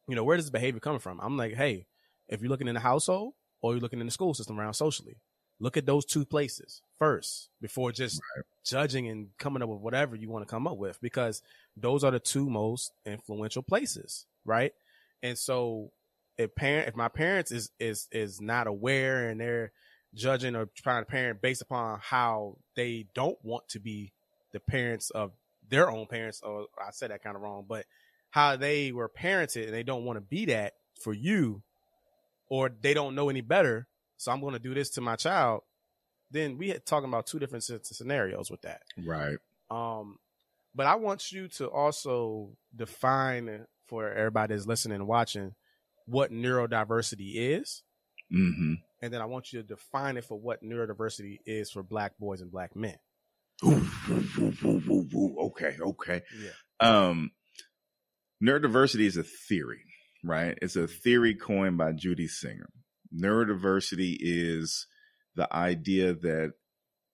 you 0.08 0.16
know, 0.16 0.24
where 0.24 0.38
does 0.38 0.50
behavior 0.50 0.80
come 0.80 1.00
from? 1.00 1.20
I'm 1.22 1.38
like, 1.38 1.54
hey, 1.54 1.86
if 2.28 2.42
you're 2.42 2.50
looking 2.50 2.68
in 2.68 2.74
the 2.74 2.82
household 2.82 3.34
or 3.62 3.74
you're 3.74 3.82
looking 3.82 4.00
in 4.00 4.08
the 4.08 4.12
school 4.12 4.34
system 4.34 4.60
around 4.60 4.74
socially, 4.74 5.18
look 5.60 5.78
at 5.78 5.86
those 5.86 6.06
two 6.06 6.26
places 6.26 6.82
first 6.98 7.50
before 7.62 7.92
just 7.92 8.22
right. 8.36 8.44
judging 8.66 9.08
and 9.08 9.28
coming 9.38 9.62
up 9.62 9.70
with 9.70 9.80
whatever 9.80 10.16
you 10.16 10.30
want 10.30 10.46
to 10.46 10.52
come 10.52 10.68
up 10.68 10.78
with 10.78 11.00
because 11.02 11.42
those 11.78 12.04
are 12.04 12.12
the 12.12 12.20
two 12.20 12.50
most 12.50 12.92
influential 13.06 13.64
places, 13.64 14.26
right? 14.44 14.74
And 15.24 15.38
so 15.38 15.92
if 16.38 16.54
parent 16.56 16.88
if 16.88 16.96
my 16.96 17.08
parents 17.08 17.52
is 17.52 17.72
is 17.80 18.08
is 18.12 18.42
not 18.42 18.68
aware 18.68 19.30
and 19.30 19.40
they're 19.40 19.72
judging 20.16 20.56
or 20.56 20.68
trying 20.76 21.04
to 21.04 21.10
parent 21.10 21.42
based 21.42 21.62
upon 21.62 22.00
how 22.02 22.58
they 22.76 23.06
don't 23.14 23.38
want 23.44 23.68
to 23.70 23.80
be 23.80 24.14
the 24.54 24.60
parents 24.60 25.10
of 25.12 25.32
their 25.70 25.90
own 25.90 26.08
parents. 26.08 26.42
Or 26.42 26.68
I 26.80 26.92
said 26.92 27.12
that 27.12 27.24
kind 27.24 27.36
of 27.36 27.42
wrong, 27.42 27.66
but 27.68 27.86
how 28.32 28.56
they 28.56 28.92
were 28.92 29.10
parented 29.10 29.66
and 29.66 29.74
they 29.74 29.84
don't 29.84 30.06
want 30.06 30.18
to 30.18 30.22
be 30.22 30.46
that 30.46 30.74
for 31.02 31.14
you, 31.14 31.62
or 32.50 32.72
they 32.82 32.94
don't 32.94 33.16
know 33.16 33.30
any 33.30 33.42
better. 33.42 33.88
So 34.18 34.32
I'm 34.32 34.42
going 34.42 34.54
to 34.54 34.60
do 34.60 34.74
this 34.74 34.90
to 34.92 35.02
my 35.02 35.16
child. 35.16 35.62
Then 36.32 36.58
we 36.58 36.70
had 36.70 36.86
talking 36.86 37.10
about 37.10 37.28
two 37.28 37.40
different 37.40 37.64
scenarios 37.64 38.50
with 38.50 38.62
that. 38.62 38.82
Right. 38.98 39.38
Um, 39.70 40.18
but 40.74 40.86
I 40.86 40.96
want 40.96 41.32
you 41.32 41.48
to 41.50 41.70
also 41.70 42.50
define 42.76 43.66
for 43.88 44.12
everybody 44.12 44.56
that's 44.56 44.66
listening 44.66 44.96
and 44.96 45.08
watching 45.08 45.54
what 46.06 46.32
neurodiversity 46.32 47.34
is. 47.36 47.84
Mm-hmm 48.34 48.74
and 49.02 49.14
then 49.14 49.22
I 49.22 49.26
want 49.26 49.52
you 49.52 49.62
to 49.62 49.68
define 49.68 50.18
it 50.18 50.26
for 50.26 50.38
what 50.38 50.64
neurodiversity 50.64 51.40
is 51.46 51.72
for 51.72 51.84
black 51.84 52.18
boys 52.18 52.42
and 52.42 52.52
black 52.52 52.76
men. 52.76 52.96
Ooh, 53.64 53.86
ooh, 54.10 55.08
ooh, 55.16 55.36
okay, 55.48 55.76
okay. 55.80 56.22
Yeah. 56.42 56.50
Um, 56.80 57.32
neurodiversity 58.44 59.06
is 59.06 59.18
a 59.18 59.24
theory, 59.24 59.84
right? 60.24 60.58
It's 60.62 60.76
a 60.76 60.88
theory 60.88 61.36
coined 61.36 61.78
by 61.78 61.94
Judy 61.94 62.28
Singer. 62.28 62.70
Neurodiversity 63.16 64.18
is 64.20 64.88
the 65.36 65.54
idea 65.54 66.14
that 66.14 66.54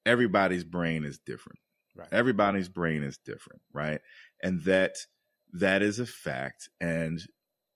everybody's 0.06 0.64
brain 0.64 1.04
is 1.04 1.20
different. 1.20 1.60
Right. 1.96 2.08
Everybody's 2.12 2.70
brain 2.70 3.04
is 3.04 3.18
different, 3.18 3.62
right? 3.74 4.00
And 4.42 4.64
that 4.64 4.96
that 5.54 5.82
is 5.82 6.00
a 6.00 6.06
fact. 6.06 6.70
And 6.80 7.20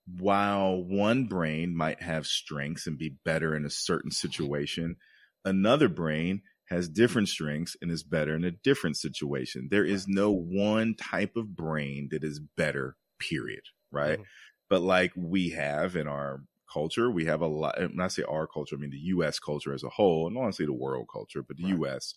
while 0.06 0.82
one 0.82 1.24
brain 1.24 1.76
might 1.76 2.00
have 2.00 2.26
strengths 2.26 2.86
and 2.86 2.98
be 2.98 3.16
better 3.24 3.56
in 3.56 3.64
a 3.64 3.70
certain 3.70 4.10
situation, 4.10 4.96
another 5.44 5.88
brain 5.88 6.42
has 6.66 6.88
different 6.88 7.28
strengths 7.28 7.76
and 7.80 7.90
is 7.90 8.02
better 8.02 8.34
in 8.34 8.44
a 8.44 8.50
different 8.50 8.96
situation. 8.96 9.68
There 9.70 9.84
is 9.84 10.06
no 10.08 10.30
one 10.30 10.94
type 10.94 11.36
of 11.36 11.56
brain 11.56 12.08
that 12.10 12.24
is 12.24 12.40
better, 12.56 12.96
period. 13.18 13.62
Right. 13.90 14.14
Mm-hmm. 14.14 14.22
But 14.68 14.82
like 14.82 15.12
we 15.16 15.50
have 15.50 15.96
in 15.96 16.08
our 16.08 16.42
culture, 16.72 17.10
we 17.10 17.26
have 17.26 17.40
a 17.40 17.46
lot, 17.46 17.78
when 17.78 18.00
I 18.00 18.08
say 18.08 18.24
our 18.24 18.46
culture, 18.46 18.76
I 18.76 18.78
mean 18.78 18.90
the 18.90 18.96
US 18.98 19.38
culture 19.38 19.72
as 19.72 19.84
a 19.84 19.88
whole, 19.88 20.26
and 20.26 20.36
honestly 20.36 20.66
the 20.66 20.72
world 20.72 21.06
culture, 21.12 21.42
but 21.42 21.56
the 21.56 21.64
right. 21.64 21.80
US, 21.80 22.14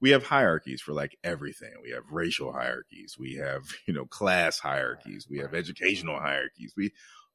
we 0.00 0.10
have 0.10 0.24
hierarchies 0.24 0.82
for 0.82 0.92
like 0.92 1.16
everything. 1.22 1.72
We 1.80 1.90
have 1.90 2.02
racial 2.10 2.52
hierarchies, 2.52 3.16
we 3.18 3.36
have, 3.36 3.62
you 3.86 3.94
know, 3.94 4.04
class 4.04 4.58
hierarchies, 4.58 5.26
we 5.30 5.38
have 5.38 5.54
educational 5.54 6.18
hierarchies, 6.18 6.74
we 6.76 6.92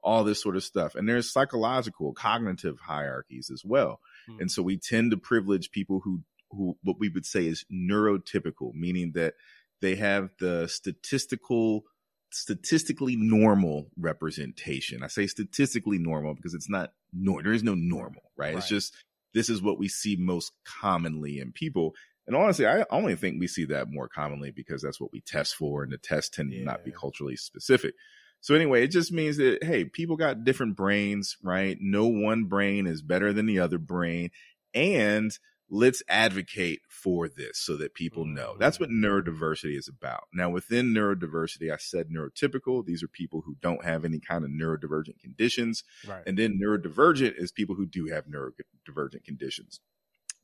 all 0.08 0.24
this 0.24 0.42
sort 0.42 0.56
of 0.56 0.64
stuff. 0.64 0.96
And 0.96 1.08
there's 1.08 1.32
psychological, 1.32 2.14
cognitive 2.14 2.80
hierarchies 2.80 3.52
as 3.54 3.64
well. 3.66 4.00
Mm-hmm. 4.30 4.42
And 4.42 4.52
so 4.52 4.64
we 4.64 4.78
tend 4.78 5.12
to 5.12 5.18
privilege 5.18 5.70
people 5.72 6.00
who 6.00 6.22
who 6.50 6.78
what 6.82 6.96
we 6.98 7.10
would 7.10 7.26
say 7.26 7.46
is 7.46 7.66
neurotypical, 7.70 8.74
meaning 8.74 9.12
that 9.16 9.34
they 9.82 9.96
have 9.96 10.30
the 10.40 10.68
statistical 10.70 11.84
statistically 12.32 13.18
normal 13.18 13.90
representation. 13.98 15.04
I 15.04 15.08
say 15.08 15.28
statistically 15.28 15.98
normal 15.98 16.36
because 16.36 16.54
it's 16.54 16.70
not 16.70 16.94
nor 17.12 17.44
there 17.44 17.52
is 17.52 17.64
no 17.64 17.76
normal, 17.76 18.32
right? 18.38 18.54
right? 18.54 18.58
It's 18.58 18.70
just 18.70 18.96
this 19.34 19.50
is 19.50 19.62
what 19.62 19.78
we 19.78 19.90
see 19.90 20.16
most 20.18 20.54
commonly 20.66 21.40
in 21.40 21.52
people. 21.52 21.96
And 22.28 22.36
honestly, 22.36 22.66
I 22.66 22.86
only 22.90 23.16
think 23.16 23.40
we 23.40 23.48
see 23.48 23.66
that 23.66 23.92
more 23.92 24.08
commonly 24.08 24.52
because 24.52 24.82
that's 24.82 25.02
what 25.02 25.12
we 25.12 25.20
test 25.20 25.56
for, 25.56 25.84
and 25.84 25.92
the 25.92 25.98
tests 25.98 26.30
tend 26.30 26.54
yeah. 26.54 26.60
to 26.60 26.66
not 26.66 26.86
be 26.86 26.92
culturally 26.92 27.36
specific. 27.36 27.94
So 28.42 28.56
anyway, 28.56 28.84
it 28.84 28.92
just 28.92 29.12
means 29.12 29.38
that 29.38 29.64
hey, 29.64 29.86
people 29.86 30.16
got 30.16 30.44
different 30.44 30.76
brains, 30.76 31.38
right? 31.44 31.78
No 31.80 32.08
one 32.08 32.46
brain 32.46 32.88
is 32.88 33.02
better 33.02 33.34
than 33.34 33.46
the 33.46 33.60
other 33.60 33.78
brain, 33.78 34.32
and 34.74 35.38
let's 35.70 36.02
advocate 36.08 36.82
for 36.88 37.28
this 37.28 37.60
so 37.60 37.76
that 37.78 37.94
people 37.94 38.26
know. 38.26 38.56
That's 38.58 38.80
what 38.80 38.90
mm-hmm. 38.90 39.06
neurodiversity 39.06 39.78
is 39.78 39.88
about. 39.88 40.24
Now, 40.34 40.50
within 40.50 40.94
neurodiversity, 40.94 41.72
I 41.72 41.78
said 41.78 42.08
neurotypical. 42.10 42.86
These 42.86 43.04
are 43.04 43.08
people 43.08 43.42
who 43.46 43.56
don't 43.62 43.84
have 43.84 44.06
any 44.06 44.20
kind 44.20 44.46
of 44.46 44.52
neurodivergent 44.52 45.20
conditions. 45.20 45.84
Right. 46.08 46.24
And 46.26 46.38
then 46.38 46.60
neurodivergent 46.62 47.34
is 47.38 47.52
people 47.52 47.76
who 47.76 47.86
do 47.86 48.08
have 48.08 48.26
neurodivergent 48.26 49.24
conditions. 49.26 49.82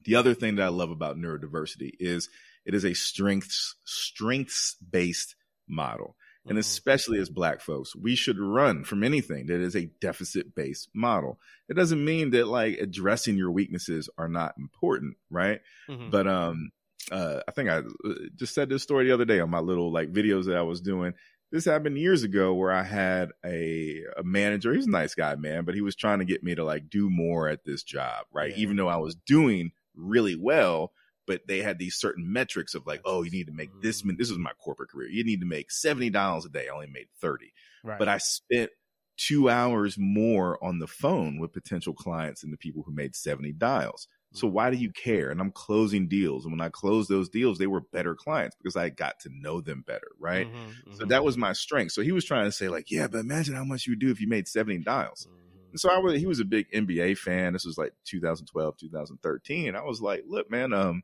The 0.03 0.15
other 0.15 0.33
thing 0.33 0.55
that 0.57 0.63
I 0.63 0.69
love 0.69 0.91
about 0.91 1.17
neurodiversity 1.17 1.91
is 1.99 2.29
it 2.65 2.73
is 2.73 2.83
a 2.83 2.93
strengths 2.93 3.75
strengths 3.85 4.75
based 4.75 5.35
model 5.67 6.17
and 6.45 6.53
mm-hmm. 6.53 6.59
especially 6.59 7.19
as 7.19 7.29
black 7.29 7.61
folks 7.61 7.95
we 7.95 8.15
should 8.15 8.39
run 8.39 8.83
from 8.83 9.03
anything 9.03 9.47
that 9.47 9.61
is 9.61 9.75
a 9.75 9.89
deficit 10.01 10.53
based 10.55 10.89
model 10.93 11.39
it 11.69 11.75
doesn't 11.75 12.03
mean 12.03 12.31
that 12.31 12.47
like 12.47 12.77
addressing 12.79 13.37
your 13.37 13.51
weaknesses 13.51 14.09
are 14.17 14.27
not 14.27 14.55
important 14.57 15.15
right 15.29 15.61
mm-hmm. 15.89 16.09
but 16.09 16.27
um 16.27 16.71
uh 17.11 17.39
i 17.47 17.51
think 17.51 17.69
i 17.69 17.77
uh, 17.77 18.13
just 18.35 18.53
said 18.53 18.69
this 18.69 18.83
story 18.83 19.05
the 19.05 19.13
other 19.13 19.25
day 19.25 19.39
on 19.39 19.49
my 19.49 19.59
little 19.59 19.91
like 19.91 20.11
videos 20.11 20.45
that 20.45 20.57
i 20.57 20.61
was 20.61 20.81
doing 20.81 21.13
this 21.51 21.65
happened 21.65 21.97
years 21.97 22.23
ago 22.23 22.53
where 22.53 22.71
i 22.71 22.83
had 22.83 23.31
a 23.45 24.01
a 24.17 24.23
manager 24.23 24.73
he's 24.73 24.87
a 24.87 24.91
nice 24.91 25.15
guy 25.15 25.35
man 25.35 25.65
but 25.65 25.75
he 25.75 25.81
was 25.81 25.95
trying 25.95 26.19
to 26.19 26.25
get 26.25 26.43
me 26.43 26.55
to 26.55 26.63
like 26.63 26.89
do 26.89 27.09
more 27.09 27.47
at 27.47 27.63
this 27.65 27.83
job 27.83 28.25
right 28.31 28.51
yeah. 28.51 28.57
even 28.57 28.75
though 28.75 28.87
i 28.87 28.97
was 28.97 29.15
doing 29.15 29.71
really 29.95 30.35
well 30.35 30.91
but 31.27 31.41
they 31.47 31.59
had 31.59 31.79
these 31.79 31.95
certain 31.95 32.31
metrics 32.31 32.75
of 32.75 32.85
like, 32.85 33.01
oh, 33.05 33.23
you 33.23 33.31
need 33.31 33.47
to 33.47 33.53
make 33.53 33.69
this. 33.81 34.03
This 34.17 34.29
was 34.29 34.39
my 34.39 34.51
corporate 34.63 34.89
career. 34.89 35.09
You 35.09 35.23
need 35.23 35.41
to 35.41 35.45
make 35.45 35.71
seventy 35.71 36.09
dollars 36.09 36.45
a 36.45 36.49
day. 36.49 36.67
I 36.67 36.73
only 36.73 36.87
made 36.87 37.07
thirty, 37.19 37.53
right. 37.83 37.99
but 37.99 38.07
I 38.07 38.17
spent 38.17 38.71
two 39.15 39.49
hours 39.49 39.97
more 39.97 40.63
on 40.63 40.79
the 40.79 40.87
phone 40.87 41.39
with 41.39 41.53
potential 41.53 41.93
clients 41.93 42.41
than 42.41 42.51
the 42.51 42.57
people 42.57 42.83
who 42.83 42.93
made 42.93 43.15
seventy 43.15 43.51
dials. 43.51 44.07
So 44.35 44.47
why 44.47 44.71
do 44.71 44.77
you 44.77 44.91
care? 44.91 45.29
And 45.29 45.39
I'm 45.39 45.51
closing 45.51 46.07
deals, 46.07 46.45
and 46.45 46.51
when 46.51 46.61
I 46.61 46.69
closed 46.69 47.07
those 47.07 47.29
deals, 47.29 47.59
they 47.59 47.67
were 47.67 47.81
better 47.81 48.15
clients 48.15 48.55
because 48.55 48.75
I 48.75 48.89
got 48.89 49.19
to 49.21 49.29
know 49.31 49.61
them 49.61 49.83
better, 49.85 50.07
right? 50.19 50.47
Mm-hmm, 50.47 50.57
mm-hmm. 50.57 50.95
So 50.95 51.05
that 51.05 51.23
was 51.23 51.37
my 51.37 51.53
strength. 51.53 51.91
So 51.91 52.01
he 52.01 52.11
was 52.11 52.25
trying 52.25 52.45
to 52.45 52.51
say 52.51 52.67
like, 52.67 52.89
yeah, 52.89 53.07
but 53.07 53.19
imagine 53.19 53.53
how 53.53 53.63
much 53.63 53.85
you 53.85 53.91
would 53.91 53.99
do 53.99 54.09
if 54.09 54.19
you 54.19 54.27
made 54.27 54.47
seventy 54.47 54.79
dials. 54.79 55.27
Mm-hmm. 55.29 55.43
And 55.73 55.79
so 55.79 55.89
I 55.89 55.97
was, 55.97 56.19
he 56.19 56.27
was 56.27 56.39
a 56.39 56.45
big 56.45 56.71
NBA 56.71 57.17
fan. 57.17 57.53
This 57.53 57.65
was 57.65 57.79
like 57.79 57.93
2012, 58.05 58.77
2013. 58.77 59.75
I 59.75 59.81
was 59.81 60.01
like, 60.01 60.23
look, 60.27 60.49
man, 60.51 60.71
um, 60.71 61.01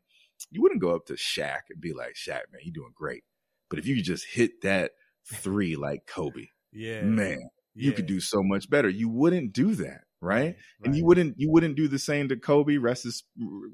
you 0.52 0.62
wouldn't 0.62 0.82
go 0.82 0.96
up 0.96 1.06
to 1.08 1.14
Shaq 1.14 1.70
and 1.70 1.82
be 1.82 1.94
like, 1.94 2.16
Shaq, 2.16 2.42
man, 2.52 2.62
you're 2.64 2.74
doing 2.74 2.94
great. 2.96 3.24
But 3.70 3.80
if 3.80 3.88
you 3.88 4.02
just 4.02 4.26
hit 4.26 4.62
that 4.64 4.92
three 5.32 5.76
like 5.76 6.08
Kobe, 6.08 6.48
yeah, 6.72 7.02
man, 7.02 7.40
yeah. 7.76 7.86
you 7.88 7.92
could 7.92 8.08
do 8.08 8.20
so 8.20 8.42
much 8.42 8.70
better. 8.70 8.90
You 8.90 9.10
wouldn't 9.10 9.54
do 9.54 9.76
that, 9.76 10.02
right? 10.22 10.32
right? 10.32 10.56
And 10.84 10.96
you 10.96 11.06
wouldn't 11.06 11.36
you 11.38 11.52
wouldn't 11.52 11.76
do 11.76 11.88
the 11.88 12.00
same 12.00 12.30
to 12.30 12.36
Kobe, 12.36 12.78
rest 12.78 13.06
is 13.06 13.24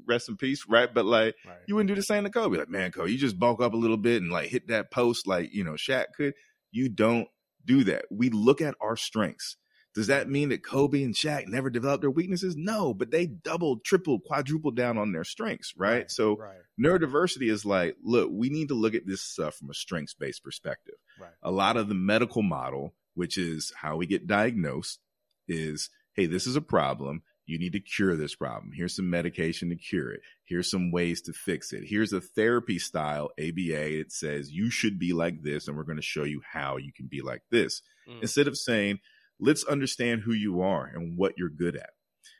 rest 0.06 0.28
in 0.28 0.36
peace, 0.36 0.64
right? 0.68 0.92
But 0.92 1.06
like 1.06 1.34
right. 1.46 1.58
you 1.66 1.74
wouldn't 1.74 1.88
do 1.88 1.94
the 1.94 2.02
same 2.02 2.24
to 2.24 2.30
Kobe. 2.30 2.58
Like, 2.58 2.68
man, 2.68 2.92
Kobe, 2.92 3.10
you 3.10 3.18
just 3.18 3.38
bulk 3.38 3.62
up 3.62 3.72
a 3.72 3.78
little 3.78 3.96
bit 3.96 4.22
and 4.22 4.30
like 4.30 4.48
hit 4.48 4.68
that 4.68 4.90
post 4.90 5.26
like, 5.26 5.52
you 5.52 5.64
know, 5.64 5.72
Shaq 5.74 6.06
could. 6.16 6.34
You 6.72 6.90
don't 6.90 7.28
do 7.64 7.84
that. 7.84 8.04
We 8.10 8.28
look 8.28 8.60
at 8.60 8.74
our 8.80 8.96
strengths 8.96 9.56
does 9.96 10.08
that 10.08 10.28
mean 10.28 10.50
that 10.50 10.62
Kobe 10.62 11.02
and 11.02 11.14
Shaq 11.14 11.48
never 11.48 11.70
developed 11.70 12.02
their 12.02 12.10
weaknesses? 12.10 12.54
No, 12.54 12.92
but 12.92 13.10
they 13.10 13.24
doubled, 13.24 13.82
tripled, 13.82 14.24
quadrupled 14.24 14.76
down 14.76 14.98
on 14.98 15.12
their 15.12 15.24
strengths, 15.24 15.72
right? 15.74 15.90
right 15.90 16.10
so 16.10 16.36
right. 16.36 16.58
neurodiversity 16.78 17.50
is 17.50 17.64
like, 17.64 17.96
look, 18.04 18.28
we 18.30 18.50
need 18.50 18.68
to 18.68 18.74
look 18.74 18.94
at 18.94 19.06
this 19.06 19.22
stuff 19.22 19.54
from 19.54 19.70
a 19.70 19.74
strengths 19.74 20.12
based 20.12 20.44
perspective. 20.44 20.96
Right. 21.18 21.30
A 21.42 21.50
lot 21.50 21.78
of 21.78 21.88
the 21.88 21.94
medical 21.94 22.42
model, 22.42 22.92
which 23.14 23.38
is 23.38 23.72
how 23.74 23.96
we 23.96 24.04
get 24.04 24.26
diagnosed, 24.26 25.00
is 25.48 25.88
hey, 26.12 26.26
this 26.26 26.46
is 26.46 26.56
a 26.56 26.60
problem. 26.60 27.22
You 27.46 27.58
need 27.58 27.72
to 27.72 27.80
cure 27.80 28.16
this 28.16 28.34
problem. 28.34 28.72
Here's 28.74 28.96
some 28.96 29.08
medication 29.08 29.70
to 29.70 29.76
cure 29.76 30.12
it. 30.12 30.20
Here's 30.44 30.70
some 30.70 30.90
ways 30.90 31.22
to 31.22 31.32
fix 31.32 31.72
it. 31.72 31.84
Here's 31.86 32.12
a 32.12 32.20
therapy 32.20 32.78
style 32.78 33.30
ABA. 33.38 33.98
It 33.98 34.12
says 34.12 34.52
you 34.52 34.68
should 34.68 34.98
be 34.98 35.14
like 35.14 35.42
this, 35.42 35.68
and 35.68 35.76
we're 35.76 35.84
going 35.84 35.96
to 35.96 36.02
show 36.02 36.24
you 36.24 36.42
how 36.52 36.76
you 36.76 36.92
can 36.92 37.06
be 37.06 37.22
like 37.22 37.40
this. 37.50 37.80
Mm. 38.06 38.20
Instead 38.20 38.48
of 38.48 38.58
saying, 38.58 38.98
let's 39.38 39.64
understand 39.64 40.22
who 40.22 40.32
you 40.32 40.62
are 40.62 40.86
and 40.86 41.16
what 41.16 41.34
you're 41.36 41.50
good 41.50 41.76
at. 41.76 41.90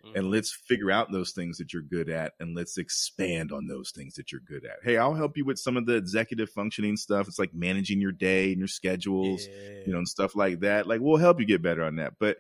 Mm-hmm. 0.05 0.19
And 0.19 0.31
let's 0.31 0.53
figure 0.53 0.91
out 0.91 1.13
those 1.13 1.33
things 1.33 1.59
that 1.59 1.73
you're 1.73 1.83
good 1.83 2.09
at 2.09 2.33
and 2.41 2.57
let's 2.57 2.79
expand 2.79 3.53
on 3.53 3.67
those 3.67 3.93
things 3.95 4.15
that 4.15 4.33
you're 4.33 4.41
good 4.47 4.65
at. 4.65 4.79
Hey, 4.83 4.97
I'll 4.97 5.15
help 5.15 5.37
you 5.37 5.45
with 5.45 5.59
some 5.59 5.77
of 5.77 5.87
the 5.87 5.95
executive 5.95 6.51
functioning 6.51 6.97
stuff. 6.97 7.29
It's 7.29 7.39
like 7.39 7.55
managing 7.55 8.01
your 8.01 8.13
day 8.13 8.51
and 8.51 8.59
your 8.59 8.69
schedules, 8.69 9.47
yeah. 9.47 9.81
you 9.87 9.93
know, 9.93 9.99
and 9.99 10.09
stuff 10.09 10.35
like 10.37 10.61
that. 10.61 10.87
Like 10.87 11.01
we'll 11.01 11.19
help 11.19 11.41
you 11.41 11.47
get 11.47 11.63
better 11.63 11.85
on 11.85 11.97
that. 11.97 12.15
But 12.19 12.39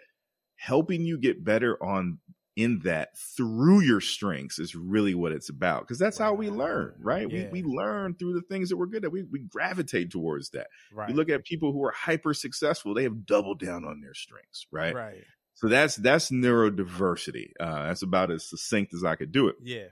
helping 0.56 1.02
you 1.02 1.18
get 1.18 1.44
better 1.44 1.82
on 1.82 2.18
in 2.56 2.80
that 2.84 3.16
through 3.36 3.80
your 3.80 4.00
strengths 4.00 4.58
is 4.58 4.74
really 4.74 5.14
what 5.14 5.30
it's 5.30 5.50
about 5.50 5.82
because 5.82 5.98
that's 5.98 6.18
wow. 6.18 6.26
how 6.26 6.32
we 6.32 6.48
learn 6.48 6.94
right? 6.98 7.30
Yeah. 7.30 7.48
we, 7.50 7.62
we 7.62 7.68
learn 7.68 8.14
through 8.14 8.32
the 8.32 8.40
things 8.40 8.70
that 8.70 8.78
we're 8.78 8.86
good 8.86 9.04
at. 9.04 9.12
We, 9.12 9.24
we 9.24 9.40
gravitate 9.40 10.10
towards 10.10 10.50
that. 10.50 10.68
Right. 10.92 11.10
you 11.10 11.14
look 11.14 11.28
at 11.28 11.44
people 11.44 11.72
who 11.72 11.84
are 11.84 11.92
hyper 11.92 12.32
successful 12.32 12.94
they 12.94 13.02
have 13.02 13.26
doubled 13.26 13.60
down 13.60 13.84
on 13.84 14.00
their 14.00 14.14
strengths 14.14 14.66
right? 14.72 14.94
Right. 14.94 15.24
So 15.54 15.68
that's 15.68 15.96
that's 15.96 16.30
neurodiversity 16.30 17.50
uh, 17.60 17.88
that's 17.88 18.02
about 18.02 18.30
as 18.30 18.48
succinct 18.48 18.94
as 18.94 19.04
i 19.04 19.14
could 19.16 19.32
do 19.32 19.48
it. 19.48 19.56
Yeah. 19.62 19.88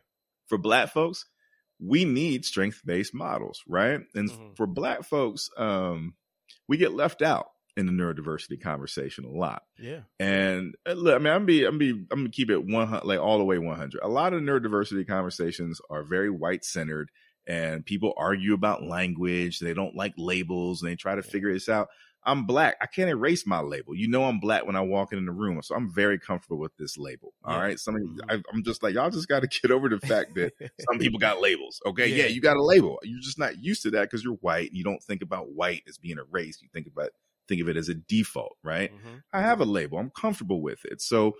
For 0.47 0.57
black 0.57 0.91
folks 0.91 1.27
we 1.79 2.07
need 2.07 2.47
strength-based 2.47 3.13
models 3.13 3.63
right? 3.69 4.01
And 4.15 4.31
mm-hmm. 4.31 4.53
for 4.57 4.67
black 4.67 5.05
folks 5.05 5.51
um, 5.59 6.15
we 6.67 6.79
get 6.79 6.95
left 6.95 7.21
out 7.21 7.47
in 7.77 7.87
the 7.87 7.93
neurodiversity 7.93 8.61
conversation 8.61 9.25
a 9.25 9.31
lot. 9.31 9.65
Yeah. 9.79 10.01
And 10.21 10.75
uh, 10.87 10.93
look, 10.93 11.15
I 11.15 11.19
mean, 11.19 11.33
I'm 11.33 11.47
be, 11.47 11.65
I'm 11.65 11.79
be, 11.79 11.91
I'm 11.91 12.07
gonna 12.19 12.29
keep 12.29 12.51
it 12.51 12.65
one 12.65 13.01
like 13.05 13.21
all 13.21 13.39
the 13.39 13.45
way 13.45 13.59
100. 13.59 14.01
A 14.03 14.09
lot 14.09 14.33
of 14.33 14.43
neurodiversity 14.43 15.07
conversations 15.07 15.81
are 15.91 16.03
very 16.03 16.31
white 16.31 16.65
centered, 16.65 17.11
and 17.47 17.85
people 17.85 18.15
argue 18.17 18.55
about 18.55 18.85
language. 18.85 19.59
They 19.59 19.75
don't 19.75 19.97
like 19.97 20.15
labels, 20.17 20.83
and 20.83 20.91
they 20.91 20.97
try 20.97 21.15
to 21.15 21.23
figure 21.23 21.53
this 21.53 21.69
out. 21.69 21.89
I'm 22.27 22.47
black. 22.47 22.77
I 22.81 22.87
can't 22.87 23.11
erase 23.11 23.47
my 23.47 23.61
label. 23.61 23.95
You 23.95 24.09
know, 24.09 24.25
I'm 24.25 24.41
black 24.41 24.65
when 24.67 24.77
I 24.77 24.81
walk 24.81 25.13
in 25.13 25.27
the 25.27 25.33
room, 25.33 25.61
so 25.63 25.75
I'm 25.75 25.93
very 25.93 26.19
comfortable 26.19 26.59
with 26.59 26.75
this 26.79 26.97
label. 26.97 27.35
All 27.45 27.55
yeah. 27.55 27.63
right. 27.63 27.79
Some, 27.79 27.97
mm-hmm. 27.97 28.31
I, 28.31 28.35
am 28.55 28.63
just 28.65 28.83
like 28.83 28.95
y'all 28.95 29.11
just 29.11 29.29
got 29.29 29.41
to 29.41 29.47
get 29.63 29.71
over 29.71 29.89
the 29.89 30.01
fact 30.01 30.35
that 30.37 30.53
some 30.89 30.99
people 30.99 31.19
got 31.19 31.41
labels. 31.43 31.83
Okay, 31.85 32.07
yeah. 32.07 32.25
yeah, 32.25 32.27
you 32.27 32.41
got 32.41 32.57
a 32.57 32.63
label. 32.63 32.99
You're 33.03 33.21
just 33.21 33.39
not 33.39 33.63
used 33.63 33.83
to 33.83 33.91
that 33.91 34.03
because 34.03 34.25
you're 34.25 34.35
white. 34.35 34.73
You 34.73 34.85
don't 34.85 35.03
think 35.03 35.23
about 35.23 35.51
white 35.51 35.83
as 35.87 35.99
being 35.99 36.19
a 36.19 36.25
race. 36.31 36.61
You 36.63 36.69
think 36.73 36.87
about 36.87 37.11
think 37.49 37.61
of 37.61 37.69
it 37.69 37.77
as 37.77 37.89
a 37.89 37.95
default, 37.95 38.57
right? 38.63 38.93
Mm-hmm. 38.93 39.17
I 39.33 39.41
have 39.41 39.61
a 39.61 39.65
label. 39.65 39.99
I'm 39.99 40.11
comfortable 40.11 40.63
with 40.63 40.85
it. 40.85 41.01
So, 41.01 41.33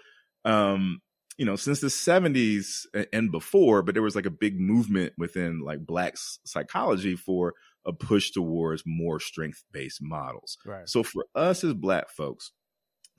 um, 0.45 1.01
you 1.37 1.45
know, 1.45 1.57
since 1.57 1.81
the 1.81 1.89
70s 1.89 2.87
and 3.13 3.33
before, 3.33 3.83
but 3.83 3.95
there 3.95 4.03
was 4.03 4.15
like 4.15 4.27
a 4.27 4.31
big 4.31 4.59
movement 4.61 5.15
within 5.19 5.61
like 5.61 5.85
black 5.85 6.15
psychology 6.45 7.17
for 7.17 7.55
a 7.85 7.93
push 7.93 8.31
towards 8.31 8.85
more 8.87 9.19
strength 9.21 9.65
based 9.73 9.99
models. 10.01 10.57
Right. 10.65 10.89
So 10.89 11.03
for 11.03 11.27
us 11.35 11.65
as 11.65 11.75
black 11.75 12.11
folks, 12.11 12.53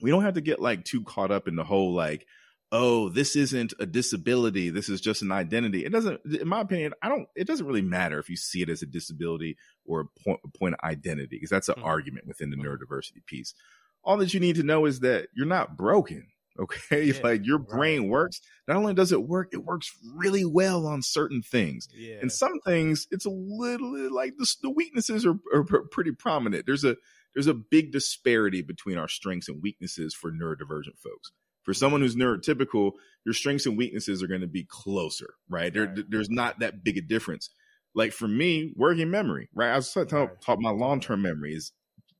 we 0.00 0.10
don't 0.10 0.24
have 0.24 0.34
to 0.34 0.40
get 0.40 0.60
like 0.60 0.84
too 0.84 1.02
caught 1.02 1.30
up 1.30 1.48
in 1.48 1.56
the 1.56 1.64
whole 1.64 1.94
like 1.94 2.26
oh 2.72 3.08
this 3.08 3.36
isn't 3.36 3.72
a 3.78 3.86
disability 3.86 4.70
this 4.70 4.88
is 4.88 5.00
just 5.00 5.22
an 5.22 5.32
identity. 5.32 5.84
It 5.84 5.92
doesn't 5.92 6.20
in 6.24 6.48
my 6.48 6.60
opinion 6.60 6.92
i 7.02 7.08
don't 7.08 7.28
it 7.36 7.46
doesn't 7.46 7.66
really 7.66 7.82
matter 7.82 8.18
if 8.18 8.28
you 8.28 8.36
see 8.36 8.62
it 8.62 8.68
as 8.68 8.82
a 8.82 8.86
disability 8.86 9.56
or 9.84 10.00
a 10.00 10.20
point, 10.24 10.40
a 10.44 10.58
point 10.58 10.74
of 10.74 10.80
identity 10.88 11.36
because 11.36 11.50
that's 11.50 11.68
an 11.68 11.76
mm-hmm. 11.76 11.84
argument 11.84 12.26
within 12.26 12.50
the 12.50 12.56
mm-hmm. 12.56 12.66
neurodiversity 12.66 13.24
piece. 13.26 13.54
All 14.02 14.16
that 14.18 14.34
you 14.34 14.40
need 14.40 14.56
to 14.56 14.62
know 14.62 14.86
is 14.86 15.00
that 15.00 15.28
you're 15.34 15.46
not 15.46 15.76
broken 15.76 16.28
okay? 16.58 17.04
Yeah, 17.04 17.20
like 17.22 17.44
your 17.44 17.58
brain 17.58 18.08
works. 18.08 18.40
Not 18.66 18.78
only 18.78 18.94
does 18.94 19.12
it 19.12 19.22
work 19.22 19.50
it 19.52 19.64
works 19.64 19.92
really 20.14 20.44
well 20.44 20.86
on 20.86 21.02
certain 21.02 21.42
things. 21.42 21.88
Yeah. 21.94 22.16
and 22.20 22.32
some 22.32 22.60
things 22.64 23.06
it's 23.10 23.26
a 23.26 23.30
little 23.30 24.12
like 24.12 24.34
the, 24.38 24.50
the 24.62 24.70
weaknesses 24.70 25.26
are, 25.26 25.38
are 25.54 25.64
pretty 25.64 26.12
prominent. 26.12 26.66
There's 26.66 26.84
a 26.84 26.96
there's 27.34 27.46
a 27.46 27.54
big 27.54 27.92
disparity 27.92 28.62
between 28.62 28.96
our 28.96 29.08
strengths 29.08 29.48
and 29.48 29.62
weaknesses 29.62 30.14
for 30.14 30.32
neurodivergent 30.32 30.98
folks 30.98 31.32
for 31.66 31.74
someone 31.74 32.00
who's 32.00 32.16
neurotypical, 32.16 32.92
your 33.26 33.34
strengths 33.34 33.66
and 33.66 33.76
weaknesses 33.76 34.22
are 34.22 34.28
going 34.28 34.40
to 34.40 34.46
be 34.46 34.64
closer, 34.64 35.34
right? 35.50 35.74
There, 35.74 35.86
right. 35.86 36.04
There's 36.08 36.30
not 36.30 36.60
that 36.60 36.82
big 36.82 36.96
a 36.96 37.02
difference. 37.02 37.50
Like 37.94 38.12
for 38.12 38.28
me, 38.28 38.72
working 38.76 39.10
memory, 39.10 39.50
right? 39.54 39.72
I 39.72 39.76
was 39.76 39.92
talking 39.92 40.16
right. 40.16 40.58
my 40.60 40.70
long 40.70 41.00
term 41.00 41.22
memory 41.22 41.54
is 41.54 41.72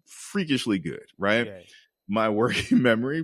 freakishly 0.07 0.81
good, 0.81 1.07
right? 1.17 1.47
Yeah. 1.47 1.59
My 2.09 2.29
working 2.29 2.83
memory, 2.83 3.19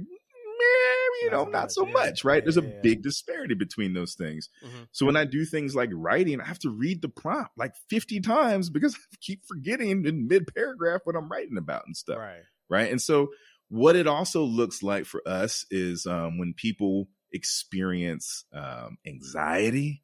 you 1.23 1.31
know, 1.31 1.45
not 1.45 1.73
so 1.73 1.85
much, 1.85 2.25
right? 2.25 2.43
There's 2.43 2.57
a 2.57 2.63
big 2.63 3.03
disparity 3.03 3.55
between 3.55 3.93
those 3.95 4.15
things. 4.15 4.49
Mm-hmm. 4.65 4.85
So 4.93 5.07
when 5.07 5.17
I 5.17 5.25
do 5.25 5.45
things 5.45 5.75
like 5.75 5.91
writing, 5.93 6.41
I 6.41 6.47
have 6.47 6.59
to 6.61 6.71
read 6.71 7.03
the 7.03 7.09
prompt 7.09 7.53
like 7.57 7.75
50 7.91 8.21
times 8.21 8.71
because 8.71 8.95
I 9.13 9.17
keep 9.21 9.43
forgetting 9.47 10.07
in 10.07 10.29
mid 10.29 10.53
paragraph 10.55 11.01
what 11.05 11.17
I'm 11.17 11.31
writing 11.31 11.59
about 11.59 11.83
and 11.87 11.97
stuff. 11.97 12.19
Right. 12.19 12.43
Right. 12.69 12.91
And 12.91 13.03
so 13.03 13.29
what 13.73 13.97
it 13.97 14.07
also 14.07 14.43
looks 14.43 14.83
like 14.83 15.07
for 15.07 15.27
us 15.27 15.65
is 15.71 16.05
um, 16.05 16.37
when 16.37 16.53
people 16.53 17.09
experience 17.33 18.45
um, 18.53 18.99
anxiety 19.07 20.03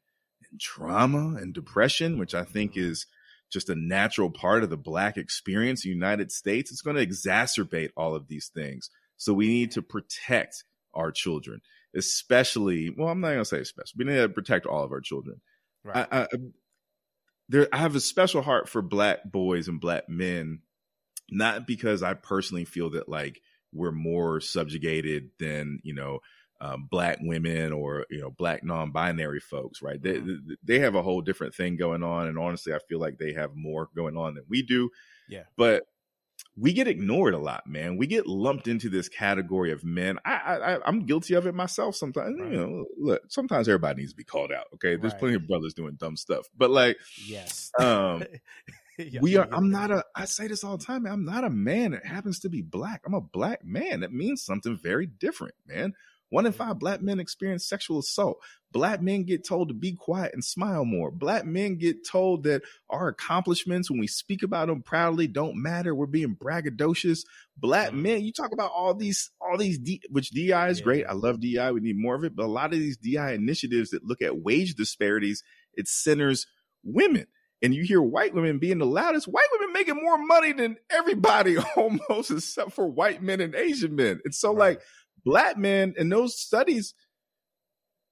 and 0.49 0.59
trauma 0.59 1.37
and 1.39 1.53
depression, 1.53 2.17
which 2.17 2.33
I 2.33 2.45
think 2.45 2.71
mm-hmm. 2.71 2.89
is 2.89 3.05
just 3.51 3.69
a 3.69 3.75
natural 3.75 4.31
part 4.31 4.63
of 4.63 4.71
the 4.71 4.77
Black 4.77 5.17
experience 5.17 5.85
in 5.85 5.91
the 5.91 5.93
United 5.93 6.31
States, 6.31 6.71
it's 6.71 6.81
going 6.81 6.95
to 6.95 7.05
exacerbate 7.05 7.91
all 7.95 8.15
of 8.15 8.27
these 8.27 8.49
things. 8.51 8.89
So 9.17 9.33
we 9.33 9.47
need 9.47 9.69
to 9.73 9.83
protect 9.83 10.63
our 10.95 11.11
children, 11.11 11.61
especially, 11.95 12.89
well, 12.89 13.09
I'm 13.09 13.21
not 13.21 13.27
going 13.27 13.39
to 13.39 13.45
say 13.45 13.59
especially, 13.59 14.03
we 14.03 14.11
need 14.11 14.17
to 14.17 14.29
protect 14.29 14.65
all 14.65 14.83
of 14.83 14.91
our 14.91 15.01
children. 15.01 15.41
Right. 15.83 16.07
I, 16.11 16.21
I, 16.23 16.27
there, 17.49 17.67
I 17.71 17.77
have 17.77 17.95
a 17.95 17.99
special 17.99 18.41
heart 18.41 18.67
for 18.67 18.81
Black 18.81 19.31
boys 19.31 19.67
and 19.67 19.79
Black 19.79 20.09
men, 20.09 20.61
not 21.29 21.67
because 21.67 22.01
I 22.01 22.15
personally 22.15 22.65
feel 22.65 22.89
that 22.91 23.07
like 23.07 23.39
we're 23.73 23.91
more 23.91 24.39
subjugated 24.41 25.29
than 25.39 25.79
you 25.83 25.93
know 25.93 26.19
um, 26.61 26.87
black 26.89 27.19
women 27.21 27.71
or 27.71 28.05
you 28.09 28.19
know 28.19 28.29
black 28.29 28.63
non-binary 28.63 29.39
folks 29.39 29.81
right? 29.81 30.01
They, 30.01 30.15
mm-hmm. 30.15 30.53
they 30.63 30.79
have 30.79 30.95
a 30.95 31.01
whole 31.01 31.21
different 31.21 31.55
thing 31.55 31.77
going 31.77 32.03
on 32.03 32.27
and 32.27 32.37
honestly 32.37 32.73
i 32.73 32.79
feel 32.79 32.99
like 32.99 33.17
they 33.17 33.33
have 33.33 33.55
more 33.55 33.89
going 33.95 34.17
on 34.17 34.35
than 34.35 34.43
we 34.49 34.61
do. 34.61 34.89
Yeah. 35.27 35.43
But 35.55 35.83
we 36.57 36.73
get 36.73 36.87
ignored 36.87 37.33
a 37.33 37.37
lot 37.37 37.67
man. 37.67 37.97
We 37.97 38.07
get 38.07 38.27
lumped 38.27 38.67
into 38.67 38.89
this 38.89 39.07
category 39.07 39.71
of 39.71 39.83
men. 39.83 40.19
I 40.25 40.31
i 40.33 40.79
i'm 40.85 41.05
guilty 41.05 41.35
of 41.35 41.47
it 41.47 41.55
myself 41.55 41.95
sometimes. 41.95 42.39
Right. 42.39 42.51
you 42.51 42.57
know 42.57 42.85
look 42.97 43.21
sometimes 43.29 43.69
everybody 43.69 44.01
needs 44.01 44.11
to 44.11 44.17
be 44.17 44.23
called 44.25 44.51
out 44.51 44.65
okay? 44.75 44.95
There's 44.97 45.13
right. 45.13 45.19
plenty 45.19 45.35
of 45.35 45.47
brothers 45.47 45.73
doing 45.73 45.95
dumb 45.95 46.17
stuff. 46.17 46.47
But 46.57 46.71
like 46.71 46.97
yes. 47.25 47.71
um 47.79 48.23
yeah, 49.11 49.19
we 49.21 49.37
are 49.37 49.47
yeah, 49.49 49.55
i'm 49.55 49.71
not 49.71 49.91
a 49.91 50.03
i 50.15 50.25
say 50.25 50.47
this 50.47 50.63
all 50.63 50.77
the 50.77 50.85
time 50.85 51.03
man, 51.03 51.13
i'm 51.13 51.25
not 51.25 51.43
a 51.43 51.49
man 51.49 51.91
that 51.91 52.05
happens 52.05 52.39
to 52.39 52.49
be 52.49 52.61
black 52.61 53.01
i'm 53.05 53.13
a 53.13 53.21
black 53.21 53.63
man 53.63 54.01
that 54.01 54.13
means 54.13 54.41
something 54.43 54.77
very 54.77 55.05
different 55.05 55.55
man 55.67 55.93
one 56.29 56.45
in 56.45 56.51
five 56.51 56.77
black 56.77 57.01
men 57.01 57.19
experience 57.19 57.65
sexual 57.65 57.99
assault. 57.99 58.39
Black 58.71 59.01
men 59.01 59.23
get 59.23 59.47
told 59.47 59.69
to 59.69 59.73
be 59.73 59.93
quiet 59.93 60.31
and 60.33 60.43
smile 60.43 60.85
more. 60.85 61.09
Black 61.09 61.43
men 61.43 61.77
get 61.77 62.07
told 62.07 62.43
that 62.43 62.61
our 62.87 63.07
accomplishments, 63.07 63.89
when 63.89 63.99
we 63.99 64.05
speak 64.05 64.43
about 64.43 64.67
them 64.67 64.83
proudly, 64.83 65.25
don't 65.25 65.59
matter. 65.59 65.95
We're 65.95 66.05
being 66.05 66.35
braggadocious. 66.35 67.25
Black 67.57 67.89
mm-hmm. 67.89 68.01
men, 68.03 68.21
you 68.21 68.31
talk 68.31 68.51
about 68.51 68.71
all 68.71 68.93
these, 68.93 69.31
all 69.41 69.57
these, 69.57 69.79
D, 69.79 70.01
which 70.09 70.29
DI 70.29 70.67
is 70.67 70.79
yeah. 70.79 70.83
great. 70.83 71.05
I 71.07 71.13
love 71.13 71.41
DI. 71.41 71.71
We 71.71 71.79
need 71.79 71.97
more 71.97 72.13
of 72.13 72.23
it. 72.23 72.35
But 72.35 72.45
a 72.45 72.47
lot 72.47 72.73
of 72.73 72.79
these 72.79 72.97
DI 72.97 73.33
initiatives 73.33 73.89
that 73.89 74.05
look 74.05 74.21
at 74.21 74.37
wage 74.37 74.75
disparities, 74.75 75.43
it 75.73 75.87
centers 75.87 76.45
women 76.83 77.25
and 77.61 77.73
you 77.73 77.83
hear 77.83 78.01
white 78.01 78.33
women 78.33 78.59
being 78.59 78.77
the 78.77 78.85
loudest, 78.85 79.27
white 79.27 79.47
women 79.53 79.73
making 79.73 80.01
more 80.01 80.17
money 80.17 80.53
than 80.53 80.77
everybody 80.89 81.57
almost, 81.75 82.31
except 82.31 82.71
for 82.71 82.87
white 82.87 83.21
men 83.21 83.41
and 83.41 83.55
Asian 83.55 83.95
men. 83.95 84.19
And 84.23 84.33
so, 84.33 84.49
right. 84.49 84.77
like, 84.77 84.81
black 85.25 85.57
men 85.57 85.93
in 85.97 86.09
those 86.09 86.39
studies, 86.39 86.93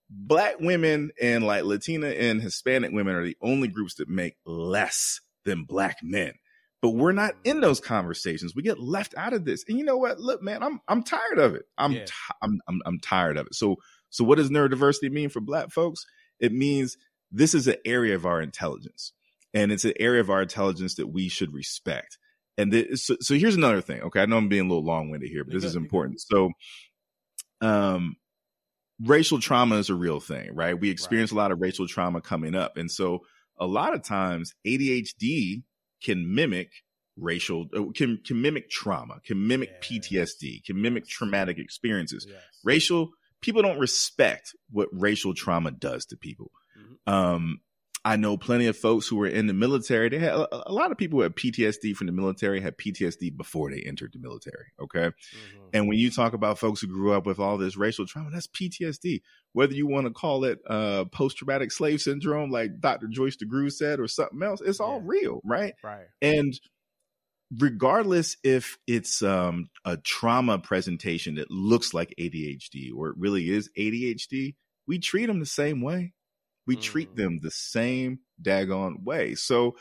black 0.10 0.60
women 0.60 1.12
and 1.22 1.46
like 1.46 1.64
Latina 1.64 2.08
and 2.08 2.42
Hispanic 2.42 2.92
women 2.92 3.16
are 3.16 3.24
the 3.24 3.38
only 3.42 3.68
groups 3.68 3.96
that 3.96 4.10
make 4.10 4.36
less 4.46 5.22
than 5.46 5.64
black 5.64 5.98
men. 6.04 6.34
But 6.82 6.92
we're 6.92 7.12
not 7.12 7.32
mm. 7.32 7.38
in 7.46 7.62
those 7.62 7.80
conversations. 7.80 8.54
We 8.56 8.62
get 8.62 8.80
left 8.80 9.16
out 9.18 9.34
of 9.34 9.46
this. 9.46 9.64
And 9.68 9.80
you 9.80 9.86
know 9.86 9.98
what? 9.98 10.20
Look, 10.20 10.44
man, 10.44 10.62
I'm 10.62 10.80
I'm 10.88 11.04
tired 11.04 11.40
of 11.40 11.56
it. 11.56 11.64
I'm 11.78 11.94
yeah. 11.94 12.06
t- 12.06 12.14
I'm, 12.42 12.60
I'm 12.68 12.82
I'm 12.86 13.00
tired 13.00 13.38
of 13.38 13.48
it. 13.48 13.56
So 13.56 13.78
so 14.10 14.24
what 14.24 14.38
does 14.38 14.50
neurodiversity 14.50 15.12
mean 15.12 15.30
for 15.30 15.42
black 15.42 15.72
folks? 15.72 16.06
It 16.40 16.54
means 16.54 16.98
this 17.32 17.54
is 17.54 17.68
an 17.68 17.78
area 17.84 18.16
of 18.16 18.26
our 18.26 18.42
intelligence 18.42 19.14
and 19.54 19.72
it's 19.72 19.86
an 19.86 19.94
area 20.00 20.22
of 20.22 20.30
our 20.30 20.42
intelligence 20.42 20.96
that 20.96 21.08
we 21.08 21.30
should 21.30 21.54
respect. 21.54 22.18
And 22.58 22.74
this, 22.74 23.06
so, 23.06 23.18
so 23.22 23.36
here's 23.36 23.56
another 23.56 23.82
thing. 23.82 24.02
Okay, 24.02 24.22
I 24.22 24.26
know 24.26 24.38
I'm 24.38 24.50
being 24.50 24.66
a 24.66 24.68
little 24.68 24.86
long 24.86 25.10
winded 25.10 25.30
here, 25.30 25.44
but 25.44 25.54
this 25.54 25.64
is 25.64 25.76
important. 25.76 26.22
So, 26.22 26.52
um, 27.62 28.16
racial 29.04 29.40
trauma 29.40 29.76
is 29.76 29.90
a 29.90 29.96
real 29.96 30.20
thing, 30.20 30.54
right? 30.54 30.80
We 30.80 30.90
experience 30.90 31.32
right. 31.32 31.38
a 31.38 31.42
lot 31.42 31.52
of 31.52 31.62
racial 31.62 31.88
trauma 31.88 32.22
coming 32.22 32.56
up, 32.56 32.78
and 32.78 32.90
so 32.90 33.20
a 33.60 33.68
lot 33.68 33.94
of 33.94 34.04
times 34.04 34.54
ADHD 34.66 35.64
can 36.04 36.34
mimic 36.34 36.70
racial 37.16 37.68
uh, 37.76 37.92
can 37.96 38.20
can 38.26 38.42
mimic 38.42 38.70
trauma, 38.70 39.20
can 39.26 39.48
mimic. 39.48 39.82
PTSD, 39.82 40.64
can 40.66 40.82
mimic 40.82 41.08
traumatic 41.08 41.58
experiences. 41.58 42.26
Yes. 42.28 42.42
Racial 42.64 43.12
people 43.42 43.62
don't 43.62 43.80
respect 43.80 44.56
what 44.72 44.90
racial 44.92 45.34
trauma 45.34 45.72
does 45.72 46.06
to 46.08 46.18
people. 46.18 46.52
Mm-hmm. 46.78 47.14
Um, 47.14 47.60
I 48.06 48.16
know 48.16 48.38
plenty 48.38 48.68
of 48.68 48.78
folks 48.78 49.08
who 49.08 49.18
were 49.18 49.28
in 49.28 49.48
the 49.48 49.54
military. 49.54 50.10
They 50.10 50.20
had 50.20 50.34
a, 50.34 50.70
a, 50.70 50.72
lot 50.72 50.92
of 50.92 50.98
people 50.98 51.20
who 51.20 51.24
had 51.24 51.36
PTSD 51.36 51.96
from 51.96 52.08
the 52.08 52.14
military 52.14 52.62
had 52.62 52.78
PTSD 52.78 53.36
before 53.36 53.70
they 53.70 53.82
entered 53.82 54.14
the 54.14 54.20
military. 54.20 54.68
Okay. 54.80 55.08
Mm-hmm. 55.08 55.68
And 55.74 55.88
when 55.88 55.98
you 55.98 56.10
talk 56.10 56.34
about 56.34 56.60
folks 56.60 56.82
who 56.82 56.88
grew 56.88 57.14
up 57.14 57.26
with 57.26 57.40
all 57.40 57.58
this 57.58 57.76
racial 57.76 58.06
trauma, 58.06 58.30
that's 58.32 58.48
PTSD. 58.48 59.22
Whether 59.54 59.74
you 59.74 59.88
want 59.88 60.08
to 60.08 60.14
call 60.14 60.46
it 60.46 60.60
uh, 60.70 61.06
post 61.06 61.38
traumatic 61.38 61.72
slave 61.72 62.00
syndrome, 62.00 62.52
like 62.52 62.80
Dr. 62.80 63.08
Joyce 63.08 63.38
DeGruy 63.38 63.72
said, 63.72 64.00
or 64.00 64.08
something 64.08 64.42
else, 64.42 64.62
it's 64.62 64.80
all 64.80 65.02
real. 65.02 65.42
Right. 65.44 65.74
Right. 65.84 66.06
And 66.22 66.58
regardless 67.60 68.38
if 68.44 68.78
it's 68.88 69.22
um, 69.22 69.70
a 69.86 69.98
trauma 69.98 70.60
presentation 70.60 71.36
that 71.36 71.50
looks 71.50 71.94
like 71.94 72.14
ADHD 72.20 72.92
or 72.96 73.10
it 73.10 73.16
really 73.18 73.50
is 73.50 73.70
ADHD, 73.78 74.56
we 74.88 75.00
treat 75.00 75.26
them 75.26 75.40
the 75.40 75.46
same 75.46 75.82
way 75.82 76.14
we 76.68 76.76
mm. 76.76 76.82
treat 76.82 77.16
them 77.16 77.40
the 77.42 77.52
same 77.52 78.20
daggone 78.42 79.04
way. 79.04 79.36
So 79.36 79.76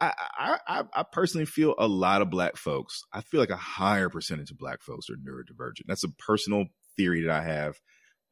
I, 0.00 0.58
I, 0.68 0.82
I 0.92 1.04
personally 1.10 1.46
feel 1.46 1.74
a 1.78 1.88
lot 1.88 2.20
of 2.20 2.30
black 2.30 2.56
folks. 2.56 3.02
I 3.12 3.22
feel 3.22 3.40
like 3.40 3.50
a 3.50 3.56
higher 3.56 4.10
percentage 4.10 4.50
of 4.50 4.58
black 4.58 4.82
folks 4.82 5.08
are 5.08 5.14
neurodivergent. 5.14 5.86
That's 5.86 6.04
a 6.04 6.10
personal 6.10 6.66
theory 6.96 7.22
that 7.22 7.30
I 7.30 7.42
have. 7.42 7.80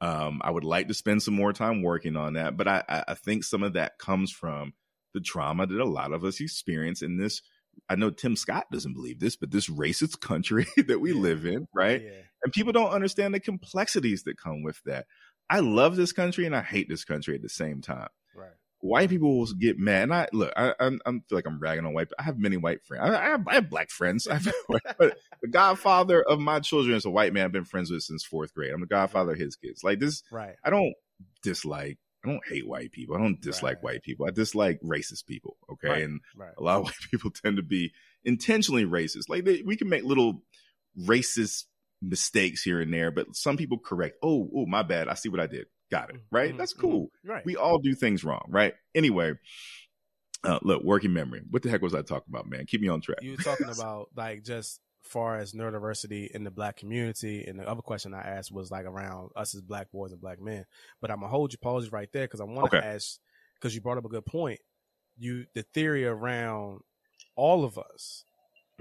Um, 0.01 0.43
I 0.45 0.51
would 0.51 0.65
like 0.65 0.89
to 0.89 0.95
spend 0.95 1.23
some 1.23 1.35
more 1.35 1.55
time 1.55 1.83
working 1.83 2.17
on 2.17 2.35
that, 2.35 2.59
but 2.59 2.69
I, 2.69 3.05
I 3.09 3.15
think 3.15 3.45
some 3.45 3.63
of 3.63 3.73
that 3.73 3.99
comes 3.99 4.31
from 4.31 4.75
the 5.15 5.21
trauma 5.21 5.67
that 5.67 5.81
a 5.81 5.85
lot 5.85 6.13
of 6.13 6.25
us 6.25 6.41
experience 6.41 7.01
in 7.01 7.17
this. 7.17 7.41
I 7.89 7.95
know 7.95 8.11
Tim 8.11 8.37
Scott 8.37 8.67
doesn't 8.71 8.95
believe 8.95 9.19
this, 9.19 9.37
but 9.37 9.51
this 9.51 9.71
racist 9.71 10.21
country 10.21 10.67
that 10.89 11.01
we 11.01 11.13
yeah. 11.15 11.21
live 11.21 11.47
in, 11.47 11.67
right? 11.75 12.03
Yeah. 12.03 12.11
And 12.43 12.53
people 12.53 12.73
don't 12.73 12.91
understand 12.91 13.33
the 13.33 13.41
complexities 13.41 14.25
that 14.25 14.37
come 14.37 14.63
with 14.63 14.81
that. 14.85 15.07
I 15.51 15.61
love 15.61 15.97
this 15.97 16.13
country 16.13 16.47
and 16.47 16.57
I 16.57 16.63
hate 16.63 16.89
this 16.89 17.05
country 17.05 17.35
at 17.35 17.43
the 17.43 17.49
same 17.49 17.81
time. 17.81 18.09
Right. 18.35 18.51
White 18.81 19.09
people 19.09 19.39
will 19.39 19.47
get 19.59 19.79
mad. 19.79 20.05
And 20.05 20.15
I 20.15 20.29
look, 20.33 20.53
I, 20.57 20.75
I, 20.79 20.87
I 21.07 21.11
feel 21.11 21.23
like 21.31 21.47
I'm 21.47 21.59
ragging 21.59 21.87
on 21.87 21.95
white. 21.95 22.09
I 22.19 22.23
have 22.23 22.39
many 22.39 22.57
white 22.57 22.85
friends. 22.85 23.03
I, 23.05 23.19
I, 23.19 23.29
have, 23.31 23.49
I 23.49 23.55
have, 23.55 23.71
black 23.71 23.91
friends. 23.91 24.27
I 24.31 24.35
have, 24.35 24.53
but 24.99 25.17
the 25.43 25.49
godfather 25.49 26.23
of 26.23 26.39
my 26.39 26.61
children 26.61 26.97
is 26.97 27.05
a 27.05 27.11
white 27.11 27.33
man 27.33 27.47
I've 27.47 27.53
been 27.53 27.65
friends 27.65 27.91
with 27.91 28.03
since 28.03 28.25
fourth 28.25 28.55
grade. 28.55 28.73
I'm 28.73 28.81
the 28.81 28.87
godfather 28.87 29.33
of 29.33 29.39
his 29.39 29.57
kids. 29.57 29.83
Like 29.83 30.01
this, 30.01 30.23
right? 30.31 30.57
I 30.65 30.71
don't 30.71 30.95
dislike. 31.43 31.99
I 32.25 32.29
don't 32.29 32.47
hate 32.47 32.67
white 32.67 32.91
people. 32.93 33.17
I 33.17 33.21
don't 33.21 33.41
dislike 33.41 33.77
right. 33.77 33.85
white 33.85 34.03
people. 34.03 34.27
I 34.27 34.31
dislike 34.31 34.81
racist 34.83 35.27
people. 35.27 35.57
Okay, 35.71 35.89
right. 35.89 36.03
and 36.03 36.21
right. 36.37 36.55
a 36.57 36.63
lot 36.63 36.79
of 36.79 36.85
white 36.85 36.95
people 37.11 37.31
tend 37.31 37.57
to 37.57 37.63
be 37.63 37.93
intentionally 38.25 38.85
racist. 38.85 39.29
Like 39.29 39.45
they, 39.45 39.63
we 39.63 39.77
can 39.77 39.89
make 39.89 40.05
little 40.05 40.43
racist 40.99 41.65
mistakes 42.09 42.63
here 42.63 42.81
and 42.81 42.93
there, 42.93 43.11
but 43.11 43.35
some 43.35 43.57
people 43.57 43.79
correct. 43.79 44.17
Oh, 44.23 44.49
oh, 44.55 44.67
my 44.67 44.83
bad. 44.83 45.09
I 45.09 45.15
see 45.15 45.29
what 45.29 45.41
I 45.41 45.47
did. 45.47 45.67
Got 45.91 46.11
it. 46.11 46.17
Right. 46.31 46.51
Mm-hmm. 46.51 46.59
That's 46.59 46.73
cool. 46.73 47.07
Mm-hmm. 47.07 47.31
Right. 47.31 47.45
We 47.45 47.57
all 47.57 47.79
do 47.79 47.95
things 47.95 48.25
wrong. 48.25 48.47
Right. 48.49 48.75
Anyway, 48.95 49.35
uh, 50.43 50.59
look, 50.63 50.83
working 50.83 51.13
memory. 51.13 51.43
What 51.51 51.63
the 51.63 51.71
heck 51.71 51.83
was 51.83 51.95
I 51.95 52.03
talking 52.03 52.29
about, 52.29 52.49
man? 52.49 52.67
Keep 52.67 52.83
me 52.83 52.89
on 52.89 53.01
track. 53.01 53.19
You 53.23 53.33
were 53.33 53.37
talking 53.37 53.69
about 53.71 54.09
like 54.17 54.45
just 54.45 54.81
far 55.03 55.37
as 55.37 55.53
neurodiversity 55.53 56.31
in 56.31 56.45
the 56.45 56.51
black 56.51 56.77
community. 56.77 57.45
And 57.47 57.59
the 57.59 57.69
other 57.69 57.83
question 57.83 58.15
I 58.15 58.23
asked 58.23 58.53
was 58.53 58.71
like 58.71 58.87
around 58.87 59.31
us 59.37 59.55
as 59.55 59.61
black 59.61 59.93
boys 59.93 60.13
and 60.13 60.21
black 60.21 60.41
men. 60.41 60.65
But 61.01 61.11
I'm 61.11 61.19
gonna 61.19 61.29
hold 61.29 61.53
you 61.53 61.59
pause 61.59 61.93
right 61.93 62.09
there 62.13 62.25
because 62.25 62.41
I 62.41 62.45
want 62.45 62.71
to 62.71 62.79
Okay. 62.79 62.87
ask 62.87 63.19
because 63.61 63.75
you 63.75 63.81
brought 63.81 63.99
up 63.99 64.05
a 64.05 64.09
good 64.09 64.27
point. 64.27 64.61
You 65.17 65.47
the 65.55 65.63
theory 65.63 66.07
around 66.07 66.81
all 67.37 67.65
of 67.65 67.79
us 67.79 68.25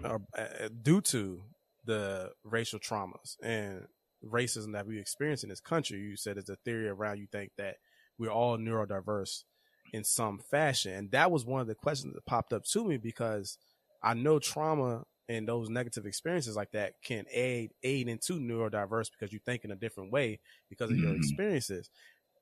are 0.03 0.21
uh, 0.37 0.69
due 0.81 1.01
to 1.01 1.43
the 1.83 2.31
racial 2.43 2.79
traumas 2.79 3.35
and 3.43 3.87
racism 4.23 4.73
that 4.73 4.87
we 4.87 4.99
experience 4.99 5.43
in 5.43 5.49
this 5.49 5.59
country. 5.59 5.99
You 5.99 6.15
said 6.15 6.37
it's 6.37 6.49
a 6.49 6.55
theory 6.55 6.87
around 6.87 7.19
you 7.19 7.27
think 7.31 7.51
that 7.57 7.77
we're 8.17 8.31
all 8.31 8.57
neurodiverse 8.57 9.43
in 9.91 10.03
some 10.03 10.39
fashion, 10.39 10.93
and 10.93 11.11
that 11.11 11.31
was 11.31 11.45
one 11.45 11.61
of 11.61 11.67
the 11.67 11.75
questions 11.75 12.13
that 12.13 12.25
popped 12.25 12.53
up 12.53 12.63
to 12.63 12.83
me 12.85 12.97
because 12.97 13.57
I 14.01 14.13
know 14.13 14.39
trauma 14.39 15.05
and 15.29 15.47
those 15.47 15.69
negative 15.69 16.05
experiences 16.05 16.55
like 16.55 16.71
that 16.71 16.95
can 17.03 17.25
aid 17.31 17.71
aid 17.83 18.07
into 18.07 18.39
neurodiverse 18.39 19.11
because 19.11 19.31
you 19.31 19.39
think 19.39 19.63
in 19.63 19.71
a 19.71 19.75
different 19.75 20.11
way 20.11 20.39
because 20.69 20.91
of 20.91 20.97
your 20.97 21.13
Mhm. 21.13 21.15
experiences. 21.15 21.89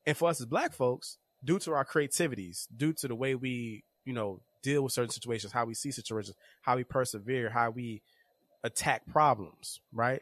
And 0.06 0.18
for 0.18 0.30
us 0.30 0.40
as 0.40 0.48
black 0.48 0.74
folks, 0.74 1.18
due 1.44 1.60
to 1.60 1.74
our 1.74 1.86
creativities, 1.86 2.68
due 2.76 2.94
to 2.94 3.08
the 3.08 3.16
way 3.16 3.36
we, 3.36 3.84
you 4.06 4.14
know, 4.14 4.42
deal 4.64 4.84
with 4.84 4.94
certain 4.94 5.12
situations, 5.12 5.54
how 5.54 5.66
we 5.66 5.74
see 5.74 5.92
situations, 5.92 6.36
how 6.62 6.76
we 6.76 6.84
persevere, 6.84 7.50
how 7.50 7.72
we 7.72 8.02
attack 8.64 9.08
problems, 9.08 9.80
right? 9.92 10.22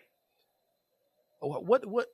What 1.40 1.66
what, 1.66 1.86
what 1.86 2.08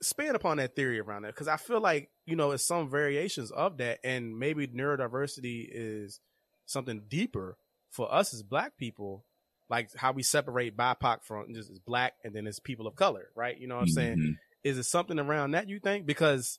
expand 0.00 0.34
upon 0.36 0.56
that 0.56 0.74
theory 0.74 0.98
around 0.98 1.22
that 1.22 1.28
because 1.28 1.48
I 1.48 1.56
feel 1.56 1.80
like 1.80 2.10
you 2.26 2.36
know 2.36 2.50
it's 2.50 2.66
some 2.66 2.90
variations 2.90 3.50
of 3.50 3.78
that, 3.78 4.00
and 4.04 4.38
maybe 4.38 4.66
neurodiversity 4.66 5.68
is 5.70 6.20
something 6.66 7.02
deeper 7.08 7.56
for 7.90 8.12
us 8.12 8.32
as 8.34 8.42
Black 8.42 8.76
people, 8.76 9.24
like 9.68 9.90
how 9.96 10.12
we 10.12 10.22
separate 10.22 10.76
BIPOC 10.76 11.22
from 11.24 11.54
just 11.54 11.70
as 11.70 11.78
Black 11.78 12.14
and 12.24 12.34
then 12.34 12.46
as 12.46 12.58
people 12.60 12.86
of 12.86 12.96
color, 12.96 13.28
right? 13.34 13.58
You 13.58 13.68
know 13.68 13.76
what 13.76 13.82
I'm 13.82 13.88
saying? 13.88 14.16
Mhm. 14.18 14.36
Is 14.64 14.78
it 14.78 14.84
something 14.84 15.18
around 15.18 15.52
that 15.52 15.68
you 15.68 15.78
think? 15.80 16.06
Because 16.06 16.58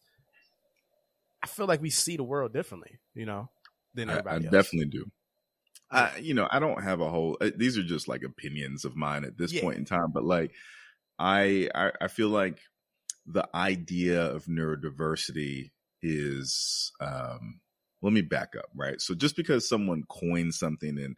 I 1.42 1.48
feel 1.48 1.66
like 1.66 1.82
we 1.82 1.90
see 1.90 2.18
the 2.18 2.24
world 2.24 2.54
differently, 2.54 3.00
you 3.14 3.26
know, 3.26 3.50
than 3.94 4.10
I, 4.10 4.20
I 4.26 4.36
else. 4.36 4.44
definitely 4.44 4.86
do. 4.90 5.12
I, 5.94 6.18
you 6.18 6.34
know, 6.34 6.48
I 6.52 6.60
don't 6.60 6.84
have 6.84 7.02
a 7.02 7.10
whole. 7.10 7.38
uh, 7.42 7.52
These 7.56 7.78
are 7.78 7.84
just 7.84 8.08
like 8.08 8.24
opinions 8.24 8.86
of 8.86 8.96
mine 8.96 9.24
at 9.24 9.38
this 9.38 9.52
Yeah. 9.52 9.62
point 9.62 9.78
in 9.78 9.86
time. 9.86 10.12
But 10.14 10.24
like, 10.26 10.54
I, 11.20 11.70
I, 11.76 11.92
I 12.02 12.08
feel 12.10 12.30
like 12.30 12.60
the 13.26 13.48
idea 13.56 14.24
of 14.26 14.46
neurodiversity 14.46 15.72
is. 16.02 16.92
um 17.02 17.62
Let 18.02 18.14
me 18.14 18.22
back 18.22 18.56
up, 18.58 18.68
right? 18.76 19.00
So 19.02 19.16
just 19.16 19.36
because 19.38 19.68
someone 19.68 20.04
coins 20.10 20.60
something 20.60 21.00
and 21.00 21.18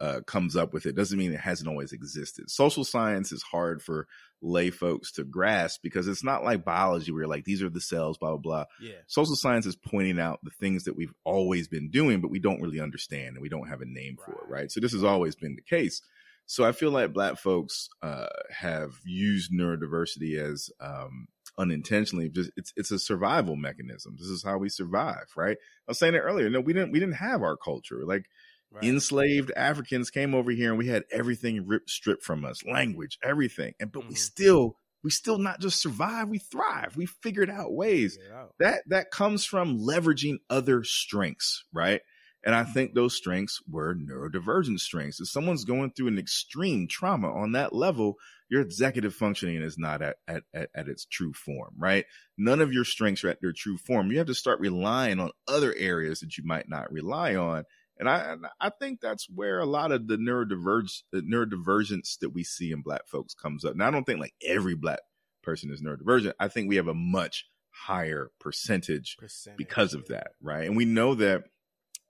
uh, 0.00 0.20
comes 0.26 0.56
up 0.56 0.72
with 0.72 0.86
it 0.86 0.94
doesn't 0.96 1.18
mean 1.18 1.32
it 1.32 1.40
hasn't 1.40 1.68
always 1.68 1.92
existed. 1.92 2.50
Social 2.50 2.84
science 2.84 3.32
is 3.32 3.42
hard 3.42 3.82
for 3.82 4.06
lay 4.42 4.70
folks 4.70 5.12
to 5.12 5.24
grasp 5.24 5.80
because 5.82 6.06
it's 6.06 6.22
not 6.24 6.44
like 6.44 6.64
biology 6.64 7.10
where 7.12 7.22
you're 7.22 7.28
like 7.28 7.44
these 7.44 7.62
are 7.62 7.70
the 7.70 7.80
cells, 7.80 8.18
blah 8.18 8.30
blah 8.30 8.38
blah 8.38 8.64
Yeah, 8.80 8.96
social 9.06 9.36
science 9.36 9.66
is 9.66 9.76
pointing 9.76 10.18
out 10.20 10.40
the 10.42 10.50
things 10.50 10.84
that 10.84 10.96
we've 10.96 11.14
always 11.24 11.68
been 11.68 11.90
doing, 11.90 12.20
but 12.20 12.30
we 12.30 12.38
don't 12.40 12.60
really 12.60 12.80
understand 12.80 13.36
and 13.36 13.40
we 13.40 13.48
don't 13.48 13.68
have 13.68 13.80
a 13.80 13.86
name 13.86 14.16
for 14.24 14.32
it, 14.32 14.38
Right. 14.42 14.60
right? 14.60 14.70
So 14.70 14.80
this 14.80 14.92
has 14.92 15.04
always 15.04 15.34
been 15.34 15.56
the 15.56 15.62
case. 15.62 16.02
So 16.46 16.62
I 16.64 16.72
feel 16.72 16.90
like 16.90 17.14
black 17.14 17.38
folks 17.38 17.88
uh, 18.02 18.26
have 18.50 18.92
used 19.04 19.50
neurodiversity 19.50 20.36
as 20.38 20.68
um, 20.78 21.26
unintentionally 21.56 22.28
just 22.28 22.50
it's 22.56 22.72
it's 22.76 22.90
a 22.90 22.98
survival 22.98 23.56
mechanism. 23.56 24.16
This 24.18 24.28
is 24.28 24.42
how 24.42 24.58
we 24.58 24.68
survive, 24.68 25.26
right? 25.36 25.56
I 25.56 25.90
was 25.90 25.98
saying 25.98 26.14
it 26.14 26.18
earlier. 26.18 26.50
No, 26.50 26.60
we 26.60 26.72
didn't 26.74 26.92
we 26.92 27.00
didn't 27.00 27.14
have 27.16 27.42
our 27.42 27.56
culture. 27.56 28.04
Like 28.04 28.26
right. 28.74 28.84
enslaved 28.84 29.52
Africans 29.56 30.10
came 30.10 30.34
over 30.34 30.50
here 30.50 30.70
and 30.70 30.78
we 30.78 30.88
had 30.88 31.04
everything 31.10 31.66
ripped 31.66 31.90
stripped 31.90 32.22
from 32.22 32.44
us, 32.44 32.64
language, 32.64 33.18
everything. 33.22 33.74
And 33.80 33.90
but 33.92 34.08
we 34.08 34.14
Mhm. 34.14 34.18
still 34.18 34.76
we 35.02 35.10
still 35.10 35.38
not 35.38 35.60
just 35.60 35.82
survive, 35.82 36.28
we 36.28 36.38
thrive. 36.38 36.96
We 36.96 37.04
figured 37.06 37.50
out 37.50 37.74
ways 37.74 38.18
out. 38.32 38.54
that 38.58 38.82
that 38.88 39.10
comes 39.10 39.44
from 39.44 39.78
leveraging 39.78 40.38
other 40.48 40.82
strengths, 40.82 41.64
right? 41.72 42.00
And 42.46 42.54
I 42.54 42.64
think 42.64 42.92
those 42.94 43.16
strengths 43.16 43.62
were 43.66 43.94
neurodivergent 43.94 44.78
strengths. 44.80 45.18
If 45.18 45.28
someone's 45.28 45.64
going 45.64 45.92
through 45.92 46.08
an 46.08 46.18
extreme 46.18 46.86
trauma 46.86 47.32
on 47.32 47.52
that 47.52 47.74
level, 47.74 48.18
your 48.50 48.60
executive 48.60 49.14
functioning 49.14 49.62
is 49.62 49.78
not 49.78 50.02
at, 50.02 50.16
at, 50.28 50.42
at, 50.52 50.68
at 50.74 50.88
its 50.88 51.06
true 51.06 51.32
form, 51.32 51.72
right? 51.78 52.04
None 52.36 52.60
of 52.60 52.70
your 52.70 52.84
strengths 52.84 53.24
are 53.24 53.30
at 53.30 53.40
their 53.40 53.54
true 53.54 53.78
form. 53.78 54.10
You 54.12 54.18
have 54.18 54.26
to 54.26 54.34
start 54.34 54.60
relying 54.60 55.20
on 55.20 55.30
other 55.48 55.74
areas 55.74 56.20
that 56.20 56.36
you 56.36 56.44
might 56.44 56.68
not 56.68 56.92
rely 56.92 57.34
on. 57.34 57.64
And 57.98 58.08
I, 58.08 58.32
and 58.32 58.46
I 58.60 58.70
think 58.70 59.00
that's 59.00 59.28
where 59.30 59.60
a 59.60 59.66
lot 59.66 59.92
of 59.92 60.08
the 60.08 60.16
neurodivergence 60.16 61.02
neurodivergence 61.14 62.18
that 62.20 62.30
we 62.30 62.42
see 62.42 62.72
in 62.72 62.82
black 62.82 63.06
folks 63.06 63.34
comes 63.34 63.64
up. 63.64 63.76
Now, 63.76 63.88
I 63.88 63.90
don't 63.90 64.04
think 64.04 64.20
like 64.20 64.34
every 64.44 64.74
black 64.74 65.00
person 65.42 65.70
is 65.70 65.82
neurodivergent. 65.82 66.32
I 66.40 66.48
think 66.48 66.68
we 66.68 66.76
have 66.76 66.88
a 66.88 66.94
much 66.94 67.46
higher 67.70 68.30
percentage 68.40 69.16
Percentage, 69.18 69.56
because 69.56 69.94
of 69.94 70.06
yeah. 70.08 70.16
that, 70.16 70.32
right? 70.40 70.66
And 70.66 70.76
we 70.76 70.84
know 70.84 71.14
that 71.16 71.44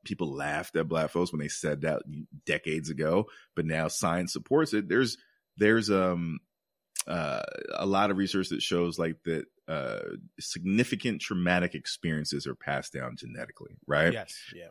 people 0.04 0.34
laughed 0.34 0.76
at 0.76 0.88
black 0.88 1.10
folks 1.10 1.32
when 1.32 1.40
they 1.40 1.48
said 1.48 1.82
that 1.82 2.02
decades 2.46 2.90
ago, 2.90 3.26
but 3.56 3.66
now 3.66 3.88
science 3.88 4.32
supports 4.32 4.72
it. 4.72 4.88
There's 4.88 5.18
there's 5.56 5.90
um 5.90 6.40
uh, 7.06 7.42
a 7.74 7.84
lot 7.84 8.10
of 8.10 8.16
research 8.16 8.48
that 8.48 8.62
shows 8.62 8.98
like 8.98 9.16
that 9.24 9.44
uh, 9.68 10.00
significant 10.40 11.20
traumatic 11.20 11.74
experiences 11.74 12.46
are 12.46 12.54
passed 12.54 12.92
down 12.92 13.16
genetically, 13.16 13.76
right? 13.86 14.12
Yes, 14.12 14.34
yeah. 14.54 14.68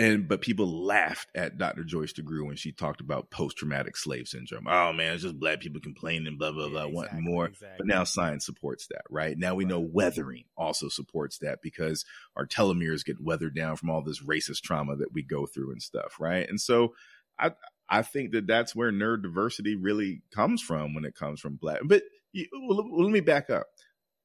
And 0.00 0.26
but 0.26 0.40
people 0.40 0.84
laughed 0.86 1.28
at 1.34 1.58
Dr. 1.58 1.84
Joyce 1.84 2.14
DeGruy 2.14 2.46
when 2.46 2.56
she 2.56 2.72
talked 2.72 3.02
about 3.02 3.30
post 3.30 3.58
traumatic 3.58 3.98
slave 3.98 4.28
syndrome. 4.28 4.66
Oh 4.66 4.94
man, 4.94 5.12
it's 5.12 5.24
just 5.24 5.38
black 5.38 5.60
people 5.60 5.80
complaining, 5.82 6.38
blah 6.38 6.52
blah 6.52 6.70
blah, 6.70 6.86
Yeah, 6.86 6.94
wanting 6.94 7.18
exactly, 7.18 7.32
more. 7.32 7.46
exactly. 7.48 7.76
But 7.78 7.86
now 7.86 8.04
science 8.04 8.46
supports 8.46 8.86
that, 8.86 9.02
right? 9.10 9.36
Now 9.36 9.54
we 9.54 9.66
know 9.66 9.78
weathering 9.80 10.44
also 10.56 10.88
supports 10.88 11.38
that 11.40 11.58
because 11.62 12.06
our 12.34 12.46
telomeres 12.46 13.04
get 13.04 13.20
weathered 13.20 13.54
down 13.54 13.76
from 13.76 13.90
all 13.90 14.02
this 14.02 14.22
racist 14.22 14.62
trauma 14.62 14.96
that 14.96 15.12
we 15.12 15.22
go 15.22 15.44
through 15.44 15.72
and 15.72 15.82
stuff, 15.82 16.16
right? 16.18 16.48
And 16.48 16.58
so 16.58 16.94
I 17.38 17.50
I 17.90 18.00
think 18.00 18.32
that 18.32 18.46
that's 18.46 18.74
where 18.74 18.90
neurodiversity 18.90 19.76
really 19.78 20.22
comes 20.34 20.62
from 20.62 20.94
when 20.94 21.04
it 21.04 21.14
comes 21.14 21.40
from 21.40 21.56
black. 21.56 21.80
But 21.84 22.04
you, 22.32 22.46
well, 22.66 23.02
let 23.02 23.12
me 23.12 23.20
back 23.20 23.50
up. 23.50 23.66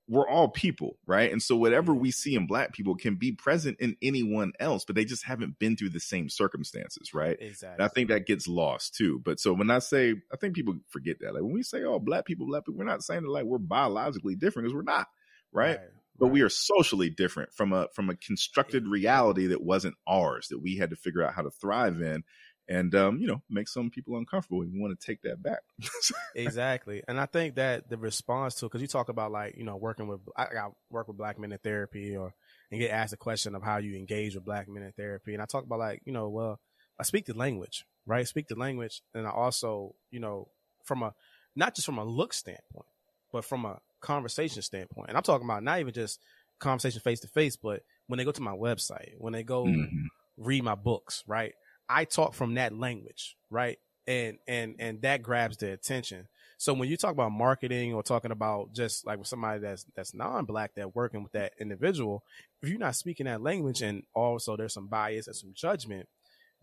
We're 0.08 0.28
all 0.28 0.50
people, 0.50 0.98
right? 1.08 1.32
And 1.32 1.42
so 1.42 1.56
whatever 1.56 1.92
mm-hmm. 1.92 2.02
we 2.02 2.12
see 2.12 2.36
in 2.36 2.46
black 2.46 2.74
people 2.74 2.96
can 2.96 3.16
be 3.16 3.32
present 3.32 3.80
in 3.80 3.98
anyone 4.02 4.54
else, 4.60 4.86
but 4.86 4.96
they 4.96 5.06
just 5.06 5.26
haven't 5.26 5.58
been 5.58 5.76
through 5.76 5.90
the 5.90 6.00
same 6.00 6.30
circumstances, 6.30 7.14
right? 7.14 7.38
Exactly. 7.40 7.74
And 7.74 7.84
I 7.84 7.88
think 7.88 8.10
that 8.10 8.28
gets 8.28 8.48
lost 8.48 8.96
too. 8.96 9.20
But 9.26 9.40
so 9.40 9.54
when 9.54 9.72
I 9.72 9.80
say, 9.80 10.14
I 10.32 10.38
think 10.38 10.54
people 10.54 10.76
forget 10.90 11.18
that. 11.22 11.34
Like 11.34 11.42
when 11.44 11.54
we 11.54 11.64
say, 11.64 11.84
oh, 11.84 12.00
black 12.00 12.26
people, 12.26 12.46
black 12.46 12.66
people, 12.66 12.78
we're 12.78 12.86
not 12.86 13.04
saying 13.04 13.24
that 13.24 13.32
like 13.32 13.46
we're 13.46 13.58
biologically 13.58 14.36
different 14.36 14.66
because 14.66 14.76
we're 14.76 14.84
not, 14.84 15.08
right? 15.52 15.80
But 16.18 16.28
we 16.28 16.42
are 16.42 16.50
socially 16.50 17.10
different 17.10 17.54
from 17.54 17.74
a 17.74 17.88
from 17.94 18.10
a 18.10 18.16
constructed 18.16 18.88
reality 18.88 19.48
that 19.48 19.62
wasn't 19.62 19.96
ours 20.08 20.48
that 20.50 20.62
we 20.62 20.78
had 20.78 20.92
to 20.92 20.96
figure 20.96 21.24
out 21.24 21.34
how 21.34 21.42
to 21.42 21.52
thrive 21.52 22.00
in, 22.02 22.24
and 22.68 22.94
um, 22.96 23.20
you 23.20 23.28
know, 23.28 23.42
make 23.50 23.68
some 23.68 23.90
people 23.90 24.18
uncomfortable. 24.18 24.62
And 24.62 24.74
we 24.74 24.80
want 24.80 25.00
to 25.00 25.06
take 25.06 25.22
that 25.24 25.42
back. 25.42 25.60
exactly 26.36 27.02
and 27.08 27.20
i 27.20 27.26
think 27.26 27.56
that 27.56 27.90
the 27.90 27.98
response 27.98 28.56
to 28.56 28.66
because 28.66 28.82
you 28.82 28.88
talk 28.88 29.10
about 29.10 29.32
like 29.32 29.56
you 29.58 29.64
know 29.64 29.76
working 29.78 30.08
with 30.08 30.20
i 30.38 30.46
got 30.52 30.72
work 30.90 31.08
with 31.08 31.18
black 31.18 31.40
men 31.40 31.52
in 31.52 31.58
therapy 31.60 32.16
or 32.16 32.34
and 32.72 32.80
get 32.80 32.92
asked 32.92 33.14
a 33.14 33.18
question 33.18 33.56
of 33.56 33.64
how 33.64 33.78
you 33.78 33.96
engage 33.96 34.36
with 34.36 34.46
black 34.46 34.68
men 34.68 34.84
in 34.84 34.92
therapy 34.94 35.34
and 35.34 35.42
i 35.42 35.46
talk 35.46 35.64
about 35.64 35.80
like 35.80 36.02
you 36.06 36.14
know 36.14 36.30
well 36.30 36.60
i 37.00 37.04
speak 37.04 37.26
the 37.26 37.34
language 37.34 37.86
right 38.06 38.28
speak 38.28 38.48
the 38.48 38.56
language 38.56 39.02
and 39.14 39.26
i 39.28 39.30
also 39.30 39.96
you 40.12 40.20
know 40.20 40.48
from 40.84 41.04
a 41.04 41.14
not 41.56 41.76
just 41.76 41.86
from 41.86 41.98
a 41.98 42.04
look 42.06 42.34
standpoint 42.34 42.88
but 43.32 43.44
from 43.46 43.66
a 43.66 43.80
conversation 44.02 44.62
standpoint 44.62 45.08
and 45.10 45.18
i'm 45.18 45.24
talking 45.24 45.46
about 45.48 45.64
not 45.64 45.80
even 45.80 45.94
just 45.94 46.20
conversation 46.60 47.02
face 47.02 47.20
to 47.20 47.28
face 47.28 47.56
but 47.58 47.82
when 48.08 48.18
they 48.18 48.24
go 48.26 48.32
to 48.32 48.42
my 48.42 48.54
website 48.54 49.12
when 49.18 49.34
they 49.34 49.44
go 49.44 49.66
Mhm. 49.66 49.90
read 50.38 50.64
my 50.64 50.76
books, 50.76 51.24
right? 51.28 51.54
I 51.90 52.06
talk 52.06 52.34
from 52.34 52.56
that 52.56 52.74
language, 52.74 53.36
right? 53.50 53.78
And 54.08 54.38
and 54.48 54.76
and 54.80 55.02
that 55.02 55.24
grabs 55.24 55.58
their 55.58 55.74
attention. 55.74 56.28
So 56.58 56.74
when 56.74 56.88
you 56.90 56.96
talk 56.96 57.12
about 57.12 57.32
marketing 57.32 57.94
or 57.94 58.04
talking 58.04 58.32
about 58.32 58.74
just 58.74 59.06
like 59.06 59.18
with 59.18 59.28
somebody 59.28 59.60
that's 59.60 59.86
that's 59.96 60.14
non-black 60.14 60.76
that 60.76 60.96
working 60.96 61.24
with 61.24 61.34
that 61.34 61.54
individual, 61.60 62.24
if 62.62 62.70
you're 62.70 62.80
not 62.80 62.96
speaking 62.96 63.26
that 63.26 63.42
language 63.42 63.82
and 63.82 64.04
also 64.14 64.56
there's 64.56 64.74
some 64.74 64.88
bias 64.88 65.28
and 65.28 65.36
some 65.36 65.54
judgment, 65.54 66.08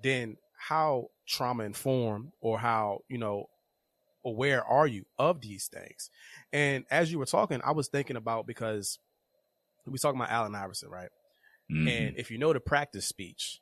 then 0.03 0.37
how 0.57 1.09
trauma 1.27 1.65
informed 1.65 2.31
or 2.41 2.59
how, 2.59 3.01
you 3.09 3.19
know, 3.19 3.49
aware 4.25 4.65
are 4.65 4.87
you 4.87 5.05
of 5.19 5.41
these 5.41 5.67
things? 5.67 6.11
And 6.53 6.85
as 6.91 7.11
you 7.11 7.19
were 7.19 7.27
talking, 7.27 7.61
I 7.65 7.73
was 7.73 7.89
thinking 7.89 8.17
about 8.17 8.47
because 8.47 8.99
we 9.87 9.99
talking 9.99 10.21
about 10.21 10.31
Allen 10.31 10.55
Iverson, 10.55 10.91
right? 10.91 11.11
Mhm. 11.71 11.89
And 11.89 12.17
if 12.17 12.31
you 12.31 12.39
know 12.39 12.53
the 12.53 12.61
practice 12.61 13.07
speech, 13.07 13.61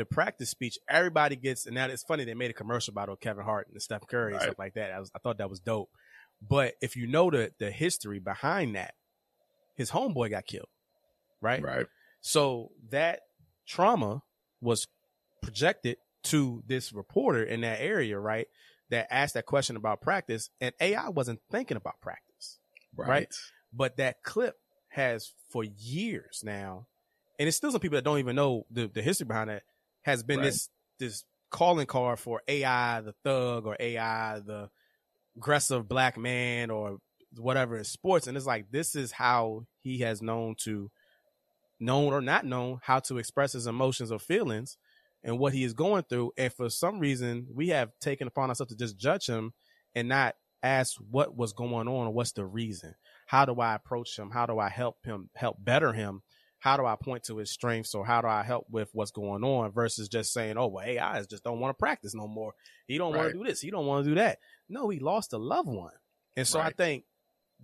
the 0.00 0.04
practice 0.06 0.50
speech, 0.50 0.78
everybody 0.88 1.36
gets, 1.36 1.66
and 1.66 1.74
now 1.74 1.86
it's 1.86 2.02
funny 2.02 2.24
they 2.24 2.34
made 2.34 2.50
a 2.50 2.54
commercial 2.54 2.92
about 2.92 3.08
it, 3.08 3.20
Kevin 3.20 3.44
Hart 3.44 3.68
and 3.72 3.80
Steph 3.80 4.06
Curry 4.06 4.32
and 4.32 4.40
Right. 4.40 4.42
stuff 4.42 4.58
like 4.58 4.74
that. 4.74 4.90
I, 4.92 4.98
was, 4.98 5.10
I 5.14 5.18
thought 5.18 5.38
that 5.38 5.48
was 5.50 5.60
dope. 5.60 5.90
But 6.42 6.74
if 6.80 6.96
you 6.96 7.06
know 7.06 7.30
the 7.30 7.52
the 7.58 7.70
history 7.70 8.18
behind 8.18 8.74
that, 8.74 8.94
his 9.76 9.90
homeboy 9.90 10.30
got 10.30 10.46
killed, 10.46 10.68
right? 11.40 11.62
right, 11.62 11.86
So 12.22 12.70
that 12.90 13.20
trauma 13.66 14.22
was 14.60 14.86
projected 15.42 15.98
to 16.24 16.62
this 16.66 16.92
reporter 16.92 17.42
in 17.42 17.60
that 17.62 17.80
area, 17.80 18.18
right? 18.18 18.46
that 18.90 19.06
asked 19.08 19.34
that 19.34 19.46
question 19.46 19.76
about 19.76 20.00
practice, 20.00 20.50
and 20.60 20.74
AI 20.80 21.08
wasn't 21.10 21.40
thinking 21.50 21.76
about 21.76 22.00
practice, 22.00 22.58
right? 22.96 23.08
right? 23.08 23.34
But 23.72 23.98
that 23.98 24.24
clip 24.24 24.56
has 24.88 25.32
for 25.48 25.62
years 25.62 26.42
now, 26.44 26.88
and 27.38 27.46
it's 27.46 27.56
still 27.56 27.70
some 27.70 27.80
people 27.80 27.96
that 27.96 28.02
don't 28.04 28.18
even 28.18 28.34
know 28.34 28.66
the, 28.68 28.88
the 28.88 29.00
history 29.00 29.26
behind 29.26 29.48
it, 29.48 29.62
has 30.02 30.22
been 30.22 30.38
right. 30.38 30.46
this 30.46 30.68
this 30.98 31.24
calling 31.50 31.86
card 31.86 32.18
for 32.18 32.42
AI 32.46 33.00
the 33.00 33.14
thug 33.24 33.66
or 33.66 33.76
AI 33.80 34.40
the 34.40 34.70
aggressive 35.36 35.88
black 35.88 36.16
man 36.16 36.70
or 36.70 36.98
whatever 37.36 37.76
in 37.76 37.84
sports. 37.84 38.26
And 38.26 38.36
it's 38.36 38.46
like 38.46 38.70
this 38.70 38.94
is 38.94 39.12
how 39.12 39.66
he 39.80 39.98
has 39.98 40.22
known 40.22 40.54
to 40.64 40.90
known 41.78 42.12
or 42.12 42.20
not 42.20 42.44
known 42.44 42.78
how 42.82 43.00
to 43.00 43.18
express 43.18 43.52
his 43.52 43.66
emotions 43.66 44.12
or 44.12 44.18
feelings 44.18 44.76
and 45.22 45.38
what 45.38 45.52
he 45.52 45.64
is 45.64 45.72
going 45.72 46.04
through. 46.04 46.32
And 46.36 46.52
for 46.52 46.68
some 46.70 46.98
reason, 46.98 47.46
we 47.52 47.68
have 47.68 47.90
taken 48.00 48.26
upon 48.26 48.48
ourselves 48.48 48.72
to 48.72 48.78
just 48.78 48.98
judge 48.98 49.26
him 49.26 49.52
and 49.94 50.08
not 50.08 50.34
ask 50.62 50.96
what 51.10 51.36
was 51.36 51.52
going 51.52 51.88
on 51.88 52.06
or 52.06 52.12
what's 52.12 52.32
the 52.32 52.44
reason. 52.44 52.94
How 53.26 53.44
do 53.44 53.60
I 53.60 53.74
approach 53.74 54.18
him? 54.18 54.30
How 54.30 54.46
do 54.46 54.58
I 54.58 54.68
help 54.68 55.04
him 55.04 55.30
help 55.34 55.56
better 55.58 55.92
him? 55.92 56.22
How 56.60 56.76
do 56.76 56.84
I 56.84 56.94
point 56.96 57.24
to 57.24 57.38
his 57.38 57.50
strengths 57.50 57.94
or 57.94 58.04
how 58.04 58.20
do 58.20 58.28
I 58.28 58.42
help 58.42 58.66
with 58.70 58.90
what's 58.92 59.10
going 59.10 59.42
on 59.42 59.72
versus 59.72 60.08
just 60.08 60.32
saying, 60.32 60.58
oh, 60.58 60.68
well, 60.68 60.84
AI 60.84 61.22
just 61.22 61.42
don't 61.42 61.58
want 61.58 61.76
to 61.76 61.78
practice 61.78 62.14
no 62.14 62.28
more. 62.28 62.52
He 62.86 62.98
don't 62.98 63.12
right. 63.12 63.20
want 63.20 63.32
to 63.32 63.38
do 63.38 63.44
this. 63.44 63.60
He 63.60 63.70
don't 63.70 63.86
want 63.86 64.04
to 64.04 64.10
do 64.10 64.14
that. 64.16 64.38
No, 64.68 64.90
he 64.90 64.98
lost 64.98 65.32
a 65.32 65.38
loved 65.38 65.70
one. 65.70 65.92
And 66.36 66.46
so 66.46 66.58
right. 66.58 66.66
I 66.66 66.70
think 66.70 67.04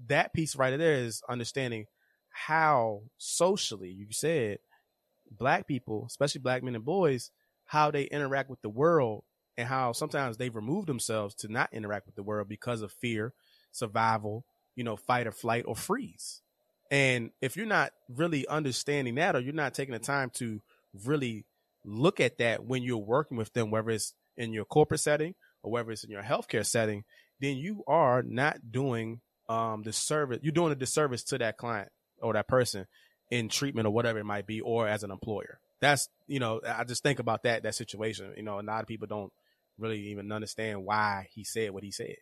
that 0.08 0.32
piece 0.32 0.56
right 0.56 0.76
there 0.76 0.94
is 0.94 1.22
understanding 1.28 1.86
how 2.30 3.02
socially, 3.18 3.90
you 3.90 4.06
said, 4.10 4.58
black 5.30 5.66
people, 5.66 6.04
especially 6.06 6.40
black 6.40 6.62
men 6.62 6.74
and 6.74 6.84
boys, 6.84 7.30
how 7.66 7.90
they 7.90 8.04
interact 8.04 8.48
with 8.48 8.62
the 8.62 8.68
world 8.68 9.24
and 9.56 9.68
how 9.68 9.92
sometimes 9.92 10.36
they've 10.36 10.54
removed 10.54 10.88
themselves 10.88 11.34
to 11.34 11.48
not 11.48 11.72
interact 11.72 12.06
with 12.06 12.14
the 12.14 12.22
world 12.22 12.48
because 12.48 12.82
of 12.82 12.92
fear, 12.92 13.32
survival, 13.72 14.44
you 14.74 14.84
know, 14.84 14.96
fight 14.96 15.26
or 15.26 15.32
flight 15.32 15.64
or 15.66 15.74
freeze. 15.74 16.42
And 16.90 17.30
if 17.40 17.56
you're 17.56 17.66
not 17.66 17.92
really 18.08 18.46
understanding 18.46 19.16
that 19.16 19.36
or 19.36 19.40
you're 19.40 19.52
not 19.52 19.74
taking 19.74 19.92
the 19.92 19.98
time 19.98 20.30
to 20.34 20.60
really 21.04 21.44
look 21.84 22.20
at 22.20 22.38
that 22.38 22.64
when 22.64 22.82
you're 22.82 22.96
working 22.98 23.36
with 23.36 23.52
them, 23.52 23.70
whether 23.70 23.90
it's 23.90 24.14
in 24.36 24.52
your 24.52 24.64
corporate 24.64 25.00
setting 25.00 25.34
or 25.62 25.72
whether 25.72 25.90
it's 25.90 26.04
in 26.04 26.10
your 26.10 26.22
healthcare 26.22 26.64
setting, 26.64 27.04
then 27.40 27.56
you 27.56 27.82
are 27.86 28.22
not 28.22 28.72
doing 28.72 29.20
um, 29.48 29.82
the 29.82 29.92
service. 29.92 30.38
You're 30.42 30.52
doing 30.52 30.72
a 30.72 30.76
disservice 30.76 31.22
to 31.24 31.38
that 31.38 31.56
client 31.56 31.90
or 32.20 32.32
that 32.32 32.48
person 32.48 32.86
in 33.30 33.48
treatment 33.48 33.86
or 33.86 33.90
whatever 33.90 34.18
it 34.18 34.24
might 34.24 34.46
be, 34.46 34.60
or 34.60 34.88
as 34.88 35.02
an 35.02 35.10
employer 35.10 35.58
that's 35.80 36.08
you 36.26 36.40
know 36.40 36.60
I 36.66 36.84
just 36.84 37.02
think 37.02 37.18
about 37.18 37.42
that 37.44 37.62
that 37.62 37.74
situation. 37.74 38.32
You 38.36 38.42
know, 38.42 38.60
a 38.60 38.62
lot 38.62 38.80
of 38.80 38.86
people 38.86 39.06
don't 39.06 39.32
really 39.78 40.08
even 40.08 40.32
understand 40.32 40.84
why 40.84 41.28
he 41.32 41.44
said 41.44 41.70
what 41.70 41.82
he 41.82 41.90
said. 41.90 42.16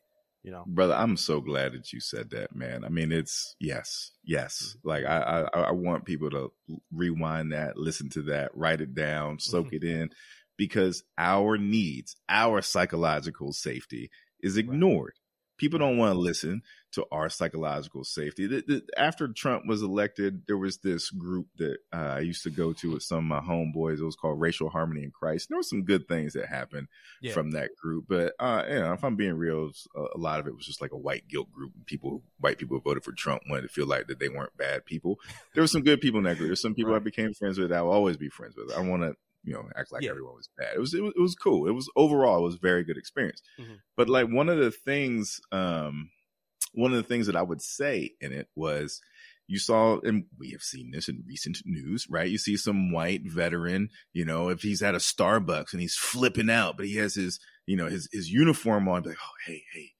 You 0.44 0.50
know, 0.50 0.64
brother, 0.66 0.92
I'm 0.92 1.16
so 1.16 1.40
glad 1.40 1.72
that 1.72 1.90
you 1.94 2.00
said 2.00 2.28
that, 2.30 2.54
man. 2.54 2.84
I 2.84 2.90
mean, 2.90 3.12
it's 3.12 3.56
yes, 3.58 4.10
yes. 4.22 4.76
Mm-hmm. 4.76 4.88
Like 4.88 5.04
I, 5.06 5.48
I, 5.54 5.60
I 5.60 5.70
want 5.72 6.04
people 6.04 6.28
to 6.30 6.52
rewind 6.92 7.52
that, 7.52 7.78
listen 7.78 8.10
to 8.10 8.22
that, 8.24 8.50
write 8.54 8.82
it 8.82 8.94
down, 8.94 9.38
soak 9.38 9.68
mm-hmm. 9.68 9.76
it 9.76 9.84
in, 9.84 10.10
because 10.58 11.02
our 11.16 11.56
needs, 11.56 12.14
our 12.28 12.60
psychological 12.60 13.54
safety 13.54 14.10
is 14.40 14.58
ignored. 14.58 15.14
People 15.56 15.78
don't 15.78 15.98
want 15.98 16.14
to 16.14 16.18
listen 16.18 16.62
to 16.94 17.04
our 17.10 17.28
psychological 17.28 18.04
safety. 18.04 18.46
The, 18.46 18.64
the, 18.66 18.82
after 18.96 19.28
Trump 19.28 19.64
was 19.66 19.82
elected, 19.82 20.42
there 20.46 20.56
was 20.56 20.78
this 20.78 21.10
group 21.10 21.46
that 21.58 21.78
uh, 21.92 22.14
I 22.16 22.20
used 22.20 22.44
to 22.44 22.50
go 22.50 22.72
to 22.74 22.92
with 22.92 23.02
some 23.02 23.18
of 23.18 23.24
my 23.24 23.40
homeboys. 23.40 23.98
It 23.98 24.04
was 24.04 24.16
called 24.16 24.40
Racial 24.40 24.68
Harmony 24.68 25.02
in 25.02 25.10
Christ. 25.10 25.48
There 25.48 25.58
were 25.58 25.64
some 25.64 25.84
good 25.84 26.06
things 26.08 26.34
that 26.34 26.46
happened 26.46 26.88
yeah. 27.20 27.32
from 27.32 27.52
that 27.52 27.70
group, 27.76 28.04
but 28.08 28.34
uh, 28.38 28.64
you 28.68 28.80
know, 28.80 28.92
if 28.92 29.04
I'm 29.04 29.16
being 29.16 29.34
real, 29.34 29.70
a, 29.96 30.18
lot 30.18 30.40
of 30.40 30.46
it 30.46 30.56
was 30.56 30.66
just 30.66 30.80
like 30.80 30.92
a 30.92 30.98
white 30.98 31.26
guilt 31.28 31.50
group. 31.50 31.72
People, 31.86 32.22
white 32.38 32.58
people 32.58 32.78
voted 32.78 33.04
for 33.04 33.12
Trump 33.12 33.42
wanted 33.48 33.62
to 33.62 33.68
feel 33.68 33.86
like 33.86 34.06
that 34.06 34.20
they 34.20 34.28
weren't 34.28 34.56
bad 34.56 34.84
people. 34.84 35.18
There 35.54 35.62
were 35.62 35.68
some 35.68 35.82
good 35.82 36.00
people 36.00 36.18
in 36.18 36.24
that 36.24 36.38
group. 36.38 36.48
There's 36.48 36.62
some 36.62 36.74
people 36.74 36.92
right. 36.92 37.00
I 37.00 37.04
became 37.04 37.34
friends 37.34 37.58
with. 37.58 37.72
I 37.72 37.82
will 37.82 37.92
always 37.92 38.16
be 38.16 38.28
friends 38.28 38.56
with. 38.56 38.72
I 38.76 38.80
want 38.80 39.02
to 39.02 39.16
you 39.44 39.54
know 39.54 39.68
act 39.76 39.92
like 39.92 40.02
yeah. 40.02 40.10
everyone 40.10 40.34
was 40.34 40.48
bad. 40.56 40.74
It 40.74 40.80
was, 40.80 40.94
it 40.94 41.02
was 41.02 41.12
it 41.16 41.20
was 41.20 41.34
cool. 41.34 41.68
It 41.68 41.72
was 41.72 41.88
overall 41.96 42.38
it 42.38 42.42
was 42.42 42.56
a 42.56 42.58
very 42.58 42.84
good 42.84 42.96
experience. 42.96 43.42
Mm-hmm. 43.60 43.74
But 43.96 44.08
like 44.08 44.28
one 44.28 44.48
of 44.48 44.58
the 44.58 44.70
things 44.70 45.40
um 45.52 46.10
one 46.72 46.90
of 46.92 46.96
the 46.96 47.08
things 47.08 47.26
that 47.26 47.36
I 47.36 47.42
would 47.42 47.62
say 47.62 48.12
in 48.20 48.32
it 48.32 48.48
was 48.56 49.00
you 49.46 49.58
saw, 49.58 50.00
and 50.00 50.24
we 50.38 50.50
have 50.52 50.62
seen 50.62 50.90
this 50.90 51.08
in 51.08 51.22
recent 51.26 51.58
news, 51.64 52.06
right? 52.08 52.30
You 52.30 52.38
see 52.38 52.56
some 52.56 52.92
white 52.92 53.22
veteran, 53.26 53.90
you 54.12 54.24
know, 54.24 54.48
if 54.48 54.62
he's 54.62 54.82
at 54.82 54.94
a 54.94 54.98
Starbucks 54.98 55.72
and 55.72 55.82
he's 55.82 55.96
flipping 55.96 56.48
out, 56.48 56.76
but 56.76 56.86
he 56.86 56.96
has 56.96 57.14
his, 57.14 57.40
you 57.66 57.76
know, 57.76 57.86
his, 57.86 58.08
his 58.10 58.30
uniform 58.30 58.88
on, 58.88 59.02
like, 59.02 59.16
oh, 59.22 59.34
hey, 59.46 59.62
hey, 59.74 59.90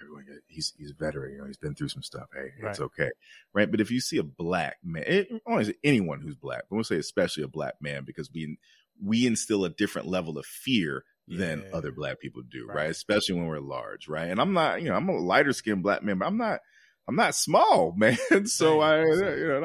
everyone, 0.00 0.24
he's, 0.46 0.72
he's 0.78 0.92
a 0.92 1.04
veteran, 1.04 1.32
you 1.32 1.38
know, 1.38 1.46
he's 1.46 1.56
been 1.56 1.74
through 1.74 1.88
some 1.88 2.02
stuff. 2.02 2.28
Hey, 2.32 2.50
right. 2.62 2.70
it's 2.70 2.80
okay. 2.80 3.10
Right. 3.52 3.70
But 3.70 3.80
if 3.80 3.90
you 3.90 4.00
see 4.00 4.18
a 4.18 4.22
black 4.22 4.76
man, 4.84 5.04
it, 5.06 5.28
only 5.46 5.74
anyone 5.82 6.20
who's 6.20 6.36
black, 6.36 6.62
but 6.70 6.76
we'll 6.76 6.84
say 6.84 6.98
especially 6.98 7.42
a 7.42 7.48
black 7.48 7.74
man, 7.80 8.04
because 8.04 8.30
we, 8.32 8.56
we 9.02 9.26
instill 9.26 9.64
a 9.64 9.70
different 9.70 10.08
level 10.08 10.38
of 10.38 10.46
fear 10.46 11.04
than 11.28 11.60
yeah. 11.60 11.76
other 11.76 11.92
black 11.92 12.20
people 12.20 12.42
do, 12.42 12.66
right. 12.66 12.76
right. 12.76 12.90
Especially 12.90 13.36
when 13.36 13.46
we're 13.46 13.60
large, 13.60 14.08
right? 14.08 14.30
And 14.30 14.40
I'm 14.40 14.52
not, 14.52 14.82
you 14.82 14.88
know, 14.88 14.94
I'm 14.94 15.08
a 15.08 15.18
lighter 15.18 15.52
skinned 15.52 15.82
black 15.82 16.02
man, 16.02 16.18
but 16.18 16.26
I'm 16.26 16.36
not, 16.36 16.60
I'm 17.08 17.16
not 17.16 17.34
small, 17.34 17.92
man. 17.96 18.16
so 18.46 18.80
I, 18.80 19.02
you 19.02 19.48
know, 19.48 19.64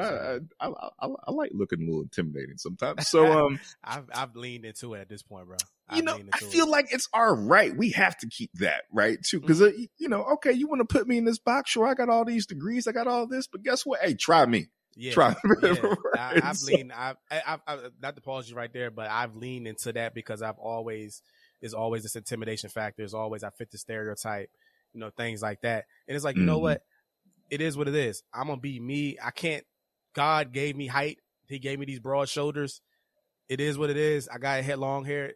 I, 0.60 0.66
I, 0.66 0.70
I, 1.00 1.08
I, 1.28 1.32
like 1.32 1.52
looking 1.54 1.82
a 1.82 1.86
little 1.86 2.02
intimidating 2.02 2.58
sometimes. 2.58 3.08
So, 3.10 3.48
um, 3.48 3.60
I've, 3.84 4.10
I've 4.14 4.36
leaned 4.36 4.66
into 4.66 4.94
it 4.94 5.02
at 5.02 5.10
this 5.10 5.24
point, 5.24 5.48
bro. 5.48 5.58
You 5.96 6.02
know, 6.02 6.20
I 6.34 6.40
feel 6.40 6.70
like 6.70 6.92
it's 6.92 7.08
our 7.14 7.34
right. 7.34 7.76
We 7.76 7.92
have 7.92 8.18
to 8.18 8.28
keep 8.28 8.52
that 8.56 8.84
right 8.92 9.18
too, 9.24 9.40
because 9.40 9.62
mm-hmm. 9.62 9.84
uh, 9.84 9.86
you 9.98 10.10
know, 10.10 10.24
okay, 10.34 10.52
you 10.52 10.68
want 10.68 10.82
to 10.82 10.86
put 10.86 11.08
me 11.08 11.18
in 11.18 11.24
this 11.24 11.40
box? 11.40 11.72
Sure, 11.72 11.88
I 11.88 11.94
got 11.94 12.10
all 12.10 12.26
these 12.26 12.46
degrees, 12.46 12.88
I 12.88 12.92
got 12.92 13.08
all 13.08 13.26
this, 13.26 13.48
but 13.48 13.64
guess 13.64 13.86
what? 13.86 14.02
Hey, 14.02 14.14
try 14.14 14.46
me. 14.46 14.68
Yeah, 14.98 15.14
try. 15.14 15.36
Yeah. 15.62 15.96
I, 16.18 16.40
have 16.44 16.62
leaned. 16.64 16.92
I've, 16.92 17.18
I've, 17.30 17.62
I've, 17.68 17.92
not 18.02 18.16
to 18.16 18.22
pause 18.22 18.50
you 18.50 18.56
right 18.56 18.74
there, 18.74 18.90
but 18.90 19.10
I've 19.10 19.36
leaned 19.36 19.68
into 19.68 19.94
that 19.94 20.16
because 20.16 20.42
I've 20.42 20.58
always 20.58 21.22
is 21.62 21.76
always 21.76 22.04
this 22.04 22.16
intimidation 22.16 22.70
factor. 22.70 23.04
Is 23.04 23.14
always 23.14 23.44
I 23.44 23.52
fit 23.52 23.70
the 23.70 23.78
stereotype, 23.78 24.50
you 24.94 25.00
know, 25.00 25.12
things 25.16 25.42
like 25.42 25.62
that. 25.62 25.86
And 26.08 26.16
it's 26.16 26.26
like, 26.26 26.36
you 26.36 26.42
mm-hmm. 26.42 26.48
know 26.48 26.58
what? 26.58 26.82
It 27.50 27.62
is 27.62 27.78
what 27.78 27.88
it 27.88 27.96
is. 27.96 28.24
I'm 28.34 28.48
gonna 28.48 28.60
be 28.60 28.80
me. 28.80 29.18
I 29.24 29.30
can't. 29.30 29.64
God 30.16 30.52
gave 30.52 30.76
me 30.76 30.88
height. 30.88 31.20
He 31.48 31.60
gave 31.60 31.78
me 31.80 31.86
these 31.86 32.00
broad 32.00 32.28
shoulders. 32.28 32.82
It 33.48 33.62
is 33.62 33.78
what 33.78 33.92
it 33.92 33.98
is. 33.98 34.28
I 34.28 34.40
got 34.40 34.60
a 34.60 34.64
head 34.64 34.80
long 34.80 35.06
hair. 35.06 35.34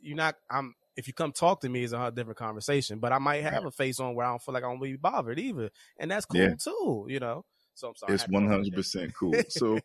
You're 0.00 0.16
not. 0.16 0.34
I'm. 0.50 0.74
If 0.96 1.08
you 1.08 1.14
come 1.14 1.32
talk 1.32 1.60
to 1.60 1.68
me, 1.68 1.84
it's 1.84 1.92
a 1.92 1.98
whole 1.98 2.10
different 2.10 2.38
conversation. 2.38 2.98
But 2.98 3.12
I 3.12 3.18
might 3.18 3.42
have 3.42 3.64
a 3.64 3.70
face 3.70 3.98
on 4.00 4.14
where 4.14 4.26
I 4.26 4.30
don't 4.30 4.42
feel 4.42 4.54
like 4.54 4.64
I'm 4.64 4.70
gonna 4.70 4.80
be 4.80 4.96
bothered 4.96 5.38
either, 5.38 5.70
and 5.98 6.10
that's 6.10 6.26
cool 6.26 6.40
yeah. 6.40 6.54
too. 6.58 7.06
You 7.08 7.20
know. 7.20 7.44
So 7.74 7.88
I'm 7.88 7.96
sorry. 7.96 8.14
It's 8.14 8.28
one 8.28 8.48
hundred 8.48 8.72
percent 8.74 9.12
cool. 9.18 9.34
So, 9.48 9.78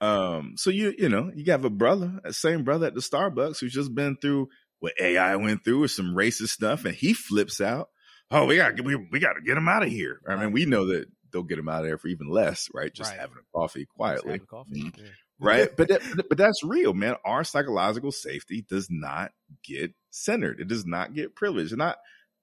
um, 0.00 0.54
so 0.56 0.70
you 0.70 0.94
you 0.96 1.08
know 1.08 1.30
you 1.34 1.50
have 1.52 1.64
a 1.64 1.70
brother, 1.70 2.20
same 2.30 2.64
brother 2.64 2.88
at 2.88 2.94
the 2.94 3.00
Starbucks 3.00 3.60
who's 3.60 3.72
just 3.72 3.94
been 3.94 4.16
through 4.16 4.48
what 4.80 4.94
AI 5.00 5.36
went 5.36 5.64
through 5.64 5.80
with 5.80 5.90
some 5.90 6.14
racist 6.14 6.48
stuff, 6.48 6.84
and 6.84 6.94
he 6.94 7.12
flips 7.12 7.60
out. 7.60 7.88
Oh, 8.30 8.46
we 8.46 8.56
got 8.56 8.80
we, 8.80 8.96
we 8.96 9.20
got 9.20 9.34
to 9.34 9.42
get 9.44 9.56
him 9.56 9.68
out 9.68 9.82
of 9.82 9.90
here. 9.90 10.20
I 10.28 10.36
mean, 10.36 10.52
we 10.52 10.64
know 10.64 10.86
that 10.86 11.06
they'll 11.32 11.42
get 11.42 11.58
him 11.58 11.68
out 11.68 11.80
of 11.80 11.86
there 11.86 11.98
for 11.98 12.08
even 12.08 12.28
less, 12.28 12.68
right? 12.74 12.92
Just 12.92 13.10
right. 13.10 13.20
having 13.20 13.36
a 13.38 13.58
coffee 13.58 13.86
quietly, 13.86 14.38
coffee. 14.38 14.84
Mm-hmm. 14.84 15.00
Yeah. 15.00 15.10
right? 15.40 15.76
but 15.76 15.88
that, 15.88 16.02
but 16.28 16.38
that's 16.38 16.62
real, 16.64 16.94
man. 16.94 17.14
Our 17.24 17.44
psychological 17.44 18.12
safety 18.12 18.64
does 18.68 18.88
not 18.90 19.32
get 19.64 19.92
centered. 20.10 20.60
It 20.60 20.68
does 20.68 20.86
not 20.86 21.14
get 21.14 21.34
privileged, 21.34 21.72
and 21.72 21.82
I 21.82 21.94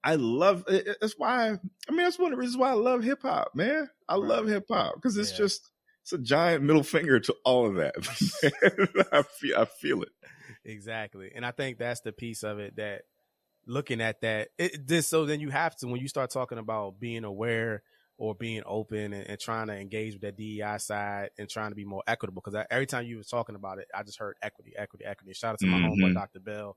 I 0.04 0.14
love 0.14 0.64
it. 0.68 0.96
That's 1.00 1.14
why 1.18 1.48
I 1.88 1.92
mean 1.92 2.04
that's 2.04 2.18
one 2.18 2.32
of 2.32 2.36
the 2.36 2.40
reasons 2.40 2.56
why 2.56 2.70
I 2.70 2.74
love 2.74 3.02
hip 3.02 3.22
hop, 3.22 3.54
man. 3.54 3.88
I 4.08 4.14
right. 4.14 4.22
love 4.22 4.46
hip 4.46 4.66
hop 4.70 4.94
because 4.94 5.16
it's 5.16 5.32
yeah. 5.32 5.38
just 5.38 5.70
it's 6.02 6.12
a 6.12 6.18
giant 6.18 6.64
middle 6.64 6.82
finger 6.82 7.20
to 7.20 7.34
all 7.44 7.66
of 7.66 7.74
that. 7.76 7.94
I 9.12 9.22
feel 9.22 9.56
I 9.58 9.64
feel 9.64 10.02
it. 10.02 10.10
Exactly. 10.64 11.32
And 11.34 11.44
I 11.44 11.50
think 11.50 11.78
that's 11.78 12.00
the 12.00 12.12
piece 12.12 12.42
of 12.42 12.58
it 12.58 12.76
that 12.76 13.02
looking 13.66 14.00
at 14.00 14.20
that, 14.22 14.48
it 14.58 14.86
this 14.86 15.06
so 15.06 15.26
then 15.26 15.40
you 15.40 15.50
have 15.50 15.76
to 15.76 15.86
when 15.86 16.00
you 16.00 16.08
start 16.08 16.30
talking 16.30 16.58
about 16.58 16.98
being 17.00 17.24
aware 17.24 17.82
or 18.18 18.34
being 18.34 18.62
open 18.66 19.12
and, 19.12 19.28
and 19.28 19.38
trying 19.38 19.68
to 19.68 19.74
engage 19.74 20.14
with 20.14 20.22
that 20.22 20.36
DEI 20.36 20.76
side 20.78 21.30
and 21.38 21.48
trying 21.48 21.70
to 21.70 21.76
be 21.76 21.84
more 21.84 22.02
equitable. 22.06 22.42
Because 22.44 22.64
every 22.70 22.86
time 22.86 23.06
you 23.06 23.18
were 23.18 23.22
talking 23.22 23.54
about 23.54 23.78
it, 23.78 23.86
I 23.94 24.02
just 24.02 24.18
heard 24.18 24.34
equity, 24.42 24.72
equity, 24.76 25.04
equity. 25.04 25.32
Shout 25.34 25.52
out 25.52 25.58
to 25.60 25.66
my 25.66 25.78
mm-hmm. 25.78 26.04
homeboy, 26.04 26.14
Dr. 26.14 26.40
Bell. 26.40 26.76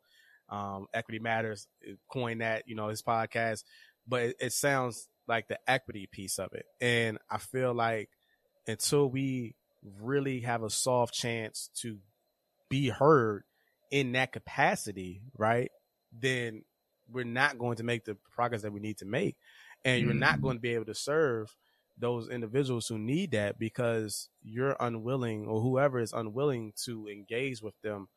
Um, 0.51 0.87
equity 0.93 1.19
matters, 1.19 1.67
coined 2.11 2.41
that, 2.41 2.63
you 2.67 2.75
know, 2.75 2.89
his 2.89 3.01
podcast, 3.01 3.63
but 4.07 4.21
it, 4.21 4.35
it 4.39 4.53
sounds 4.53 5.07
like 5.27 5.47
the 5.47 5.57
equity 5.65 6.09
piece 6.11 6.39
of 6.39 6.53
it. 6.53 6.65
And 6.81 7.17
I 7.29 7.37
feel 7.37 7.73
like 7.73 8.09
until 8.67 9.09
we 9.09 9.55
really 9.99 10.41
have 10.41 10.63
a 10.63 10.69
soft 10.69 11.13
chance 11.13 11.69
to 11.77 11.99
be 12.69 12.89
heard 12.89 13.43
in 13.91 14.11
that 14.13 14.33
capacity, 14.33 15.21
right, 15.37 15.71
then 16.11 16.63
we're 17.09 17.25
not 17.25 17.57
going 17.57 17.77
to 17.77 17.83
make 17.83 18.05
the 18.05 18.17
progress 18.33 18.61
that 18.63 18.73
we 18.73 18.79
need 18.79 18.97
to 18.97 19.05
make. 19.05 19.37
And 19.83 20.03
you're 20.03 20.13
not 20.13 20.35
mm-hmm. 20.35 20.43
going 20.43 20.57
to 20.57 20.61
be 20.61 20.73
able 20.75 20.85
to 20.85 20.95
serve 20.95 21.55
those 21.97 22.29
individuals 22.29 22.87
who 22.87 22.97
need 22.97 23.31
that 23.31 23.59
because 23.59 24.29
you're 24.43 24.75
unwilling 24.79 25.45
or 25.45 25.61
whoever 25.61 25.99
is 25.99 26.13
unwilling 26.13 26.73
to 26.85 27.07
engage 27.07 27.61
with 27.61 27.79
them 27.81 28.07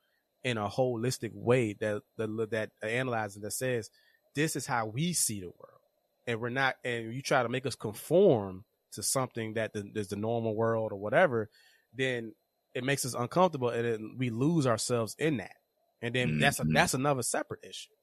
in 0.44 0.58
a 0.58 0.68
holistic 0.68 1.32
way 1.34 1.72
that 1.80 2.02
that, 2.16 2.48
that 2.50 2.70
analyzes 2.82 3.42
that 3.42 3.52
says 3.52 3.90
this 4.34 4.56
is 4.56 4.66
how 4.66 4.86
we 4.86 5.12
see 5.12 5.40
the 5.40 5.46
world, 5.46 5.80
and 6.26 6.40
we're 6.40 6.50
not. 6.50 6.76
And 6.84 7.12
you 7.12 7.22
try 7.22 7.42
to 7.42 7.48
make 7.48 7.66
us 7.66 7.74
conform 7.74 8.64
to 8.92 9.02
something 9.02 9.54
that 9.54 9.72
the, 9.72 9.90
is 9.94 10.08
the 10.08 10.16
normal 10.16 10.54
world 10.54 10.92
or 10.92 10.96
whatever, 10.96 11.48
then 11.94 12.32
it 12.74 12.84
makes 12.84 13.04
us 13.04 13.14
uncomfortable, 13.14 13.70
and 13.70 13.84
then 13.84 14.14
we 14.18 14.30
lose 14.30 14.66
ourselves 14.66 15.16
in 15.18 15.38
that. 15.38 15.56
And 16.02 16.14
then 16.14 16.28
mm-hmm. 16.28 16.40
that's 16.40 16.60
a, 16.60 16.64
that's 16.64 16.94
another 16.94 17.22
separate 17.22 17.60
issue, 17.62 17.94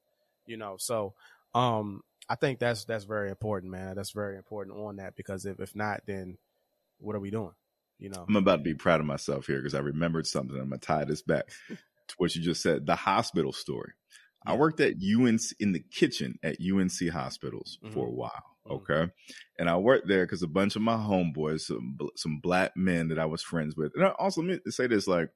you 0.46 0.58
know. 0.58 0.76
So, 0.80 1.14
um, 1.54 2.02
I 2.30 2.36
think 2.36 2.60
that's 2.60 2.86
that's 2.86 3.04
very 3.04 3.30
important, 3.30 3.72
man. 3.72 3.96
That's 3.96 4.12
very 4.12 4.38
important 4.38 4.78
on 4.78 4.96
that 4.98 5.16
because 5.16 5.46
if 5.46 5.60
if 5.60 5.76
not, 5.76 6.02
then 6.08 6.38
what 7.00 7.16
are 7.16 7.20
we 7.20 7.30
doing? 7.30 7.54
You 8.00 8.10
know, 8.10 8.26
I'm 8.28 8.36
about 8.36 8.58
to 8.58 8.64
be 8.64 8.74
proud 8.74 9.00
of 9.00 9.06
myself 9.06 9.46
here 9.46 9.58
because 9.58 9.76
I 9.76 9.80
remembered 9.80 10.26
something. 10.26 10.58
I'm 10.58 10.70
gonna 10.70 10.80
tie 10.80 11.04
this 11.04 11.22
back 11.22 11.52
to 12.12 12.16
what 12.18 12.36
you 12.36 12.42
just 12.42 12.62
said. 12.62 12.86
The 12.86 12.96
hospital 12.96 13.54
story. 13.54 13.94
I 14.46 14.56
worked 14.56 14.80
at 14.80 14.96
UNC 14.96 15.42
in 15.60 15.72
the 15.72 15.84
kitchen 15.92 16.40
at 16.44 16.58
UNC 16.60 17.10
hospitals 17.12 17.78
mm-hmm. 17.84 17.94
for 17.94 18.08
a 18.08 18.12
while. 18.12 18.32
Mm-hmm. 18.68 18.74
Okay. 18.74 19.12
And 19.60 19.70
I 19.70 19.78
worked 19.78 20.08
there 20.08 20.26
because 20.26 20.42
a 20.42 20.48
bunch 20.48 20.76
of 20.76 20.82
my 20.82 20.96
homeboys, 20.96 21.62
some, 21.62 21.98
some 22.16 22.40
black 22.42 22.72
men 22.76 23.10
that 23.10 23.20
I 23.20 23.26
was 23.26 23.44
friends 23.44 23.76
with. 23.76 23.92
And 23.96 24.04
I 24.04 24.10
also 24.18 24.42
meant 24.42 24.64
to 24.66 24.72
say 24.72 24.88
this 24.88 25.08
like, 25.08 25.30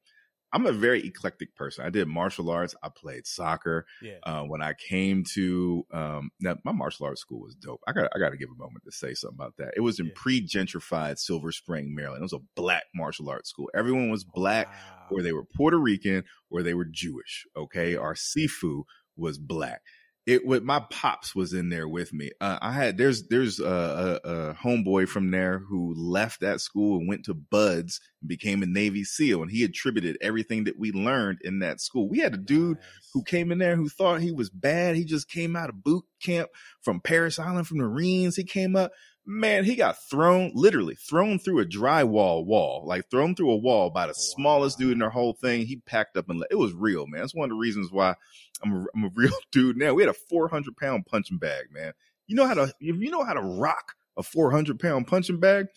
I'm 0.55 0.65
a 0.65 0.71
very 0.71 1.05
eclectic 1.05 1.53
person. 1.53 1.85
I 1.85 1.89
did 1.89 2.07
martial 2.07 2.49
arts. 2.49 2.73
I 2.81 2.87
played 2.87 3.27
soccer. 3.27 3.85
Yeah. 4.01 4.19
Uh, 4.23 4.43
when 4.43 4.61
I 4.61 4.71
came 4.71 5.25
to 5.33 5.85
um, 5.91 6.31
now, 6.39 6.55
my 6.63 6.71
martial 6.71 7.05
arts 7.05 7.19
school 7.19 7.41
was 7.41 7.55
dope. 7.55 7.81
I 7.85 7.91
got 7.91 8.09
I 8.15 8.19
got 8.19 8.29
to 8.29 8.37
give 8.37 8.47
a 8.49 8.57
moment 8.57 8.85
to 8.85 8.91
say 8.91 9.13
something 9.15 9.35
about 9.37 9.57
that. 9.57 9.73
It 9.75 9.81
was 9.81 9.99
in 9.99 10.05
yeah. 10.05 10.13
pre-gentrified 10.15 11.19
Silver 11.19 11.51
Spring, 11.51 11.93
Maryland. 11.93 12.21
It 12.21 12.31
was 12.31 12.33
a 12.33 12.45
black 12.55 12.85
martial 12.95 13.29
arts 13.29 13.49
school. 13.49 13.69
Everyone 13.75 14.09
was 14.09 14.23
black, 14.23 14.67
wow. 14.67 15.17
or 15.17 15.21
they 15.21 15.33
were 15.33 15.43
Puerto 15.43 15.77
Rican, 15.77 16.23
or 16.49 16.63
they 16.63 16.73
were 16.73 16.85
Jewish. 16.85 17.45
Okay, 17.57 17.97
our 17.97 18.13
Sifu 18.13 18.83
was 19.17 19.37
black 19.37 19.81
it 20.25 20.45
with 20.45 20.63
my 20.63 20.79
pops 20.89 21.35
was 21.35 21.53
in 21.53 21.69
there 21.69 21.87
with 21.87 22.11
me. 22.11 22.31
Uh, 22.41 22.57
I 22.59 22.71
had 22.71 22.97
there's 22.97 23.27
there's 23.27 23.59
a, 23.59 24.19
a, 24.23 24.29
a, 24.29 24.53
homeboy 24.55 25.07
from 25.07 25.29
there 25.29 25.59
who 25.59 25.93
left 25.95 26.41
that 26.41 26.61
school 26.61 26.97
and 26.97 27.07
went 27.07 27.25
to 27.25 27.35
BUD/S 27.35 27.99
and 28.21 28.27
became 28.27 28.63
a 28.63 28.65
Navy 28.65 29.03
SEAL, 29.03 29.43
and 29.43 29.51
he 29.51 29.63
attributed 29.63 30.17
everything 30.21 30.63
that 30.63 30.79
we 30.79 30.91
learned 30.91 31.39
in 31.43 31.59
that 31.59 31.79
school. 31.79 32.09
We 32.09 32.19
had 32.19 32.33
a 32.33 32.37
dude 32.37 32.77
nice. 32.77 33.09
who 33.13 33.23
came 33.23 33.51
in 33.51 33.59
there 33.59 33.75
who 33.75 33.87
thought 33.87 34.21
he 34.21 34.31
was 34.31 34.49
bad. 34.49 34.95
He 34.95 35.05
just 35.05 35.29
came 35.29 35.55
out 35.55 35.69
of 35.69 35.83
boot 35.83 36.05
camp 36.23 36.49
from 36.81 37.01
Parris 37.01 37.37
Island 37.37 37.67
from 37.67 37.77
the 37.77 37.83
Marines. 37.83 38.35
He 38.35 38.43
came 38.43 38.75
up 38.75 38.93
man, 39.25 39.63
he 39.63 39.75
got 39.75 39.97
thrown, 40.09 40.51
literally 40.53 40.95
thrown 40.95 41.39
through 41.39 41.59
a 41.59 41.65
drywall 41.65 42.45
wall, 42.45 42.83
like 42.85 43.09
thrown 43.09 43.35
through 43.35 43.51
a 43.51 43.57
wall 43.57 43.89
by 43.89 44.05
the 44.05 44.11
wow. 44.11 44.35
smallest 44.35 44.77
dude 44.77 44.93
in 44.93 44.99
their 44.99 45.09
whole 45.09 45.33
thing. 45.33 45.65
He 45.65 45.77
packed 45.77 46.17
up 46.17 46.29
and 46.29 46.43
it 46.51 46.55
was 46.55 46.73
real, 46.73 47.07
man. 47.07 47.21
That's 47.21 47.35
one 47.35 47.45
of 47.45 47.55
the 47.55 47.59
reasons 47.59 47.91
why 47.91 48.15
I'm 48.63 48.73
a, 48.73 48.85
I'm 48.95 49.03
a 49.05 49.11
real 49.15 49.33
dude 49.51 49.77
now. 49.77 49.93
We 49.93 50.03
had 50.03 50.09
a 50.09 50.19
400 50.29 50.77
pound 50.77 51.05
punching 51.05 51.37
bag, 51.37 51.65
man. 51.71 51.93
You 52.27 52.35
know 52.35 52.47
how 52.47 52.55
to, 52.55 52.73
if 52.79 52.95
you 52.97 53.11
know 53.11 53.23
how 53.23 53.33
to 53.33 53.41
rock 53.41 53.93
a 54.17 54.23
400 54.23 54.79
pound 54.79 55.07
punching 55.07 55.39
bag, 55.39 55.67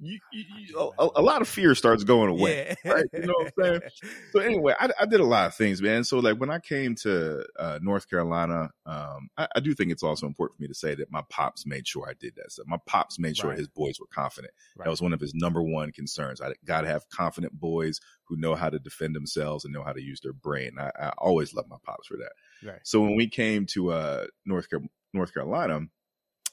you, 0.00 0.18
you, 0.32 0.92
a, 0.98 1.08
a, 1.16 1.22
lot 1.22 1.40
of 1.40 1.48
fear 1.48 1.74
starts 1.74 2.04
going 2.04 2.28
away. 2.28 2.76
Yeah. 2.84 2.92
Right? 2.96 3.04
You 3.12 3.26
know 3.26 3.34
what 3.36 3.52
I'm 3.58 3.80
saying? 3.80 3.80
so 4.32 4.40
anyway, 4.40 4.74
I, 4.78 4.90
I, 5.00 5.06
did 5.06 5.20
a 5.20 5.24
lot 5.24 5.46
of 5.46 5.54
things, 5.54 5.82
man. 5.82 6.04
So 6.04 6.18
like 6.18 6.38
when 6.38 6.50
I 6.50 6.58
came 6.58 6.94
to 6.96 7.44
uh, 7.58 7.78
North 7.82 8.08
Carolina, 8.08 8.70
um, 8.84 9.28
I, 9.36 9.48
I, 9.56 9.60
do 9.60 9.74
think 9.74 9.90
it's 9.90 10.02
also 10.02 10.26
important 10.26 10.58
for 10.58 10.62
me 10.62 10.68
to 10.68 10.74
say 10.74 10.94
that 10.94 11.10
my 11.10 11.22
pops 11.28 11.66
made 11.66 11.86
sure 11.86 12.08
I 12.08 12.12
did 12.18 12.36
that 12.36 12.52
stuff. 12.52 12.66
My 12.68 12.78
pops 12.86 13.18
made 13.18 13.36
sure 13.36 13.50
right. 13.50 13.58
his 13.58 13.68
boys 13.68 13.98
were 13.98 14.06
confident. 14.06 14.52
Right. 14.76 14.84
That 14.84 14.90
was 14.90 15.02
one 15.02 15.12
of 15.12 15.20
his 15.20 15.34
number 15.34 15.62
one 15.62 15.92
concerns. 15.92 16.40
I 16.40 16.52
got 16.64 16.82
to 16.82 16.88
have 16.88 17.08
confident 17.08 17.58
boys 17.58 18.00
who 18.24 18.36
know 18.36 18.54
how 18.54 18.70
to 18.70 18.78
defend 18.78 19.16
themselves 19.16 19.64
and 19.64 19.72
know 19.72 19.82
how 19.82 19.92
to 19.92 20.02
use 20.02 20.20
their 20.20 20.32
brain. 20.32 20.72
I, 20.78 20.90
I 20.98 21.08
always 21.18 21.54
love 21.54 21.66
my 21.68 21.76
pops 21.84 22.06
for 22.06 22.16
that. 22.18 22.32
Right. 22.66 22.80
So 22.84 23.00
when 23.00 23.16
we 23.16 23.28
came 23.28 23.66
to 23.66 23.92
uh, 23.92 24.26
North 24.44 24.68
North 25.12 25.32
Carolina 25.32 25.80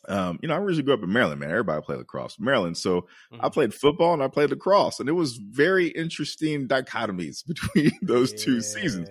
um, 0.07 0.39
you 0.41 0.47
know, 0.47 0.55
I 0.55 0.57
originally 0.57 0.83
grew 0.83 0.93
up 0.93 1.03
in 1.03 1.11
Maryland, 1.11 1.39
man. 1.39 1.51
Everybody 1.51 1.81
played 1.81 1.99
lacrosse, 1.99 2.37
Maryland. 2.39 2.77
So 2.77 3.01
mm-hmm. 3.01 3.39
I 3.45 3.49
played 3.49 3.73
football 3.73 4.13
and 4.13 4.23
I 4.23 4.27
played 4.27 4.49
lacrosse, 4.49 4.99
and 4.99 5.09
it 5.09 5.13
was 5.13 5.37
very 5.37 5.87
interesting 5.87 6.67
dichotomies 6.67 7.45
between 7.47 7.91
those 8.01 8.31
yeah. 8.31 8.39
two 8.39 8.61
seasons. 8.61 9.09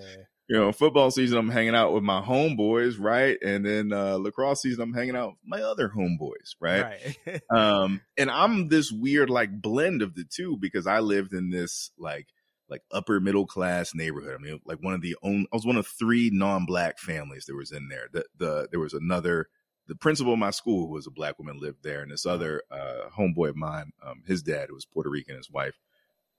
You 0.48 0.58
know, 0.58 0.72
football 0.72 1.10
season, 1.10 1.38
I'm 1.38 1.48
hanging 1.48 1.74
out 1.74 1.94
with 1.94 2.02
my 2.02 2.20
homeboys, 2.20 2.96
right? 2.98 3.38
And 3.42 3.64
then 3.64 3.92
uh, 3.92 4.16
lacrosse 4.16 4.60
season, 4.60 4.82
I'm 4.82 4.92
hanging 4.92 5.16
out 5.16 5.28
with 5.28 5.38
my 5.46 5.62
other 5.62 5.88
homeboys, 5.88 6.56
right? 6.60 7.16
right. 7.26 7.40
um, 7.50 8.02
and 8.18 8.30
I'm 8.30 8.68
this 8.68 8.92
weird 8.92 9.30
like 9.30 9.62
blend 9.62 10.02
of 10.02 10.14
the 10.14 10.24
two 10.24 10.58
because 10.60 10.86
I 10.86 10.98
lived 10.98 11.32
in 11.32 11.48
this 11.48 11.90
like 11.96 12.26
like 12.68 12.82
upper 12.90 13.20
middle 13.20 13.46
class 13.46 13.94
neighborhood. 13.94 14.34
I 14.38 14.42
mean, 14.42 14.60
like 14.64 14.82
one 14.82 14.94
of 14.94 15.00
the 15.00 15.16
only, 15.22 15.46
I 15.52 15.56
was 15.56 15.66
one 15.66 15.76
of 15.76 15.86
three 15.86 16.30
non 16.30 16.66
black 16.66 16.98
families 16.98 17.44
that 17.46 17.54
was 17.54 17.70
in 17.70 17.88
there. 17.88 18.08
The 18.12 18.24
the 18.36 18.68
there 18.70 18.80
was 18.80 18.94
another 18.94 19.48
the 19.88 19.96
principal 19.96 20.32
of 20.32 20.38
my 20.38 20.50
school 20.50 20.86
who 20.86 20.92
was 20.92 21.06
a 21.06 21.10
black 21.10 21.38
woman 21.38 21.58
lived 21.60 21.82
there, 21.82 22.02
and 22.02 22.10
this 22.10 22.26
other 22.26 22.62
uh, 22.70 23.08
homeboy 23.16 23.50
of 23.50 23.56
mine, 23.56 23.92
um, 24.04 24.22
his 24.26 24.42
dad 24.42 24.70
was 24.70 24.84
Puerto 24.84 25.10
Rican, 25.10 25.36
his 25.36 25.50
wife, 25.50 25.78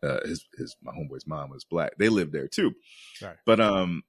uh, 0.02 0.20
his 0.26 0.46
his 0.58 0.76
my 0.82 0.92
homeboy's 0.92 1.28
mom 1.28 1.50
was 1.50 1.64
black. 1.64 1.94
They 1.98 2.10
lived 2.10 2.34
there 2.34 2.48
too. 2.48 2.74
Right. 3.22 3.36
But 3.46 3.60
um, 3.60 4.04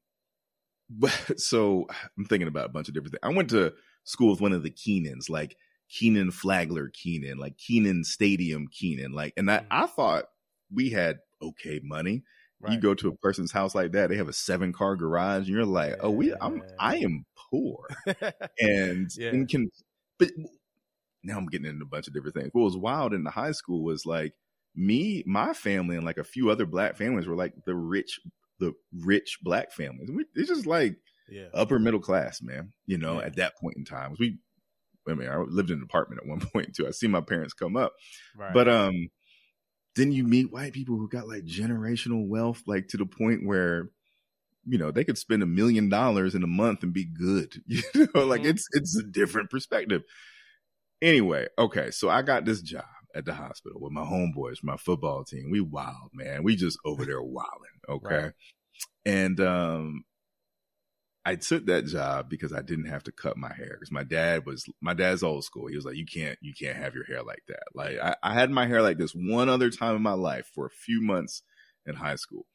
but 0.90 1.12
so 1.40 1.86
I'm 2.16 2.24
thinking 2.24 2.48
about 2.48 2.66
a 2.66 2.70
bunch 2.70 2.88
of 2.88 2.94
different 2.94 3.12
things. 3.12 3.20
I 3.22 3.36
went 3.36 3.50
to 3.50 3.72
school 4.04 4.30
with 4.30 4.40
one 4.40 4.52
of 4.52 4.62
the 4.62 4.70
Kenans, 4.70 5.30
like 5.30 5.56
Kenan 5.88 6.30
Flagler 6.30 6.88
Kenan, 6.88 7.38
like 7.38 7.56
Kenan 7.58 8.04
Stadium 8.04 8.68
Kenan, 8.68 9.12
like, 9.12 9.32
and 9.36 9.50
I, 9.50 9.58
mm-hmm. 9.58 9.66
I 9.70 9.86
thought 9.86 10.24
we 10.72 10.90
had 10.90 11.18
okay 11.40 11.80
money. 11.82 12.22
Right. 12.60 12.72
You 12.72 12.80
go 12.80 12.94
to 12.94 13.08
a 13.08 13.16
person's 13.16 13.52
house 13.52 13.74
like 13.74 13.92
that, 13.92 14.08
they 14.08 14.16
have 14.16 14.28
a 14.28 14.32
seven 14.32 14.72
car 14.72 14.96
garage, 14.96 15.46
and 15.46 15.48
you're 15.48 15.66
like, 15.66 15.96
oh, 16.00 16.10
we, 16.10 16.32
I'm, 16.40 16.62
I 16.78 16.96
am 16.96 17.24
poor, 17.50 17.86
and, 18.58 19.10
yeah. 19.16 19.28
and 19.28 19.48
can, 19.48 19.70
but 20.18 20.30
now 21.22 21.36
I'm 21.36 21.46
getting 21.46 21.66
into 21.66 21.84
a 21.84 21.88
bunch 21.88 22.06
of 22.06 22.14
different 22.14 22.36
things. 22.36 22.50
What 22.52 22.64
was 22.64 22.76
wild 22.76 23.12
in 23.12 23.24
the 23.24 23.30
high 23.30 23.52
school 23.52 23.82
was 23.82 24.06
like 24.06 24.32
me, 24.74 25.24
my 25.26 25.52
family, 25.52 25.96
and 25.96 26.04
like 26.04 26.18
a 26.18 26.24
few 26.24 26.50
other 26.50 26.66
black 26.66 26.96
families 26.96 27.26
were 27.26 27.36
like 27.36 27.54
the 27.66 27.74
rich, 27.74 28.20
the 28.60 28.72
rich 28.92 29.38
black 29.42 29.72
families. 29.72 30.10
We, 30.10 30.24
it's 30.34 30.48
just 30.48 30.66
like 30.66 30.96
yeah. 31.28 31.46
upper 31.54 31.78
middle 31.78 32.00
class, 32.00 32.40
man. 32.42 32.72
You 32.86 32.98
know, 32.98 33.20
yeah. 33.20 33.26
at 33.26 33.36
that 33.36 33.56
point 33.60 33.76
in 33.76 33.84
time, 33.84 34.14
we, 34.18 34.38
I 35.08 35.14
mean, 35.14 35.28
I 35.28 35.36
lived 35.38 35.70
in 35.70 35.78
an 35.78 35.84
apartment 35.84 36.22
at 36.22 36.28
one 36.28 36.40
point 36.52 36.74
too. 36.74 36.86
I 36.86 36.90
see 36.90 37.08
my 37.08 37.20
parents 37.20 37.54
come 37.54 37.76
up, 37.76 37.92
right. 38.36 38.52
but 38.52 38.68
um 38.68 39.08
then 39.96 40.12
you 40.12 40.24
meet 40.24 40.52
white 40.52 40.72
people 40.72 40.96
who 40.96 41.08
got 41.08 41.28
like 41.28 41.44
generational 41.44 42.26
wealth, 42.26 42.62
like 42.66 42.88
to 42.88 42.96
the 42.96 43.06
point 43.06 43.46
where, 43.46 43.90
you 44.66 44.78
know, 44.78 44.90
they 44.90 45.04
could 45.04 45.18
spend 45.18 45.42
a 45.42 45.46
million 45.46 45.88
dollars 45.88 46.34
in 46.34 46.42
a 46.42 46.48
month 46.48 46.82
and 46.82 46.92
be 46.92 47.04
good. 47.04 47.62
You 47.66 48.08
know, 48.14 48.24
like 48.24 48.42
mm-hmm. 48.42 48.50
it's 48.50 48.66
it's 48.72 48.98
a 48.98 49.02
different 49.04 49.50
perspective. 49.50 50.02
Anyway, 51.02 51.48
okay, 51.58 51.90
so 51.90 52.08
I 52.08 52.22
got 52.22 52.44
this 52.44 52.62
job 52.62 52.84
at 53.14 53.24
the 53.24 53.34
hospital 53.34 53.80
with 53.80 53.92
my 53.92 54.02
homeboys, 54.02 54.62
my 54.62 54.76
football 54.76 55.24
team. 55.24 55.50
We 55.50 55.60
wild, 55.60 56.10
man. 56.12 56.42
We 56.42 56.56
just 56.56 56.78
over 56.84 57.04
there 57.06 57.22
wilding, 57.22 57.48
okay? 57.88 58.16
Right. 58.16 58.32
And 59.06 59.40
um 59.40 60.04
I 61.26 61.36
took 61.36 61.66
that 61.66 61.86
job 61.86 62.28
because 62.28 62.52
I 62.52 62.60
didn't 62.60 62.86
have 62.86 63.04
to 63.04 63.12
cut 63.12 63.36
my 63.36 63.52
hair 63.52 63.76
because 63.78 63.90
my 63.90 64.04
dad 64.04 64.44
was 64.44 64.66
my 64.80 64.92
dad's 64.92 65.22
old 65.22 65.44
school. 65.44 65.68
He 65.68 65.76
was 65.76 65.84
like, 65.84 65.96
you 65.96 66.04
can't 66.04 66.38
you 66.42 66.52
can't 66.52 66.76
have 66.76 66.94
your 66.94 67.04
hair 67.04 67.22
like 67.22 67.42
that. 67.48 67.64
Like 67.74 67.98
I, 67.98 68.16
I 68.22 68.34
had 68.34 68.50
my 68.50 68.66
hair 68.66 68.82
like 68.82 68.98
this 68.98 69.12
one 69.12 69.48
other 69.48 69.70
time 69.70 69.96
in 69.96 70.02
my 70.02 70.12
life 70.12 70.50
for 70.54 70.66
a 70.66 70.70
few 70.70 71.00
months 71.00 71.42
in 71.86 71.94
high 71.94 72.16
school. 72.16 72.46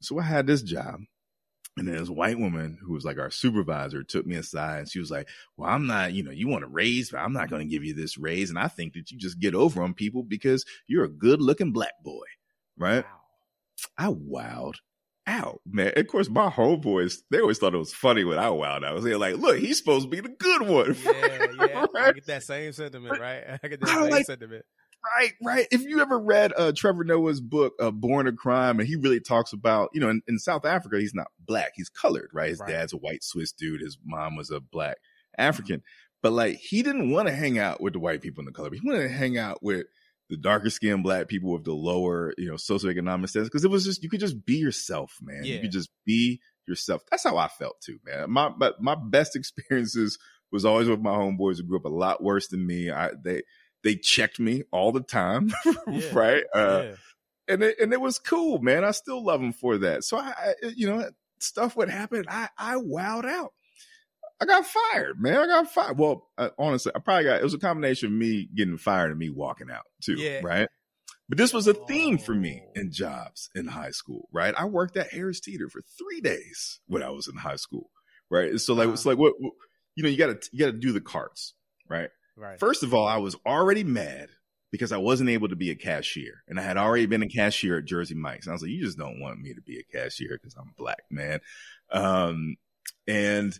So 0.00 0.18
I 0.18 0.22
had 0.22 0.46
this 0.46 0.62
job. 0.62 1.00
And 1.78 1.86
then 1.86 1.96
this 1.98 2.08
white 2.08 2.38
woman 2.38 2.78
who 2.80 2.94
was 2.94 3.04
like 3.04 3.18
our 3.18 3.30
supervisor 3.30 4.02
took 4.02 4.26
me 4.26 4.36
aside 4.36 4.78
and 4.78 4.90
she 4.90 4.98
was 4.98 5.10
like, 5.10 5.28
Well, 5.56 5.68
I'm 5.68 5.86
not, 5.86 6.14
you 6.14 6.22
know, 6.22 6.30
you 6.30 6.48
want 6.48 6.64
a 6.64 6.68
raise, 6.68 7.10
but 7.10 7.18
I'm 7.18 7.34
not 7.34 7.50
going 7.50 7.60
to 7.60 7.70
give 7.70 7.84
you 7.84 7.92
this 7.92 8.16
raise. 8.16 8.48
And 8.48 8.58
I 8.58 8.68
think 8.68 8.94
that 8.94 9.10
you 9.10 9.18
just 9.18 9.38
get 9.38 9.54
over 9.54 9.82
on 9.82 9.92
people 9.92 10.22
because 10.22 10.64
you're 10.86 11.04
a 11.04 11.08
good 11.08 11.42
looking 11.42 11.72
black 11.72 12.02
boy. 12.02 12.24
Right. 12.78 13.04
Wow. 13.04 13.20
I 13.98 14.06
wowed 14.08 14.76
out, 15.26 15.60
man. 15.66 15.92
Of 15.96 16.06
course, 16.06 16.28
my 16.28 16.48
homeboys, 16.48 17.18
they 17.30 17.40
always 17.40 17.58
thought 17.58 17.74
it 17.74 17.78
was 17.78 17.92
funny 17.92 18.24
when 18.24 18.38
I 18.38 18.46
wowed 18.46 18.84
out. 18.84 19.02
They 19.02 19.12
were 19.12 19.18
like, 19.18 19.36
look, 19.36 19.58
he's 19.58 19.78
supposed 19.78 20.04
to 20.04 20.10
be 20.10 20.20
the 20.20 20.28
good 20.28 20.62
one. 20.62 20.96
Yeah, 21.04 21.46
yeah. 21.66 21.86
right? 21.94 22.08
I 22.08 22.12
get 22.12 22.26
that 22.26 22.42
same 22.42 22.72
sentiment, 22.72 23.20
right? 23.20 23.42
I 23.62 23.68
get 23.68 23.80
that 23.80 23.88
I 23.88 24.02
same 24.02 24.10
like, 24.10 24.26
sentiment. 24.26 24.64
Right, 25.18 25.32
right. 25.42 25.66
If 25.70 25.82
you 25.82 26.00
ever 26.00 26.18
read 26.18 26.52
uh, 26.56 26.72
Trevor 26.74 27.04
Noah's 27.04 27.40
book, 27.40 27.74
uh, 27.80 27.90
Born 27.90 28.26
a 28.26 28.32
Crime, 28.32 28.80
and 28.80 28.88
he 28.88 28.96
really 28.96 29.20
talks 29.20 29.52
about, 29.52 29.90
you 29.92 30.00
know, 30.00 30.08
in, 30.08 30.20
in, 30.26 30.38
South 30.38 30.64
Africa, 30.64 30.98
he's 30.98 31.14
not 31.14 31.28
black, 31.38 31.72
he's 31.76 31.88
colored, 31.88 32.30
right? 32.32 32.48
His 32.48 32.58
right. 32.60 32.70
dad's 32.70 32.92
a 32.92 32.96
white 32.96 33.22
Swiss 33.22 33.52
dude, 33.52 33.82
his 33.82 33.98
mom 34.04 34.36
was 34.36 34.50
a 34.50 34.60
black 34.60 34.96
African. 35.38 35.82
But 36.22 36.32
like, 36.32 36.56
he 36.56 36.82
didn't 36.82 37.10
want 37.10 37.28
to 37.28 37.34
hang 37.34 37.58
out 37.58 37.80
with 37.80 37.92
the 37.92 38.00
white 38.00 38.20
people 38.20 38.40
in 38.42 38.46
the 38.46 38.52
color, 38.52 38.70
he 38.72 38.80
wanted 38.82 39.02
to 39.02 39.14
hang 39.14 39.38
out 39.38 39.62
with 39.62 39.86
the 40.28 40.36
darker 40.36 40.70
skinned 40.70 41.02
black 41.02 41.28
people 41.28 41.52
with 41.52 41.64
the 41.64 41.72
lower, 41.72 42.34
you 42.36 42.48
know, 42.48 42.54
socioeconomic 42.54 43.28
status. 43.28 43.48
Cause 43.48 43.64
it 43.64 43.70
was 43.70 43.84
just, 43.84 44.02
you 44.02 44.08
could 44.08 44.20
just 44.20 44.44
be 44.44 44.56
yourself, 44.56 45.16
man. 45.22 45.44
Yeah. 45.44 45.54
You 45.54 45.60
could 45.62 45.72
just 45.72 45.90
be 46.04 46.40
yourself. 46.66 47.02
That's 47.10 47.24
how 47.24 47.36
I 47.36 47.48
felt 47.48 47.80
too, 47.80 47.98
man. 48.04 48.30
My, 48.30 48.48
but 48.48 48.80
my 48.80 48.96
best 48.96 49.36
experiences 49.36 50.18
was 50.50 50.64
always 50.64 50.88
with 50.88 51.00
my 51.00 51.10
homeboys 51.10 51.58
who 51.58 51.64
grew 51.64 51.78
up 51.78 51.84
a 51.84 51.88
lot 51.88 52.22
worse 52.22 52.48
than 52.48 52.66
me. 52.66 52.90
I, 52.90 53.10
they, 53.22 53.42
they 53.84 53.94
checked 53.94 54.40
me 54.40 54.64
all 54.72 54.92
the 54.92 55.00
time. 55.02 55.52
Yeah. 55.88 56.10
right. 56.12 56.44
Uh, 56.54 56.82
yeah. 56.84 56.94
and 57.48 57.62
it, 57.62 57.76
and 57.80 57.92
it 57.92 58.00
was 58.00 58.18
cool, 58.18 58.58
man. 58.60 58.84
I 58.84 58.90
still 58.90 59.24
love 59.24 59.40
them 59.40 59.52
for 59.52 59.78
that. 59.78 60.02
So 60.02 60.18
I, 60.18 60.30
I 60.30 60.54
you 60.74 60.88
know, 60.88 61.08
stuff 61.38 61.76
would 61.76 61.88
happen. 61.88 62.24
I, 62.28 62.48
I 62.58 62.74
wowed 62.74 63.26
out. 63.26 63.52
I 64.40 64.44
got 64.44 64.66
fired, 64.66 65.20
man. 65.20 65.36
I 65.36 65.46
got 65.46 65.70
fired. 65.72 65.98
Well, 65.98 66.28
uh, 66.36 66.50
honestly, 66.58 66.92
I 66.94 66.98
probably 66.98 67.24
got 67.24 67.40
it 67.40 67.44
was 67.44 67.54
a 67.54 67.58
combination 67.58 68.08
of 68.08 68.12
me 68.12 68.48
getting 68.54 68.76
fired 68.78 69.10
and 69.10 69.18
me 69.18 69.30
walking 69.30 69.70
out 69.70 69.84
too, 70.02 70.14
Yeah. 70.14 70.40
right? 70.42 70.68
But 71.28 71.38
this 71.38 71.52
was 71.52 71.66
a 71.66 71.74
theme 71.74 72.18
for 72.18 72.34
me 72.34 72.62
Oh. 72.64 72.80
in 72.80 72.92
jobs 72.92 73.48
in 73.54 73.66
high 73.66 73.90
school, 73.90 74.28
right? 74.32 74.54
I 74.56 74.66
worked 74.66 74.96
at 74.96 75.10
Harris 75.12 75.40
Teeter 75.40 75.68
for 75.68 75.80
three 75.98 76.20
days 76.20 76.80
when 76.86 77.02
I 77.02 77.10
was 77.10 77.26
in 77.28 77.36
high 77.36 77.56
school, 77.56 77.90
right? 78.30 78.60
So 78.60 78.74
like, 78.74 78.88
it's 78.90 79.04
Uh-huh. 79.06 79.10
like 79.12 79.18
what, 79.18 79.34
what 79.40 79.52
you 79.94 80.02
know, 80.02 80.08
you 80.10 80.18
got 80.18 80.40
to 80.42 80.48
you 80.52 80.58
got 80.58 80.72
to 80.72 80.78
do 80.78 80.92
the 80.92 81.00
carts, 81.00 81.54
right? 81.88 82.10
Right. 82.36 82.60
First 82.60 82.82
of 82.82 82.92
all, 82.92 83.06
I 83.08 83.16
was 83.16 83.34
already 83.46 83.82
mad 83.84 84.28
because 84.70 84.92
I 84.92 84.98
wasn't 84.98 85.30
able 85.30 85.48
to 85.48 85.56
be 85.56 85.70
a 85.70 85.74
cashier, 85.74 86.42
and 86.46 86.60
I 86.60 86.62
had 86.62 86.76
already 86.76 87.06
been 87.06 87.22
a 87.22 87.28
cashier 87.28 87.78
at 87.78 87.86
Jersey 87.86 88.14
Mike's. 88.14 88.44
And 88.46 88.52
I 88.52 88.54
was 88.54 88.60
like, 88.62 88.70
"You 88.72 88.84
just 88.84 88.98
don't 88.98 89.20
want 89.20 89.40
me 89.40 89.54
to 89.54 89.62
be 89.62 89.78
a 89.78 89.84
cashier 89.84 90.38
because 90.38 90.54
I'm 90.54 90.74
black, 90.76 91.04
man." 91.10 91.40
Um, 91.90 92.56
and 93.08 93.58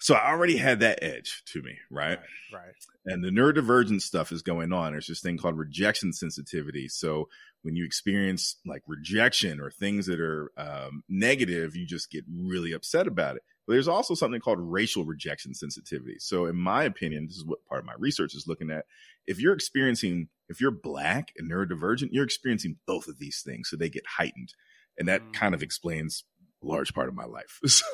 so 0.00 0.14
I 0.14 0.30
already 0.30 0.56
had 0.56 0.80
that 0.80 1.02
edge 1.02 1.42
to 1.52 1.62
me, 1.62 1.76
right? 1.90 2.18
Right. 2.18 2.26
Right. 2.50 2.74
And 3.04 3.22
the 3.22 3.28
neurodivergent 3.30 4.00
stuff 4.02 4.32
is 4.32 4.42
going 4.42 4.72
on. 4.72 4.92
There's 4.92 5.06
this 5.06 5.20
thing 5.20 5.38
called 5.38 5.58
rejection 5.58 6.12
sensitivity. 6.12 6.88
So 6.88 7.28
when 7.62 7.74
you 7.76 7.84
experience 7.84 8.56
like 8.64 8.82
rejection 8.86 9.60
or 9.60 9.70
things 9.70 10.06
that 10.06 10.20
are 10.20 10.50
um, 10.56 11.02
negative, 11.08 11.74
you 11.76 11.86
just 11.86 12.10
get 12.10 12.24
really 12.30 12.72
upset 12.72 13.06
about 13.06 13.36
it. 13.36 13.42
But 13.66 13.74
there's 13.74 13.88
also 13.88 14.14
something 14.14 14.40
called 14.40 14.60
racial 14.60 15.04
rejection 15.04 15.52
sensitivity. 15.54 16.16
So, 16.20 16.46
in 16.46 16.56
my 16.56 16.84
opinion, 16.84 17.26
this 17.26 17.36
is 17.36 17.44
what 17.44 17.64
part 17.66 17.80
of 17.80 17.86
my 17.86 17.94
research 17.98 18.34
is 18.34 18.46
looking 18.46 18.70
at. 18.70 18.86
If 19.26 19.40
you're 19.40 19.52
experiencing, 19.52 20.28
if 20.48 20.58
you're 20.60 20.70
black 20.70 21.32
and 21.36 21.50
neurodivergent, 21.50 22.08
you're 22.12 22.24
experiencing 22.24 22.76
both 22.86 23.08
of 23.08 23.18
these 23.18 23.42
things. 23.44 23.68
So 23.68 23.76
they 23.76 23.90
get 23.90 24.06
heightened. 24.06 24.54
And 24.98 25.06
that 25.08 25.20
Mm. 25.22 25.32
kind 25.34 25.54
of 25.54 25.62
explains 25.62 26.24
a 26.62 26.66
large 26.66 26.94
part 26.94 27.08
of 27.08 27.14
my 27.14 27.26
life. 27.26 27.60
So, 27.68 27.84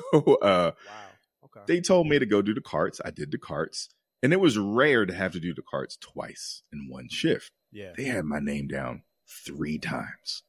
uh, 0.42 0.72
Wow. 0.86 1.10
Okay. 1.56 1.64
they 1.66 1.80
told 1.80 2.06
me 2.08 2.18
to 2.18 2.26
go 2.26 2.42
do 2.42 2.54
the 2.54 2.60
carts. 2.60 3.00
I 3.04 3.10
did 3.10 3.30
the 3.30 3.38
carts. 3.38 3.88
And 4.22 4.32
it 4.32 4.40
was 4.40 4.56
rare 4.56 5.04
to 5.04 5.12
have 5.12 5.32
to 5.32 5.40
do 5.40 5.52
the 5.52 5.62
carts 5.62 5.96
twice 5.98 6.62
in 6.72 6.88
one 6.88 7.08
shift. 7.10 7.52
yeah. 7.72 7.92
They 7.96 8.04
had 8.04 8.24
my 8.24 8.38
name 8.40 8.68
down 8.68 9.02
three 9.46 9.78
times. 9.78 10.42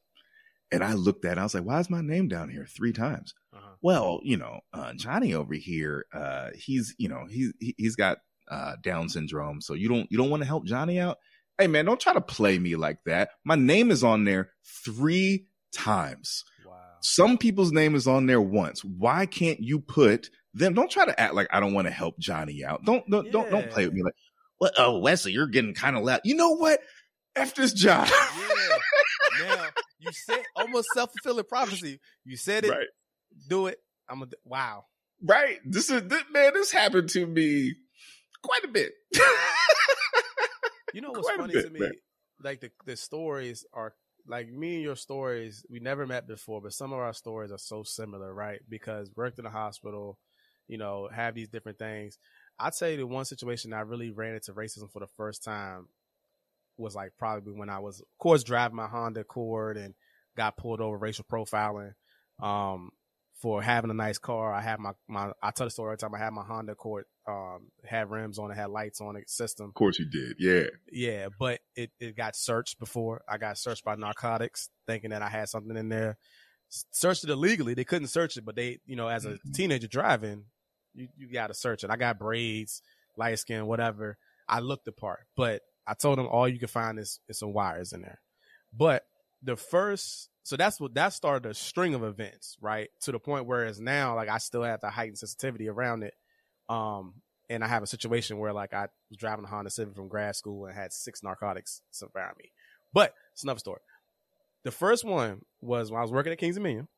And 0.72 0.82
I 0.82 0.94
looked 0.94 1.24
at 1.24 1.32
it, 1.32 1.40
I 1.40 1.44
was 1.44 1.54
like, 1.54 1.64
why 1.64 1.78
is 1.78 1.90
my 1.90 2.00
name 2.00 2.26
down 2.26 2.48
here 2.48 2.66
three 2.66 2.92
times? 2.92 3.34
Uh-huh. 3.54 3.76
Well, 3.82 4.20
you 4.24 4.36
know, 4.36 4.60
uh, 4.72 4.94
Johnny 4.94 5.32
over 5.34 5.54
here, 5.54 6.06
uh, 6.12 6.50
he's, 6.56 6.94
you 6.98 7.08
know, 7.08 7.26
he, 7.30 7.50
he 7.60 7.74
he's 7.78 7.94
got 7.96 8.18
uh, 8.50 8.76
Down 8.82 9.08
syndrome. 9.08 9.60
So 9.60 9.74
you 9.74 9.88
don't 9.88 10.10
you 10.10 10.18
don't 10.18 10.30
want 10.30 10.42
to 10.42 10.46
help 10.46 10.64
Johnny 10.64 10.98
out? 10.98 11.18
Hey 11.58 11.66
man, 11.68 11.84
don't 11.84 12.00
try 12.00 12.12
to 12.14 12.20
play 12.20 12.58
me 12.58 12.76
like 12.76 12.98
that. 13.06 13.30
My 13.44 13.54
name 13.54 13.90
is 13.90 14.02
on 14.02 14.24
there 14.24 14.50
three 14.84 15.46
times. 15.72 16.44
Wow. 16.66 16.74
Some 17.00 17.38
people's 17.38 17.72
name 17.72 17.94
is 17.94 18.06
on 18.06 18.26
there 18.26 18.40
once. 18.40 18.84
Why 18.84 19.26
can't 19.26 19.60
you 19.60 19.80
put 19.80 20.30
them? 20.58 20.74
Don't 20.74 20.90
try 20.90 21.04
to 21.06 21.18
act 21.20 21.34
like 21.34 21.48
I 21.50 21.60
don't 21.60 21.74
want 21.74 21.86
to 21.86 21.92
help 21.92 22.18
Johnny 22.18 22.64
out. 22.64 22.84
Don't 22.84 23.08
don't 23.10 23.30
don't 23.30 23.50
don't 23.50 23.70
play 23.70 23.84
with 23.86 23.94
me 23.94 24.02
like, 24.02 24.14
well, 24.60 24.70
oh 24.78 24.98
Wesley, 24.98 25.32
you're 25.32 25.46
getting 25.46 25.74
kind 25.74 25.96
of 25.96 26.02
loud. 26.04 26.20
You 26.24 26.34
know 26.34 26.56
what? 26.56 26.80
F 27.34 27.54
this 27.54 27.72
job. 27.72 28.08
Yeah. 28.08 28.76
now 29.56 29.66
you 29.98 30.10
said 30.12 30.42
almost 30.56 30.88
self 30.94 31.10
fulfilling 31.12 31.44
prophecy. 31.44 32.00
You 32.24 32.36
said 32.36 32.64
it. 32.64 32.70
right, 32.70 32.86
Do 33.48 33.66
it. 33.66 33.78
I'm 34.08 34.22
a 34.22 34.26
wow. 34.44 34.84
right. 35.22 35.58
This 35.64 35.90
is 35.90 36.02
this, 36.04 36.22
man. 36.32 36.54
This 36.54 36.70
happened 36.72 37.10
to 37.10 37.26
me 37.26 37.74
quite 38.42 38.64
a 38.64 38.68
bit. 38.68 38.92
You 40.94 41.02
know 41.02 41.10
what's 41.10 41.26
Quite 41.26 41.38
funny 41.40 41.52
bit, 41.52 41.64
to 41.66 41.70
me? 41.70 41.80
man. 41.80 41.92
Like 42.42 42.60
the 42.60 42.70
the 42.86 42.96
stories 42.96 43.66
are 43.74 43.92
like 44.26 44.48
me 44.48 44.76
and 44.76 44.82
your 44.82 44.96
stories. 44.96 45.62
We 45.68 45.78
never 45.78 46.06
met 46.06 46.26
before, 46.26 46.62
but 46.62 46.72
some 46.72 46.92
of 46.92 46.98
our 46.98 47.12
stories 47.12 47.52
are 47.52 47.58
so 47.58 47.82
similar, 47.82 48.32
right? 48.32 48.60
Because 48.66 49.10
worked 49.14 49.38
in 49.38 49.44
a 49.44 49.50
hospital, 49.50 50.18
you 50.68 50.78
know, 50.78 51.08
have 51.14 51.34
these 51.34 51.48
different 51.48 51.78
things. 51.78 52.18
I'd 52.58 52.74
say 52.74 52.96
the 52.96 53.06
one 53.06 53.24
situation 53.24 53.72
I 53.72 53.80
really 53.80 54.10
ran 54.10 54.34
into 54.34 54.52
racism 54.52 54.90
for 54.90 55.00
the 55.00 55.06
first 55.16 55.44
time 55.44 55.88
was 56.78 56.94
like 56.94 57.12
probably 57.18 57.52
when 57.52 57.70
I 57.70 57.78
was, 57.78 58.00
of 58.00 58.06
course, 58.18 58.42
driving 58.44 58.76
my 58.76 58.86
Honda 58.86 59.20
Accord 59.20 59.76
and 59.76 59.94
got 60.36 60.56
pulled 60.56 60.80
over 60.80 60.96
racial 60.98 61.24
profiling. 61.30 61.92
Um, 62.40 62.90
for 63.40 63.60
having 63.62 63.90
a 63.90 63.94
nice 63.94 64.16
car, 64.16 64.52
I 64.54 64.62
had 64.62 64.78
my 64.78 64.92
my. 65.08 65.30
I 65.42 65.50
tell 65.50 65.66
the 65.66 65.70
story 65.70 65.90
every 65.92 65.98
time. 65.98 66.14
I 66.14 66.18
had 66.24 66.32
my 66.32 66.42
Honda 66.42 66.72
Accord, 66.72 67.04
um, 67.28 67.68
had 67.84 68.10
rims 68.10 68.38
on 68.38 68.50
it, 68.50 68.54
had 68.56 68.70
lights 68.70 69.00
on 69.02 69.14
it, 69.16 69.28
system. 69.28 69.66
of 69.66 69.74
course 69.74 69.98
you 69.98 70.06
did. 70.08 70.36
Yeah. 70.38 70.64
Yeah, 70.90 71.28
but 71.38 71.60
it, 71.74 71.90
it 72.00 72.16
got 72.16 72.34
searched 72.34 72.78
before. 72.78 73.22
I 73.28 73.36
got 73.36 73.58
searched 73.58 73.84
by 73.84 73.94
narcotics, 73.94 74.70
thinking 74.86 75.10
that 75.10 75.20
I 75.20 75.28
had 75.28 75.50
something 75.50 75.76
in 75.76 75.90
there. 75.90 76.16
Searched 76.68 77.24
it 77.24 77.30
illegally. 77.30 77.74
They 77.74 77.84
couldn't 77.84 78.08
search 78.08 78.38
it, 78.38 78.44
but 78.46 78.56
they, 78.56 78.78
you 78.86 78.96
know, 78.96 79.08
as 79.08 79.26
a 79.26 79.32
Mhm. 79.34 79.54
teenager 79.54 79.86
driving, 79.86 80.46
you, 80.96 81.08
you 81.16 81.28
got 81.28 81.48
to 81.48 81.54
search 81.54 81.84
it. 81.84 81.90
I 81.90 81.96
got 81.96 82.18
braids, 82.18 82.82
light 83.16 83.38
skin, 83.38 83.66
whatever. 83.66 84.18
I 84.48 84.60
looked 84.60 84.84
the 84.84 84.92
part, 84.92 85.26
but 85.36 85.62
I 85.86 85.94
told 85.94 86.18
them 86.18 86.26
all 86.26 86.48
you 86.48 86.58
can 86.58 86.68
find 86.68 86.98
is, 86.98 87.20
is 87.28 87.38
some 87.38 87.52
wires 87.52 87.92
in 87.92 88.02
there. 88.02 88.20
But 88.76 89.04
the 89.42 89.56
first, 89.56 90.28
so 90.42 90.56
that's 90.56 90.80
what 90.80 90.94
that 90.94 91.12
started 91.12 91.48
a 91.48 91.54
string 91.54 91.94
of 91.94 92.02
events, 92.02 92.56
right? 92.60 92.88
To 93.02 93.12
the 93.12 93.18
point 93.18 93.46
where 93.46 93.64
it's 93.66 93.78
now 93.78 94.14
like 94.14 94.28
I 94.28 94.38
still 94.38 94.62
have 94.62 94.80
the 94.80 94.90
heightened 94.90 95.18
sensitivity 95.18 95.68
around 95.68 96.02
it. 96.02 96.14
Um, 96.68 97.14
and 97.48 97.62
I 97.62 97.68
have 97.68 97.82
a 97.82 97.86
situation 97.86 98.38
where 98.38 98.52
like 98.52 98.74
I 98.74 98.88
was 99.08 99.18
driving 99.18 99.44
a 99.44 99.48
Honda 99.48 99.70
Civic 99.70 99.94
from 99.94 100.08
grad 100.08 100.34
school 100.34 100.66
and 100.66 100.74
had 100.74 100.92
six 100.92 101.22
narcotics 101.22 101.80
surround 101.90 102.36
me. 102.38 102.50
But 102.92 103.14
it's 103.32 103.44
another 103.44 103.60
story. 103.60 103.80
The 104.64 104.70
first 104.72 105.04
one 105.04 105.42
was 105.60 105.90
when 105.90 105.98
I 105.98 106.02
was 106.02 106.10
working 106.10 106.32
at 106.32 106.38
Kings 106.38 106.56
Dominion. 106.56 106.88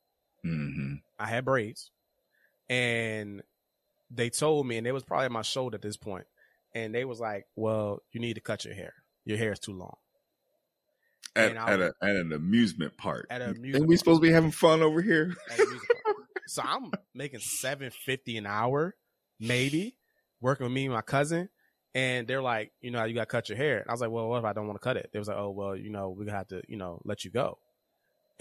hmm 0.42 0.94
I 1.18 1.26
had 1.26 1.44
braids, 1.44 1.90
and 2.70 3.42
they 4.10 4.30
told 4.30 4.66
me, 4.66 4.78
and 4.78 4.86
it 4.86 4.92
was 4.92 5.04
probably 5.04 5.28
my 5.28 5.42
shoulder 5.42 5.76
at 5.76 5.82
this 5.82 5.96
point, 5.96 6.26
and 6.74 6.94
they 6.94 7.04
was 7.04 7.20
like, 7.20 7.46
"Well, 7.56 8.02
you 8.12 8.20
need 8.20 8.34
to 8.34 8.40
cut 8.40 8.64
your 8.64 8.74
hair. 8.74 8.94
Your 9.24 9.38
hair 9.38 9.52
is 9.52 9.58
too 9.58 9.72
long." 9.74 9.96
At, 11.36 11.50
And 11.50 11.58
I 11.58 11.72
at, 11.72 11.80
a, 11.80 11.92
at 12.02 12.16
an 12.16 12.32
amusement 12.32 12.96
park. 12.96 13.26
At 13.30 13.42
an 13.42 13.56
amusement 13.56 13.86
we 13.88 13.94
park. 13.94 13.98
supposed 13.98 14.22
to 14.22 14.26
be 14.26 14.32
having 14.32 14.50
fun 14.50 14.82
over 14.82 15.02
here? 15.02 15.34
at 15.50 15.60
a 15.60 15.64
park. 15.64 16.16
So 16.46 16.62
I'm 16.64 16.90
making 17.14 17.40
seven 17.40 17.90
fifty 17.90 18.38
an 18.38 18.46
hour, 18.46 18.94
maybe, 19.38 19.96
working 20.40 20.64
with 20.64 20.72
me 20.72 20.86
and 20.86 20.94
my 20.94 21.02
cousin. 21.02 21.50
And 21.94 22.26
they're 22.26 22.42
like, 22.42 22.72
you 22.80 22.90
know, 22.90 23.04
you 23.04 23.14
got 23.14 23.22
to 23.22 23.26
cut 23.26 23.48
your 23.48 23.58
hair. 23.58 23.78
And 23.80 23.88
I 23.88 23.92
was 23.92 24.00
like, 24.00 24.10
well, 24.10 24.28
what 24.28 24.38
if 24.38 24.44
I 24.44 24.52
don't 24.52 24.66
want 24.66 24.80
to 24.80 24.84
cut 24.84 24.96
it? 24.96 25.10
They 25.12 25.18
was 25.18 25.28
like, 25.28 25.36
oh, 25.36 25.50
well, 25.50 25.76
you 25.76 25.90
know, 25.90 26.10
we're 26.10 26.24
gonna 26.24 26.38
have 26.38 26.48
to, 26.48 26.62
you 26.68 26.76
know, 26.76 27.00
let 27.04 27.24
you 27.24 27.30
go. 27.30 27.58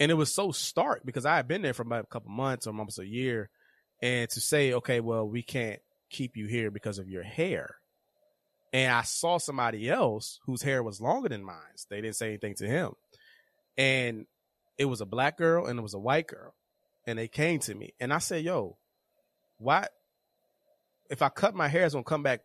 And 0.00 0.10
it 0.10 0.14
was 0.14 0.32
so 0.32 0.52
stark 0.52 1.02
because 1.04 1.26
I 1.26 1.36
had 1.36 1.48
been 1.48 1.62
there 1.62 1.74
for 1.74 1.82
about 1.82 2.04
a 2.04 2.06
couple 2.06 2.30
months 2.30 2.66
or 2.66 2.70
almost 2.70 2.98
a 2.98 3.06
year, 3.06 3.50
and 4.00 4.28
to 4.30 4.40
say, 4.40 4.72
okay, 4.74 5.00
well, 5.00 5.28
we 5.28 5.42
can't 5.42 5.80
keep 6.10 6.36
you 6.36 6.46
here 6.46 6.70
because 6.70 6.98
of 6.98 7.08
your 7.08 7.22
hair. 7.22 7.76
And 8.72 8.92
I 8.92 9.02
saw 9.02 9.38
somebody 9.38 9.88
else 9.88 10.40
whose 10.44 10.62
hair 10.62 10.82
was 10.82 11.00
longer 11.00 11.28
than 11.28 11.42
mine. 11.42 11.56
They 11.88 12.00
didn't 12.00 12.16
say 12.16 12.28
anything 12.28 12.54
to 12.56 12.66
him, 12.66 12.92
and 13.76 14.26
it 14.76 14.84
was 14.84 15.00
a 15.00 15.06
black 15.06 15.36
girl 15.36 15.66
and 15.66 15.78
it 15.78 15.82
was 15.82 15.94
a 15.94 15.98
white 15.98 16.28
girl 16.28 16.54
and 17.08 17.18
they 17.18 17.26
came 17.26 17.58
to 17.58 17.74
me 17.74 17.94
and 17.98 18.12
I 18.12 18.18
said, 18.18 18.44
"Yo, 18.44 18.76
why? 19.56 19.86
If 21.08 21.22
I 21.22 21.30
cut 21.30 21.54
my 21.54 21.66
hair, 21.66 21.86
it's 21.86 21.94
gonna 21.94 22.04
come 22.04 22.22
back 22.22 22.42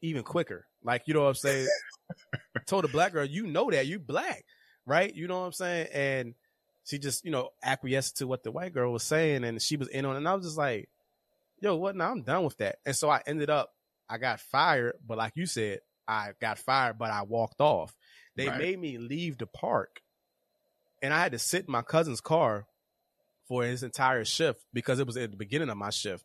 even 0.00 0.22
quicker." 0.22 0.66
Like 0.82 1.02
you 1.06 1.12
know 1.12 1.24
what 1.24 1.28
I'm 1.28 1.34
saying? 1.34 1.68
Told 2.66 2.84
the 2.84 2.88
black 2.88 3.12
girl, 3.12 3.26
"You 3.26 3.46
know 3.46 3.70
that 3.70 3.86
you 3.86 3.98
black, 3.98 4.46
right? 4.86 5.14
You 5.14 5.28
know 5.28 5.40
what 5.40 5.46
I'm 5.46 5.52
saying?" 5.52 5.88
And 5.92 6.34
she 6.84 6.98
just 6.98 7.26
you 7.26 7.30
know 7.30 7.50
acquiesced 7.62 8.16
to 8.18 8.26
what 8.26 8.42
the 8.42 8.50
white 8.50 8.72
girl 8.72 8.90
was 8.90 9.02
saying, 9.02 9.44
and 9.44 9.60
she 9.60 9.76
was 9.76 9.88
in 9.88 10.06
on 10.06 10.14
it. 10.14 10.18
And 10.18 10.28
I 10.28 10.34
was 10.34 10.46
just 10.46 10.56
like, 10.56 10.88
"Yo, 11.60 11.76
what? 11.76 11.96
Now 11.96 12.10
I'm 12.10 12.22
done 12.22 12.44
with 12.44 12.56
that." 12.58 12.76
And 12.84 12.94
so 12.96 13.08
I 13.10 13.22
ended 13.26 13.50
up, 13.50 13.72
I 14.08 14.18
got 14.18 14.40
fired, 14.40 14.94
but 15.06 15.18
like 15.18 15.32
you 15.36 15.46
said, 15.46 15.80
I 16.08 16.32
got 16.40 16.58
fired, 16.58 16.98
but 16.98 17.10
I 17.10 17.22
walked 17.22 17.60
off. 17.60 17.96
They 18.36 18.48
Right. 18.48 18.58
made 18.58 18.78
me 18.78 18.98
leave 18.98 19.38
the 19.38 19.46
park, 19.46 20.00
and 21.02 21.12
I 21.12 21.20
had 21.20 21.32
to 21.32 21.38
sit 21.38 21.66
in 21.66 21.72
my 21.72 21.82
cousin's 21.82 22.20
car 22.20 22.66
for 23.48 23.62
his 23.64 23.82
entire 23.82 24.24
shift 24.24 24.64
because 24.72 24.98
it 24.98 25.06
was 25.06 25.16
at 25.16 25.30
the 25.30 25.36
beginning 25.36 25.68
of 25.70 25.76
my 25.76 25.90
shift 25.90 26.24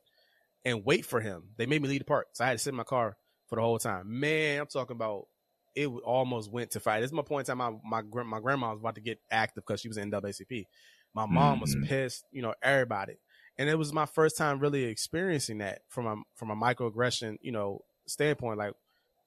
and 0.66 0.86
wait 0.86 1.06
for 1.06 1.22
him. 1.22 1.49
They 1.58 1.66
made 1.66 1.82
me 1.82 1.88
leave 1.90 1.99
the 1.99 2.06
park. 2.06 2.28
So 2.34 2.44
I 2.44 2.48
had 2.48 2.53
to 2.58 2.60
sit 2.64 2.72
in 2.72 2.76
my 2.76 2.84
car 2.84 3.16
for 3.48 3.56
the 3.56 3.62
whole 3.62 3.80
time. 3.80 4.20
Man, 4.20 4.60
I'm 4.62 4.68
talking 4.68 4.95
about 4.95 5.28
it 5.76 5.88
almost 5.88 6.52
went 6.52 6.72
to 6.72 6.80
fight. 6.80 6.99
This 7.02 7.10
is 7.10 7.14
my 7.14 7.22
point 7.22 7.48
in 7.48 7.58
time. 7.58 7.82
My 7.84 8.02
my, 8.02 8.24
my 8.24 8.40
grandma 8.40 8.72
was 8.72 8.80
about 8.80 8.95
to 8.95 9.02
get 9.02 9.20
active 9.30 9.64
because 9.66 9.80
she 9.80 9.88
was 9.88 9.98
in 9.98 10.10
NAACP. 10.12 10.66
My 11.14 11.26
mom 11.26 11.60
was 11.60 11.76
Mhm. 11.76 11.88
pissed, 11.88 12.26
you 12.32 12.41
know, 12.41 12.53
everybody. 12.62 13.18
And 13.62 13.70
it 13.70 13.78
was 13.78 13.94
my 13.94 14.08
first 14.08 14.38
time 14.38 14.60
really 14.60 14.86
experiencing 14.86 15.60
that 15.60 15.84
from 15.90 16.08
a 16.08 16.18
from 16.36 16.52
a 16.52 16.56
microaggression, 16.56 17.38
you 17.42 17.52
know, 17.52 17.82
standpoint. 18.08 18.58
Like 18.60 18.74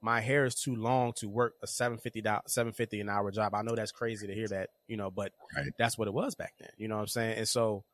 my 0.02 0.20
hair 0.20 0.44
is 0.44 0.56
too 0.56 0.76
long 0.76 1.12
to 1.14 1.28
work 1.28 1.54
a 1.62 1.66
750 1.66 2.22
750 2.46 3.00
an 3.00 3.08
hour 3.08 3.30
job. 3.30 3.54
I 3.54 3.62
know 3.62 3.76
that's 3.76 3.92
crazy 3.92 4.26
to 4.26 4.34
hear 4.34 4.48
that, 4.48 4.70
you 4.88 4.96
know, 4.96 5.10
but 5.10 5.32
Right. 5.56 5.74
that's 5.78 5.98
what 5.98 6.08
it 6.08 6.14
was 6.14 6.34
back 6.34 6.54
then. 6.58 6.70
You 6.78 6.88
know 6.88 6.96
what 6.96 7.02
I'm 7.02 7.06
saying? 7.08 7.38
And 7.38 7.48
so 7.48 7.84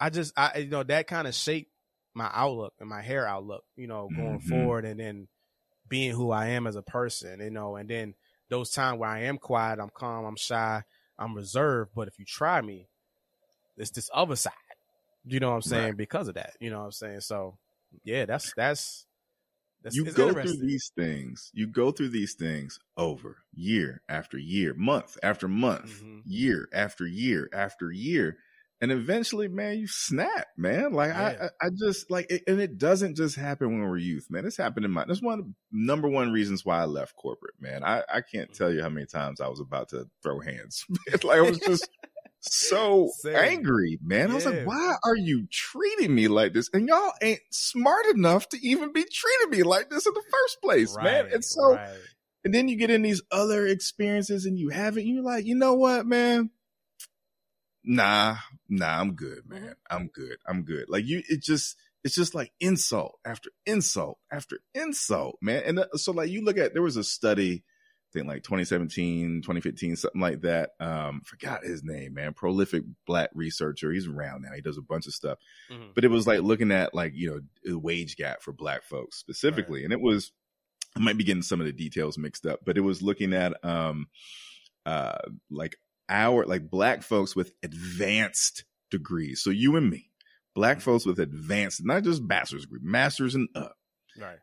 I 0.00 0.10
just 0.10 0.32
I 0.36 0.58
you 0.58 0.68
know 0.70 0.82
that 0.84 1.06
kind 1.06 1.28
of 1.28 1.34
shaped 1.34 1.72
my 2.14 2.30
outlook 2.32 2.74
and 2.80 2.88
my 2.88 3.02
hair 3.02 3.26
outlook, 3.26 3.64
you 3.76 3.86
know, 3.86 4.10
going 4.10 4.40
Mhm. 4.40 4.40
forward 4.40 4.84
and 4.84 5.00
then 5.00 5.28
being 5.88 6.12
who 6.12 6.32
I 6.32 6.48
am 6.48 6.66
as 6.66 6.76
a 6.76 6.82
person, 6.82 7.40
you 7.40 7.50
know, 7.50 7.76
and 7.76 7.90
then 7.90 8.14
those 8.50 8.72
times 8.72 9.00
where 9.00 9.10
I 9.10 9.20
am 9.24 9.38
quiet, 9.38 9.80
I'm 9.80 9.90
calm, 9.90 10.26
I'm 10.26 10.36
shy, 10.36 10.84
I'm 11.18 11.34
reserved, 11.36 11.92
but 11.94 12.08
if 12.08 12.18
you 12.18 12.26
try 12.26 12.60
me, 12.62 12.88
it's 13.76 13.90
this 13.92 14.10
other 14.14 14.36
side. 14.36 14.52
You 15.24 15.40
know 15.40 15.50
what 15.50 15.56
I'm 15.56 15.62
saying? 15.62 15.84
Right. 15.84 15.96
Because 15.96 16.28
of 16.28 16.34
that. 16.34 16.52
You 16.60 16.70
know 16.70 16.80
what 16.80 16.86
I'm 16.86 16.92
saying? 16.92 17.20
So 17.20 17.58
yeah, 18.04 18.24
that's 18.24 18.52
that's 18.56 19.06
that's 19.82 19.96
you 19.96 20.04
go 20.04 20.32
through 20.32 20.58
these 20.58 20.92
things. 20.96 21.50
You 21.52 21.66
go 21.66 21.90
through 21.90 22.10
these 22.10 22.34
things 22.34 22.78
over 22.96 23.38
year 23.54 24.02
after 24.08 24.38
year, 24.38 24.74
month 24.74 25.16
after 25.22 25.48
month, 25.48 26.02
mm-hmm. 26.02 26.20
year 26.24 26.68
after 26.72 27.06
year 27.06 27.48
after 27.52 27.90
year. 27.90 28.38
And 28.80 28.90
eventually, 28.90 29.46
man, 29.46 29.78
you 29.78 29.86
snap, 29.86 30.48
man. 30.56 30.92
Like 30.92 31.10
yeah. 31.10 31.48
I, 31.62 31.66
I 31.66 31.70
just 31.70 32.10
like, 32.10 32.28
it, 32.30 32.42
and 32.48 32.60
it 32.60 32.78
doesn't 32.78 33.16
just 33.16 33.36
happen 33.36 33.68
when 33.68 33.88
we're 33.88 33.96
youth, 33.96 34.26
man. 34.28 34.44
It's 34.44 34.56
happened 34.56 34.84
in 34.84 34.90
my. 34.90 35.04
That's 35.04 35.22
one 35.22 35.38
of 35.38 35.44
the 35.44 35.52
number 35.70 36.08
one 36.08 36.32
reasons 36.32 36.64
why 36.64 36.80
I 36.80 36.86
left 36.86 37.14
corporate, 37.14 37.54
man. 37.60 37.84
I, 37.84 38.02
I 38.12 38.22
can't 38.22 38.50
mm-hmm. 38.50 38.54
tell 38.54 38.72
you 38.72 38.82
how 38.82 38.88
many 38.88 39.06
times 39.06 39.40
I 39.40 39.46
was 39.46 39.60
about 39.60 39.90
to 39.90 40.08
throw 40.22 40.40
hands. 40.40 40.84
like 41.22 41.38
I 41.38 41.42
was 41.42 41.58
just 41.58 41.88
so 42.42 43.10
Same. 43.20 43.36
angry, 43.36 43.98
man. 44.02 44.28
Yeah. 44.28 44.32
I 44.32 44.34
was 44.34 44.46
like, 44.46 44.66
why 44.66 44.96
are 45.04 45.16
you 45.16 45.46
treating 45.50 46.14
me 46.14 46.28
like 46.28 46.52
this? 46.52 46.68
And 46.72 46.88
y'all 46.88 47.12
ain't 47.22 47.40
smart 47.50 48.06
enough 48.14 48.48
to 48.50 48.58
even 48.66 48.92
be 48.92 49.04
treating 49.04 49.50
me 49.50 49.62
like 49.62 49.90
this 49.90 50.06
in 50.06 50.12
the 50.12 50.22
first 50.30 50.60
place, 50.60 50.94
right, 50.96 51.04
man. 51.04 51.30
And 51.32 51.44
so, 51.44 51.74
right. 51.74 51.96
and 52.44 52.52
then 52.52 52.68
you 52.68 52.76
get 52.76 52.90
in 52.90 53.02
these 53.02 53.22
other 53.30 53.66
experiences 53.66 54.44
and 54.44 54.58
you 54.58 54.70
have 54.70 54.98
it, 54.98 55.04
you're 55.04 55.22
like, 55.22 55.46
you 55.46 55.54
know 55.54 55.74
what, 55.74 56.04
man? 56.04 56.50
Nah, 57.84 58.36
nah, 58.68 59.00
I'm 59.00 59.14
good, 59.14 59.42
man. 59.46 59.74
I'm 59.88 60.08
good. 60.08 60.36
I'm 60.46 60.64
good. 60.64 60.86
Like 60.88 61.04
you, 61.06 61.22
it 61.28 61.42
just, 61.42 61.76
it's 62.04 62.14
just 62.16 62.34
like 62.34 62.52
insult 62.58 63.18
after 63.24 63.50
insult 63.66 64.18
after 64.32 64.58
insult, 64.74 65.36
man. 65.40 65.62
And 65.64 65.78
uh, 65.78 65.86
so, 65.94 66.10
like, 66.10 66.30
you 66.30 66.44
look 66.44 66.58
at, 66.58 66.72
there 66.72 66.82
was 66.82 66.96
a 66.96 67.04
study 67.04 67.62
think 68.12 68.26
like 68.26 68.42
2017, 68.42 69.42
2015, 69.42 69.96
something 69.96 70.20
like 70.20 70.42
that. 70.42 70.70
Um, 70.80 71.22
forgot 71.24 71.64
his 71.64 71.82
name, 71.82 72.14
man. 72.14 72.34
Prolific 72.34 72.84
black 73.06 73.30
researcher. 73.34 73.92
He's 73.92 74.06
around 74.06 74.42
now. 74.42 74.52
He 74.54 74.60
does 74.60 74.78
a 74.78 74.82
bunch 74.82 75.06
of 75.06 75.14
stuff. 75.14 75.38
Mm-hmm. 75.70 75.90
But 75.94 76.04
it 76.04 76.10
was 76.10 76.26
like 76.26 76.40
looking 76.40 76.70
at 76.72 76.94
like, 76.94 77.12
you 77.14 77.30
know, 77.30 77.40
the 77.64 77.78
wage 77.78 78.16
gap 78.16 78.42
for 78.42 78.52
black 78.52 78.84
folks 78.84 79.16
specifically. 79.16 79.80
Right. 79.80 79.84
And 79.84 79.92
it 79.92 80.00
was 80.00 80.32
I 80.96 81.00
might 81.00 81.16
be 81.16 81.24
getting 81.24 81.42
some 81.42 81.60
of 81.60 81.66
the 81.66 81.72
details 81.72 82.18
mixed 82.18 82.46
up, 82.46 82.60
but 82.64 82.76
it 82.76 82.82
was 82.82 83.02
looking 83.02 83.32
at 83.32 83.52
um 83.64 84.08
uh 84.84 85.18
like 85.50 85.76
our 86.08 86.44
like 86.44 86.70
black 86.70 87.02
folks 87.02 87.34
with 87.34 87.52
advanced 87.62 88.64
degrees. 88.90 89.42
So 89.42 89.50
you 89.50 89.76
and 89.76 89.88
me, 89.88 90.10
black 90.54 90.78
mm-hmm. 90.78 90.90
folks 90.90 91.06
with 91.06 91.18
advanced, 91.18 91.84
not 91.84 92.04
just 92.04 92.26
bachelor's 92.26 92.62
degree, 92.62 92.80
masters 92.82 93.34
and 93.34 93.48
up. 93.54 93.76
Right. 94.18 94.38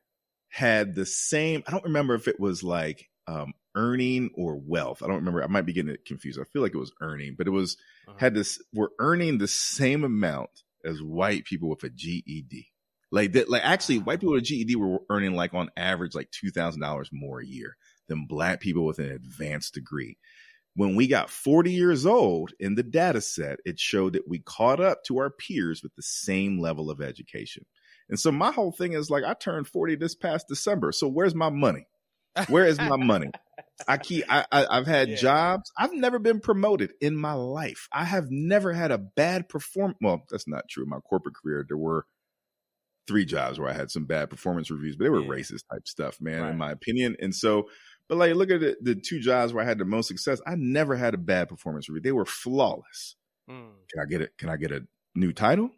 Had 0.52 0.96
the 0.96 1.06
same, 1.06 1.62
I 1.68 1.72
don't 1.72 1.84
remember 1.84 2.16
if 2.16 2.28
it 2.28 2.40
was 2.40 2.64
like 2.64 3.08
um, 3.28 3.54
earning 3.76 4.32
or 4.36 4.56
wealth. 4.56 5.02
I 5.04 5.08
don't 5.08 5.18
remember. 5.18 5.44
I 5.44 5.48
might 5.48 5.66
be 5.66 5.74
getting 5.74 5.94
it 5.94 6.06
confused. 6.06 6.40
I 6.40 6.46
feel 6.46 6.62
like 6.62 6.74
it 6.74 6.80
was 6.80 6.94
earning, 7.02 7.36
but 7.38 7.48
it 7.48 7.52
was 7.52 7.78
uh-huh. 8.08 8.18
had 8.20 8.34
this. 8.34 8.62
We're 8.74 8.90
earning 9.00 9.38
the 9.38 9.48
same 9.48 10.04
amount 10.04 10.50
as 10.86 11.02
white 11.02 11.46
people 11.46 11.70
with 11.70 11.84
a 11.84 11.90
GED. 11.90 12.68
Like 13.12 13.34
that. 13.34 13.50
Like 13.50 13.66
actually, 13.66 14.00
white 14.00 14.20
people 14.20 14.34
with 14.34 14.44
a 14.44 14.46
GED 14.46 14.76
were 14.76 15.02
earning 15.10 15.36
like 15.36 15.54
on 15.54 15.70
average 15.76 16.16
like 16.16 16.32
two 16.32 16.52
thousand 16.52 16.82
dollars 16.82 17.10
more 17.12 17.40
a 17.40 17.46
year 17.46 17.76
than 18.08 18.26
black 18.26 18.60
people 18.60 18.86
with 18.86 19.00
an 19.00 19.12
advanced 19.12 19.74
degree. 19.74 20.18
When 20.76 20.96
we 20.96 21.08
got 21.08 21.30
40 21.30 21.72
years 21.72 22.06
old 22.06 22.54
in 22.60 22.76
the 22.76 22.84
data 22.84 23.22
set, 23.22 23.60
it 23.66 23.80
showed 23.80 24.14
that 24.14 24.28
we 24.28 24.40
caught 24.40 24.80
up 24.80 25.04
to 25.06 25.18
our 25.18 25.30
peers 25.30 25.82
with 25.84 25.94
the 25.96 26.04
same 26.04 26.60
level 26.60 26.90
of 26.90 27.02
education. 27.02 27.66
And 28.10 28.20
so 28.20 28.32
my 28.32 28.52
whole 28.52 28.72
thing 28.72 28.94
is 28.94 29.10
like, 29.10 29.24
I 29.24 29.34
turned 29.34 29.68
40 29.68 29.96
this 29.96 30.16
past 30.16 30.48
December. 30.48 30.92
So 30.92 31.08
where's 31.08 31.36
my 31.36 31.50
money? 31.50 31.86
Where 32.48 32.66
is 32.66 32.78
my 32.78 32.96
money? 32.96 33.32
I 33.88 33.98
keep. 33.98 34.26
I, 34.30 34.46
I 34.52 34.76
have 34.76 34.88
had 34.88 35.10
yeah. 35.10 35.16
jobs. 35.16 35.72
I've 35.78 35.94
never 35.94 36.20
been 36.20 36.40
promoted 36.40 36.92
in 37.02 37.16
my 37.16 37.34
life. 37.34 37.88
I 37.92 38.04
have 38.04 38.30
never 38.30 38.74
had 38.74 38.92
a 38.92 38.98
bad 38.98 39.50
perform. 39.50 39.96
Well, 40.02 40.26
that's 40.30 40.48
not 40.48 40.68
true. 40.70 40.84
In 40.84 40.90
my 40.90 41.00
corporate 41.00 41.36
career, 41.36 41.66
there 41.68 41.78
were 41.78 42.06
three 43.08 43.26
jobs 43.26 43.60
where 43.60 43.70
I 43.70 43.74
had 43.74 43.90
some 43.90 44.06
bad 44.06 44.30
performance 44.30 44.70
reviews, 44.70 44.96
but 44.96 45.06
they 45.06 45.10
were 45.10 45.22
yeah. 45.22 45.30
racist 45.30 45.64
type 45.72 45.88
stuff, 45.88 46.22
man, 46.22 46.42
right. 46.42 46.52
in 46.52 46.58
my 46.58 46.72
opinion. 46.72 47.16
And 47.20 47.34
so, 47.34 47.68
but 48.08 48.20
like, 48.20 48.36
look 48.36 48.52
at 48.52 48.60
the, 48.60 48.78
the, 48.82 48.96
two 48.96 49.20
jobs 49.20 49.52
where 49.52 49.64
I 49.64 49.68
had 49.68 49.80
the 49.80 49.86
most 49.86 50.08
success. 50.08 50.40
I 50.46 50.56
never 50.56 50.96
had 50.96 51.16
a 51.16 51.18
bad 51.18 51.50
performance 51.50 51.90
review. 51.90 52.02
They 52.02 52.12
were 52.12 52.26
flawless. 52.26 53.16
Mm. 53.50 53.72
Can 53.92 54.02
I 54.02 54.06
get 54.06 54.22
it? 54.22 54.38
Can 54.38 54.50
I 54.50 54.58
get 54.58 54.72
a 54.72 54.86
new 55.16 55.34
title? 55.34 55.72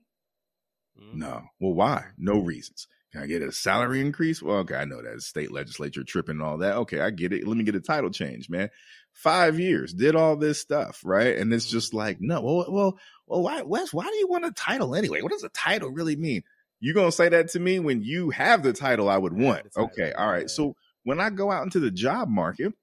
Mm. 1.02 1.14
No. 1.16 1.44
Well, 1.60 1.74
why? 1.74 2.08
No 2.18 2.40
reasons. 2.40 2.88
Can 3.12 3.24
I 3.24 3.26
get 3.26 3.42
a 3.42 3.52
salary 3.52 4.00
increase? 4.00 4.42
Well, 4.42 4.58
okay, 4.60 4.76
I 4.76 4.86
know 4.86 5.02
that 5.02 5.22
state 5.22 5.52
legislature 5.52 6.04
tripping 6.04 6.36
and 6.36 6.42
all 6.42 6.60
that. 6.60 6.76
Okay, 6.78 7.02
I 7.02 7.10
get 7.10 7.34
it. 7.34 7.46
Let 7.46 7.58
me 7.58 7.64
get 7.64 7.76
a 7.76 7.82
title 7.82 8.10
change, 8.10 8.50
man. 8.50 8.70
Five 9.14 9.60
years, 9.60 9.94
did 9.94 10.16
all 10.16 10.38
this 10.38 10.62
stuff, 10.62 11.02
right? 11.04 11.36
And 11.38 11.54
it's 11.54 11.70
just 11.70 11.94
like, 11.94 12.18
no, 12.22 12.42
well, 12.42 12.66
well, 12.70 13.00
well, 13.28 13.42
why, 13.42 13.62
Wes, 13.64 13.94
why 13.94 14.06
do 14.06 14.16
you 14.16 14.28
want 14.30 14.46
a 14.46 14.52
title 14.52 14.96
anyway? 14.96 15.22
What 15.22 15.34
does 15.34 15.44
a 15.44 15.50
title 15.50 15.90
really 15.90 16.16
mean? 16.16 16.44
You 16.80 16.94
gonna 16.94 17.12
say 17.12 17.30
that 17.30 17.50
to 17.50 17.60
me 17.60 17.80
when 17.80 18.02
you 18.02 18.30
have 18.30 18.64
the 18.64 18.74
title 18.74 19.10
I 19.10 19.18
would 19.18 19.34
want? 19.34 19.68
Okay, 19.78 20.14
all 20.14 20.32
right. 20.32 20.50
So 20.50 20.76
when 21.04 21.20
I 21.20 21.30
go 21.30 21.52
out 21.52 21.64
into 21.64 21.80
the 21.80 21.92
job 21.92 22.30
market 22.30 22.74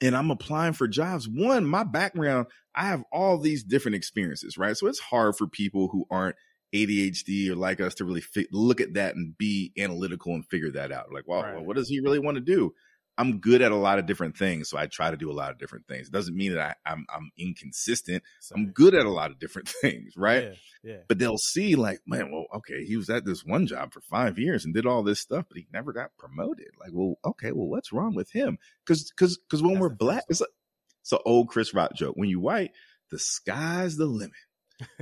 and 0.00 0.16
I'm 0.16 0.30
applying 0.30 0.72
for 0.72 0.88
jobs, 0.88 1.28
one, 1.28 1.64
my 1.64 1.84
background, 1.84 2.48
I 2.74 2.86
have 2.86 3.04
all 3.12 3.38
these 3.38 3.62
different 3.62 3.94
experiences, 3.94 4.58
right? 4.58 4.76
So 4.76 4.86
it's 4.88 4.98
hard 4.98 5.36
for 5.36 5.46
people 5.46 5.88
who 5.88 6.04
aren't 6.10 6.36
ADHD 6.74 7.48
or 7.50 7.54
like 7.54 7.80
us 7.80 7.94
to 7.96 8.04
really 8.04 8.20
fi- 8.20 8.48
look 8.50 8.80
at 8.80 8.94
that 8.94 9.14
and 9.14 9.36
be 9.36 9.72
analytical 9.78 10.34
and 10.34 10.46
figure 10.46 10.70
that 10.72 10.92
out. 10.92 11.12
Like, 11.12 11.24
well, 11.26 11.42
right. 11.42 11.54
well, 11.54 11.64
what 11.64 11.76
does 11.76 11.88
he 11.88 12.00
really 12.00 12.18
want 12.18 12.36
to 12.36 12.40
do? 12.40 12.74
I'm 13.18 13.38
good 13.40 13.60
at 13.60 13.72
a 13.72 13.76
lot 13.76 13.98
of 13.98 14.06
different 14.06 14.38
things, 14.38 14.70
so 14.70 14.78
I 14.78 14.86
try 14.86 15.10
to 15.10 15.18
do 15.18 15.30
a 15.30 15.34
lot 15.34 15.50
of 15.50 15.58
different 15.58 15.86
things. 15.86 16.08
It 16.08 16.12
doesn't 16.12 16.34
mean 16.34 16.54
that 16.54 16.78
I, 16.86 16.90
am 16.90 17.04
I'm, 17.10 17.16
I'm 17.16 17.30
inconsistent. 17.36 18.22
Sorry. 18.40 18.60
I'm 18.60 18.70
good 18.72 18.94
at 18.94 19.04
a 19.04 19.10
lot 19.10 19.30
of 19.30 19.38
different 19.38 19.68
things, 19.82 20.14
right? 20.16 20.44
Yeah, 20.44 20.92
yeah. 20.92 21.00
But 21.08 21.18
they'll 21.18 21.36
see 21.36 21.74
like, 21.74 22.00
man, 22.06 22.32
well, 22.32 22.46
okay, 22.54 22.84
he 22.84 22.96
was 22.96 23.10
at 23.10 23.26
this 23.26 23.44
one 23.44 23.66
job 23.66 23.92
for 23.92 24.00
five 24.00 24.38
years 24.38 24.64
and 24.64 24.72
did 24.72 24.86
all 24.86 25.02
this 25.02 25.20
stuff, 25.20 25.44
but 25.48 25.58
he 25.58 25.66
never 25.72 25.92
got 25.92 26.16
promoted. 26.16 26.68
Like, 26.80 26.90
well, 26.92 27.18
okay, 27.24 27.52
well, 27.52 27.68
what's 27.68 27.92
wrong 27.92 28.14
with 28.14 28.30
him? 28.32 28.58
Because 28.86 29.10
because 29.10 29.36
because 29.36 29.62
when 29.62 29.74
That's 29.74 29.82
we're 29.82 29.90
black, 29.90 30.24
it's, 30.30 30.40
a, 30.40 30.46
it's 31.02 31.12
an 31.12 31.18
old 31.26 31.48
Chris 31.48 31.74
Rock 31.74 31.94
joke. 31.94 32.16
When 32.16 32.30
you 32.30 32.40
white, 32.40 32.70
the 33.10 33.18
sky's 33.18 33.98
the 33.98 34.06
limit 34.06 34.32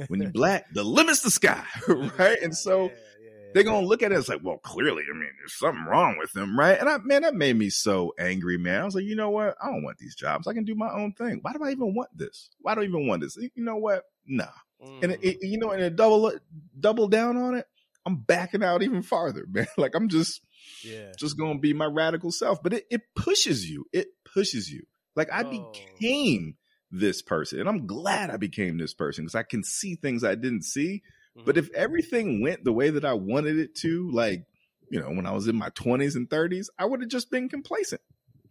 when 0.08 0.20
you're 0.20 0.30
black, 0.30 0.66
the 0.72 0.84
limit's 0.84 1.22
the 1.22 1.30
sky, 1.30 1.64
right? 1.88 2.40
And 2.42 2.56
so 2.56 2.84
yeah, 2.84 2.90
yeah, 3.22 3.30
they're 3.54 3.62
gonna 3.62 3.86
look 3.86 4.02
at 4.02 4.12
it 4.12 4.16
as 4.16 4.28
like, 4.28 4.40
well, 4.42 4.58
clearly, 4.58 5.04
I 5.08 5.16
mean, 5.16 5.30
there's 5.38 5.58
something 5.58 5.84
wrong 5.84 6.16
with 6.18 6.32
them, 6.32 6.58
right? 6.58 6.78
And 6.78 6.88
I, 6.88 6.98
man, 6.98 7.22
that 7.22 7.34
made 7.34 7.56
me 7.56 7.70
so 7.70 8.12
angry, 8.18 8.58
man. 8.58 8.82
I 8.82 8.84
was 8.84 8.94
like, 8.94 9.04
you 9.04 9.16
know 9.16 9.30
what? 9.30 9.56
I 9.62 9.66
don't 9.66 9.82
want 9.82 9.98
these 9.98 10.14
jobs. 10.14 10.46
I 10.46 10.54
can 10.54 10.64
do 10.64 10.74
my 10.74 10.90
own 10.90 11.12
thing. 11.12 11.40
Why 11.42 11.52
do 11.52 11.62
I 11.64 11.70
even 11.70 11.94
want 11.94 12.10
this? 12.16 12.50
Why 12.60 12.74
do 12.74 12.82
I 12.82 12.84
even 12.84 13.06
want 13.06 13.22
this? 13.22 13.36
You 13.36 13.64
know 13.64 13.76
what? 13.76 14.04
Nah. 14.26 14.46
Mm. 14.84 15.02
And 15.02 15.12
it, 15.12 15.20
it, 15.22 15.38
you 15.42 15.58
know, 15.58 15.70
and 15.70 15.82
a 15.82 15.90
double 15.90 16.32
double 16.78 17.08
down 17.08 17.36
on 17.36 17.54
it. 17.56 17.66
I'm 18.06 18.16
backing 18.16 18.62
out 18.62 18.82
even 18.82 19.02
farther, 19.02 19.44
man. 19.50 19.66
Like 19.76 19.94
I'm 19.94 20.08
just, 20.08 20.40
yeah, 20.84 21.12
just 21.18 21.38
gonna 21.38 21.58
be 21.58 21.74
my 21.74 21.86
radical 21.86 22.32
self. 22.32 22.62
But 22.62 22.74
it, 22.74 22.86
it 22.90 23.02
pushes 23.14 23.68
you. 23.68 23.84
It 23.92 24.08
pushes 24.24 24.70
you. 24.70 24.84
Like 25.16 25.30
I 25.32 25.42
oh. 25.42 25.50
became 25.50 26.56
this 26.90 27.22
person. 27.22 27.60
And 27.60 27.68
I'm 27.68 27.86
glad 27.86 28.30
I 28.30 28.36
became 28.36 28.78
this 28.78 28.94
person 28.94 29.24
because 29.24 29.34
I 29.34 29.42
can 29.42 29.62
see 29.62 29.94
things 29.94 30.24
I 30.24 30.34
didn't 30.34 30.62
see. 30.62 31.02
Mm-hmm. 31.36 31.46
But 31.46 31.56
if 31.56 31.70
everything 31.72 32.42
went 32.42 32.64
the 32.64 32.72
way 32.72 32.90
that 32.90 33.04
I 33.04 33.14
wanted 33.14 33.58
it 33.58 33.74
to, 33.76 34.10
like, 34.10 34.44
you 34.90 35.00
know, 35.00 35.10
when 35.10 35.26
I 35.26 35.32
was 35.32 35.46
in 35.46 35.56
my 35.56 35.70
20s 35.70 36.16
and 36.16 36.28
30s, 36.28 36.66
I 36.78 36.84
would 36.84 37.00
have 37.00 37.10
just 37.10 37.30
been 37.30 37.48
complacent. 37.48 38.00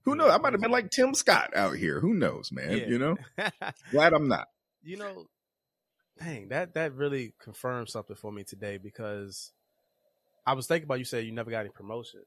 Who 0.05 0.15
knows? 0.15 0.31
I 0.31 0.37
might 0.37 0.53
have 0.53 0.61
been 0.61 0.71
like 0.71 0.89
Tim 0.89 1.13
Scott 1.13 1.51
out 1.55 1.75
here. 1.75 1.99
Who 1.99 2.13
knows, 2.13 2.51
man? 2.51 2.77
Yeah. 2.77 2.87
You 2.87 2.99
know? 2.99 3.17
glad 3.91 4.13
I'm 4.13 4.29
not. 4.29 4.47
You 4.81 4.97
know, 4.97 5.25
dang, 6.17 6.47
that 6.49 6.75
that 6.75 6.95
really 6.95 7.33
confirmed 7.37 7.89
something 7.89 8.15
for 8.15 8.31
me 8.31 8.45
today 8.45 8.77
because 8.77 9.51
I 10.47 10.53
was 10.53 10.67
thinking 10.67 10.85
about 10.85 10.99
you 10.99 11.05
said 11.05 11.25
you 11.25 11.33
never 11.33 11.51
got 11.51 11.59
any 11.59 11.69
promotion. 11.69 12.21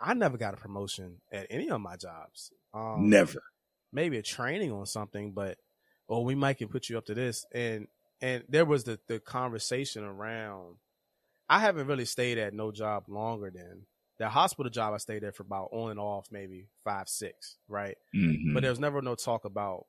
I 0.00 0.14
never 0.14 0.38
got 0.38 0.54
a 0.54 0.56
promotion 0.56 1.16
at 1.32 1.48
any 1.50 1.68
of 1.70 1.80
my 1.80 1.96
jobs. 1.96 2.52
Um, 2.72 3.10
never 3.10 3.42
maybe 3.92 4.18
a 4.18 4.22
training 4.22 4.72
on 4.72 4.86
something, 4.86 5.32
but 5.32 5.58
or 6.06 6.24
we 6.24 6.34
might 6.34 6.58
can 6.58 6.68
put 6.68 6.88
you 6.88 6.98
up 6.98 7.06
to 7.06 7.14
this. 7.14 7.44
And 7.52 7.88
and 8.20 8.44
there 8.48 8.64
was 8.64 8.84
the 8.84 8.98
the 9.08 9.20
conversation 9.20 10.04
around. 10.04 10.76
I 11.48 11.60
haven't 11.60 11.86
really 11.86 12.04
stayed 12.04 12.38
at 12.38 12.52
no 12.52 12.72
job 12.72 13.04
longer 13.08 13.50
than 13.50 13.86
the 14.18 14.28
hospital 14.28 14.70
job. 14.70 14.94
I 14.94 14.98
stayed 14.98 15.22
there 15.22 15.32
for 15.32 15.44
about 15.44 15.70
on 15.72 15.92
and 15.92 16.00
off, 16.00 16.28
maybe 16.30 16.66
five 16.84 17.08
six, 17.08 17.56
right? 17.68 17.96
Mm-hmm. 18.14 18.54
But 18.54 18.62
there 18.62 18.70
was 18.70 18.80
never 18.80 19.00
no 19.00 19.14
talk 19.14 19.44
about 19.44 19.86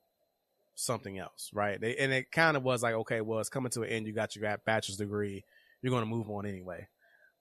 something 0.76 1.17
else, 1.17 1.49
right? 1.53 1.80
They, 1.80 1.97
and 1.97 2.13
it 2.13 2.31
kind 2.31 2.55
of 2.55 2.63
was 2.63 2.81
like, 2.81 2.93
okay, 2.93 3.21
well, 3.21 3.39
it's 3.39 3.49
coming 3.49 3.71
to 3.71 3.81
an 3.81 3.89
end. 3.89 4.07
You 4.07 4.13
got 4.13 4.35
your 4.35 4.57
bachelor's 4.65 4.97
degree. 4.97 5.43
You're 5.81 5.91
going 5.91 6.03
to 6.03 6.09
move 6.09 6.30
on 6.30 6.45
anyway. 6.45 6.88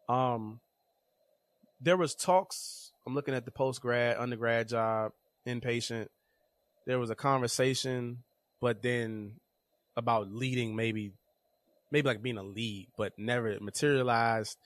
Um, 0.09 0.61
there 1.81 1.97
was 1.97 2.15
talks. 2.15 2.93
I'm 3.07 3.15
looking 3.15 3.35
at 3.35 3.45
the 3.45 3.51
post 3.51 3.81
grad, 3.81 4.17
undergrad 4.17 4.69
job, 4.69 5.13
inpatient 5.47 6.09
there 6.89 6.99
was 6.99 7.11
a 7.11 7.15
conversation, 7.15 8.25
but 8.61 8.83
then 8.83 9.35
about 9.97 10.33
leading 10.33 10.75
maybe 10.75 11.13
maybe 11.93 12.09
like 12.09 12.23
being 12.23 12.39
a 12.39 12.43
lead, 12.43 12.89
but 12.97 13.13
never 13.19 13.57
materialized. 13.61 14.57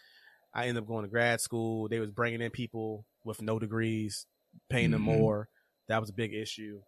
I 0.54 0.68
ended 0.68 0.84
up 0.84 0.88
going 0.88 1.04
to 1.04 1.10
grad 1.10 1.40
school. 1.40 1.88
They 1.88 1.98
was 1.98 2.10
bringing 2.12 2.40
in 2.40 2.50
people 2.50 3.04
with 3.24 3.42
no 3.42 3.58
degrees, 3.58 4.26
paying 4.70 4.92
mm-hmm. 4.92 4.92
them 4.92 5.02
more. 5.02 5.48
That 5.88 6.00
was 6.00 6.10
a 6.10 6.14
big 6.14 6.32
issue. 6.32 6.80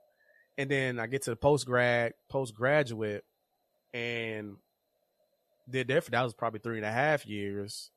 And 0.56 0.70
then 0.70 1.01
I 1.01 1.09
get 1.09 1.23
to 1.23 1.31
the 1.31 1.36
post 1.36 1.66
grad, 1.66 2.12
postgraduate, 2.31 3.24
and 3.93 4.56
did 5.69 5.89
there 5.89 6.01
for 6.01 6.12
that 6.12 6.23
was 6.23 6.35
probably 6.35 6.61
three 6.61 6.77
and 6.77 6.86
a 6.86 6.93
half 6.93 7.27
years. 7.27 7.90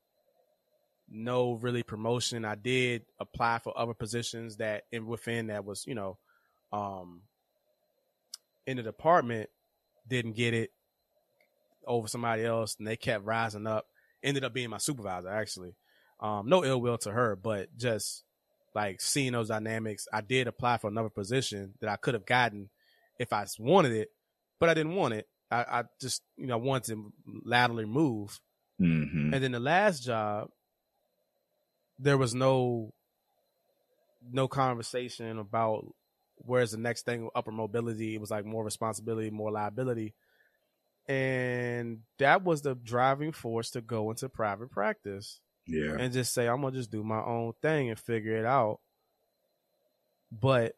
no 1.09 1.53
really 1.53 1.83
promotion. 1.83 2.45
I 2.45 2.55
did 2.55 3.03
apply 3.19 3.59
for 3.59 3.77
other 3.77 3.93
positions 3.93 4.57
that 4.57 4.83
in 4.91 5.05
within 5.05 5.47
that 5.47 5.65
was, 5.65 5.85
you 5.85 5.95
know, 5.95 6.17
um 6.71 7.21
in 8.67 8.77
the 8.77 8.83
department, 8.83 9.49
didn't 10.07 10.35
get 10.35 10.53
it 10.53 10.69
over 11.87 12.07
somebody 12.07 12.45
else 12.45 12.75
and 12.77 12.85
they 12.85 12.97
kept 12.97 13.25
rising 13.25 13.65
up. 13.65 13.85
Ended 14.21 14.43
up 14.43 14.53
being 14.53 14.69
my 14.69 14.77
supervisor 14.77 15.29
actually. 15.29 15.75
Um, 16.19 16.49
no 16.49 16.63
ill 16.63 16.81
will 16.81 16.97
to 16.99 17.11
her, 17.11 17.35
but 17.35 17.75
just 17.77 18.23
like 18.75 19.01
seeing 19.01 19.31
those 19.31 19.47
dynamics, 19.47 20.07
I 20.11 20.21
did 20.21 20.47
apply 20.47 20.77
for 20.77 20.89
another 20.89 21.09
position 21.09 21.73
that 21.79 21.89
I 21.89 21.95
could 21.95 22.13
have 22.13 22.25
gotten 22.25 22.69
if 23.19 23.31
I 23.33 23.45
wanted 23.57 23.93
it, 23.93 24.09
but 24.59 24.69
I 24.69 24.73
didn't 24.73 24.95
want 24.95 25.13
it. 25.13 25.27
I, 25.49 25.57
I 25.57 25.83
just, 26.01 26.21
you 26.35 26.47
know, 26.47 26.57
wanted 26.57 26.93
to 26.93 27.13
laterally 27.45 27.85
move. 27.85 28.39
Mm-hmm. 28.81 29.33
And 29.33 29.43
then 29.43 29.53
the 29.53 29.59
last 29.59 30.03
job, 30.03 30.49
there 31.99 32.17
was 32.17 32.35
no 32.35 32.93
no 34.29 34.47
conversation 34.47 35.39
about 35.39 35.85
where's 36.37 36.71
the 36.71 36.77
next 36.77 37.05
thing 37.05 37.29
upper 37.35 37.51
mobility. 37.51 38.15
It 38.15 38.21
was 38.21 38.31
like 38.31 38.45
more 38.45 38.63
responsibility, 38.63 39.29
more 39.29 39.51
liability. 39.51 40.13
And 41.07 41.99
that 42.19 42.43
was 42.43 42.61
the 42.61 42.75
driving 42.75 43.31
force 43.31 43.71
to 43.71 43.81
go 43.81 44.09
into 44.11 44.27
private 44.29 44.71
practice 44.71 45.39
Yeah. 45.65 45.95
and 45.97 46.11
just 46.13 46.33
say, 46.33 46.47
I'm 46.47 46.61
gonna 46.61 46.75
just 46.75 46.91
do 46.91 47.03
my 47.03 47.23
own 47.23 47.53
thing 47.61 47.89
and 47.89 47.99
figure 47.99 48.35
it 48.37 48.45
out. 48.45 48.79
But 50.31 50.75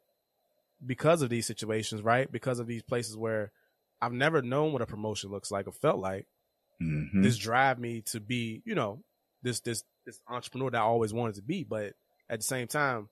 because 0.86 1.22
of 1.22 1.30
these 1.30 1.48
situations, 1.48 2.02
right? 2.04 2.32
Because 2.32 2.60
of 2.60 2.68
these 2.68 2.84
places 2.84 3.18
where 3.18 3.52
I've 4.02 4.14
never 4.14 4.42
known 4.42 4.72
what 4.72 4.82
a 4.82 4.86
promotion 4.86 5.30
looks 5.32 5.52
like 5.52 5.68
or 5.68 5.72
felt 5.74 6.00
like, 6.00 6.28
Mm-hmm. 6.82 7.24
this 7.24 7.38
drive 7.38 7.78
me 7.78 8.00
to 8.04 8.22
be, 8.22 8.62
you 8.64 8.74
know, 8.74 9.04
this 9.44 9.60
this 9.60 9.84
this 10.06 10.22
entrepreneur 10.30 10.70
that 10.72 10.78
I 10.78 10.84
always 10.84 11.12
wanted 11.14 11.36
to 11.36 11.42
be. 11.42 11.66
But 11.66 11.92
at 12.30 12.40
the 12.40 12.44
same 12.46 12.68
time, 12.70 13.10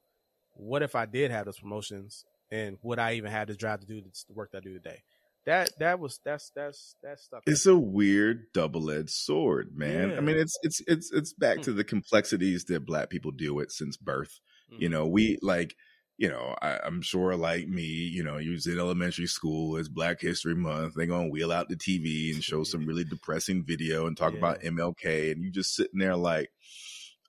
what 0.53 0.83
if 0.83 0.95
I 0.95 1.05
did 1.05 1.31
have 1.31 1.43
those 1.43 1.59
promotions 1.59 2.23
and 2.51 2.77
would 2.81 2.99
I 2.99 3.13
even 3.13 3.31
have 3.31 3.47
this 3.47 3.57
drive 3.57 3.81
to 3.81 3.85
do 3.87 4.01
the 4.01 4.11
work 4.33 4.51
that 4.51 4.59
I 4.59 4.61
do 4.61 4.73
today? 4.73 5.03
That 5.45 5.69
that 5.79 5.99
was 5.99 6.19
that's 6.25 6.51
that's 6.55 6.95
that's 7.01 7.23
stuff. 7.23 7.43
it's 7.45 7.65
a 7.65 7.77
weird 7.77 8.47
double-edged 8.53 9.09
sword 9.09 9.71
man 9.77 10.09
Yeah. 10.09 10.17
i 10.17 10.19
mean 10.19 10.37
it's 10.37 10.57
it's 10.61 10.81
it's 10.87 11.09
it's 11.13 11.31
back 11.31 11.59
Hmm. 11.59 11.61
to 11.63 11.71
the 11.73 11.85
complexities 11.85 12.65
that 12.65 12.85
black 12.85 13.09
people 13.09 13.31
deal 13.31 13.53
with 13.55 13.71
since 13.71 13.95
birth 13.95 14.41
you 14.77 14.89
Mhm. 14.89 14.91
know 14.91 15.07
we 15.07 15.37
like 15.41 15.77
you 16.17 16.27
know 16.27 16.53
I, 16.61 16.79
i'm 16.83 17.01
sure 17.01 17.37
like 17.37 17.69
me 17.69 17.83
you 17.85 18.25
know 18.25 18.37
you 18.39 18.51
was 18.51 18.67
in 18.67 18.77
elementary 18.77 19.27
school 19.27 19.77
it's 19.77 19.87
black 19.87 20.19
history 20.19 20.53
month 20.55 20.95
they're 20.95 21.05
gonna 21.05 21.29
wheel 21.29 21.53
out 21.53 21.69
the 21.69 21.77
tv 21.77 22.33
and 22.33 22.43
show 22.43 22.63
some 22.65 22.85
really 22.85 23.05
depressing 23.05 23.63
video 23.63 24.05
and 24.05 24.17
talk 24.17 24.33
Yeah. 24.33 24.39
about 24.39 24.59
mlk 24.63 25.31
and 25.31 25.41
you 25.45 25.49
just 25.49 25.75
sitting 25.75 25.99
there 25.99 26.17
like 26.17 26.49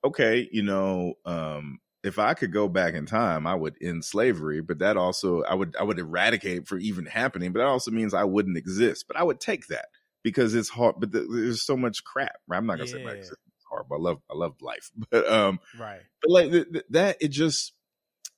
okay 0.04 0.48
you 0.50 0.62
know 0.64 1.14
um 1.24 1.78
if 2.04 2.18
I 2.18 2.34
could 2.34 2.52
go 2.52 2.68
back 2.68 2.94
in 2.94 3.06
time, 3.06 3.46
I 3.46 3.54
would 3.54 3.76
end 3.80 4.04
slavery, 4.04 4.60
but 4.60 4.78
that 4.78 4.96
also 4.96 5.42
I 5.42 5.54
would 5.54 5.74
I 5.78 5.82
would 5.82 5.98
eradicate 5.98 6.58
it 6.58 6.68
for 6.68 6.78
even 6.78 7.06
happening. 7.06 7.52
But 7.52 7.60
that 7.60 7.66
also 7.66 7.90
means 7.90 8.14
I 8.14 8.24
wouldn't 8.24 8.56
exist. 8.56 9.06
But 9.08 9.16
I 9.16 9.22
would 9.22 9.40
take 9.40 9.66
that 9.68 9.86
because 10.22 10.54
it's 10.54 10.68
hard. 10.68 10.96
But 10.98 11.12
th- 11.12 11.26
there's 11.28 11.64
so 11.64 11.76
much 11.76 12.04
crap. 12.04 12.36
I'm 12.50 12.66
not 12.66 12.76
gonna 12.76 12.86
say 12.88 13.02
Yeah. 13.02 13.10
existence 13.10 13.40
is 13.58 13.64
hard, 13.68 13.86
but 13.88 13.96
I 13.96 14.00
love 14.00 14.18
I 14.30 14.34
love 14.34 14.54
life. 14.62 14.90
But 15.10 15.28
um, 15.30 15.58
right. 15.78 16.00
but 16.22 16.30
like 16.30 16.50
th- 16.50 16.72
th- 16.72 16.84
that, 16.90 17.16
it 17.20 17.28
just 17.28 17.72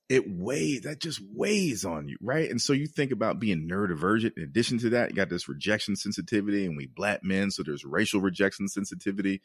it 0.09 0.25
weighs 0.29 0.83
that 0.83 1.01
just 1.01 1.21
weighs 1.35 1.85
on 1.85 2.09
you, 2.09 2.17
right? 2.21 2.51
And 2.51 2.61
so 2.61 2.73
you 2.73 2.87
think 2.87 3.13
about 3.13 3.39
being 3.39 3.69
neurodivergent. 3.69 4.37
In 4.37 4.43
addition 4.43 4.79
to 4.79 4.91
that, 4.91 5.11
you 5.11 5.17
got 5.17 5.29
this 5.29 5.49
rejection 5.49 5.97
sensitivity, 5.97 6.67
and 6.67 6.77
we 6.77 6.87
black 6.87 7.23
men, 7.23 7.51
so 7.51 7.63
there's 7.63 7.85
racial 7.85 8.21
rejection 8.21 8.69
sensitivity, 8.69 9.41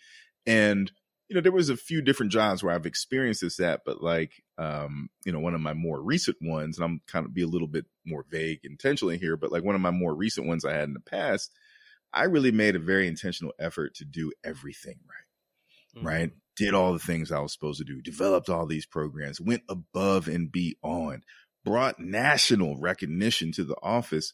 and 0.46 0.92
you 1.30 1.36
know 1.36 1.42
there 1.42 1.52
was 1.52 1.70
a 1.70 1.78
few 1.78 2.02
different 2.02 2.32
jobs 2.32 2.64
where 2.64 2.74
I've 2.74 2.86
experienced 2.86 3.42
this 3.42 3.60
at, 3.60 3.82
but 3.86 4.02
like 4.02 4.32
um, 4.58 5.10
you 5.26 5.32
know 5.32 5.40
one 5.40 5.56
of 5.56 5.62
my 5.62 5.74
more 5.74 6.02
recent 6.02 6.38
ones, 6.42 6.78
and 6.78 6.86
I'm 6.86 7.02
kind 7.08 7.26
of 7.26 7.34
be 7.34 7.42
a 7.42 7.48
little 7.48 7.68
bit 7.68 7.86
more 8.06 8.26
vague 8.30 8.60
intentionally 8.64 9.18
here, 9.18 9.38
but 9.38 9.52
like 9.52 9.64
one 9.64 9.76
of 9.76 9.82
my 9.82 9.92
more 9.92 10.14
recent 10.16 10.48
ones 10.48 10.66
I 10.66 10.74
had 10.74 10.88
in 10.88 10.94
the 10.94 11.00
past, 11.00 11.52
I 12.14 12.24
really 12.26 12.52
made 12.52 12.76
a 12.76 12.80
very 12.80 13.08
intentional 13.08 13.54
effort 13.60 13.96
to 13.96 14.06
do 14.06 14.32
everything 14.44 15.00
right 15.08 16.02
Mhm. 16.02 16.06
right? 16.06 16.32
Did 16.58 16.74
all 16.74 16.94
the 16.94 17.00
things 17.00 17.32
I 17.32 17.40
was 17.40 17.54
supposed 17.54 17.80
to 17.80 17.86
do, 17.86 18.02
developed 18.02 18.50
all 18.50 18.66
these 18.66 18.86
programs, 18.86 19.42
went 19.42 19.64
above 19.70 20.28
and 20.28 20.52
beyond, 20.52 21.24
brought 21.64 22.00
national 22.00 22.78
recognition 22.78 23.52
to 23.54 23.64
the 23.64 23.76
office. 23.82 24.34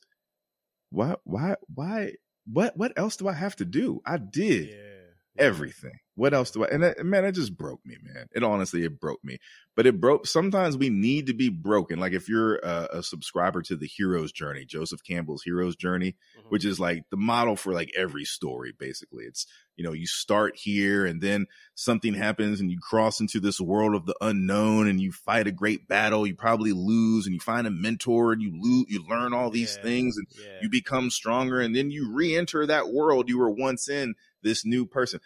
Why, 0.89 1.15
why, 1.23 1.55
why, 1.73 2.13
what, 2.45 2.75
what 2.77 2.93
else 2.97 3.15
do 3.17 3.27
I 3.27 3.33
have 3.33 3.55
to 3.57 3.65
do? 3.65 4.01
I 4.05 4.17
did 4.17 4.69
Yeah. 4.69 4.90
Everything. 5.37 5.93
What 6.15 6.33
else 6.33 6.51
do 6.51 6.63
I? 6.65 6.67
And 6.67 6.83
that, 6.83 7.03
man, 7.05 7.23
it 7.25 7.31
just 7.31 7.55
broke 7.57 7.79
me, 7.85 7.95
man. 8.03 8.27
It 8.35 8.43
honestly, 8.43 8.83
it 8.83 8.99
broke 8.99 9.23
me. 9.23 9.39
But 9.75 9.87
it 9.87 9.99
broke. 10.01 10.27
Sometimes 10.27 10.75
we 10.77 10.89
need 10.89 11.27
to 11.27 11.33
be 11.33 11.47
broken. 11.49 11.99
Like 11.99 12.11
if 12.11 12.27
you're 12.27 12.57
a, 12.57 12.89
a 12.95 13.03
subscriber 13.03 13.61
to 13.63 13.77
the 13.77 13.87
hero's 13.87 14.31
journey, 14.33 14.65
Joseph 14.65 15.01
Campbell's 15.03 15.41
hero's 15.43 15.75
journey, 15.77 16.15
Mhm. 16.37 16.49
which 16.51 16.65
is 16.65 16.79
like 16.79 17.05
the 17.09 17.17
model 17.17 17.55
for 17.55 17.73
like 17.73 17.91
every 17.95 18.25
story 18.25 18.73
basically 18.77 19.23
it's 19.25 19.45
you 19.77 19.83
know 19.83 19.93
you 19.93 20.05
start 20.05 20.57
here 20.57 21.05
and 21.05 21.21
then 21.21 21.45
something 21.75 22.13
happens 22.13 22.59
and 22.59 22.69
you 22.71 22.77
cross 22.79 23.19
into 23.19 23.39
this 23.39 23.59
world 23.59 23.95
of 23.95 24.05
the 24.05 24.15
unknown 24.21 24.87
and 24.87 24.99
you 25.01 25.11
fight 25.11 25.47
a 25.47 25.51
great 25.51 25.87
battle 25.87 26.25
you 26.27 26.35
probably 26.35 26.71
lose 26.73 27.25
and 27.25 27.33
you 27.33 27.39
find 27.39 27.65
a 27.67 27.71
mentor 27.71 28.31
and 28.33 28.41
you 28.41 28.51
lose 28.61 28.85
you 28.89 29.03
learn 29.07 29.33
all 29.33 29.49
these 29.49 29.75
Yeah. 29.77 29.83
things 29.83 30.17
and 30.17 30.27
yeah. 30.39 30.59
you 30.61 30.69
become 30.69 31.09
stronger 31.09 31.59
and 31.61 31.75
then 31.75 31.89
you 31.91 32.11
re-enter 32.13 32.65
that 32.65 32.89
world 32.93 33.27
you 33.29 33.37
were 33.37 33.49
once 33.51 33.89
in 33.89 34.13
this 34.43 34.65
new 34.65 34.85
person 34.85 35.19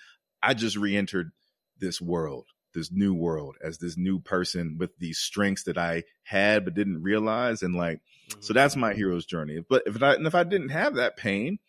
i 0.43 0.53
just 0.53 0.75
re-entered 0.77 1.31
this 1.79 1.99
world 2.01 2.45
this 2.73 2.91
new 2.91 3.13
world 3.13 3.55
as 3.63 3.77
this 3.77 3.95
new 3.97 4.19
person 4.19 4.75
with 4.77 4.91
these 4.99 5.17
strengths 5.17 5.63
that 5.63 5.77
i 5.77 6.03
had 6.23 6.65
but 6.65 6.73
didn't 6.73 7.01
realize 7.01 7.61
and 7.61 7.75
like 7.75 7.99
so 8.39 8.51
Mhm. 8.51 8.55
that's 8.55 8.75
my 8.75 8.93
hero's 8.93 9.25
journey. 9.25 9.63
But 9.69 9.83
if 9.85 10.01
I 10.01 10.15
and 10.15 10.25
if 10.25 10.33
I 10.33 10.43
didn't 10.43 10.69
have 10.69 10.95
that 10.95 11.15
pain, 11.15 11.59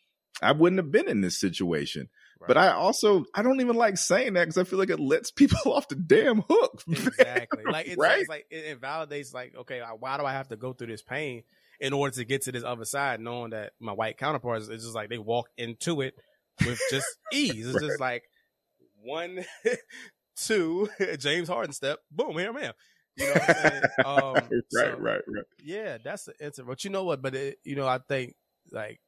I 0.41 0.53
wouldn't 0.53 0.79
have 0.79 0.91
been 0.91 1.07
in 1.07 1.21
this 1.21 1.39
situation. 1.39 2.09
But 2.47 2.57
I 2.57 2.69
also 2.71 3.25
I 3.35 3.43
don't 3.43 3.61
even 3.61 3.77
like 3.77 3.99
saying 3.99 4.33
that 4.35 4.45
because 4.45 4.57
I 4.57 4.65
feel 4.65 4.79
like 4.79 4.89
it 4.91 4.99
lets 4.99 5.31
people 5.31 5.59
off 5.75 5.89
the 5.89 5.97
damn 5.97 6.41
hook. 6.49 6.83
exactly 6.91 7.65
like 7.71 7.89
it's, 7.89 7.97
Right? 7.99 8.21
it's 8.21 8.29
like 8.29 8.47
it, 8.51 8.81
validates 8.81 9.35
like 9.35 9.55
okay 9.55 9.83
why 9.99 10.17
do 10.17 10.25
i 10.25 10.33
have 10.33 10.49
to 10.49 10.57
go 10.57 10.73
through 10.73 10.87
this 10.89 11.03
pain 11.03 11.43
in 11.79 11.93
order 11.93 12.15
to 12.17 12.25
get 12.25 12.43
to 12.43 12.53
this 12.53 12.65
other 12.65 12.85
side 12.87 13.21
knowing 13.21 13.51
that 13.51 13.73
my 13.81 13.93
white 13.93 14.17
counterparts 14.17 14.69
it's 14.69 14.85
just 14.85 14.95
like 14.95 15.11
they 15.11 15.19
walk 15.19 15.49
into 15.59 16.01
it 16.01 16.15
with 16.65 16.79
just 16.87 17.19
ease. 17.33 17.67
It's 17.67 17.81
just 17.81 18.01
like 18.01 18.25
one 19.03 19.45
two 20.37 20.89
james 21.19 21.49
harden 21.49 21.73
step 21.73 21.99
boom 22.11 22.37
here 22.37 22.53
i 22.57 22.63
am. 22.63 22.73
You 23.17 23.27
know 23.27 23.33
what 23.35 23.43
i'm 23.43 23.49
saying? 23.49 23.85
Um 24.05 24.55
right, 24.73 24.93
so, 24.93 24.97
right, 24.99 25.21
right. 25.27 25.45
yeah 25.63 25.99
that's 26.03 26.25
the 26.25 26.35
answer. 26.41 26.65
But 26.65 26.85
you 26.85 26.91
know 26.91 27.05
what? 27.05 27.23
But 27.23 27.35
it, 27.35 27.59
you 27.65 27.77
know 27.77 27.87
i 27.87 27.99
think 27.99 28.35
like 28.73 29.01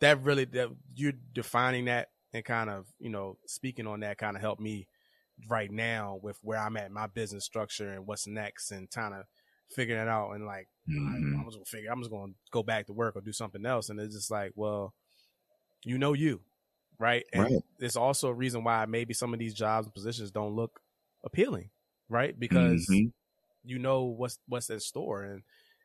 that 0.00 0.22
really 0.22 0.44
that 0.44 0.68
you're 0.94 1.12
defining 1.32 1.86
that 1.86 2.08
and 2.32 2.44
kind 2.44 2.70
of 2.70 2.86
you 2.98 3.10
know 3.10 3.38
speaking 3.46 3.86
on 3.86 4.00
that 4.00 4.18
kind 4.18 4.36
of 4.36 4.42
helped 4.42 4.60
me 4.60 4.86
right 5.48 5.70
now 5.72 6.18
with 6.22 6.38
where 6.42 6.58
i'm 6.58 6.76
at 6.76 6.90
my 6.92 7.06
business 7.08 7.44
structure 7.44 7.90
and 7.90 8.06
what's 8.06 8.26
next 8.26 8.70
and 8.70 8.90
kind 8.90 9.14
of 9.14 9.24
figuring 9.74 10.00
it 10.00 10.08
out. 10.08 10.32
And 10.32 10.44
like 10.46 10.68
I, 10.88 10.92
Mhm. 10.92 11.38
i'm 11.38 11.44
just 11.46 11.56
gonna 11.56 11.64
figure 11.64 11.90
i'm 11.90 12.00
just 12.00 12.10
gonna 12.10 12.32
go 12.52 12.62
back 12.62 12.86
to 12.86 12.92
work 12.92 13.16
or 13.16 13.20
do 13.22 13.32
something 13.32 13.64
else. 13.66 13.88
And 13.88 13.98
it's 13.98 14.14
just 14.14 14.30
like 14.30 14.52
well 14.54 14.94
you 15.84 15.98
know 15.98 16.12
you 16.12 16.40
right 16.98 17.24
and 17.32 17.50
Right. 17.50 17.62
it's 17.78 17.96
also 17.96 18.28
a 18.28 18.34
reason 18.34 18.64
why 18.64 18.86
maybe 18.86 19.14
some 19.14 19.32
of 19.32 19.38
these 19.38 19.54
jobs 19.54 19.86
and 19.86 19.94
positions 19.94 20.30
don't 20.30 20.54
look 20.54 20.80
appealing 21.24 21.70
right 22.08 22.38
because 22.38 22.86
Mhm. 22.88 23.12
you 23.64 23.78
know 23.78 24.04
what's 24.04 24.38
what's 24.48 24.70
in 24.70 24.80
store 24.80 25.22
and 25.24 25.42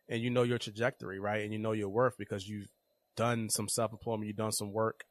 and 0.09 0.21
you 0.21 0.29
know 0.29 0.43
your 0.43 0.57
trajectory 0.57 1.19
right 1.19 1.43
and 1.43 1.53
you 1.53 1.59
know 1.59 1.71
your 1.71 1.89
worth 1.89 2.17
because 2.17 2.47
you've 2.47 2.67
done 3.15 3.49
some 3.49 3.67
self-employment 3.67 4.27
you've 4.27 4.35
done 4.35 4.51
some 4.51 4.71
work 4.71 5.03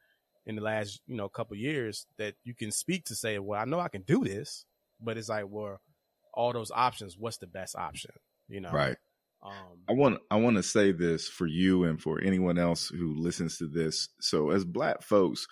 in 0.46 0.56
the 0.56 0.62
last 0.62 1.00
you 1.06 1.16
know 1.16 1.28
couple 1.28 1.56
years 1.56 2.06
that 2.18 2.34
you 2.44 2.54
can 2.54 2.70
speak 2.70 3.04
to 3.04 3.14
say 3.14 3.38
well 3.38 3.60
i 3.60 3.64
know 3.64 3.80
i 3.80 3.88
can 3.88 4.02
do 4.02 4.24
this 4.24 4.64
but 5.00 5.16
it's 5.18 5.28
like 5.28 5.44
well 5.48 5.80
all 6.34 6.52
those 6.52 6.70
options 6.70 7.16
what's 7.18 7.38
the 7.38 7.46
best 7.46 7.76
option 7.76 8.12
you 8.48 8.60
know 8.60 8.70
Right. 8.72 8.96
um 9.42 9.78
I 9.88 9.92
want 9.92 10.20
I 10.30 10.36
want 10.36 10.56
to 10.56 10.62
say 10.62 10.92
this 10.92 11.28
for 11.28 11.46
you 11.46 11.84
and 11.84 12.00
for 12.00 12.20
anyone 12.22 12.58
else 12.58 12.88
who 12.88 13.14
listens 13.14 13.58
to 13.58 13.68
this. 13.68 14.08
So 14.20 14.50
as 14.50 14.64
black 14.64 15.02
folks, 15.02 15.46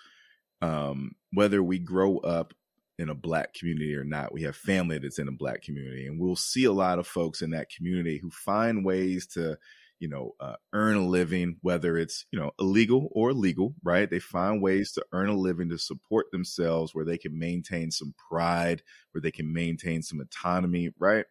um, 0.61 1.11
whether 1.33 1.61
we 1.61 1.79
grow 1.79 2.17
up 2.19 2.53
in 2.99 3.09
a 3.09 3.15
black 3.15 3.53
community 3.53 3.95
or 3.95 4.03
not, 4.03 4.33
we 4.33 4.43
have 4.43 4.55
family 4.55 4.97
that's 4.97 5.19
in 5.19 5.27
a 5.27 5.31
black 5.31 5.61
community, 5.61 6.07
and 6.07 6.19
we'll 6.19 6.35
see 6.35 6.65
a 6.65 6.71
lot 6.71 6.99
of 6.99 7.07
folks 7.07 7.41
in 7.41 7.51
that 7.51 7.69
community 7.69 8.17
who 8.17 8.31
find 8.31 8.83
ways 8.83 9.27
to, 9.27 9.57
you 9.99 10.07
know, 10.07 10.33
uh, 10.39 10.55
earn 10.73 10.95
a 10.95 11.05
living, 11.05 11.57
whether 11.61 11.97
it's 11.97 12.25
you 12.31 12.39
know 12.39 12.51
illegal 12.59 13.09
or 13.11 13.33
legal, 13.33 13.75
right? 13.83 14.09
They 14.09 14.19
find 14.19 14.61
ways 14.61 14.93
to 14.93 15.05
earn 15.11 15.29
a 15.29 15.35
living 15.35 15.69
to 15.69 15.77
support 15.77 16.31
themselves, 16.31 16.95
where 16.95 17.05
they 17.05 17.17
can 17.17 17.37
maintain 17.37 17.91
some 17.91 18.15
pride, 18.29 18.81
where 19.11 19.21
they 19.21 19.31
can 19.31 19.53
maintain 19.53 20.01
some 20.01 20.19
autonomy, 20.19 20.89
right? 20.99 21.25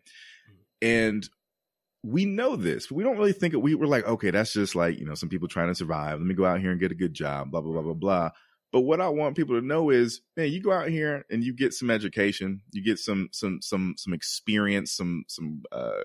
And 0.83 1.29
we 2.07 2.25
know 2.25 2.57
this. 2.57 2.87
But 2.87 2.95
we 2.95 3.03
don't 3.03 3.19
really 3.19 3.33
think 3.33 3.55
it. 3.55 3.63
We 3.63 3.75
were 3.75 3.87
like, 3.87 4.07
okay, 4.07 4.31
that's 4.31 4.53
just 4.53 4.77
like, 4.77 4.99
you 4.99 5.05
know, 5.05 5.15
some 5.15 5.29
people 5.29 5.49
trying 5.49 5.69
to 5.69 5.75
survive. 5.75 6.19
Let 6.19 6.27
me 6.27 6.35
go 6.35 6.45
out 6.45 6.61
here 6.61 6.71
and 6.71 6.81
get 6.81 6.93
a 6.93 6.97
good 6.97 7.15
job, 7.15 7.51
blah, 7.51 7.61
blah, 7.61 7.73
blah, 7.73 7.83
blah, 7.83 7.95
blah. 7.95 8.31
But 8.73 8.81
what 8.83 9.01
I 9.01 9.09
want 9.09 9.37
people 9.37 9.59
to 9.59 9.67
know 9.67 9.91
is, 9.91 10.21
man, 10.37 10.51
you 10.51 10.61
go 10.61 10.73
out 10.73 10.89
here 10.89 11.25
and 11.31 11.43
you 11.43 11.53
get 11.55 11.73
some 11.73 11.91
education, 11.91 12.61
you 12.73 12.83
get 12.83 12.99
some 12.99 13.29
some 13.33 13.61
some 13.63 13.95
some 13.97 14.13
experience, 14.13 14.93
some 14.93 15.25
some 15.29 15.63
uh 15.73 16.03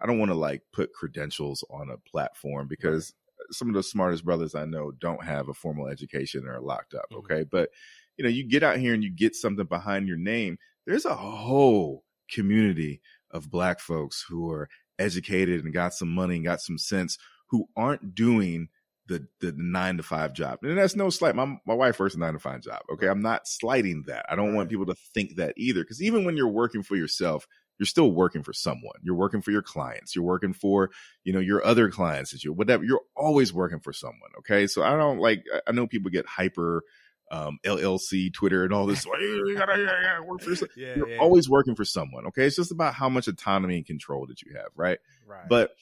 I 0.00 0.06
don't 0.06 0.18
want 0.18 0.30
to 0.30 0.36
like 0.36 0.62
put 0.72 0.92
credentials 0.92 1.64
on 1.70 1.90
a 1.90 1.98
platform 2.10 2.66
because 2.68 3.12
right. 3.38 3.54
some 3.54 3.68
of 3.68 3.74
the 3.74 3.82
smartest 3.82 4.24
brothers 4.24 4.54
I 4.54 4.64
know 4.64 4.92
don't 4.92 5.24
have 5.24 5.48
a 5.48 5.54
formal 5.54 5.88
education 5.88 6.46
or 6.46 6.56
are 6.56 6.60
locked 6.60 6.94
up, 6.94 7.06
mm-hmm. 7.12 7.18
okay? 7.18 7.44
But 7.44 7.70
you 8.16 8.24
know, 8.24 8.30
you 8.30 8.46
get 8.46 8.62
out 8.62 8.78
here 8.78 8.92
and 8.94 9.04
you 9.04 9.10
get 9.10 9.34
something 9.34 9.66
behind 9.66 10.08
your 10.08 10.16
name. 10.16 10.58
There's 10.86 11.04
a 11.04 11.14
whole 11.14 12.04
community 12.30 13.00
of 13.30 13.50
black 13.50 13.80
folks 13.80 14.24
who 14.28 14.50
are 14.50 14.68
educated 14.98 15.64
and 15.64 15.72
got 15.72 15.94
some 15.94 16.08
money 16.08 16.36
and 16.36 16.44
got 16.44 16.60
some 16.60 16.78
sense 16.78 17.18
who 17.48 17.68
aren't 17.76 18.14
doing 18.14 18.68
the, 19.10 19.26
the 19.40 19.52
nine 19.56 19.96
to 19.96 20.04
five 20.04 20.32
job. 20.32 20.60
And 20.62 20.78
that's 20.78 20.94
no 20.94 21.10
slight. 21.10 21.34
My, 21.34 21.56
my 21.66 21.74
wife 21.74 21.98
works 21.98 22.14
a 22.14 22.18
nine 22.18 22.34
to 22.34 22.38
five 22.38 22.62
job. 22.62 22.80
Okay. 22.92 23.08
I'm 23.08 23.20
not 23.22 23.48
slighting 23.48 24.04
that. 24.06 24.24
I 24.30 24.36
don't 24.36 24.54
want 24.54 24.70
people 24.70 24.86
to 24.86 24.94
think 24.94 25.36
that 25.36 25.54
either. 25.56 25.84
Cause 25.84 26.00
even 26.00 26.24
when 26.24 26.36
you're 26.36 26.48
working 26.48 26.84
for 26.84 26.94
yourself, 26.94 27.46
you're 27.76 27.86
still 27.86 28.12
working 28.12 28.44
for 28.44 28.52
someone. 28.52 28.94
You're 29.02 29.16
working 29.16 29.42
for 29.42 29.50
your 29.50 29.62
clients. 29.62 30.14
You're 30.14 30.24
working 30.24 30.52
for, 30.52 30.90
you 31.24 31.32
know, 31.32 31.40
your 31.40 31.64
other 31.64 31.90
clients 31.90 32.30
that 32.30 32.44
you, 32.44 32.52
whatever. 32.52 32.84
You're 32.84 33.00
always 33.16 33.52
working 33.52 33.80
for 33.80 33.92
someone. 33.92 34.30
Okay. 34.38 34.68
So 34.68 34.84
I 34.84 34.96
don't 34.96 35.18
like, 35.18 35.42
I 35.66 35.72
know 35.72 35.88
people 35.88 36.10
get 36.12 36.26
hyper, 36.26 36.84
um, 37.32 37.58
LLC, 37.64 38.32
Twitter, 38.32 38.62
and 38.64 38.72
all 38.72 38.86
this. 38.86 39.04
you 39.04 39.56
gotta, 39.56 39.78
you 39.78 39.86
gotta 39.86 40.22
work 40.22 40.40
for 40.40 40.50
yourself. 40.50 40.70
Yeah, 40.76 40.94
You're 40.94 41.08
yeah. 41.08 41.18
always 41.18 41.48
working 41.48 41.74
for 41.74 41.84
someone. 41.84 42.26
Okay. 42.26 42.46
It's 42.46 42.56
just 42.56 42.70
about 42.70 42.94
how 42.94 43.08
much 43.08 43.26
autonomy 43.26 43.76
and 43.76 43.86
control 43.86 44.26
that 44.28 44.42
you 44.42 44.54
have. 44.54 44.68
Right. 44.76 44.98
Right. 45.26 45.48
But, 45.48 45.72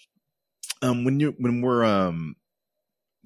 um, 0.81 1.05
when 1.05 1.21
you, 1.21 1.35
when 1.39 1.61
we're, 1.61 1.85
um, 1.85 2.37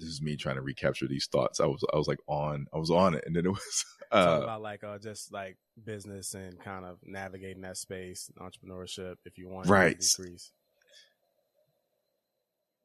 this 0.03 0.13
is 0.13 0.21
me 0.21 0.35
trying 0.35 0.55
to 0.55 0.61
recapture 0.61 1.07
these 1.07 1.27
thoughts. 1.27 1.59
I 1.59 1.65
was 1.65 1.83
I 1.93 1.97
was 1.97 2.07
like 2.07 2.19
on 2.27 2.67
I 2.73 2.77
was 2.77 2.91
on 2.91 3.15
it, 3.15 3.23
and 3.25 3.35
then 3.35 3.45
it 3.45 3.49
was 3.49 3.85
uh, 4.11 4.25
Talk 4.25 4.43
about 4.43 4.61
like 4.61 4.83
uh, 4.83 4.99
just 4.99 5.31
like 5.31 5.57
business 5.83 6.33
and 6.33 6.59
kind 6.59 6.85
of 6.85 6.97
navigating 7.03 7.61
that 7.61 7.77
space, 7.77 8.29
entrepreneurship. 8.39 9.15
If 9.25 9.37
you 9.37 9.49
want 9.49 9.67
right, 9.67 9.99
decrease. 9.99 10.51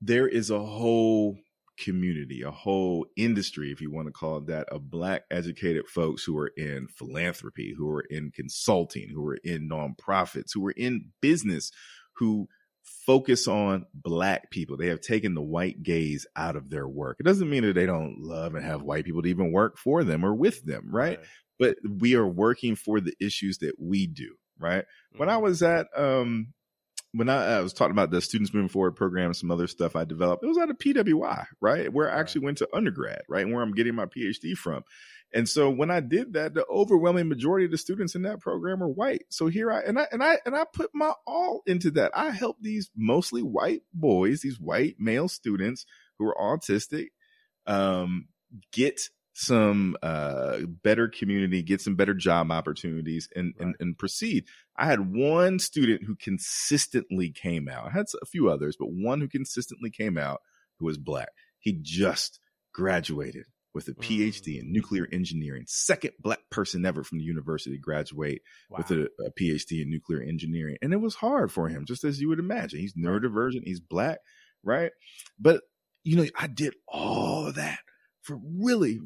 There 0.01 0.29
is 0.29 0.51
a 0.51 0.61
whole 0.61 1.37
community, 1.79 2.43
a 2.43 2.51
whole 2.51 3.07
industry, 3.17 3.71
if 3.71 3.81
you 3.81 3.91
want 3.91 4.07
to 4.07 4.13
call 4.13 4.39
it 4.39 4.47
that, 4.47 4.69
of 4.69 4.91
black 4.91 5.25
educated 5.31 5.87
folks 5.89 6.25
who 6.25 6.37
are 6.39 6.53
in 6.57 6.89
philanthropy, 6.89 7.75
who 7.77 7.91
are 7.91 8.03
in 8.03 8.31
consulting, 8.31 9.09
who 9.09 9.27
are 9.27 9.39
in 9.45 9.69
nonprofits, 9.69 10.51
who 10.55 10.67
are 10.67 10.73
in 10.73 11.07
business, 11.21 11.71
who 12.15 12.49
focus 13.07 13.49
on 13.49 13.87
black 13.95 14.51
people. 14.51 14.77
They 14.77 14.89
have 14.89 15.01
taken 15.01 15.35
the 15.35 15.43
white 15.43 15.83
gaze 15.83 16.27
out 16.37 16.57
of 16.57 16.71
their 16.71 16.87
work. 16.87 17.17
It 17.21 17.27
doesn't 17.27 17.49
mean 17.49 17.63
that 17.63 17.75
they 17.75 17.87
don't 17.87 18.21
love 18.21 18.55
and 18.55 18.65
have 18.65 18.83
white 18.83 19.05
people 19.05 19.23
to 19.23 19.29
even 19.29 19.53
work 19.53 19.79
for 19.79 20.05
them 20.05 20.25
or 20.25 20.35
with 20.35 20.65
them, 20.65 20.89
right? 20.91 21.19
right. 21.19 21.27
But 21.59 21.77
we 21.89 22.15
are 22.15 22.27
working 22.27 22.77
for 22.77 23.01
the 23.01 23.15
issues 23.21 23.59
that 23.59 23.75
we 23.79 24.07
do, 24.07 24.35
right? 24.59 24.85
Mm-hmm. 24.85 25.19
When 25.19 25.29
I 25.29 25.35
mm-hmm. 25.35 25.45
was 25.45 25.63
at 25.63 25.87
um 25.97 26.53
when 27.13 27.29
I, 27.31 27.57
I, 27.57 27.61
was 27.61 27.73
talking 27.73 27.93
about 27.93 28.11
the 28.11 28.21
Students 28.21 28.53
Moving 28.53 28.69
Forward 28.69 28.95
program, 28.95 29.33
some 29.33 29.51
other 29.51 29.67
stuff 29.67 29.97
I 29.97 30.05
developed, 30.05 30.45
it 30.45 30.47
was 30.47 30.59
at 30.59 30.69
a 30.69 30.75
PWI, 30.75 31.47
right? 31.61 31.91
Where 31.91 32.11
I 32.13 32.21
actually 32.21 32.45
went 32.45 32.59
to 32.59 32.69
undergrad, 32.75 33.23
right? 33.29 33.45
And 33.45 33.55
where 33.55 33.63
I'm 33.63 33.73
getting 33.73 33.95
my 33.95 34.05
PhD 34.05 34.55
from. 34.55 34.85
And 35.35 35.49
so 35.49 35.71
when 35.71 35.91
I 35.91 36.01
did 36.01 36.33
that, 36.33 36.55
the 36.55 36.65
overwhelming 36.67 37.29
majority 37.29 37.67
of 37.67 37.71
the 37.71 37.79
students 37.79 38.15
in 38.15 38.23
that 38.23 38.41
program 38.41 38.83
are 38.83 38.89
white. 38.89 39.25
So 39.29 39.49
here 39.49 39.71
I 39.71 39.81
and 39.81 39.99
I 39.99 40.07
and 40.11 40.23
I 40.23 40.39
and 40.47 40.57
I 40.57 40.65
put 40.73 40.91
my 40.95 41.13
all 41.27 41.63
into 41.67 41.91
that. 41.93 42.13
I 42.15 42.31
helped 42.31 42.63
these 42.63 42.91
mostly 42.97 43.43
white 43.43 43.83
boys, 43.93 44.41
these 44.41 44.59
white 44.59 44.97
male 44.99 45.29
students 45.29 45.85
who 46.19 46.27
are 46.27 46.35
autistic, 46.35 47.09
um, 47.67 48.29
get 48.73 49.01
some 49.35 49.97
uh, 50.03 50.59
better 50.83 51.09
community, 51.09 51.63
get 51.63 51.81
some 51.81 51.95
better 51.95 52.15
job 52.15 52.51
opportunities, 52.51 53.29
and, 53.37 53.55
right. 53.59 53.67
and 53.67 53.77
and 53.81 53.99
proceed. 53.99 54.47
I 54.77 54.87
had 54.87 55.15
one 55.15 55.59
student 55.59 56.05
who 56.05 56.17
consistently 56.17 57.31
came 57.31 57.69
out. 57.69 57.87
I 57.87 57.91
had 57.91 58.07
a 58.23 58.27
few 58.27 58.49
others, 58.49 58.77
but 58.79 58.89
one 58.91 59.21
who 59.21 59.29
consistently 59.29 59.91
came 59.91 60.17
out 60.17 60.41
who 60.79 60.87
was 60.87 60.97
black. 60.97 61.29
He 61.59 61.79
just 61.83 62.41
graduated 62.73 63.45
with 63.75 63.89
a 63.89 63.93
PhD 63.93 64.57
mm. 64.57 64.61
in 64.61 64.73
nuclear 64.73 65.07
engineering, 65.13 65.65
second 65.67 66.13
black 66.21 66.41
person 66.51 66.87
ever 66.87 67.05
from 67.05 67.19
the 67.19 67.25
university 67.25 67.77
to 67.77 67.81
graduate 67.81 68.43
wow. 68.71 68.79
with 68.79 68.91
a, 68.91 69.09
a, 69.25 69.31
PhD 69.39 69.83
in 69.83 69.91
nuclear 69.91 70.23
engineering. 70.23 70.77
And 70.83 70.93
it 70.93 71.01
was 71.01 71.15
hard 71.15 71.53
for 71.53 71.69
him, 71.69 71.85
just 71.87 72.05
as 72.05 72.21
you 72.21 72.29
would 72.29 72.39
imagine. 72.39 72.81
He's 72.81 72.95
neurodivergent, 72.95 73.65
he's 73.65 73.81
black, 73.81 74.19
right? 74.63 74.93
But 75.39 75.63
you 76.05 76.17
know, 76.17 76.27
I 76.37 76.47
did 76.47 76.75
all 76.87 77.47
of 77.47 77.57
that 77.57 77.81
for 78.23 78.39
really, 78.43 79.01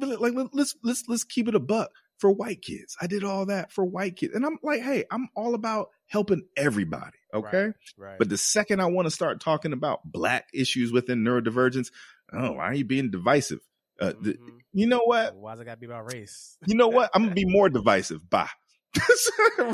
really 0.00 0.16
like 0.16 0.48
let's 0.52 0.74
let's 0.82 1.04
let's 1.06 1.24
keep 1.24 1.48
it 1.48 1.54
a 1.54 1.60
buck 1.60 1.90
for 2.18 2.30
white 2.30 2.62
kids. 2.62 2.96
I 3.00 3.06
did 3.06 3.24
all 3.24 3.46
that 3.46 3.72
for 3.72 3.84
white 3.84 4.16
kids. 4.16 4.34
And 4.34 4.44
I'm 4.44 4.58
like, 4.62 4.82
hey, 4.82 5.04
I'm 5.10 5.28
all 5.36 5.54
about 5.54 5.88
helping 6.06 6.42
everybody. 6.56 7.16
Okay. 7.32 7.66
Right, 7.66 7.74
right. 7.96 8.18
But 8.18 8.28
the 8.28 8.38
second 8.38 8.80
I 8.80 8.86
want 8.86 9.06
to 9.06 9.10
start 9.10 9.40
talking 9.40 9.72
about 9.72 10.00
black 10.04 10.48
issues 10.52 10.92
within 10.92 11.22
neurodivergence, 11.22 11.90
oh, 12.32 12.52
why 12.52 12.64
are 12.64 12.74
you 12.74 12.84
being 12.84 13.10
divisive? 13.10 13.60
Uh, 14.00 14.06
mm-hmm. 14.06 14.22
the, 14.24 14.38
you 14.72 14.86
know 14.86 15.02
what? 15.04 15.34
Why's 15.36 15.60
it 15.60 15.64
got 15.64 15.74
to 15.74 15.80
be 15.80 15.86
about 15.86 16.12
race? 16.12 16.56
You 16.66 16.76
know 16.76 16.88
what? 16.88 17.10
I'm 17.14 17.22
gonna 17.22 17.34
be 17.34 17.46
more 17.46 17.68
divisive. 17.70 18.28
Bye. 18.28 18.48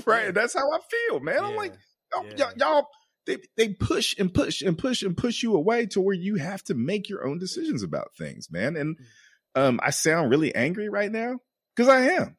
right. 0.06 0.26
Yeah. 0.26 0.30
That's 0.32 0.54
how 0.54 0.70
I 0.70 0.78
feel, 0.90 1.20
man. 1.20 1.36
Yeah. 1.36 1.48
I'm 1.48 1.56
like, 1.56 1.74
y'all, 2.12 2.26
yeah. 2.36 2.50
y'all, 2.56 2.88
they 3.26 3.38
they 3.56 3.68
push 3.70 4.14
and 4.18 4.32
push 4.32 4.62
and 4.62 4.76
push 4.76 5.02
and 5.02 5.16
push 5.16 5.42
you 5.42 5.54
away 5.54 5.86
to 5.86 6.00
where 6.00 6.14
you 6.14 6.36
have 6.36 6.62
to 6.64 6.74
make 6.74 7.08
your 7.08 7.26
own 7.26 7.38
decisions 7.38 7.82
about 7.82 8.14
things, 8.16 8.50
man. 8.50 8.76
And 8.76 8.98
mm. 8.98 9.04
um, 9.60 9.80
I 9.82 9.90
sound 9.90 10.30
really 10.30 10.54
angry 10.54 10.88
right 10.88 11.10
now 11.10 11.38
because 11.74 11.88
I 11.88 12.00
am. 12.12 12.36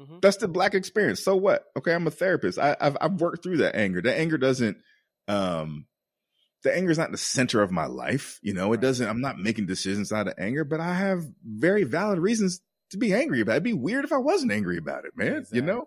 Mm-hmm. 0.00 0.18
That's 0.22 0.36
the 0.36 0.48
black 0.48 0.74
experience. 0.74 1.22
So 1.22 1.34
what? 1.34 1.64
Okay, 1.76 1.92
I'm 1.92 2.06
a 2.06 2.10
therapist. 2.10 2.58
I, 2.58 2.76
have 2.80 2.96
I've 3.00 3.20
worked 3.20 3.42
through 3.42 3.58
that 3.58 3.74
anger. 3.74 4.00
That 4.00 4.18
anger 4.18 4.38
doesn't 4.38 4.78
um 5.26 5.86
the 6.62 6.74
anger 6.74 6.90
is 6.90 6.98
not 6.98 7.12
the 7.12 7.18
center 7.18 7.62
of 7.62 7.70
my 7.70 7.86
life. 7.86 8.38
You 8.42 8.54
know, 8.54 8.72
it 8.72 8.80
doesn't, 8.80 9.08
I'm 9.08 9.20
not 9.20 9.38
making 9.38 9.66
decisions 9.66 10.12
out 10.12 10.28
of 10.28 10.34
anger, 10.38 10.64
but 10.64 10.80
I 10.80 10.94
have 10.94 11.24
very 11.44 11.84
valid 11.84 12.18
reasons 12.18 12.60
to 12.90 12.98
be 12.98 13.14
angry 13.14 13.40
about 13.40 13.52
it. 13.52 13.56
It'd 13.56 13.64
be 13.64 13.72
weird 13.74 14.04
if 14.04 14.12
I 14.12 14.18
wasn't 14.18 14.52
angry 14.52 14.78
about 14.78 15.04
it, 15.04 15.12
man. 15.16 15.36
Exactly. 15.36 15.58
You 15.58 15.64
know? 15.64 15.86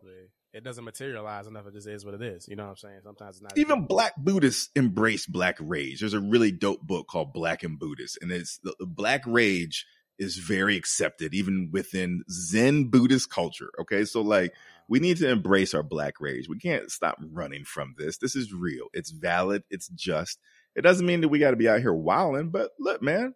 It 0.54 0.66
doesn't 0.66 0.84
materialize 0.84 1.48
enough. 1.48 1.66
It 1.68 1.74
just 1.74 1.88
is 1.88 2.04
what 2.04 2.14
it 2.14 2.22
is. 2.22 2.48
You 2.48 2.58
know 2.58 2.64
what 2.64 2.72
I'm 2.72 2.78
saying? 2.78 3.00
Sometimes 3.04 3.38
it's 3.38 3.42
not. 3.42 3.58
Even 3.58 3.86
black 3.86 4.14
Buddhists 4.18 4.70
embrace 4.76 5.26
black 5.26 5.56
rage. 5.62 6.02
There's 6.02 6.14
a 6.14 6.20
really 6.20 6.52
dope 6.52 6.82
book 6.82 7.08
called 7.08 7.32
Black 7.32 7.64
and 7.64 7.80
Buddhist, 7.80 8.18
and 8.22 8.32
it's 8.32 8.60
the, 8.62 8.76
the 8.78 8.86
black 8.86 9.24
rage 9.26 9.86
is 10.20 10.36
very 10.36 10.76
accepted 10.76 11.34
even 11.34 11.70
within 11.72 12.24
Zen 12.30 12.90
Buddhist 12.90 13.30
culture. 13.30 13.70
Okay. 13.80 14.04
So 14.04 14.22
like 14.22 14.54
we 14.90 15.00
need 15.00 15.18
to 15.18 15.30
embrace 15.30 15.74
our 15.74 15.84
black 15.84 16.20
rage. 16.20 16.50
We 16.50 16.60
can't 16.60 16.92
stop 16.92 17.18
running 17.32 17.64
from 17.64 17.96
this. 17.98 18.18
This 18.18 18.36
is 18.36 18.54
real. 18.54 18.88
It's 18.94 19.12
valid. 19.12 19.64
It's 19.70 19.88
just. 19.88 20.38
It 20.76 20.82
doesn't 20.82 21.06
mean 21.06 21.22
that 21.22 21.30
we 21.30 21.40
got 21.40 21.52
to 21.52 21.58
be 21.58 21.70
out 21.70 21.82
here 21.82 21.94
wilding, 21.94 22.50
but 22.50 22.72
look, 22.80 23.02
man, 23.02 23.34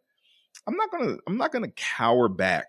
I'm 0.67 0.75
not 0.75 0.91
gonna 0.91 1.17
I'm 1.27 1.37
not 1.37 1.51
gonna 1.51 1.71
cower 1.75 2.29
back 2.29 2.67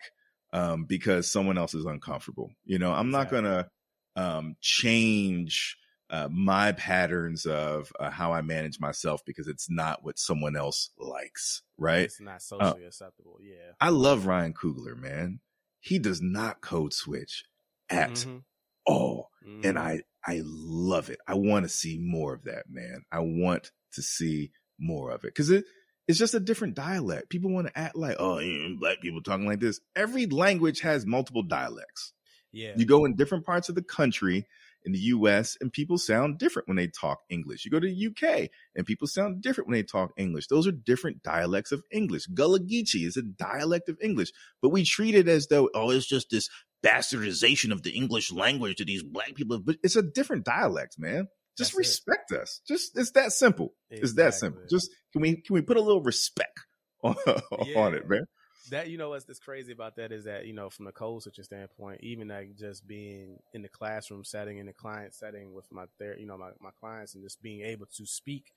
um, 0.52 0.84
because 0.84 1.30
someone 1.30 1.58
else 1.58 1.74
is 1.74 1.84
uncomfortable. 1.84 2.50
You 2.64 2.78
know, 2.78 2.92
I'm 2.92 3.10
not 3.10 3.30
gonna 3.30 3.68
um, 4.16 4.56
change 4.60 5.76
uh, 6.10 6.28
my 6.30 6.72
patterns 6.72 7.46
of 7.46 7.92
uh, 7.98 8.10
how 8.10 8.32
I 8.32 8.42
manage 8.42 8.80
myself 8.80 9.24
because 9.24 9.48
it's 9.48 9.68
not 9.70 10.04
what 10.04 10.18
someone 10.18 10.56
else 10.56 10.90
likes. 10.98 11.62
Right? 11.78 12.04
It's 12.04 12.20
not 12.20 12.36
uh, 12.36 12.38
socially 12.38 12.84
uh, 12.84 12.88
acceptable. 12.88 13.38
Yeah. 13.42 13.72
I 13.80 13.90
love 13.90 14.26
Ryan 14.26 14.54
Coogler, 14.54 14.96
man. 14.96 15.40
He 15.80 15.98
does 15.98 16.20
not 16.20 16.60
code 16.60 16.92
switch 16.92 17.44
at 17.88 18.10
mm-hmm. 18.10 18.38
all, 18.86 19.30
mm-hmm. 19.46 19.66
and 19.66 19.78
I 19.78 20.02
I 20.24 20.42
love 20.44 21.10
it. 21.10 21.18
I 21.26 21.34
want 21.34 21.64
to 21.64 21.68
see 21.68 21.98
more 21.98 22.34
of 22.34 22.44
that, 22.44 22.64
man. 22.68 23.04
I 23.12 23.20
want 23.20 23.70
to 23.92 24.02
see 24.02 24.50
more 24.78 25.10
of 25.10 25.24
it 25.24 25.28
because 25.28 25.50
it 25.50 25.64
it's 26.08 26.18
just 26.18 26.34
a 26.34 26.40
different 26.40 26.74
dialect. 26.74 27.30
People 27.30 27.50
want 27.52 27.66
to 27.66 27.78
act 27.78 27.96
like, 27.96 28.16
oh, 28.18 28.40
black 28.78 29.00
people 29.00 29.22
talking 29.22 29.46
like 29.46 29.60
this. 29.60 29.80
Every 29.96 30.26
language 30.26 30.80
has 30.80 31.04
multiple 31.04 31.42
dialects. 31.42 32.12
Yeah. 32.52 32.72
You 32.76 32.86
go 32.86 33.04
in 33.04 33.16
different 33.16 33.44
parts 33.44 33.68
of 33.68 33.74
the 33.74 33.82
country 33.82 34.46
in 34.84 34.92
the 34.92 34.98
US 34.98 35.56
and 35.60 35.72
people 35.72 35.98
sound 35.98 36.38
different 36.38 36.68
when 36.68 36.76
they 36.76 36.86
talk 36.86 37.18
English. 37.28 37.64
You 37.64 37.72
go 37.72 37.80
to 37.80 37.88
the 37.88 38.06
UK 38.06 38.50
and 38.76 38.86
people 38.86 39.08
sound 39.08 39.42
different 39.42 39.68
when 39.68 39.76
they 39.76 39.82
talk 39.82 40.12
English. 40.16 40.46
Those 40.46 40.66
are 40.66 40.72
different 40.72 41.22
dialects 41.24 41.72
of 41.72 41.82
English. 41.90 42.26
Gullah 42.26 42.60
Geechee 42.60 43.04
is 43.04 43.16
a 43.16 43.22
dialect 43.22 43.88
of 43.88 43.98
English, 44.00 44.30
but 44.62 44.70
we 44.70 44.84
treat 44.84 45.16
it 45.16 45.28
as 45.28 45.48
though, 45.48 45.68
oh, 45.74 45.90
it's 45.90 46.06
just 46.06 46.30
this 46.30 46.48
bastardization 46.84 47.72
of 47.72 47.82
the 47.82 47.90
English 47.90 48.30
language 48.30 48.76
to 48.76 48.84
these 48.84 49.02
black 49.02 49.34
people. 49.34 49.58
But 49.58 49.76
it's 49.82 49.96
a 49.96 50.02
different 50.02 50.44
dialect, 50.44 50.96
man. 50.98 51.26
Just 51.56 51.72
That's 51.72 51.78
respect 51.78 52.32
it. 52.32 52.40
us. 52.40 52.60
Just 52.66 52.98
it's 52.98 53.12
that 53.12 53.32
simple. 53.32 53.72
Exactly. 53.90 54.04
It's 54.04 54.14
that 54.14 54.34
simple. 54.34 54.62
Just 54.68 54.90
can 55.12 55.22
we 55.22 55.36
can 55.36 55.54
we 55.54 55.62
put 55.62 55.76
a 55.76 55.80
little 55.80 56.02
respect 56.02 56.60
on, 57.02 57.16
yeah. 57.64 57.78
on 57.78 57.94
it, 57.94 58.08
man? 58.08 58.26
That 58.70 58.88
you 58.90 58.98
know 58.98 59.10
what's 59.10 59.24
that's 59.24 59.38
crazy 59.38 59.72
about 59.72 59.96
that 59.96 60.12
is 60.12 60.24
that 60.24 60.46
you 60.46 60.52
know 60.52 60.70
from 60.70 60.86
the 60.86 60.92
code 60.92 61.22
switching 61.22 61.44
standpoint, 61.44 62.00
even 62.02 62.28
like 62.28 62.56
just 62.56 62.86
being 62.86 63.38
in 63.54 63.62
the 63.62 63.68
classroom 63.68 64.24
setting, 64.24 64.58
in 64.58 64.66
the 64.66 64.72
client 64.72 65.14
setting 65.14 65.54
with 65.54 65.70
my 65.70 65.84
ther- 65.98 66.16
you 66.18 66.26
know 66.26 66.36
my, 66.36 66.50
my 66.60 66.70
clients, 66.80 67.14
and 67.14 67.22
just 67.22 67.40
being 67.42 67.62
able 67.62 67.86
to 67.96 68.06
speak 68.06 68.52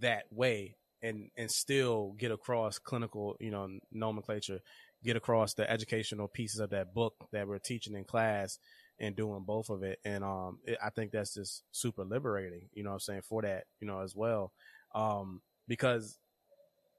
that 0.00 0.24
way 0.30 0.76
and 1.02 1.30
and 1.36 1.50
still 1.50 2.14
get 2.18 2.30
across 2.30 2.78
clinical 2.78 3.36
you 3.40 3.50
know 3.50 3.68
nomenclature 3.92 4.60
get 5.04 5.16
across 5.16 5.54
the 5.54 5.70
educational 5.70 6.26
pieces 6.26 6.60
of 6.60 6.70
that 6.70 6.92
book 6.92 7.14
that 7.32 7.46
we're 7.46 7.58
teaching 7.58 7.94
in 7.94 8.04
class 8.04 8.58
and 9.00 9.16
doing 9.16 9.44
both 9.44 9.70
of 9.70 9.82
it. 9.82 9.98
And 10.04 10.24
um, 10.24 10.58
it, 10.64 10.78
I 10.82 10.90
think 10.90 11.12
that's 11.12 11.34
just 11.34 11.62
super 11.72 12.04
liberating, 12.04 12.68
you 12.72 12.82
know 12.82 12.90
what 12.90 12.94
I'm 12.94 13.00
saying, 13.00 13.22
for 13.28 13.42
that, 13.42 13.64
you 13.80 13.86
know, 13.86 14.00
as 14.00 14.14
well. 14.14 14.52
Um, 14.94 15.40
because 15.66 16.18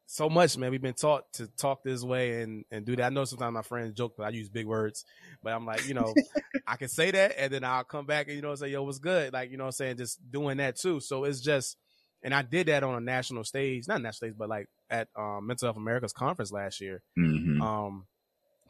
so 0.06 0.30
much, 0.30 0.58
man, 0.58 0.72
we've 0.72 0.82
been 0.82 0.94
taught 0.94 1.32
to 1.34 1.48
talk 1.48 1.84
this 1.84 2.04
way 2.04 2.42
and, 2.42 2.66
and 2.72 2.86
do 2.86 2.96
that. 2.96 3.06
I 3.06 3.10
know 3.10 3.26
sometimes 3.26 3.54
my 3.54 3.62
friends 3.62 3.94
joke 3.94 4.16
that 4.18 4.24
I 4.24 4.30
use 4.30 4.50
big 4.50 4.66
words, 4.66 5.06
but 5.44 5.54
I'm 5.54 5.66
like, 5.66 5.88
you 5.88 5.94
know, 5.94 6.14
I 6.68 6.78
can 6.78 6.88
say 6.88 7.12
that 7.12 7.36
and 7.38 7.54
then 7.54 7.64
I'll 7.64 7.84
come 7.84 8.06
back 8.06 8.28
and, 8.28 8.36
you 8.36 8.42
know, 8.42 8.56
say, 8.56 8.70
yo, 8.70 8.84
what's 8.84 9.00
good? 9.00 9.34
Like, 9.34 9.52
you 9.52 9.58
know 9.58 9.66
I'm 9.66 9.72
saying? 9.72 9.98
Just 9.98 10.20
doing 10.32 10.58
that 10.58 10.78
too. 10.78 11.00
So 11.00 11.26
it's 11.26 11.42
just, 11.42 11.78
and 12.24 12.34
I 12.34 12.42
did 12.42 12.68
that 12.68 12.84
on 12.84 12.96
a 12.96 13.00
national 13.00 13.44
stage, 13.44 13.88
not 13.88 14.02
national 14.02 14.30
stage, 14.30 14.34
but 14.38 14.50
like 14.50 14.68
at 14.90 15.10
um, 15.16 15.46
Mental 15.46 15.68
Health 15.68 15.78
America's 15.78 16.14
conference 16.14 16.52
last 16.52 16.82
year. 16.82 17.02
Mm-hmm. 17.18 17.62
Um, 17.62 18.08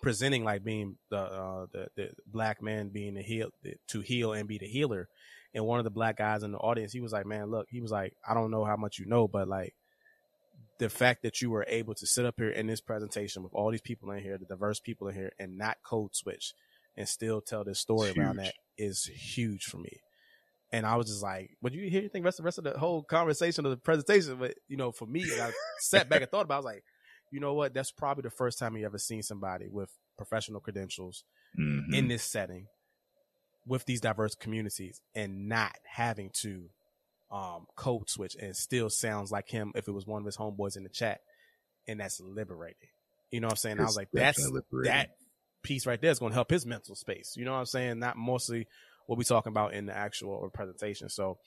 presenting 0.01 0.43
like 0.43 0.63
being 0.63 0.97
the 1.09 1.19
uh, 1.19 1.65
the, 1.71 1.87
the 1.95 2.09
black 2.25 2.61
man 2.61 2.89
being 2.89 3.15
the 3.15 3.21
heal 3.21 3.49
to 3.87 4.01
heal 4.01 4.33
and 4.33 4.47
be 4.47 4.57
the 4.57 4.67
healer. 4.67 5.07
And 5.53 5.65
one 5.65 5.79
of 5.79 5.83
the 5.83 5.89
black 5.91 6.17
guys 6.17 6.43
in 6.43 6.51
the 6.51 6.59
audience, 6.59 6.93
he 6.93 7.01
was 7.01 7.11
like, 7.11 7.25
"Man, 7.25 7.49
look," 7.49 7.67
he 7.69 7.81
was 7.81 7.91
like, 7.91 8.13
"I 8.27 8.33
don't 8.33 8.51
know 8.51 8.65
how 8.65 8.75
much 8.75 8.99
you 8.99 9.05
know, 9.05 9.27
but 9.27 9.47
like 9.47 9.73
the 10.77 10.89
fact 10.89 11.23
that 11.23 11.41
you 11.41 11.49
were 11.49 11.65
able 11.67 11.93
to 11.95 12.05
sit 12.05 12.25
up 12.25 12.35
here 12.37 12.49
in 12.49 12.67
this 12.67 12.81
presentation 12.81 13.43
with 13.43 13.53
all 13.53 13.71
these 13.71 13.81
people 13.81 14.11
in 14.11 14.23
here, 14.23 14.37
the 14.37 14.45
diverse 14.45 14.79
people 14.79 15.07
in 15.07 15.15
here, 15.15 15.31
and 15.39 15.57
not 15.57 15.77
code 15.83 16.15
switch 16.15 16.53
and 16.95 17.07
still 17.07 17.41
tell 17.41 17.63
this 17.63 17.79
story 17.79 18.11
around 18.11 18.37
that 18.37 18.53
is 18.77 19.05
huge 19.05 19.63
for 19.65 19.77
me." 19.77 20.01
And 20.71 20.85
I 20.85 20.97
was 20.97 21.07
just 21.07 21.23
like, 21.23 21.57
"Would 21.61 21.73
you 21.73 21.89
hear? 21.89 22.03
You 22.03 22.09
think 22.09 22.25
rest 22.25 22.37
the 22.37 22.43
rest 22.43 22.59
of 22.59 22.63
the 22.63 22.77
whole 22.77 23.01
conversation 23.01 23.65
of 23.65 23.71
the 23.71 23.77
presentation?" 23.77 24.37
But 24.37 24.53
you 24.67 24.77
know, 24.77 24.91
for 24.91 25.07
me, 25.07 25.23
I 25.23 25.51
sat 25.79 26.09
back 26.09 26.21
and 26.21 26.29
thought 26.29 26.45
about. 26.45 26.53
It, 26.53 26.57
I 26.57 26.59
was 26.59 26.65
like, 26.65 26.83
you 27.31 27.39
know 27.39 27.53
what? 27.53 27.73
That's 27.73 27.91
probably 27.91 28.23
the 28.23 28.29
first 28.29 28.59
time 28.59 28.75
you 28.75 28.85
ever 28.85 28.97
seen 28.97 29.23
somebody 29.23 29.67
with 29.69 29.89
professional 30.17 30.59
credentials 30.59 31.23
mm-hmm. 31.59 31.93
in 31.93 32.07
this 32.07 32.23
setting 32.23 32.67
with 33.65 33.85
these 33.85 34.01
diverse 34.01 34.35
communities 34.35 35.01
and 35.15 35.47
not 35.47 35.75
having 35.85 36.31
to 36.41 36.65
um, 37.31 37.67
code 37.75 38.09
switch 38.09 38.35
and 38.41 38.55
still 38.55 38.89
sounds 38.89 39.31
like 39.31 39.47
him 39.49 39.71
if 39.75 39.87
it 39.87 39.91
was 39.91 40.07
one 40.07 40.21
of 40.21 40.25
his 40.25 40.37
homeboys 40.37 40.75
in 40.75 40.83
the 40.83 40.89
chat. 40.89 41.19
And 41.87 41.99
that's 41.99 42.19
liberating. 42.19 42.89
You 43.31 43.41
know 43.41 43.47
what 43.47 43.53
I'm 43.53 43.57
saying? 43.57 43.75
It's 43.75 43.81
I 43.81 43.85
was 43.85 43.95
like, 43.95 44.09
that's 44.11 44.39
liberating. 44.39 44.91
that 44.91 45.09
piece 45.63 45.85
right 45.85 46.01
there 46.01 46.11
is 46.11 46.19
going 46.19 46.31
to 46.31 46.35
help 46.35 46.49
his 46.49 46.65
mental 46.65 46.95
space. 46.95 47.33
You 47.35 47.45
know 47.45 47.53
what 47.53 47.59
I'm 47.59 47.65
saying? 47.65 47.99
Not 47.99 48.17
mostly 48.17 48.67
what 49.05 49.17
we 49.17 49.23
talking 49.23 49.51
about 49.51 49.73
in 49.73 49.85
the 49.85 49.95
actual 49.95 50.49
presentation. 50.53 51.09
So 51.09 51.37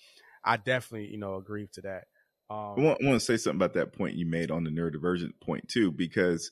I 0.44 0.56
definitely, 0.56 1.08
you 1.08 1.18
know, 1.18 1.36
agree 1.36 1.68
to 1.74 1.80
that. 1.82 2.04
Um, 2.52 2.74
I, 2.78 2.80
want, 2.82 2.98
I 3.02 3.06
want 3.08 3.20
to 3.20 3.24
say 3.24 3.36
something 3.36 3.58
about 3.58 3.74
that 3.74 3.92
point 3.92 4.16
you 4.16 4.26
made 4.26 4.50
on 4.50 4.64
the 4.64 4.70
neurodivergent 4.70 5.40
point 5.40 5.68
too, 5.68 5.90
because 5.90 6.50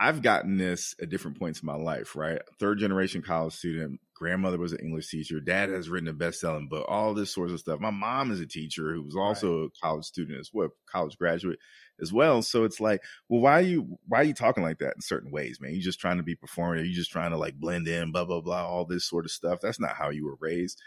I've 0.00 0.22
gotten 0.22 0.56
this 0.56 0.94
at 1.00 1.08
different 1.08 1.38
points 1.38 1.60
in 1.60 1.66
my 1.66 1.76
life, 1.76 2.16
right? 2.16 2.40
Third 2.58 2.78
generation 2.78 3.22
college 3.22 3.54
student, 3.54 4.00
grandmother 4.14 4.58
was 4.58 4.72
an 4.72 4.80
English 4.80 5.08
teacher, 5.08 5.40
dad 5.40 5.68
has 5.68 5.88
written 5.88 6.08
a 6.08 6.12
best 6.12 6.40
selling 6.40 6.68
book, 6.68 6.84
all 6.88 7.14
this 7.14 7.32
sorts 7.32 7.52
of 7.52 7.60
stuff. 7.60 7.78
My 7.78 7.90
mom 7.90 8.32
is 8.32 8.40
a 8.40 8.46
teacher 8.46 8.92
who 8.92 9.02
was 9.02 9.16
also 9.16 9.60
right. 9.60 9.66
a 9.66 9.80
college 9.86 10.04
student 10.04 10.40
as 10.40 10.50
well, 10.52 10.70
college 10.90 11.16
graduate 11.16 11.58
as 12.00 12.12
well. 12.12 12.42
So 12.42 12.64
it's 12.64 12.80
like, 12.80 13.02
well, 13.28 13.40
why 13.40 13.52
are 13.52 13.62
you 13.62 13.98
why 14.08 14.20
are 14.20 14.24
you 14.24 14.34
talking 14.34 14.64
like 14.64 14.78
that 14.78 14.94
in 14.96 15.00
certain 15.00 15.30
ways, 15.30 15.60
man? 15.60 15.74
You 15.74 15.80
just 15.80 16.00
trying 16.00 16.16
to 16.16 16.24
be 16.24 16.36
performative, 16.36 16.86
you 16.86 16.94
just 16.94 17.12
trying 17.12 17.30
to 17.30 17.38
like 17.38 17.54
blend 17.54 17.86
in, 17.86 18.10
blah, 18.10 18.24
blah, 18.24 18.40
blah, 18.40 18.66
all 18.66 18.84
this 18.84 19.08
sort 19.08 19.24
of 19.24 19.30
stuff. 19.30 19.60
That's 19.62 19.80
not 19.80 19.94
how 19.96 20.10
you 20.10 20.24
were 20.24 20.36
raised. 20.40 20.80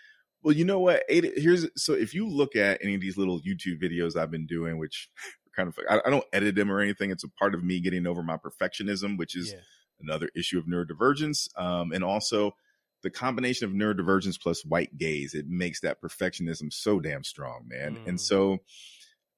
Well, 0.43 0.55
you 0.55 0.65
know 0.65 0.79
what? 0.79 1.03
Here's 1.09 1.67
so 1.75 1.93
if 1.93 2.13
you 2.13 2.27
look 2.27 2.55
at 2.55 2.79
any 2.83 2.95
of 2.95 3.01
these 3.01 3.17
little 3.17 3.39
YouTube 3.41 3.81
videos 3.81 4.15
I've 4.15 4.31
been 4.31 4.45
doing, 4.45 4.77
which 4.77 5.09
kind 5.55 5.69
of 5.69 5.77
I, 5.89 6.01
I 6.05 6.09
don't 6.09 6.25
edit 6.33 6.55
them 6.55 6.71
or 6.71 6.79
anything. 6.79 7.11
It's 7.11 7.23
a 7.23 7.29
part 7.29 7.55
of 7.55 7.63
me 7.63 7.79
getting 7.79 8.07
over 8.07 8.23
my 8.23 8.37
perfectionism, 8.37 9.17
which 9.17 9.35
is 9.35 9.51
yeah. 9.51 9.59
another 9.99 10.29
issue 10.35 10.59
of 10.59 10.65
neurodivergence, 10.65 11.47
um, 11.59 11.91
and 11.91 12.03
also 12.03 12.55
the 13.03 13.09
combination 13.09 13.65
of 13.65 13.73
neurodivergence 13.73 14.41
plus 14.41 14.63
white 14.65 14.97
gaze. 14.97 15.33
It 15.33 15.47
makes 15.47 15.81
that 15.81 16.01
perfectionism 16.01 16.71
so 16.71 16.99
damn 16.99 17.23
strong, 17.23 17.65
man. 17.67 17.95
Mm. 17.95 18.07
And 18.07 18.21
so 18.21 18.59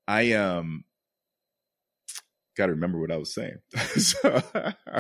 I 0.08 0.34
um 0.34 0.84
got 2.60 2.66
to 2.66 2.74
remember 2.74 3.00
what 3.00 3.12
I 3.12 3.18
was 3.18 3.34
saying. 3.34 3.58
so 3.96 4.20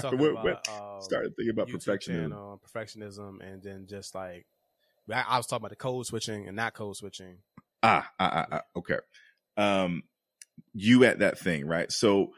what, 0.01 0.43
what, 0.43 0.67
um, 0.69 1.01
started 1.01 1.35
thinking 1.35 1.51
about 1.51 1.67
perfectionism, 1.67 2.30
channel, 2.30 2.61
perfectionism, 2.65 3.41
and 3.45 3.61
then 3.61 3.85
just 3.88 4.15
like 4.15 4.45
I 5.11 5.38
was 5.38 5.48
talking 5.48 5.61
about 5.61 5.69
the 5.72 5.76
code 5.76 6.06
switching 6.06 6.48
and 6.48 6.56
not 6.56 6.73
code 6.73 6.95
switching. 6.95 7.38
Ah, 7.84 8.10
ah, 8.19 8.31
ah, 8.34 8.45
ah 8.52 8.61
okay. 8.77 8.98
Um, 9.57 10.03
you 10.73 11.03
at 11.06 11.19
that 11.19 11.40
thing, 11.40 11.65
right? 11.65 11.91
So 11.91 12.31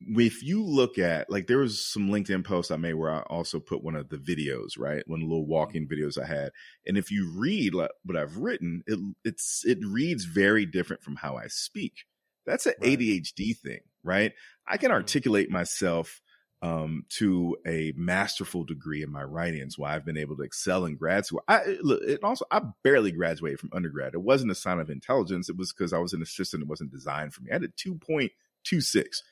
if 0.00 0.42
you 0.42 0.64
look 0.64 0.98
at 0.98 1.30
like 1.30 1.46
there 1.46 1.58
was 1.58 1.86
some 1.86 2.08
LinkedIn 2.08 2.44
posts 2.44 2.70
I 2.70 2.76
made 2.76 2.94
where 2.94 3.10
I 3.10 3.20
also 3.22 3.60
put 3.60 3.84
one 3.84 3.96
of 3.96 4.08
the 4.08 4.16
videos, 4.16 4.78
right? 4.78 5.02
One 5.06 5.20
of 5.20 5.28
the 5.28 5.32
little 5.32 5.46
walking 5.46 5.88
videos 5.88 6.20
I 6.20 6.26
had. 6.26 6.50
And 6.86 6.96
if 6.96 7.10
you 7.10 7.32
read 7.36 7.74
like, 7.74 7.90
what 8.04 8.16
I've 8.16 8.36
written, 8.36 8.82
it 8.86 8.98
it's 9.24 9.62
it 9.64 9.78
reads 9.84 10.24
very 10.24 10.66
different 10.66 11.02
from 11.02 11.16
how 11.16 11.36
I 11.36 11.46
speak. 11.48 12.04
That's 12.46 12.66
an 12.66 12.74
right. 12.80 12.98
ADHD 12.98 13.56
thing, 13.56 13.80
right? 14.02 14.32
I 14.66 14.76
can 14.76 14.90
mm. 14.90 14.94
articulate 14.94 15.50
myself 15.50 16.20
um, 16.62 17.04
to 17.08 17.56
a 17.66 17.92
masterful 17.96 18.62
degree 18.64 19.02
in 19.02 19.10
my 19.10 19.24
writings, 19.24 19.76
why 19.76 19.94
I've 19.94 20.04
been 20.04 20.16
able 20.16 20.36
to 20.36 20.42
excel 20.42 20.84
in 20.84 20.96
grad 20.96 21.26
school. 21.26 21.42
I 21.48 21.76
look, 21.82 22.00
it 22.02 22.22
also 22.22 22.44
I 22.50 22.62
barely 22.84 23.10
graduated 23.10 23.58
from 23.58 23.70
undergrad. 23.72 24.14
It 24.14 24.22
wasn't 24.22 24.52
a 24.52 24.54
sign 24.54 24.78
of 24.78 24.88
intelligence. 24.88 25.48
It 25.48 25.56
was 25.56 25.72
because 25.72 25.92
I 25.92 25.98
was 25.98 26.12
an 26.12 26.22
assistant. 26.22 26.62
It 26.62 26.68
wasn't 26.68 26.92
designed 26.92 27.34
for 27.34 27.42
me. 27.42 27.50
I 27.50 27.54
had 27.54 27.64
a 27.64 27.68
two 27.68 27.96
point 27.96 28.30
two 28.64 28.80
six 28.80 29.24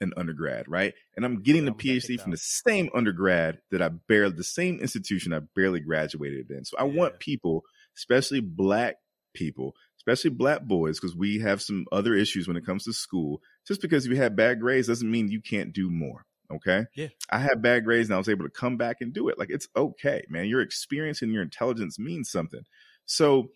in 0.00 0.12
undergrad, 0.16 0.66
right? 0.66 0.94
And 1.16 1.24
I'm 1.24 1.42
getting 1.42 1.64
the 1.64 1.72
PhD 1.72 2.20
from 2.20 2.32
the 2.32 2.36
same 2.36 2.90
undergrad 2.92 3.60
that 3.70 3.80
I 3.80 3.88
barely, 3.88 4.34
the 4.34 4.42
same 4.42 4.80
institution 4.80 5.32
I 5.32 5.40
barely 5.54 5.78
graduated 5.78 6.50
in. 6.50 6.64
So 6.64 6.76
I 6.76 6.84
yeah. 6.84 6.96
want 6.96 7.20
people, 7.20 7.62
especially 7.96 8.40
black 8.40 8.96
people, 9.32 9.76
especially 9.98 10.30
black 10.30 10.62
boys, 10.62 10.98
because 10.98 11.14
we 11.14 11.38
have 11.38 11.62
some 11.62 11.86
other 11.92 12.14
issues 12.14 12.48
when 12.48 12.56
it 12.56 12.66
comes 12.66 12.84
to 12.84 12.92
school. 12.92 13.40
Just 13.68 13.80
because 13.80 14.04
you 14.04 14.16
had 14.16 14.34
bad 14.34 14.58
grades 14.58 14.88
doesn't 14.88 15.08
mean 15.08 15.30
you 15.30 15.40
can't 15.40 15.72
do 15.72 15.88
more. 15.88 16.26
Okay. 16.56 16.84
Yeah. 16.94 17.08
I 17.30 17.38
had 17.38 17.62
bad 17.62 17.84
grades 17.84 18.08
and 18.08 18.14
I 18.14 18.18
was 18.18 18.28
able 18.28 18.44
to 18.44 18.50
come 18.50 18.76
back 18.76 18.98
and 19.00 19.12
do 19.12 19.28
it. 19.28 19.38
Like 19.38 19.50
it's 19.50 19.68
okay, 19.76 20.24
man. 20.28 20.46
Your 20.46 20.60
experience 20.60 21.22
and 21.22 21.32
your 21.32 21.42
intelligence 21.42 21.98
means 21.98 22.30
something. 22.30 22.62
So 23.06 23.50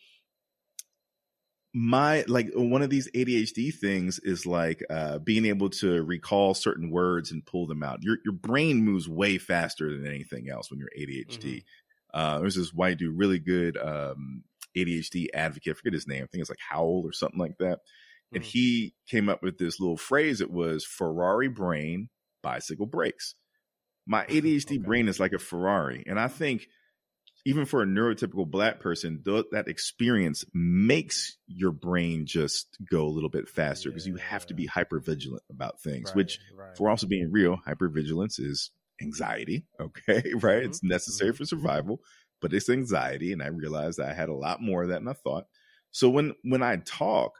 my 1.78 2.24
like 2.26 2.48
one 2.54 2.80
of 2.80 2.88
these 2.88 3.10
ADHD 3.12 3.74
things 3.74 4.18
is 4.18 4.46
like 4.46 4.82
uh, 4.88 5.18
being 5.18 5.44
able 5.44 5.68
to 5.68 6.02
recall 6.02 6.54
certain 6.54 6.90
words 6.90 7.30
and 7.30 7.44
pull 7.44 7.66
them 7.66 7.82
out. 7.82 8.02
Your 8.02 8.16
your 8.24 8.32
brain 8.32 8.82
moves 8.82 9.08
way 9.08 9.36
faster 9.36 9.90
than 9.90 10.06
anything 10.06 10.48
else 10.48 10.70
when 10.70 10.80
you're 10.80 10.88
ADHD. 10.98 11.56
Mm-hmm. 11.56 12.18
Uh, 12.18 12.38
there's 12.38 12.54
this 12.54 12.72
white 12.72 12.96
dude, 12.96 13.18
really 13.18 13.38
good 13.38 13.76
um, 13.76 14.42
ADHD 14.74 15.26
advocate. 15.34 15.72
I 15.72 15.74
forget 15.74 15.92
his 15.92 16.08
name. 16.08 16.22
I 16.22 16.26
think 16.26 16.40
it's 16.40 16.50
like 16.50 16.58
Howell 16.66 17.02
or 17.04 17.12
something 17.12 17.38
like 17.38 17.58
that. 17.58 17.80
And 18.32 18.42
mm-hmm. 18.42 18.50
he 18.50 18.94
came 19.08 19.28
up 19.28 19.42
with 19.42 19.58
this 19.58 19.78
little 19.78 19.98
phrase. 19.98 20.40
It 20.40 20.50
was 20.50 20.84
Ferrari 20.84 21.48
brain, 21.48 22.08
bicycle 22.46 22.86
brakes. 22.86 23.34
My 24.06 24.24
ADHD 24.26 24.64
okay. 24.70 24.78
brain 24.78 25.08
is 25.08 25.18
like 25.18 25.32
a 25.32 25.38
Ferrari. 25.38 26.04
And 26.06 26.18
I 26.18 26.28
think 26.28 26.68
even 27.44 27.64
for 27.64 27.82
a 27.82 27.86
neurotypical 27.86 28.48
black 28.48 28.78
person, 28.78 29.22
th- 29.24 29.46
that 29.50 29.66
experience 29.66 30.44
makes 30.54 31.36
your 31.48 31.72
brain 31.72 32.24
just 32.24 32.68
go 32.88 33.04
a 33.04 33.10
little 33.10 33.28
bit 33.28 33.48
faster 33.48 33.88
because 33.90 34.06
yeah, 34.06 34.12
you 34.12 34.18
have 34.18 34.46
to 34.46 34.54
be 34.54 34.66
hyper 34.66 35.00
vigilant 35.00 35.42
about 35.50 35.80
things, 35.80 36.10
right, 36.10 36.16
which, 36.16 36.38
right. 36.56 36.76
for 36.76 36.88
also 36.88 37.08
being 37.08 37.32
real, 37.32 37.58
hypervigilance 37.66 38.38
is 38.38 38.70
anxiety. 39.02 39.64
Okay. 39.80 40.22
Right. 40.34 40.58
Mm-hmm. 40.58 40.66
It's 40.66 40.84
necessary 40.84 41.30
mm-hmm. 41.30 41.38
for 41.38 41.46
survival, 41.46 42.00
but 42.40 42.52
it's 42.52 42.70
anxiety. 42.70 43.32
And 43.32 43.42
I 43.42 43.48
realized 43.48 44.00
I 44.00 44.12
had 44.12 44.28
a 44.28 44.34
lot 44.34 44.62
more 44.62 44.84
of 44.84 44.90
that 44.90 45.00
than 45.00 45.08
I 45.08 45.14
thought. 45.14 45.46
So 45.90 46.08
when, 46.08 46.34
when 46.42 46.62
I 46.62 46.76
talk, 46.76 47.32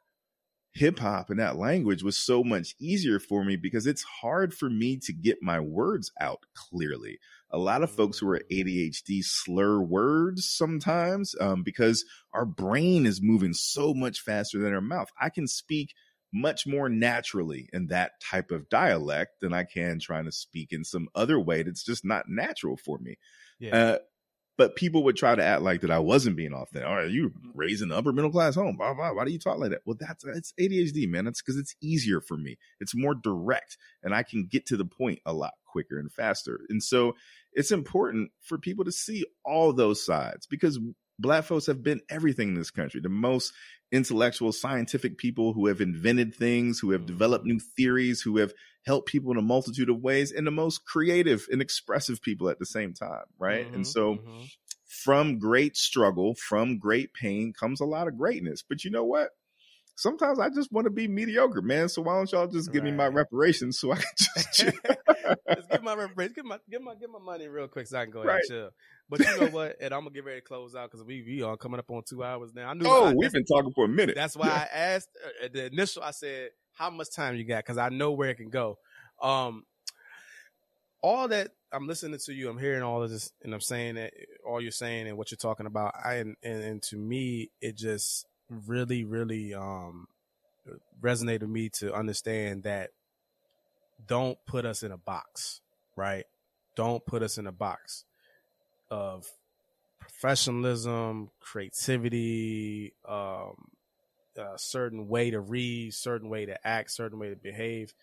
hip 0.77 0.98
hop 0.98 1.31
and 1.31 1.40
that 1.40 1.57
language 1.57 2.03
was 2.03 2.19
so 2.19 2.44
much 2.44 2.74
easier 2.78 3.19
for 3.19 3.44
me 3.44 3.57
because 3.57 3.86
it's 3.86 4.03
hard 4.03 4.53
for 4.53 4.69
me 4.69 4.98
to 4.98 5.12
get 5.12 5.39
my 5.43 5.59
words 5.59 6.12
out 6.20 6.40
clearly. 6.55 7.19
A 7.51 7.59
lot 7.59 7.82
of 7.82 7.90
folks 7.90 8.19
who 8.19 8.28
are 8.28 8.40
mm. 8.51 8.90
ADHD 8.93 9.23
slur 9.23 9.81
words 9.81 10.51
sometimes 10.51 11.35
um, 11.40 11.62
because 11.62 12.05
our 12.35 12.44
brain 12.44 13.07
is 13.07 13.23
moving 13.23 13.55
so 13.55 13.94
much 13.94 14.20
faster 14.20 14.59
than 14.59 14.74
our 14.74 14.81
mouth. 14.81 15.09
I 15.20 15.31
can 15.31 15.48
speak 15.48 15.94
much 16.32 16.66
more 16.66 16.89
naturally 16.89 17.70
in 17.73 17.86
that 17.86 18.20
type 18.20 18.51
of 18.51 18.69
dialect 18.69 19.40
than 19.40 19.55
I 19.55 19.65
can 19.65 19.98
trying 19.98 20.27
to 20.27 20.32
speak 20.32 20.73
in 20.73 20.85
some 20.85 21.09
other 21.15 21.40
way 21.40 21.62
that's 21.62 21.85
just 21.85 22.05
not 22.05 22.28
natural 22.28 22.77
for 22.77 22.98
me. 22.98 23.16
Yeah. 23.59 23.77
Uh, 23.77 23.98
but 24.57 24.77
people 24.77 25.05
would 25.05 25.16
try 25.16 25.35
to 25.35 25.45
act 25.45 25.62
like 25.62 25.83
that 25.83 25.91
I 25.91 25.99
wasn't 25.99 26.37
being 26.37 26.53
authentic. 26.53 26.89
All 26.89 26.97
right, 26.97 27.11
you 27.11 27.31
mm-hmm. 27.31 27.51
raised 27.55 27.83
in 27.83 27.93
upper 27.93 28.12
middle 28.12 28.31
class 28.31 28.55
home. 28.55 28.77
Blah, 28.77 28.95
blah, 28.95 29.12
why 29.12 29.24
do 29.24 29.33
you 29.33 29.39
talk 29.39 29.59
like 29.59 29.70
that? 29.70 29.83
Well, 29.85 29.97
that's 29.99 30.24
it's 30.24 30.53
ADHD, 30.61 31.09
man. 31.09 31.24
That's 31.24 31.43
because 31.43 31.59
it's 31.59 31.74
easier 31.83 32.20
for 32.20 32.37
me. 32.37 32.57
It's 32.81 32.95
more 32.95 33.15
direct, 33.15 33.77
and 34.03 34.15
I 34.15 34.23
can 34.23 34.47
get 34.51 34.66
to 34.66 34.77
the 34.77 34.85
point 34.85 35.20
a 35.27 35.33
lot 35.33 35.55
quicker 35.66 35.99
and 35.99 36.12
faster. 36.12 36.61
And 36.69 36.83
so, 36.83 37.15
it's 37.53 37.70
important 37.70 38.31
for 38.41 38.59
people 38.59 38.85
to 38.85 38.93
see 38.93 39.24
all 39.45 39.73
those 39.73 40.05
sides 40.05 40.47
because 40.47 40.78
black 41.19 41.45
folks 41.45 41.66
have 41.66 41.83
been 41.83 42.01
everything 42.11 42.49
in 42.49 42.55
this 42.55 42.70
country. 42.70 43.01
The 43.01 43.09
most 43.09 43.53
intellectual, 43.93 44.53
scientific 44.53 45.19
people 45.19 45.53
who 45.53 45.66
have 45.66 45.81
invented 45.81 46.35
things, 46.35 46.78
who 46.78 46.91
have 46.91 47.03
mm-hmm. 47.03 47.09
developed 47.09 47.47
new 47.47 47.61
theories, 47.77 48.20
who 48.20 48.39
have 48.39 48.53
help 48.87 49.07
people 49.07 49.31
in 49.33 49.37
a 49.37 49.43
multitude 49.43 49.91
of 49.91 50.01
ways 50.01 50.33
and 50.33 50.47
the 50.47 50.51
most 50.53 50.85
creative 50.87 51.47
and 51.51 51.61
expressive 51.61 52.23
people 52.23 52.49
at 52.49 52.59
the 52.59 52.67
same 52.67 52.95
time. 52.95 53.25
Right. 53.39 53.67
Mhm, 53.67 53.75
And 53.75 53.87
so 53.87 54.15
mhm. 54.17 54.49
from 54.87 55.39
great 55.39 55.77
struggle, 55.77 56.35
from 56.37 56.79
great 56.79 57.13
pain 57.13 57.53
comes 57.53 57.81
a 57.81 57.85
lot 57.85 58.07
of 58.09 58.17
greatness. 58.17 58.63
But 58.67 58.85
you 58.85 58.91
know 58.91 59.05
what? 59.05 59.31
Sometimes 59.99 60.39
I 60.39 60.51
just 60.51 60.71
want 60.71 60.85
to 60.85 60.91
be 60.91 61.09
mediocre, 61.09 61.63
man. 61.63 61.89
So 61.89 62.03
why 62.03 62.17
don't 62.17 62.31
y'all 62.31 62.47
just 62.47 62.71
give 62.71 62.85
me 62.85 62.93
my 62.93 63.07
reparations 63.07 63.79
so 63.81 63.93
I 63.93 63.97
can 63.97 64.05
just? 64.53 64.59
Let's 65.49 65.67
get 65.71 65.83
my 65.83 65.95
reference. 65.95 66.35
Get 66.35 66.45
my 66.45 66.59
get 66.71 66.83
my 66.83 66.95
get 66.95 67.09
my 67.09 67.19
money 67.19 67.49
real 67.49 67.67
quick 67.67 67.87
so 67.87 67.99
I 67.99 68.05
can 68.05 68.13
go 68.13 68.21
ahead 68.21 68.29
Right. 68.29 68.41
and 68.41 68.49
chill. 68.49 68.71
But 69.09 69.21
you 69.21 69.41
know 69.41 69.47
what? 69.49 69.77
And 69.81 69.95
I'm 69.95 70.01
gonna 70.01 70.11
get 70.11 70.25
ready 70.27 70.41
to 70.41 70.47
close 70.47 70.75
out 70.75 70.91
because 70.91 71.03
we 71.05 71.23
we 71.23 71.41
are 71.43 71.57
coming 71.57 71.79
up 71.81 71.91
on 71.91 72.03
two 72.07 72.23
hours 72.23 72.53
now. 72.55 72.69
I 72.69 72.75
knew. 72.75 72.85
oh, 72.87 73.07
I, 73.07 73.15
we've 73.15 73.33
been 73.33 73.47
talking 73.47 73.73
for 73.73 73.87
a 73.87 73.89
minute. 73.89 74.17
that's 74.17 74.37
why 74.37 74.49
I 74.49 74.69
asked 74.71 75.09
uh, 75.43 75.49
the 75.51 75.67
initial. 75.67 76.03
I 76.03 76.11
said, 76.11 76.51
"How 76.77 76.90
much 76.90 77.11
time 77.11 77.36
you 77.36 77.44
got?" 77.44 77.59
Because 77.59 77.78
I 77.78 77.89
know 77.89 78.12
where 78.12 78.31
it 78.31 78.36
can 78.36 78.51
go. 78.51 78.78
Um, 79.20 79.65
all 81.03 81.28
that 81.28 81.51
I'm 81.73 81.86
listening 81.86 82.19
to 82.19 82.32
you, 82.32 82.48
I'm 82.48 82.59
hearing 82.59 82.82
all 82.82 83.03
of 83.03 83.11
this, 83.11 83.32
and 83.43 83.53
I'm 83.53 83.61
saying 83.61 83.97
that 83.97 84.12
all 84.47 84.61
you're 84.61 84.70
saying 84.70 85.09
and 85.09 85.16
what 85.16 85.31
you're 85.31 85.36
talking 85.36 85.66
about. 85.66 85.94
I 86.03 86.15
and, 86.15 86.36
and, 86.43 86.62
and 86.62 86.82
to 86.85 86.97
me, 86.97 87.51
it 87.61 87.77
just 87.77 88.27
really, 88.48 89.05
really 89.05 89.55
um 89.55 90.07
resonated 91.01 91.43
with 91.43 91.51
me 91.51 91.69
to 91.69 91.94
understand 91.94 92.65
that 92.65 92.90
don't 94.07 94.39
put 94.47 94.65
us 94.65 94.82
in 94.82 94.93
a 94.93 94.97
box, 94.97 95.61
right? 95.97 96.24
Don't 96.74 97.05
put 97.05 97.23
us 97.23 97.39
in 97.39 97.47
a 97.47 97.53
box 97.53 98.05
of 98.90 99.27
professionalism, 99.98 101.31
creativity, 101.40 102.94
um, 103.09 103.69
a 104.37 104.59
certain 104.59 105.09
way 105.09 105.31
to 105.31 105.41
read, 105.41 105.95
certain 105.95 106.29
way 106.29 106.47
to 106.47 106.67
act, 106.67 106.91
certain 106.91 107.19
way 107.19 107.31
to 107.31 107.37
behave. 107.37 107.95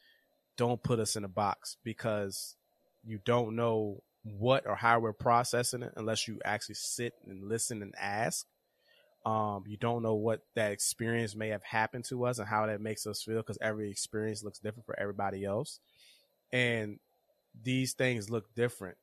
Don't 0.58 0.82
put 0.82 1.00
us 1.00 1.16
in 1.16 1.24
a 1.24 1.30
box 1.30 1.78
because 1.84 2.56
you 3.04 3.20
don't 3.24 3.56
know 3.56 4.02
what 4.24 4.66
or 4.68 4.76
how 4.76 5.00
we're 5.00 5.14
processing 5.14 5.84
it 5.84 5.94
unless 5.96 6.28
you 6.28 6.40
actually 6.46 6.76
sit 6.76 7.14
and 7.28 7.44
listen 7.50 7.82
and 7.82 7.94
ask. 8.00 8.46
Um, 9.26 9.64
you 9.68 9.78
don't 9.78 10.04
know 10.04 10.16
what 10.16 10.42
that 10.56 10.72
experience 10.72 11.36
may 11.36 11.50
have 11.50 11.64
happened 11.64 12.06
to 12.06 12.26
us 12.26 12.40
and 12.40 12.48
how 12.48 12.66
that 12.68 12.82
makes 12.82 13.08
us 13.08 13.24
feel 13.24 13.38
because 13.38 13.58
every 13.62 13.90
experience 13.90 14.44
looks 14.44 14.60
different 14.60 14.86
for 14.86 15.00
everybody 15.00 15.46
else. 15.46 15.80
And 16.52 17.00
these 17.64 17.94
things 17.94 18.30
look 18.30 18.54
different 18.56 18.98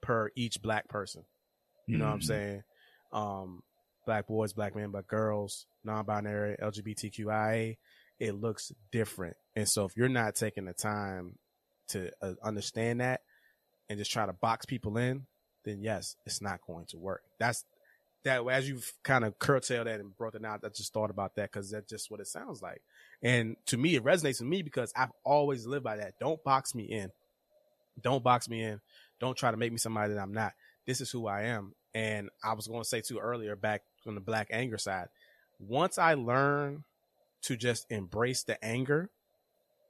per 0.00 0.30
each 0.34 0.62
black 0.62 0.88
person. 0.88 1.24
You 1.86 1.98
know 1.98 2.06
what 2.06 2.12
I'm 2.12 2.20
Mhm. 2.20 2.22
saying? 2.22 2.62
Um, 3.12 3.62
black 4.08 4.26
boys, 4.26 4.54
black 4.54 4.74
men, 4.74 4.90
black 4.90 5.06
girls, 5.06 5.66
non-binary, 5.84 6.56
LGBTQIA, 6.62 7.76
it 8.18 8.34
looks 8.34 8.72
different. 8.90 9.36
And 9.54 9.68
so 9.68 9.84
if 9.84 9.94
you're 9.98 10.08
not 10.08 10.34
taking 10.34 10.64
the 10.64 10.72
time 10.72 11.34
to 11.88 12.10
uh, 12.22 12.32
understand 12.42 13.02
that 13.02 13.20
and 13.90 13.98
just 13.98 14.10
try 14.10 14.24
to 14.24 14.32
box 14.32 14.64
people 14.64 14.96
in, 14.96 15.26
then 15.66 15.82
yes, 15.82 16.16
it's 16.24 16.40
not 16.40 16.60
going 16.66 16.86
to 16.86 16.96
work. 16.96 17.20
That's 17.38 17.66
that 18.24 18.40
as 18.50 18.66
you've 18.66 18.90
kind 19.04 19.26
of 19.26 19.38
curtailed 19.38 19.86
that 19.86 20.00
and 20.00 20.16
brought 20.16 20.34
it 20.34 20.44
out, 20.44 20.64
I 20.64 20.68
just 20.70 20.94
thought 20.94 21.10
about 21.10 21.34
that 21.36 21.52
because 21.52 21.70
that's 21.70 21.90
just 21.90 22.10
what 22.10 22.20
it 22.20 22.28
sounds 22.28 22.62
like. 22.62 22.80
And 23.22 23.56
to 23.66 23.76
me, 23.76 23.94
it 23.94 24.04
resonates 24.04 24.40
with 24.40 24.48
me 24.48 24.62
because 24.62 24.90
I've 24.96 25.12
always 25.22 25.66
lived 25.66 25.84
by 25.84 25.96
that. 25.96 26.14
Don't 26.18 26.42
box 26.42 26.74
me 26.74 26.84
in. 26.84 27.10
Don't 28.00 28.24
box 28.24 28.48
me 28.48 28.62
in. 28.62 28.80
Don't 29.20 29.36
try 29.36 29.50
to 29.50 29.58
make 29.58 29.70
me 29.70 29.78
somebody 29.78 30.14
that 30.14 30.20
I'm 30.20 30.32
not. 30.32 30.52
This 30.86 31.02
is 31.02 31.10
who 31.10 31.26
I 31.26 31.42
am. 31.42 31.74
And 31.92 32.30
I 32.42 32.54
was 32.54 32.66
going 32.66 32.82
to 32.82 32.88
say 32.88 33.02
too 33.02 33.18
earlier, 33.18 33.54
back 33.54 33.82
from 34.02 34.14
the 34.14 34.20
black 34.20 34.48
anger 34.50 34.78
side, 34.78 35.08
once 35.58 35.98
I 35.98 36.14
learn 36.14 36.84
to 37.42 37.56
just 37.56 37.86
embrace 37.90 38.44
the 38.44 38.62
anger 38.64 39.10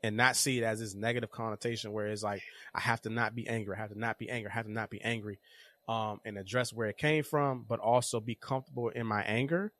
and 0.02 0.16
not 0.16 0.36
see 0.36 0.58
it 0.58 0.64
as 0.64 0.80
this 0.80 0.94
negative 0.94 1.30
connotation 1.30 1.92
where 1.92 2.06
it's 2.06 2.22
like 2.22 2.42
I 2.74 2.80
have 2.80 3.02
to 3.02 3.10
not 3.10 3.34
be 3.34 3.48
angry, 3.48 3.76
I 3.76 3.80
have 3.80 3.90
to 3.92 3.98
not 3.98 4.18
be 4.18 4.30
angry, 4.30 4.50
I 4.50 4.54
have 4.54 4.66
to 4.66 4.72
not 4.72 4.90
be 4.90 5.00
angry, 5.02 5.38
um, 5.88 6.20
and 6.24 6.38
address 6.38 6.72
where 6.72 6.88
it 6.88 6.98
came 6.98 7.24
from, 7.24 7.64
but 7.68 7.80
also 7.80 8.20
be 8.20 8.34
comfortable 8.34 8.90
in 8.90 9.06
my 9.06 9.22
anger. 9.22 9.72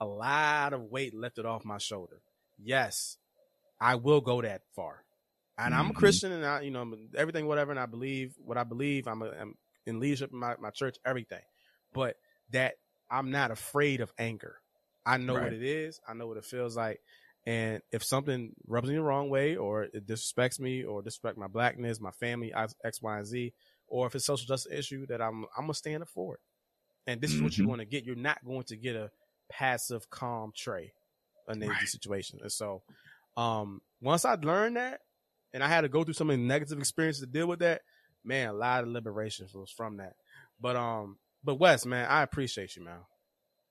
A 0.00 0.06
lot 0.06 0.72
of 0.72 0.82
weight 0.82 1.14
lifted 1.14 1.46
off 1.46 1.64
my 1.64 1.78
shoulder. 1.78 2.20
Yes, 2.62 3.18
I 3.80 3.94
will 3.94 4.20
go 4.20 4.42
that 4.42 4.62
far, 4.74 5.04
and 5.58 5.74
I'm 5.74 5.90
a 5.90 5.92
Mhm. 5.92 5.96
Christian, 5.96 6.32
and 6.32 6.44
I, 6.44 6.60
you 6.62 6.70
know, 6.70 6.96
everything, 7.16 7.46
whatever, 7.46 7.70
and 7.70 7.80
I 7.80 7.86
believe 7.86 8.34
what 8.38 8.58
I 8.58 8.64
believe. 8.64 9.06
I'm, 9.06 9.22
a, 9.22 9.30
I'm 9.30 9.56
in 9.86 10.00
leadership 10.00 10.32
in 10.32 10.38
my, 10.38 10.56
my 10.58 10.70
church, 10.70 10.96
everything, 11.04 11.42
but 11.92 12.16
that 12.50 12.74
I'm 13.10 13.30
not 13.30 13.50
afraid 13.50 14.00
of 14.00 14.12
anger. 14.18 14.60
I 15.04 15.18
know 15.18 15.38
what 15.38 15.52
it 15.52 15.62
is. 15.62 16.00
I 16.06 16.14
know 16.14 16.26
what 16.26 16.36
it 16.36 16.44
feels 16.44 16.76
like. 16.76 17.00
And 17.46 17.80
if 17.92 18.02
something 18.02 18.54
rubs 18.66 18.88
me 18.88 18.96
the 18.96 19.02
wrong 19.02 19.30
way, 19.30 19.56
or 19.56 19.84
it 19.84 20.06
disrespects 20.06 20.58
me, 20.58 20.82
or 20.84 21.02
disrespect 21.02 21.38
my 21.38 21.46
blackness, 21.46 22.00
my 22.00 22.10
family, 22.10 22.52
X, 22.52 23.00
Y, 23.00 23.16
and 23.18 23.26
Z, 23.26 23.54
or 23.86 24.06
if 24.08 24.14
it's 24.16 24.24
a 24.24 24.26
social 24.26 24.46
justice 24.46 24.72
issue, 24.72 25.06
that 25.06 25.22
I'm 25.22 25.44
I'm 25.56 25.62
gonna 25.62 25.74
stand 25.74 26.02
up 26.02 26.08
for 26.08 26.34
it. 26.34 26.40
And 27.06 27.20
this 27.20 27.34
is 27.34 27.42
what 27.42 27.56
you're 27.56 27.64
Mhm. 27.64 27.66
going 27.66 27.78
to 27.78 27.84
get. 27.84 28.04
You're 28.04 28.16
not 28.16 28.44
going 28.44 28.64
to 28.64 28.76
get 28.76 28.96
a 28.96 29.10
passive, 29.48 30.10
calm 30.10 30.52
Trey 30.54 30.92
in 31.48 31.60
these 31.60 31.78
Right. 31.78 31.88
situations. 31.90 32.42
And 32.42 32.52
so, 32.52 32.82
um, 33.36 33.82
once 34.00 34.24
I 34.24 34.34
learned 34.34 34.76
that, 34.76 35.02
and 35.52 35.62
I 35.62 35.68
had 35.68 35.82
to 35.82 35.88
go 35.88 36.04
through 36.04 36.14
some 36.14 36.46
negative 36.46 36.78
experiences 36.78 37.22
to 37.22 37.26
deal 37.26 37.46
with 37.46 37.60
that, 37.60 37.82
man, 38.24 38.48
a 38.48 38.52
lot 38.52 38.82
of 38.84 38.90
liberation 38.90 39.48
was 39.54 39.70
from 39.70 39.98
that. 39.98 40.16
But 40.60 40.76
um, 40.76 41.18
but 41.46 41.60
Wes, 41.60 41.86
man, 41.86 42.06
I 42.10 42.22
appreciate 42.22 42.76
you, 42.76 42.84
man. 42.84 42.98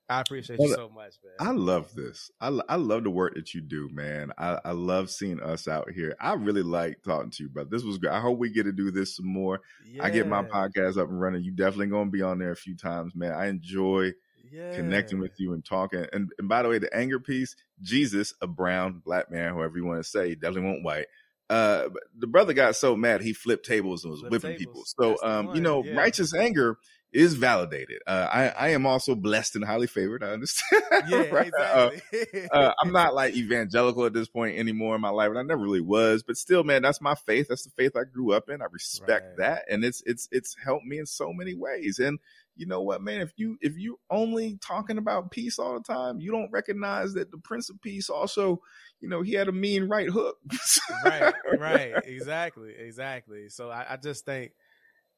I 0.08 0.20
appreciate 0.20 0.58
you 0.58 0.66
Well, 0.66 0.74
so 0.76 0.88
much, 0.88 1.14
man. 1.22 1.34
I 1.40 1.50
love 1.50 1.92
this. 1.94 2.30
I, 2.40 2.56
I 2.68 2.76
love 2.76 3.04
the 3.04 3.10
work 3.10 3.34
that 3.34 3.54
you 3.54 3.60
do, 3.60 3.90
man. 3.92 4.32
I, 4.38 4.58
I 4.64 4.70
love 4.70 5.10
seeing 5.10 5.40
us 5.40 5.68
out 5.68 5.90
here. 5.90 6.16
I 6.20 6.34
really 6.34 6.62
like 6.62 7.02
talking 7.02 7.30
to 7.30 7.42
you, 7.42 7.48
brother. 7.48 7.68
This 7.70 7.82
was 7.82 7.98
good. 7.98 8.10
I 8.10 8.20
hope 8.20 8.38
we 8.38 8.50
get 8.50 8.64
to 8.64 8.72
do 8.72 8.90
this 8.90 9.16
some 9.16 9.26
more. 9.26 9.60
I 10.00 10.10
get 10.10 10.26
my 10.26 10.42
podcast 10.42 10.96
up 10.96 11.08
and 11.08 11.20
running. 11.20 11.42
You 11.42 11.52
definitely 11.52 11.88
gonna 11.88 12.10
be 12.10 12.22
on 12.22 12.38
there 12.38 12.52
a 12.52 12.56
few 12.56 12.76
times, 12.76 13.14
man. 13.14 13.32
I 13.32 13.48
enjoy 13.48 14.12
yeah. 14.50 14.74
connecting 14.74 15.18
with 15.18 15.32
you 15.38 15.52
and 15.52 15.64
talking. 15.64 16.06
And, 16.12 16.30
and 16.38 16.48
by 16.48 16.62
the 16.62 16.68
way, 16.68 16.78
the 16.78 16.94
anger 16.96 17.18
piece, 17.18 17.56
Jesus, 17.82 18.32
a 18.40 18.46
brown 18.46 19.02
black 19.04 19.30
man, 19.30 19.54
whoever 19.54 19.76
you 19.76 19.84
want 19.84 20.02
to 20.02 20.08
say, 20.08 20.34
definitely 20.34 20.70
won't 20.70 20.84
white. 20.84 21.06
Uh, 21.48 21.88
the 22.18 22.26
brother 22.26 22.52
got 22.52 22.74
so 22.74 22.96
mad 22.96 23.20
he 23.20 23.32
flipped 23.32 23.66
tables 23.66 24.04
and 24.04 24.10
was 24.10 24.22
whipping 24.22 24.56
tables. 24.56 24.58
people. 24.58 24.84
So, 24.84 25.16
the 25.20 25.28
um, 25.28 25.54
you 25.54 25.60
know, 25.60 25.84
yeah. 25.84 25.94
righteous 25.94 26.34
anger 26.34 26.78
is 27.12 27.34
validated. 27.34 28.02
Uh, 28.06 28.28
I, 28.30 28.48
I 28.48 28.68
am 28.70 28.84
also 28.86 29.14
blessed 29.14 29.56
and 29.56 29.64
highly 29.64 29.86
favored. 29.86 30.22
I 30.22 30.28
understand. 30.32 30.82
Yeah, 31.08 31.30
Right? 31.30 31.52
Uh, 31.58 31.90
exactly. 32.12 32.48
uh, 32.52 32.72
I'm 32.82 32.92
not 32.92 33.14
like 33.14 33.34
evangelical 33.34 34.04
at 34.06 34.12
this 34.12 34.28
point 34.28 34.58
anymore 34.58 34.94
in 34.94 35.00
my 35.00 35.10
life, 35.10 35.28
and 35.30 35.38
I 35.38 35.42
never 35.42 35.62
really 35.62 35.80
was. 35.80 36.22
But 36.22 36.36
still, 36.36 36.64
man, 36.64 36.82
that's 36.82 37.00
my 37.00 37.14
faith. 37.14 37.46
That's 37.48 37.64
the 37.64 37.70
faith 37.70 37.92
I 37.96 38.04
grew 38.04 38.32
up 38.32 38.48
in. 38.48 38.60
I 38.62 38.66
respect 38.70 39.26
Right. 39.26 39.36
that, 39.38 39.64
and 39.70 39.84
it's 39.84 40.02
it's 40.06 40.28
it's 40.30 40.56
helped 40.62 40.84
me 40.84 40.98
in 40.98 41.06
so 41.06 41.32
many 41.32 41.54
ways. 41.54 41.98
And 41.98 42.18
you 42.56 42.66
know 42.66 42.82
what, 42.82 43.02
man? 43.02 43.20
If 43.20 43.32
you 43.36 43.56
if 43.60 43.76
you 43.76 43.98
only 44.10 44.58
talking 44.66 44.98
about 44.98 45.30
peace 45.30 45.58
all 45.58 45.74
the 45.74 45.80
time, 45.92 46.20
you 46.20 46.32
don't 46.32 46.50
recognize 46.52 47.14
that 47.14 47.30
the 47.30 47.38
Prince 47.38 47.70
of 47.70 47.80
Peace 47.82 48.08
also, 48.10 48.60
you 49.00 49.08
know, 49.08 49.22
he 49.22 49.32
had 49.32 49.48
a 49.48 49.52
mean 49.52 49.84
right 49.88 50.08
hook. 50.08 50.36
right, 51.04 51.34
right, 51.58 51.94
exactly, 52.04 52.74
exactly. 52.76 53.48
So 53.48 53.70
I, 53.70 53.86
I 53.90 53.96
just 53.96 54.24
think 54.24 54.52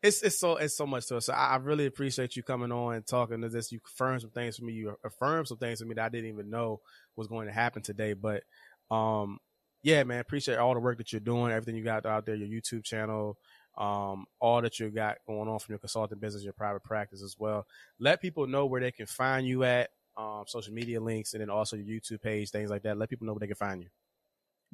it's 0.03 0.23
it's 0.23 0.39
so 0.39 0.57
it's 0.57 0.77
so 0.77 0.87
much 0.87 1.07
to 1.09 1.17
us. 1.17 1.27
So 1.27 1.33
I, 1.33 1.49
I 1.49 1.57
really 1.57 1.87
appreciate 1.87 2.37
you 2.37 2.43
coming 2.43 2.71
on 2.71 2.95
and 2.95 3.07
talking 3.07 3.41
to 3.41 3.49
this. 3.49 3.73
You 3.73 3.81
confirmed 3.81 4.21
some 4.21 4.31
things 4.31 4.57
for 4.57 4.65
me. 4.65 4.73
You 4.73 4.97
affirmed 5.05 5.49
some 5.49 5.59
things 5.59 5.81
for 5.81 5.87
me 5.87 5.95
that 5.95 6.05
I 6.05 6.09
didn't 6.09 6.31
even 6.31 6.51
know 6.51 6.81
was 7.17 7.27
going 7.27 7.47
to 7.47 7.53
happen 7.53 7.83
today. 7.83 8.13
But 8.13 8.43
um, 8.91 9.39
yeah, 9.83 10.05
man, 10.05 10.21
appreciate 10.21 10.59
all 10.59 10.75
the 10.75 10.81
work 10.81 10.99
that 10.99 11.13
you're 11.13 11.21
doing, 11.21 11.53
everything 11.53 11.77
you 11.77 11.85
got 11.85 12.07
out 12.07 12.27
there, 12.27 12.37
your 12.37 12.49
YouTube 12.49 12.85
channel, 12.85 13.39
um, 13.77 14.27
all 14.41 14.63
that 14.63 14.79
you 14.79 14.91
got 14.91 15.19
going 15.27 15.49
on 15.49 15.59
from 15.59 15.73
your 15.73 15.79
consulting 15.79 16.19
business, 16.19 16.45
your 16.45 16.53
private 16.53 16.85
practice 16.85 17.23
as 17.23 17.37
well. 17.39 17.67
Let 17.99 18.21
people 18.21 18.47
know 18.47 18.67
where 18.67 18.81
they 18.81 18.93
can 18.93 19.07
find 19.07 19.47
you 19.47 19.65
at, 19.65 19.91
um, 20.17 20.45
social 20.47 20.75
media 20.75 21.01
links, 21.01 21.33
and 21.33 21.41
then 21.41 21.51
also 21.51 21.77
your 21.77 21.87
YouTube 21.87 22.23
page, 22.23 22.51
things 22.51 22.71
like 22.71 22.83
that. 22.83 22.99
Let 22.99 23.09
people 23.09 23.27
know 23.27 23.35
where 23.35 23.41
they 23.41 23.47
can 23.47 23.57
find 23.57 23.83
you. 23.83 23.89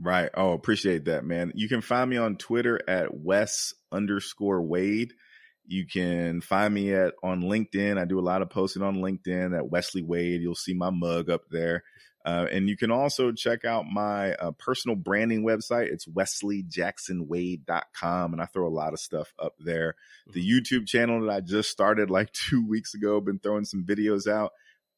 Right. 0.01 0.31
Oh, 0.35 0.53
appreciate 0.53 1.05
that, 1.05 1.25
man. 1.25 1.53
You 1.55 1.69
can 1.69 1.81
find 1.81 2.11
me 2.11 2.17
on 2.17 2.37
Twitter 2.37 2.81
at 2.89 3.15
Wes 3.15 3.75
underscore 3.93 4.63
Wade. 4.63 5.13
You 5.67 5.87
can 5.87 6.41
find 6.41 6.75
me 6.75 6.93
at 6.93 7.15
on 7.23 7.43
LinkedIn. 7.43 7.97
I 7.99 8.05
do 8.05 8.19
a 8.19 8.21
lot 8.21 8.43
of 8.43 8.51
posting 8.51 8.83
on 8.83 8.97
LinkedIn 8.97 9.57
at 9.57 9.71
Wesley 9.71 10.03
Wade. 10.03 10.43
You'll 10.43 10.57
see 10.57 10.75
my 10.75 10.91
mug 10.91 11.31
up 11.31 11.43
there. 11.51 11.85
Uh, 12.25 12.47
and 12.51 12.69
you 12.71 12.77
can 12.77 12.91
also 12.91 13.31
check 13.33 13.67
out 13.67 13.85
my 13.87 14.33
uh, 14.35 14.51
personal 14.53 14.97
branding 14.97 15.45
website. 15.45 15.93
It's 15.93 16.07
wesleyjacksonwade.com. 16.07 18.33
And 18.33 18.43
I 18.43 18.47
throw 18.47 18.67
a 18.67 18.69
lot 18.69 18.95
of 18.95 18.99
stuff 18.99 19.35
up 19.39 19.53
there. 19.59 19.95
The 20.33 20.43
YouTube 20.43 20.87
channel 20.87 21.21
that 21.21 21.31
I 21.31 21.41
just 21.41 21.69
started 21.71 22.11
like 22.11 22.33
two 22.33 22.67
weeks 22.67 22.95
ago, 22.95 23.21
been 23.21 23.39
throwing 23.39 23.67
some 23.67 23.85
videos 23.85 24.27
out. 24.27 24.53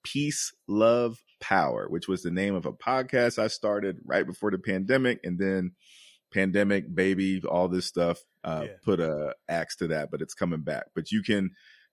Peace, 0.04 0.54
Love, 0.68 1.18
Power, 1.40 1.86
which 1.88 2.08
was 2.08 2.22
the 2.22 2.30
name 2.30 2.54
of 2.54 2.66
a 2.66 2.72
podcast 2.72 3.38
I 3.38 3.48
started 3.48 3.98
right 4.04 4.26
before 4.26 4.50
the 4.50 4.58
pandemic. 4.58 5.20
And 5.24 5.38
then 5.38 5.72
pandemic, 6.32 6.92
baby, 6.94 7.40
all 7.48 7.68
this 7.68 7.86
stuff, 7.86 8.18
uh, 8.44 8.64
Yeah. 8.66 8.72
put 8.84 9.00
a 9.00 9.34
axe 9.48 9.76
to 9.76 9.88
that, 9.88 10.10
but 10.10 10.20
it's 10.22 10.34
coming 10.34 10.60
back. 10.62 10.86
But 10.94 11.12
you 11.12 11.22
can 11.22 11.50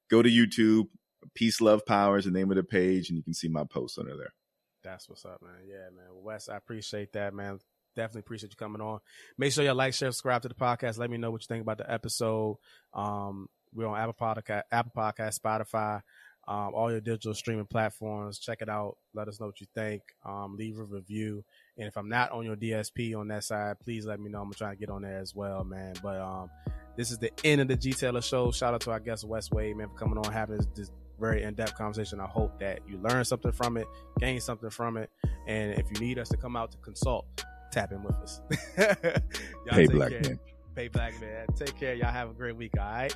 go 0.10 0.22
to 0.22 0.30
YouTube. 0.30 0.88
Peace, 1.36 1.61
Love, 1.61 1.86
Power 1.86 2.18
is 2.18 2.26
the 2.26 2.32
name 2.32 2.52
of 2.52 2.57
the 2.57 2.64
page, 2.64 3.10
and 3.10 3.18
you 3.18 3.24
can 3.24 3.34
see 3.34 3.48
my 3.48 3.64
posts 3.64 3.98
under 3.98 4.18
there. 4.18 4.34
That's 4.84 5.07
what's 5.07 5.24
up, 5.24 5.41
man. 5.41 5.65
Yeah, 5.65 5.90
man. 5.95 6.07
Wes, 6.11 6.49
I 6.49 6.57
appreciate 6.57 7.14
that, 7.14 7.34
man. 7.34 7.60
definitely 7.95 8.22
appreciate 8.22 8.52
you 8.52 8.56
coming 8.57 8.82
on. 8.82 8.99
Make 9.38 9.53
sure 9.53 9.64
you 9.64 9.72
like, 9.72 9.94
share, 9.94 10.10
subscribe 10.11 10.41
to 10.41 10.48
the 10.49 10.56
podcast. 10.56 10.98
Let 10.98 11.11
me 11.11 11.18
know 11.18 11.30
what 11.30 11.44
you 11.44 11.48
think 11.48 11.61
about 11.61 11.78
the 11.78 11.90
episode. 11.91 12.57
Um, 12.91 13.48
we're 13.72 13.86
on 13.86 13.99
Apple 13.99 14.15
Podcast, 14.20 14.64
Apple 14.72 14.91
Podcast, 14.98 15.40
Spotify, 15.40 16.02
um, 16.48 16.72
all 16.74 16.91
your 16.91 16.99
digital 16.99 17.34
streaming 17.34 17.65
platforms. 17.65 18.40
Check 18.40 18.61
it 18.61 18.70
out. 18.70 18.98
Let 19.14 19.28
us 19.28 19.40
know 19.40 19.45
what 19.45 19.61
you 19.61 19.68
think. 19.74 20.02
Um, 20.26 20.56
leave 20.57 20.78
a 20.78 20.84
review. 20.84 21.44
And 21.78 21.88
if 21.88 21.98
I'm 21.98 22.10
not 22.10 22.32
on 22.32 22.45
your 22.45 22.56
DSP 22.56 23.18
on 23.18 23.28
that 23.30 23.44
side, 23.44 23.78
please 23.84 24.06
let 24.06 24.20
me 24.20 24.30
know. 24.30 24.41
I'm 24.41 24.53
trying 24.53 24.74
to 24.74 24.80
get 24.80 24.90
on 24.90 25.02
there 25.02 25.20
as 25.20 25.34
well, 25.34 25.64
man. 25.64 25.94
But 26.03 26.20
um, 26.20 26.49
this 26.98 27.11
is 27.11 27.18
the 27.18 27.32
end 27.44 27.61
of 27.61 27.68
the 27.68 27.76
G 27.76 27.94
Taylor 27.94 28.22
show. 28.22 28.52
Shout 28.52 28.74
out 28.74 28.82
to 28.82 28.91
our 28.91 28.99
guest 28.99 29.24
Wes 29.24 29.52
Wade, 29.52 29.78
man, 29.78 29.90
for 29.90 29.95
coming 29.95 30.18
on, 30.18 30.32
having 30.32 30.57
this, 30.57 30.68
this 30.76 30.91
very 31.20 31.44
in-depth 31.44 31.76
conversation. 31.76 32.20
I 32.20 32.28
hope 32.28 32.60
that 32.60 32.80
you 32.88 32.98
learn 32.98 33.24
something 33.24 33.52
from 33.52 33.78
it, 33.78 33.88
gain 34.20 34.40
something 34.41 34.70
from 34.70 34.98
it, 34.98 35.10
and 35.48 35.74
if 35.74 35.86
you 35.91 36.06
need 36.06 36.20
us 36.20 36.30
to 36.30 36.38
come 36.38 36.56
out 36.56 36.72
to 36.72 36.78
consult, 36.80 37.26
tap 37.72 37.91
in 37.91 38.03
with 38.03 38.15
us. 38.15 38.41
Pay 39.68 39.88
black 39.88 40.11
care. 40.11 40.22
man. 40.22 40.40
Pay 40.76 40.88
black 40.90 41.20
man. 41.22 41.48
Take 41.56 41.80
care. 41.80 41.94
Y'all 41.94 42.11
have 42.11 42.30
a 42.30 42.34
great 42.34 42.56
week. 42.56 42.74
All 42.78 42.86
right. 42.86 43.14